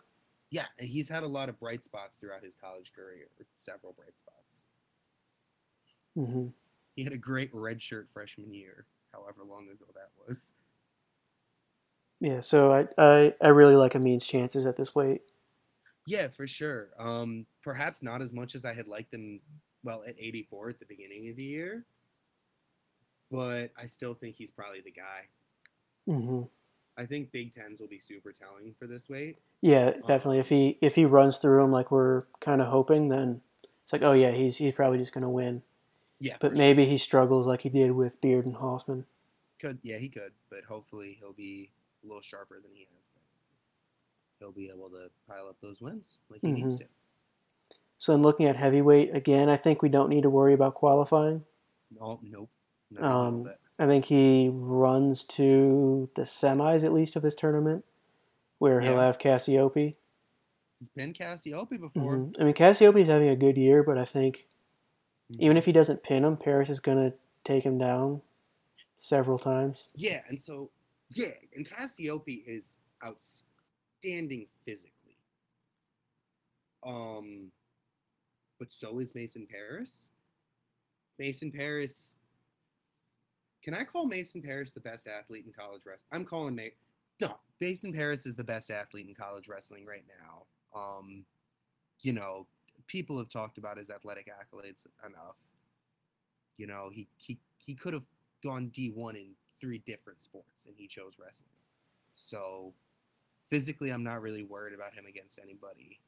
Yeah, 0.50 0.66
he's 0.78 1.08
had 1.08 1.24
a 1.24 1.26
lot 1.26 1.48
of 1.48 1.58
bright 1.58 1.82
spots 1.82 2.16
throughout 2.16 2.44
his 2.44 2.54
college 2.54 2.92
career. 2.94 3.26
Several 3.56 3.92
bright 3.92 4.16
spots. 4.18 4.62
hmm 6.14 6.48
He 6.94 7.04
had 7.04 7.12
a 7.12 7.18
great 7.18 7.52
redshirt 7.52 8.08
freshman 8.12 8.52
year, 8.52 8.86
however 9.12 9.42
long 9.44 9.68
ago 9.68 9.86
that 9.94 10.10
was. 10.26 10.52
Yeah, 12.20 12.40
so 12.40 12.72
I, 12.72 12.86
I 12.96 13.34
I 13.42 13.48
really 13.48 13.76
like 13.76 13.92
Amine's 13.94 14.26
chances 14.26 14.66
at 14.66 14.76
this 14.76 14.94
weight. 14.94 15.22
Yeah, 16.06 16.28
for 16.28 16.46
sure. 16.46 16.90
Um, 16.98 17.46
perhaps 17.62 18.02
not 18.02 18.22
as 18.22 18.32
much 18.32 18.54
as 18.54 18.64
I 18.64 18.74
had 18.74 18.86
liked 18.88 19.10
them. 19.10 19.40
Well, 19.82 20.02
at 20.06 20.14
84 20.18 20.70
at 20.70 20.78
the 20.78 20.86
beginning 20.86 21.28
of 21.28 21.36
the 21.36 21.44
year, 21.44 21.84
but 23.30 23.70
I 23.76 23.86
still 23.86 24.14
think 24.14 24.36
he's 24.36 24.50
probably 24.50 24.80
the 24.80 24.90
guy. 24.92 25.28
hmm 26.06 26.42
I 26.96 27.06
think 27.06 27.32
Big 27.32 27.50
Tens 27.50 27.80
will 27.80 27.88
be 27.88 27.98
super 27.98 28.30
telling 28.30 28.72
for 28.78 28.86
this 28.86 29.08
weight. 29.08 29.40
Yeah, 29.60 29.90
definitely. 30.06 30.38
If 30.38 30.48
he 30.48 30.78
if 30.80 30.94
he 30.94 31.04
runs 31.04 31.38
through 31.38 31.62
him 31.64 31.72
like 31.72 31.90
we're 31.90 32.22
kind 32.40 32.62
of 32.62 32.68
hoping, 32.68 33.08
then 33.08 33.40
it's 33.82 33.92
like, 33.92 34.02
oh 34.04 34.12
yeah, 34.12 34.30
he's 34.30 34.56
he's 34.58 34.74
probably 34.74 34.98
just 34.98 35.12
gonna 35.12 35.28
win. 35.28 35.62
Yeah, 36.20 36.36
But 36.40 36.54
maybe 36.54 36.86
he 36.86 36.96
struggles 36.98 37.46
like 37.46 37.62
he 37.62 37.68
did 37.68 37.92
with 37.92 38.20
Beard 38.20 38.46
and 38.46 38.56
Hoffman. 38.56 39.04
Could 39.58 39.78
yeah, 39.82 39.98
he 39.98 40.08
could, 40.08 40.32
but 40.50 40.64
hopefully 40.64 41.16
he'll 41.20 41.32
be 41.32 41.70
a 42.02 42.06
little 42.06 42.22
sharper 42.22 42.60
than 42.60 42.70
he 42.74 42.86
has 42.96 43.08
been. 43.08 43.22
He'll 44.38 44.52
be 44.52 44.68
able 44.68 44.90
to 44.90 45.10
pile 45.28 45.46
up 45.48 45.56
those 45.60 45.80
wins 45.80 46.18
like 46.28 46.40
he 46.42 46.52
needs 46.52 46.76
Mhm. 46.76 46.80
to. 46.80 46.86
So 47.98 48.14
in 48.14 48.22
looking 48.22 48.46
at 48.46 48.56
heavyweight 48.56 49.14
again, 49.14 49.48
I 49.48 49.56
think 49.56 49.80
we 49.82 49.88
don't 49.88 50.08
need 50.10 50.22
to 50.22 50.30
worry 50.30 50.52
about 50.54 50.74
qualifying. 50.74 51.44
Oh 52.00 52.18
nope. 52.22 52.50
Not 52.90 52.98
even 53.00 53.04
a 53.04 53.14
Um. 53.50 53.54
I 53.78 53.86
think 53.86 54.04
he 54.04 54.48
runs 54.52 55.24
to 55.24 56.08
the 56.14 56.22
semis 56.22 56.84
at 56.84 56.92
least 56.92 57.16
of 57.16 57.22
this 57.22 57.34
tournament. 57.34 57.84
where 58.58 58.80
he'll 58.80 59.00
have 59.00 59.18
Cassioppi. 59.18 59.96
He's 60.78 60.88
been 60.90 61.12
Cassioppi 61.12 61.78
before. 61.78 62.16
Mhm. 62.16 62.40
I 62.40 62.44
mean, 62.44 62.54
Cassioppi's 62.54 63.08
having 63.08 63.28
a 63.28 63.36
good 63.36 63.56
year, 63.58 63.82
but 63.82 63.98
I 63.98 64.04
think. 64.04 64.46
Even 65.38 65.56
if 65.56 65.64
he 65.64 65.72
doesn't 65.72 66.02
pin 66.02 66.24
him, 66.24 66.36
Parris 66.36 66.70
is 66.70 66.80
going 66.80 66.98
to 66.98 67.16
take 67.44 67.64
him 67.64 67.78
down 67.78 68.22
several 68.98 69.38
times. 69.38 69.88
Yeah, 69.94 70.20
and 70.28 70.38
so 70.38 70.70
yeah, 71.12 71.32
and 71.54 71.68
Cassioppi 71.68 72.42
is 72.46 72.78
outstanding 73.04 74.46
physically. 74.64 75.16
Um, 76.84 77.50
but 78.58 78.68
so 78.70 78.98
is 78.98 79.14
Mason 79.14 79.46
Parris. 79.50 80.08
Mason 81.18 81.50
Parris. 81.50 82.16
Can 83.62 83.74
I 83.74 83.84
call 83.84 84.06
Mason 84.06 84.42
Parris 84.42 84.72
the 84.72 84.80
best 84.80 85.06
athlete 85.06 85.46
in 85.46 85.52
college 85.52 85.82
wrestling? 85.86 86.08
I'm 86.12 86.24
calling 86.24 86.54
Mason. 86.54 86.76
No, 87.20 87.36
Mason 87.60 87.92
Parris 87.92 88.26
is 88.26 88.34
the 88.34 88.44
best 88.44 88.70
athlete 88.70 89.08
in 89.08 89.14
college 89.14 89.48
wrestling 89.48 89.86
right 89.86 90.04
now. 90.20 90.78
Um, 90.78 91.24
you 92.00 92.12
know, 92.12 92.46
people 92.86 93.18
have 93.18 93.28
talked 93.28 93.58
about 93.58 93.78
his 93.78 93.90
athletic 93.90 94.28
accolades 94.28 94.86
enough. 95.04 95.36
You 96.56 96.66
know, 96.66 96.90
he 96.90 97.08
he 97.16 97.40
he 97.56 97.74
could 97.74 97.94
have 97.94 98.04
gone 98.42 98.70
D1 98.70 99.16
in 99.16 99.34
three 99.60 99.78
different 99.78 100.22
sports 100.22 100.66
and 100.66 100.74
he 100.76 100.86
chose 100.86 101.18
wrestling. 101.18 101.50
So 102.14 102.74
physically, 103.44 103.90
I'm 103.90 104.04
not 104.04 104.22
really 104.22 104.44
worried 104.44 104.74
about 104.74 104.94
him 104.94 105.06
against 105.06 105.38
anybody. 105.38 106.00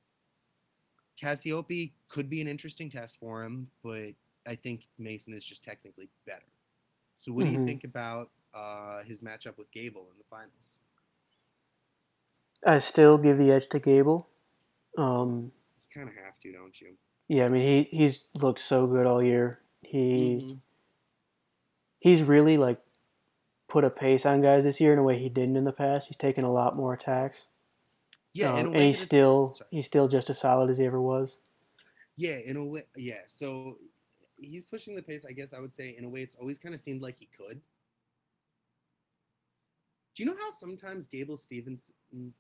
Cassioppi 1.20 1.93
could 2.09 2.28
be 2.28 2.40
an 2.40 2.48
interesting 2.48 2.90
test 2.90 3.16
for 3.19 3.43
him, 3.43 3.70
but 3.82 4.15
I 4.47 4.55
think 4.55 4.89
Mason 4.98 5.32
is 5.35 5.44
just 5.44 5.65
technically 5.65 6.11
better. 6.27 6.47
So, 7.16 7.32
what 7.32 7.44
do 7.44 7.51
you 7.51 7.59
Mhm. 7.59 7.66
think 7.66 7.85
about 7.85 8.31
uh, 8.55 9.03
his 9.05 9.20
matchup 9.20 9.57
with 9.59 9.70
Gable 9.70 10.11
in 10.12 10.19
the 10.19 10.24
finals? 10.24 10.81
I 12.65 12.78
still 12.78 13.16
give 13.19 13.39
the 13.39 13.51
edge 13.53 13.69
to 13.70 13.78
Gable. 13.78 14.28
Um, 14.98 15.53
kind 15.97 16.09
of 16.09 16.14
have 16.16 16.39
to, 16.39 16.52
don't 16.52 16.81
you? 16.81 16.97
yeah, 17.28 17.44
I 17.47 17.48
mean 17.48 17.62
he 17.90 17.97
he's 17.97 18.27
looked 18.35 18.60
so 18.60 18.86
good 18.86 19.06
all 19.06 19.23
year. 19.23 19.60
He 19.82 20.40
Mhm. 20.43 20.60
he's 21.98 22.23
really 22.23 22.56
like 22.56 22.81
put 23.68 23.85
a 23.85 23.90
pace 23.90 24.24
on 24.24 24.40
guys 24.43 24.64
this 24.64 24.81
year 24.81 24.93
in 24.93 24.98
a 24.98 25.02
way 25.02 25.18
he 25.18 25.28
didn't 25.28 25.56
in 25.56 25.64
the 25.64 25.73
past. 25.73 26.09
He's 26.09 26.16
taken 26.16 26.44
a 26.44 26.52
lot 26.52 26.77
more 26.77 26.94
attacks. 26.94 27.47
Yeah, 28.32 28.52
Um, 28.52 28.59
in 28.60 28.66
a 28.66 28.70
and 28.73 28.82
he's 28.82 29.01
still 29.01 29.55
sorry. 29.55 29.68
he's 29.70 29.86
still 29.86 30.09
just 30.09 30.31
as 30.31 30.39
solid 30.39 30.70
as 30.70 30.78
he 30.78 30.85
ever 30.85 31.01
was. 31.01 31.39
Yeah, 32.16 32.36
in 32.36 32.56
a 32.56 32.64
way, 32.64 32.85
yeah. 32.97 33.23
So 33.27 33.78
he's 34.39 34.64
pushing 34.64 34.94
the 34.94 35.02
pace. 35.02 35.24
I 35.24 35.32
guess 35.32 35.52
I 35.52 35.60
would 35.60 35.73
say, 35.74 35.97
in 35.97 36.05
a 36.05 36.09
way, 36.09 36.23
it's 36.23 36.35
always 36.35 36.59
kind 36.59 36.74
of 36.74 36.81
seemed 36.81 37.02
like 37.02 37.16
he 37.18 37.27
could. 37.27 37.60
Do 40.16 40.22
you 40.22 40.30
know 40.30 40.36
how 40.40 40.48
sometimes 40.48 41.06
Gable 41.06 41.36
Stevens 41.36 41.93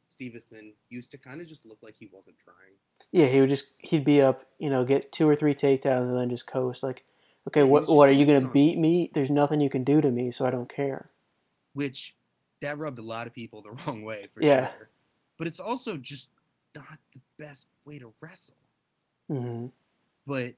Stevenson 0.06 0.72
used 0.88 1.10
to 1.10 1.18
kind 1.18 1.42
of 1.42 1.46
just 1.46 1.66
look 1.66 1.78
like 1.82 1.94
he 1.94 2.08
wasn't 2.10 2.38
trying? 2.38 2.72
Yeah, 3.12 3.26
he 3.26 3.38
would 3.38 3.50
just 3.50 3.66
he'd 3.78 4.02
be 4.04 4.22
up, 4.22 4.46
you 4.58 4.70
know, 4.70 4.82
get 4.84 5.12
two 5.12 5.28
or 5.28 5.36
three 5.36 5.54
takedowns 5.54 6.08
and 6.08 6.16
then 6.16 6.30
just 6.30 6.46
coast. 6.46 6.82
Like, 6.82 7.04
okay, 7.46 7.60
Yeah, 7.60 7.66
what 7.66 7.86
what 7.88 8.08
are 8.08 8.12
you 8.12 8.24
gonna 8.24 8.46
on 8.46 8.52
beat 8.52 8.78
me? 8.78 9.10
There's 9.12 9.30
nothing 9.30 9.60
you 9.60 9.68
can 9.68 9.84
do 9.84 10.00
to 10.00 10.10
me, 10.10 10.30
so 10.30 10.46
I 10.46 10.50
don't 10.50 10.70
care. 10.70 11.10
Which 11.74 12.14
that 12.62 12.78
rubbed 12.78 12.98
a 12.98 13.02
lot 13.02 13.26
of 13.26 13.34
people 13.34 13.60
the 13.60 13.70
wrong 13.86 14.02
way 14.02 14.28
for 14.32 14.42
Yeah. 14.42 14.68
sure. 14.68 14.88
But 15.36 15.46
it's 15.46 15.60
also 15.60 15.98
just 15.98 16.30
not 16.74 16.98
the 17.12 17.20
best 17.38 17.66
way 17.84 17.98
to 17.98 18.14
wrestle. 18.22 18.56
hmm 19.28 19.66
But 20.26 20.54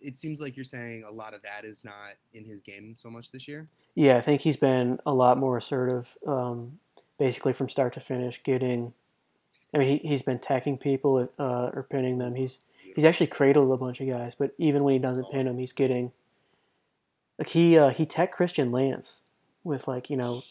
it 0.00 0.18
seems 0.18 0.40
like 0.40 0.56
you're 0.56 0.64
saying 0.64 1.04
a 1.04 1.10
lot 1.10 1.34
of 1.34 1.42
that 1.42 1.64
is 1.64 1.84
not 1.84 2.14
in 2.32 2.44
his 2.44 2.62
game 2.62 2.94
so 2.96 3.10
much 3.10 3.30
this 3.30 3.48
year. 3.48 3.66
Yeah, 3.94 4.16
I 4.16 4.20
think 4.20 4.40
he's 4.40 4.56
been 4.56 4.98
a 5.06 5.14
lot 5.14 5.38
more 5.38 5.56
assertive, 5.56 6.16
um, 6.26 6.78
basically 7.18 7.52
from 7.52 7.68
start 7.68 7.92
to 7.94 8.00
finish. 8.00 8.42
Getting, 8.42 8.92
I 9.72 9.78
mean, 9.78 10.00
he 10.00 10.08
he's 10.08 10.22
been 10.22 10.38
tacking 10.38 10.78
people 10.78 11.28
uh, 11.38 11.70
or 11.72 11.86
pinning 11.88 12.18
them. 12.18 12.34
He's 12.34 12.58
he's 12.94 13.04
actually 13.04 13.28
cradled 13.28 13.72
a 13.72 13.76
bunch 13.76 14.00
of 14.00 14.12
guys, 14.12 14.34
but 14.34 14.52
even 14.58 14.84
when 14.84 14.94
he 14.94 14.98
doesn't 14.98 15.30
pin 15.30 15.46
them, 15.46 15.58
he's 15.58 15.72
getting. 15.72 16.12
Like 17.38 17.48
he 17.48 17.76
uh, 17.76 17.90
he 17.90 18.06
tech 18.06 18.32
Christian 18.32 18.70
Lance 18.70 19.22
with 19.64 19.88
like 19.88 20.10
you 20.10 20.16
know 20.16 20.42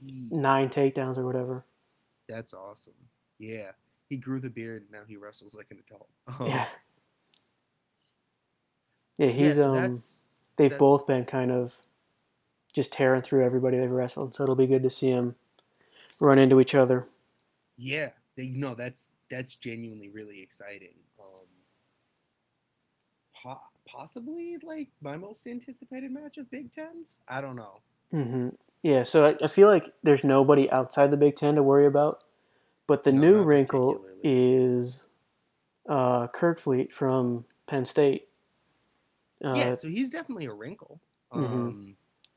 nine 0.00 0.68
takedowns 0.68 1.18
or 1.18 1.24
whatever. 1.24 1.64
That's 2.28 2.52
awesome. 2.52 2.92
Yeah. 3.38 3.72
He 4.08 4.16
grew 4.16 4.40
the 4.40 4.50
beard 4.50 4.82
and 4.82 4.90
now 4.90 5.02
he 5.06 5.16
wrestles 5.16 5.54
like 5.54 5.66
an 5.70 5.78
adult. 5.86 6.08
Um, 6.40 6.46
Yeah. 6.46 6.66
Yeah, 9.18 9.26
yeah, 9.26 9.32
he's 9.32 9.56
so 9.56 9.74
um. 9.74 9.98
they've 10.56 10.70
that- 10.70 10.78
both 10.78 11.06
been 11.06 11.24
kind 11.26 11.50
of 11.52 11.82
just 12.74 12.92
tearing 12.92 13.22
through 13.22 13.44
everybody 13.44 13.78
they've 13.78 13.90
wrestled, 13.90 14.34
so 14.34 14.42
it'll 14.44 14.54
be 14.54 14.66
good 14.66 14.82
to 14.84 14.90
see 14.90 15.10
them 15.12 15.34
run 16.20 16.38
into 16.38 16.60
each 16.60 16.74
other. 16.74 17.06
yeah. 17.76 18.10
They 18.36 18.48
no, 18.48 18.74
that's 18.76 19.12
that's 19.30 19.56
genuinely 19.56 20.08
really 20.10 20.40
exciting. 20.42 20.94
Um, 21.20 21.46
po- 23.34 23.60
possibly 23.84 24.58
like 24.62 24.88
my 25.00 25.16
most 25.16 25.46
anticipated 25.48 26.12
match 26.12 26.38
of 26.38 26.48
Big 26.50 26.70
Tens. 26.70 27.20
I 27.28 27.40
don't 27.40 27.56
know. 27.56 27.80
hmm 28.12 28.50
Yeah, 28.82 29.02
so 29.02 29.26
I, 29.26 29.34
I 29.42 29.48
feel 29.48 29.66
like 29.66 29.92
there's 30.04 30.22
nobody 30.22 30.70
outside 30.70 31.10
the 31.10 31.16
Big 31.16 31.34
Ten 31.34 31.56
to 31.56 31.62
worry 31.64 31.86
about, 31.86 32.22
but 32.86 33.02
the 33.02 33.12
No, 33.12 33.18
new 33.18 33.42
wrinkle 33.42 34.04
is 34.22 35.00
uh, 35.88 36.28
Kerkvliet 36.28 36.92
from 36.92 37.44
Penn 37.66 37.84
State. 37.86 38.27
Yeah, 39.40 39.74
so 39.74 39.88
he's 39.88 40.10
definitely 40.10 40.46
a 40.46 40.52
wrinkle. 40.52 41.00
Because 41.30 41.44
Um, 41.44 41.96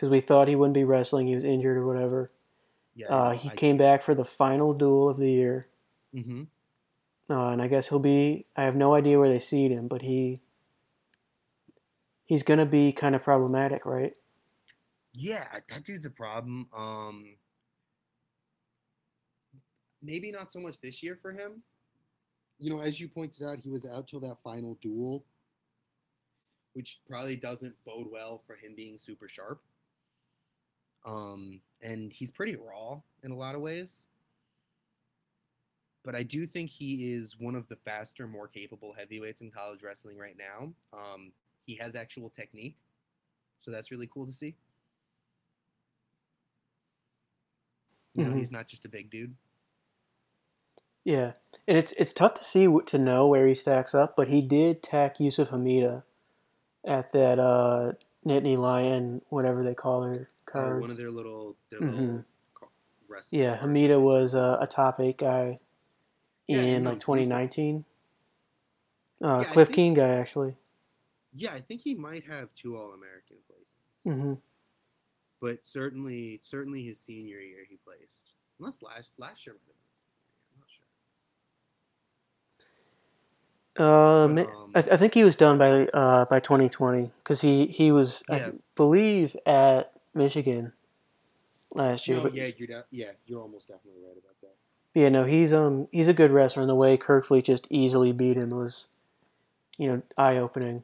we 0.10 0.22
thought 0.22 0.48
he 0.48 0.56
wouldn't 0.56 0.74
be 0.74 0.84
wrestling, 0.84 1.28
he 1.28 1.36
was 1.36 1.44
injured 1.44 1.78
or 1.78 1.86
whatever. 1.86 2.32
yeah, 2.96 3.08
Uh, 3.10 3.32
he 3.32 3.50
came 3.50 3.78
back 3.78 4.02
for 4.02 4.16
the 4.16 4.24
final 4.26 4.74
duel 4.74 5.10
of 5.10 5.18
the 5.18 5.30
year, 5.32 5.68
hmm 6.14 6.44
uh, 7.30 7.50
and 7.50 7.62
I 7.62 7.68
guess 7.68 7.90
he'll 7.90 8.00
be. 8.00 8.46
I 8.56 8.64
have 8.64 8.76
no 8.76 8.94
idea 8.94 9.18
where 9.20 9.30
they 9.30 9.40
seed 9.40 9.72
him, 9.72 9.88
but 9.88 10.02
he 10.02 10.42
he's 12.26 12.44
gonna 12.44 12.66
be 12.66 12.92
kind 12.92 13.16
of 13.16 13.24
problematic, 13.24 13.86
right? 13.86 14.16
Yeah, 15.14 15.48
that 15.70 15.84
dude's 15.84 16.06
a 16.06 16.10
problem. 16.10 16.68
Um, 16.74 17.38
maybe 20.02 20.32
not 20.32 20.52
so 20.52 20.60
much 20.60 20.80
this 20.80 21.02
year 21.04 21.18
for 21.22 21.32
him. 21.32 21.64
You 22.60 22.72
know, 22.72 22.80
as 22.82 23.00
you 23.00 23.08
pointed 23.10 23.44
out, 23.46 23.60
he 23.60 23.70
was 23.70 23.86
out 23.86 24.08
till 24.08 24.20
that 24.22 24.38
final 24.44 24.78
duel, 24.82 25.26
which 26.74 27.00
probably 27.08 27.36
doesn't 27.36 27.76
bode 27.86 28.08
well 28.12 28.40
for 28.46 28.56
him 28.56 28.74
being 28.76 28.98
super 28.98 29.28
sharp. 29.28 29.62
Um, 31.06 31.62
and 31.82 32.12
he's 32.14 32.32
pretty 32.32 32.56
raw 32.56 33.02
in 33.24 33.32
a 33.32 33.36
lot 33.36 33.56
of 33.56 33.62
ways. 33.62 34.08
But 36.04 36.16
I 36.16 36.24
do 36.24 36.48
think 36.48 36.72
he 36.72 37.14
is 37.14 37.38
one 37.40 37.56
of 37.56 37.68
the 37.68 37.76
faster, 37.76 38.28
more 38.28 38.48
capable 38.48 38.94
heavyweights 38.94 39.42
in 39.42 39.52
college 39.52 39.84
wrestling 39.84 40.18
right 40.18 40.36
now. 40.38 40.74
Um, 40.94 41.32
he 41.66 41.76
has 41.76 41.96
actual 41.96 42.30
technique, 42.30 42.78
so 43.60 43.70
that's 43.72 43.92
really 43.92 44.08
cool 44.08 44.26
to 44.26 44.34
see. 44.34 44.56
You 48.16 48.26
know, 48.26 48.34
Mhm. 48.34 48.40
he's 48.40 48.52
not 48.52 48.68
just 48.68 48.86
a 48.86 48.90
big 48.90 49.10
dude. 49.10 49.36
Yeah, 51.04 51.34
and 51.68 51.78
it's 51.78 51.94
it's 51.94 52.14
tough 52.14 52.36
to 52.36 52.44
see 52.44 52.68
to 52.88 52.98
know 52.98 53.28
where 53.28 53.48
he 53.48 53.56
stacks 53.56 53.96
up, 53.96 54.16
but 54.16 54.28
he 54.28 54.42
did 54.42 54.84
tack 54.84 55.18
Youssif 55.20 55.50
Hemida 55.50 56.04
at 56.86 57.12
that 57.12 57.40
uh, 57.40 57.94
Nittany 58.26 58.58
Lion, 58.58 59.22
whatever 59.30 59.64
they 59.64 59.74
call 59.76 60.02
their 60.02 60.30
cards. 60.46 60.82
one 60.82 60.90
of 60.92 60.98
their 60.98 61.12
little, 61.12 61.56
their 61.70 61.80
Mhm. 61.80 61.92
little 61.92 62.26
wrestling 63.08 63.42
yeah, 63.42 63.58
cards. 63.58 63.72
Hemida 63.74 64.00
was 64.02 64.36
uh, 64.36 64.58
a 64.60 64.68
top 64.68 65.00
eight 65.00 65.18
guy 65.18 65.58
Yeah, 66.48 66.62
in 66.62 66.84
like 66.86 67.00
2019. 67.00 67.86
Uh, 69.24 69.42
Yeah, 69.44 69.52
Cliff 69.54 69.68
think- 69.68 69.76
Keen 69.76 69.94
guy 69.94 70.10
actually. 70.10 70.56
Yeah, 71.34 71.54
I 71.54 71.62
think 71.62 71.82
he 71.82 71.94
might 71.96 72.26
have 72.26 72.54
two 72.56 72.76
All 72.78 72.92
American 72.94 73.38
places, 73.48 73.74
hmm 74.04 74.34
but 75.40 75.66
certainly, 75.66 76.40
certainly 76.44 76.84
his 76.86 77.00
senior 77.00 77.40
year 77.40 77.64
he 77.68 77.78
placed. 77.78 78.34
Unless 78.60 78.82
last 78.82 79.12
last 79.18 79.46
year 79.48 79.54
might 79.56 79.62
have 79.62 79.68
been. 79.68 79.76
his 79.76 80.04
senior 80.04 80.28
year, 80.28 80.52
I'm 80.54 80.60
not 80.60 80.70
sure. 80.70 80.86
Uh, 83.78 84.28
But, 84.28 84.48
um, 84.48 84.72
I, 84.76 84.82
th- 84.82 84.94
I 84.94 84.98
think 84.98 85.14
he 85.14 85.24
was 85.24 85.36
done 85.36 85.58
by 85.58 85.86
uh, 85.94 86.26
by 86.26 86.40
2020 86.40 87.12
because 87.20 87.42
he 87.42 87.68
he 87.68 87.92
was 87.92 88.24
Yeah. 88.30 88.48
I 88.48 88.52
believe 88.76 89.36
at 89.46 89.92
Michigan 90.14 90.74
last 91.74 92.08
year. 92.08 92.18
No, 92.18 92.24
but 92.24 92.34
yeah, 92.36 92.50
you're 92.58 92.68
de- 92.68 92.86
yeah, 92.92 93.12
you're 93.28 93.42
almost 93.42 93.68
definitely 93.68 94.02
right 94.04 94.18
about 94.18 94.40
that. 94.42 94.56
Yeah, 94.94 95.10
no, 95.10 95.24
he's 95.24 95.54
um 95.54 95.88
he's 95.92 96.08
a 96.10 96.14
good 96.14 96.32
wrestler, 96.32 96.62
and 96.64 96.70
the 96.70 96.76
way 96.76 96.98
Kerkvliet 96.98 97.44
just 97.46 97.66
easily 97.70 98.12
beat 98.12 98.36
him 98.38 98.50
was, 98.50 98.86
you 99.78 99.88
know, 99.88 100.02
eye 100.18 100.38
opening. 100.38 100.84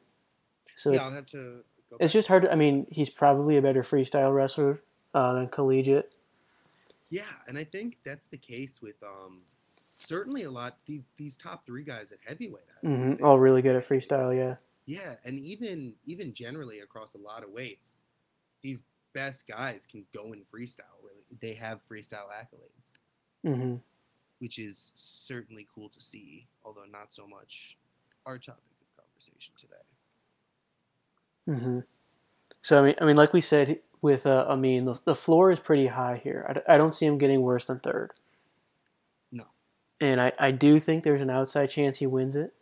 So 0.76 0.90
yeah, 0.90 0.96
it's 0.96 1.06
I'll 1.06 1.12
have 1.12 1.26
to. 1.26 1.64
Go 1.90 1.96
it's 2.00 2.12
just 2.12 2.28
hard. 2.28 2.44
To, 2.44 2.52
I 2.52 2.54
mean, 2.54 2.86
he's 2.90 3.10
probably 3.10 3.56
a 3.56 3.62
better 3.62 3.82
freestyle 3.82 4.34
wrestler 4.34 4.80
uh, 5.14 5.34
than 5.34 5.48
collegiate. 5.48 6.10
Yeah, 7.10 7.22
and 7.46 7.56
I 7.56 7.64
think 7.64 7.98
that's 8.04 8.26
the 8.26 8.36
case 8.36 8.80
with 8.82 9.02
um 9.02 9.38
certainly 10.08 10.44
a 10.44 10.50
lot 10.50 10.78
these, 10.86 11.02
these 11.16 11.36
top 11.36 11.66
three 11.66 11.84
guys 11.84 12.12
at 12.12 12.18
heavyweight. 12.26 12.64
I 12.70 12.82
hmm 12.82 13.12
say 13.12 13.22
All 13.22 13.38
really 13.38 13.62
good 13.62 13.76
at 13.76 13.84
are 13.90 13.98
the 13.98 14.06
case. 14.08 14.08
freestyle. 14.08 14.36
Yeah. 14.36 14.56
Yeah, 14.86 15.16
and 15.24 15.38
even 15.38 15.94
even 16.04 16.34
generally 16.34 16.80
across 16.80 17.14
a 17.14 17.18
lot 17.18 17.44
of 17.44 17.50
weights, 17.50 18.00
these 18.62 18.82
best 19.14 19.46
guys 19.46 19.86
can 19.90 20.06
go 20.14 20.32
in 20.32 20.40
freestyle. 20.40 20.98
Really, 21.02 21.24
they 21.40 21.54
have 21.54 21.80
freestyle 21.88 22.28
accolades. 22.30 22.94
hmm 23.44 23.76
which 24.38 24.58
is 24.58 24.92
certainly 24.94 25.66
cool 25.74 25.88
to 25.88 26.00
see, 26.00 26.48
although 26.64 26.84
not 26.84 27.12
so 27.12 27.26
much 27.26 27.78
our 28.26 28.38
topic 28.38 28.62
of 28.80 29.04
conversation 29.04 29.54
today. 29.58 29.82
hmm 31.46 31.80
So 32.62 32.80
I 32.80 32.86
mean, 32.86 32.94
I 33.00 33.04
mean, 33.04 33.16
like 33.16 33.32
we 33.32 33.40
said 33.40 33.80
with 34.02 34.26
uh, 34.26 34.46
mean, 34.56 34.84
the, 34.86 35.00
the 35.04 35.14
floor 35.14 35.50
is 35.52 35.60
pretty 35.60 35.88
high 35.88 36.20
here. 36.22 36.62
I, 36.68 36.74
I 36.74 36.78
don't 36.78 36.94
see 36.94 37.06
him 37.06 37.18
getting 37.18 37.42
worse 37.42 37.66
than 37.66 37.78
third. 37.80 38.10
And 40.00 40.20
I, 40.20 40.32
I 40.38 40.50
do 40.52 40.78
think 40.80 41.04
there's 41.04 41.20
an 41.22 41.30
outside 41.30 41.70
chance 41.70 41.98
he 41.98 42.06
wins 42.06 42.36
it. 42.36 42.54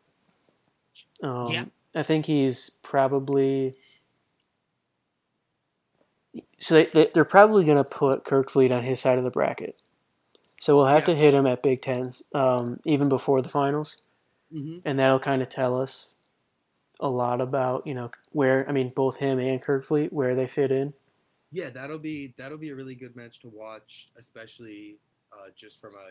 Um, 1.23 1.53
Yeah. 1.53 1.65
I 1.95 2.03
think 2.03 2.27
he's 2.27 2.71
probably. 2.83 3.75
So 6.59 6.75
they, 6.75 6.85
they 6.87 7.11
they're 7.15 7.25
probably 7.25 7.65
going 7.65 7.77
to 7.79 7.85
put 7.85 8.25
Kerkvliet 8.25 8.75
on 8.77 8.83
his 8.85 9.01
side 9.01 9.19
of 9.19 9.25
the 9.25 9.31
bracket. 9.31 9.81
So 10.41 10.77
we'll 10.77 10.87
have 10.87 11.01
Yeah. 11.01 11.07
to 11.07 11.15
hit 11.15 11.35
him 11.35 11.47
at 11.47 11.63
Big 11.63 11.83
Tens 11.83 12.23
um, 12.35 12.81
even 12.85 13.09
before 13.09 13.43
the 13.43 13.49
finals 13.49 13.97
Mm-hmm. 14.55 14.89
and 14.89 14.99
that'll 14.99 15.19
kind 15.19 15.43
of 15.43 15.49
tell 15.49 15.81
us 15.81 16.07
a 17.01 17.09
lot 17.09 17.41
about 17.41 17.85
you 17.87 17.93
know 17.95 18.11
where 18.31 18.65
I 18.69 18.73
mean 18.73 18.91
both 18.95 19.17
him 19.17 19.39
and 19.41 19.61
Kerkvliet 19.63 20.13
where 20.13 20.35
they 20.37 20.47
fit 20.47 20.71
in. 20.71 20.93
Yeah, 21.51 21.71
that'll 21.71 21.99
be 21.99 22.35
that'll 22.39 22.59
be 22.59 22.71
a 22.71 22.75
really 22.77 22.95
good 22.95 23.17
match 23.17 23.41
to 23.41 23.49
watch, 23.49 24.09
especially 24.17 24.99
uh, 25.33 25.51
just 25.57 25.81
from 25.81 25.95
a 25.95 26.11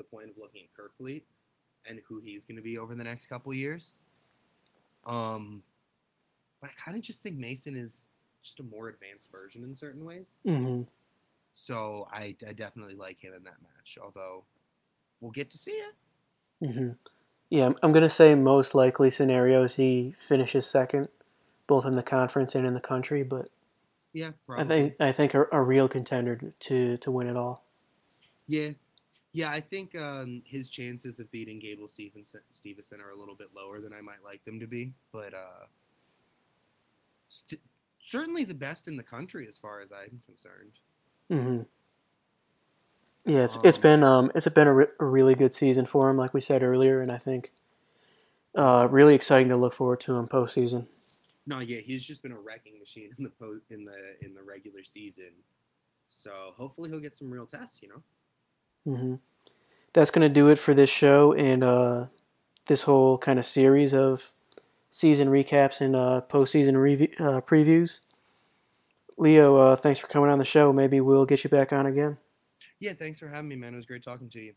the 0.00 0.04
point 0.16 0.30
of 0.30 0.38
looking 0.38 0.62
at 0.64 0.70
Kerkvliet 0.74 1.22
and 1.86 2.00
who 2.08 2.20
he's 2.20 2.44
going 2.44 2.56
to 2.56 2.62
be 2.62 2.78
over 2.78 2.94
the 2.94 3.04
next 3.04 3.26
couple 3.26 3.52
years. 3.52 3.98
Um, 5.06 5.62
but 6.60 6.70
I 6.70 6.72
kind 6.82 6.96
of 6.96 7.02
just 7.02 7.22
think 7.22 7.36
Mason 7.36 7.76
is 7.76 8.08
just 8.42 8.60
a 8.60 8.62
more 8.62 8.88
advanced 8.88 9.30
version 9.30 9.62
in 9.62 9.74
certain 9.76 10.04
ways. 10.04 10.38
hmm 10.44 10.82
So 11.54 12.08
I, 12.10 12.34
I 12.46 12.52
definitely 12.52 12.94
like 12.94 13.18
him 13.22 13.34
in 13.34 13.44
that 13.44 13.56
match. 13.62 13.98
Although 14.02 14.44
we'll 15.20 15.30
get 15.32 15.50
to 15.50 15.58
see 15.58 15.72
it. 15.72 15.94
hmm 16.72 16.90
Yeah, 17.50 17.64
I'm- 17.64 17.76
I'm 17.82 17.92
gonna 17.92 18.10
say 18.10 18.34
most 18.34 18.74
likely 18.74 19.10
scenarios 19.10 19.74
he 19.74 20.14
finishes 20.16 20.66
second, 20.66 21.08
both 21.66 21.84
in 21.86 21.94
the 21.94 22.02
conference 22.02 22.54
and 22.54 22.66
in 22.66 22.74
the 22.74 22.80
country. 22.80 23.22
But 23.22 23.50
Yeah, 24.12 24.32
I 24.48 24.64
think 24.64 24.94
I 25.00 25.12
think 25.12 25.34
a, 25.34 25.46
a 25.52 25.62
real 25.62 25.88
contender 25.88 26.52
to 26.60 26.96
to 26.98 27.10
win 27.10 27.26
it 27.26 27.36
all. 27.36 27.62
Yeah, 28.48 28.70
yeah. 29.32 29.50
I 29.50 29.60
think 29.60 29.94
um, 29.96 30.42
his 30.44 30.68
chances 30.68 31.18
of 31.20 31.30
beating 31.30 31.56
Gable 31.58 31.88
Stevenson, 31.88 32.40
Stevenson 32.50 33.00
are 33.00 33.10
a 33.10 33.16
little 33.16 33.34
bit 33.36 33.48
lower 33.54 33.80
than 33.80 33.92
I 33.92 34.00
might 34.00 34.22
like 34.24 34.44
them 34.44 34.60
to 34.60 34.66
be, 34.66 34.92
but 35.12 35.34
uh, 35.34 35.66
st- 37.28 37.60
certainly 38.02 38.44
the 38.44 38.54
best 38.54 38.88
in 38.88 38.96
the 38.96 39.02
country 39.02 39.46
as 39.48 39.58
far 39.58 39.80
as 39.80 39.92
I'm 39.92 40.20
concerned. 40.26 40.76
hmm 41.28 41.62
Yeah, 43.24 43.44
it's 43.44 43.58
it's 43.62 43.78
Um, 43.78 43.82
been 43.82 44.02
um 44.02 44.32
it's 44.34 44.48
been 44.48 44.66
a, 44.66 44.72
re- 44.74 44.86
a 44.98 45.04
really 45.04 45.34
good 45.34 45.54
season 45.54 45.84
for 45.86 46.08
him, 46.10 46.16
like 46.16 46.34
we 46.34 46.40
said 46.40 46.62
earlier, 46.62 47.00
and 47.00 47.12
I 47.12 47.18
think 47.18 47.52
uh 48.56 48.88
really 48.90 49.14
exciting 49.14 49.48
to 49.50 49.56
look 49.56 49.74
forward 49.74 50.00
to 50.00 50.16
him 50.16 50.26
postseason. 50.26 50.88
No, 51.46 51.58
yeah, 51.60 51.78
he's 51.80 52.04
just 52.04 52.22
been 52.22 52.32
a 52.32 52.38
wrecking 52.38 52.78
machine 52.78 53.14
in 53.18 53.24
the 53.24 53.30
po- 53.30 53.60
in 53.70 53.84
the 53.84 54.24
in 54.24 54.34
the 54.34 54.42
regular 54.42 54.84
season. 54.84 55.30
So 56.08 56.54
hopefully 56.56 56.90
he'll 56.90 57.00
get 57.00 57.14
some 57.14 57.30
real 57.30 57.46
tests. 57.46 57.80
You 57.82 57.88
know. 57.88 58.02
Hmm 58.84 59.16
That's 59.92 60.10
going 60.10 60.28
to 60.28 60.32
do 60.32 60.48
it 60.48 60.58
for 60.58 60.74
this 60.74 60.90
show 60.90 61.32
and 61.32 61.64
uh, 61.64 62.06
this 62.66 62.82
whole 62.84 63.18
kind 63.18 63.38
of 63.38 63.44
series 63.44 63.94
of 63.94 64.24
season 64.90 65.28
recaps 65.28 65.80
and 65.80 65.94
uh, 65.96 66.22
postseason 66.28 66.76
review, 66.76 67.08
uh, 67.18 67.40
previews. 67.40 68.00
Leo, 69.16 69.56
uh, 69.56 69.76
thanks 69.76 70.00
for 70.00 70.06
coming 70.06 70.30
on 70.30 70.38
the 70.38 70.44
show. 70.44 70.72
Maybe 70.72 71.00
we'll 71.00 71.26
get 71.26 71.44
you 71.44 71.50
back 71.50 71.72
on 71.72 71.86
again. 71.86 72.16
Yeah, 72.78 72.94
thanks 72.94 73.18
for 73.18 73.28
having 73.28 73.48
me, 73.48 73.56
man. 73.56 73.74
It 73.74 73.76
was 73.76 73.86
great 73.86 74.02
talking 74.02 74.30
to 74.30 74.40
you. 74.40 74.54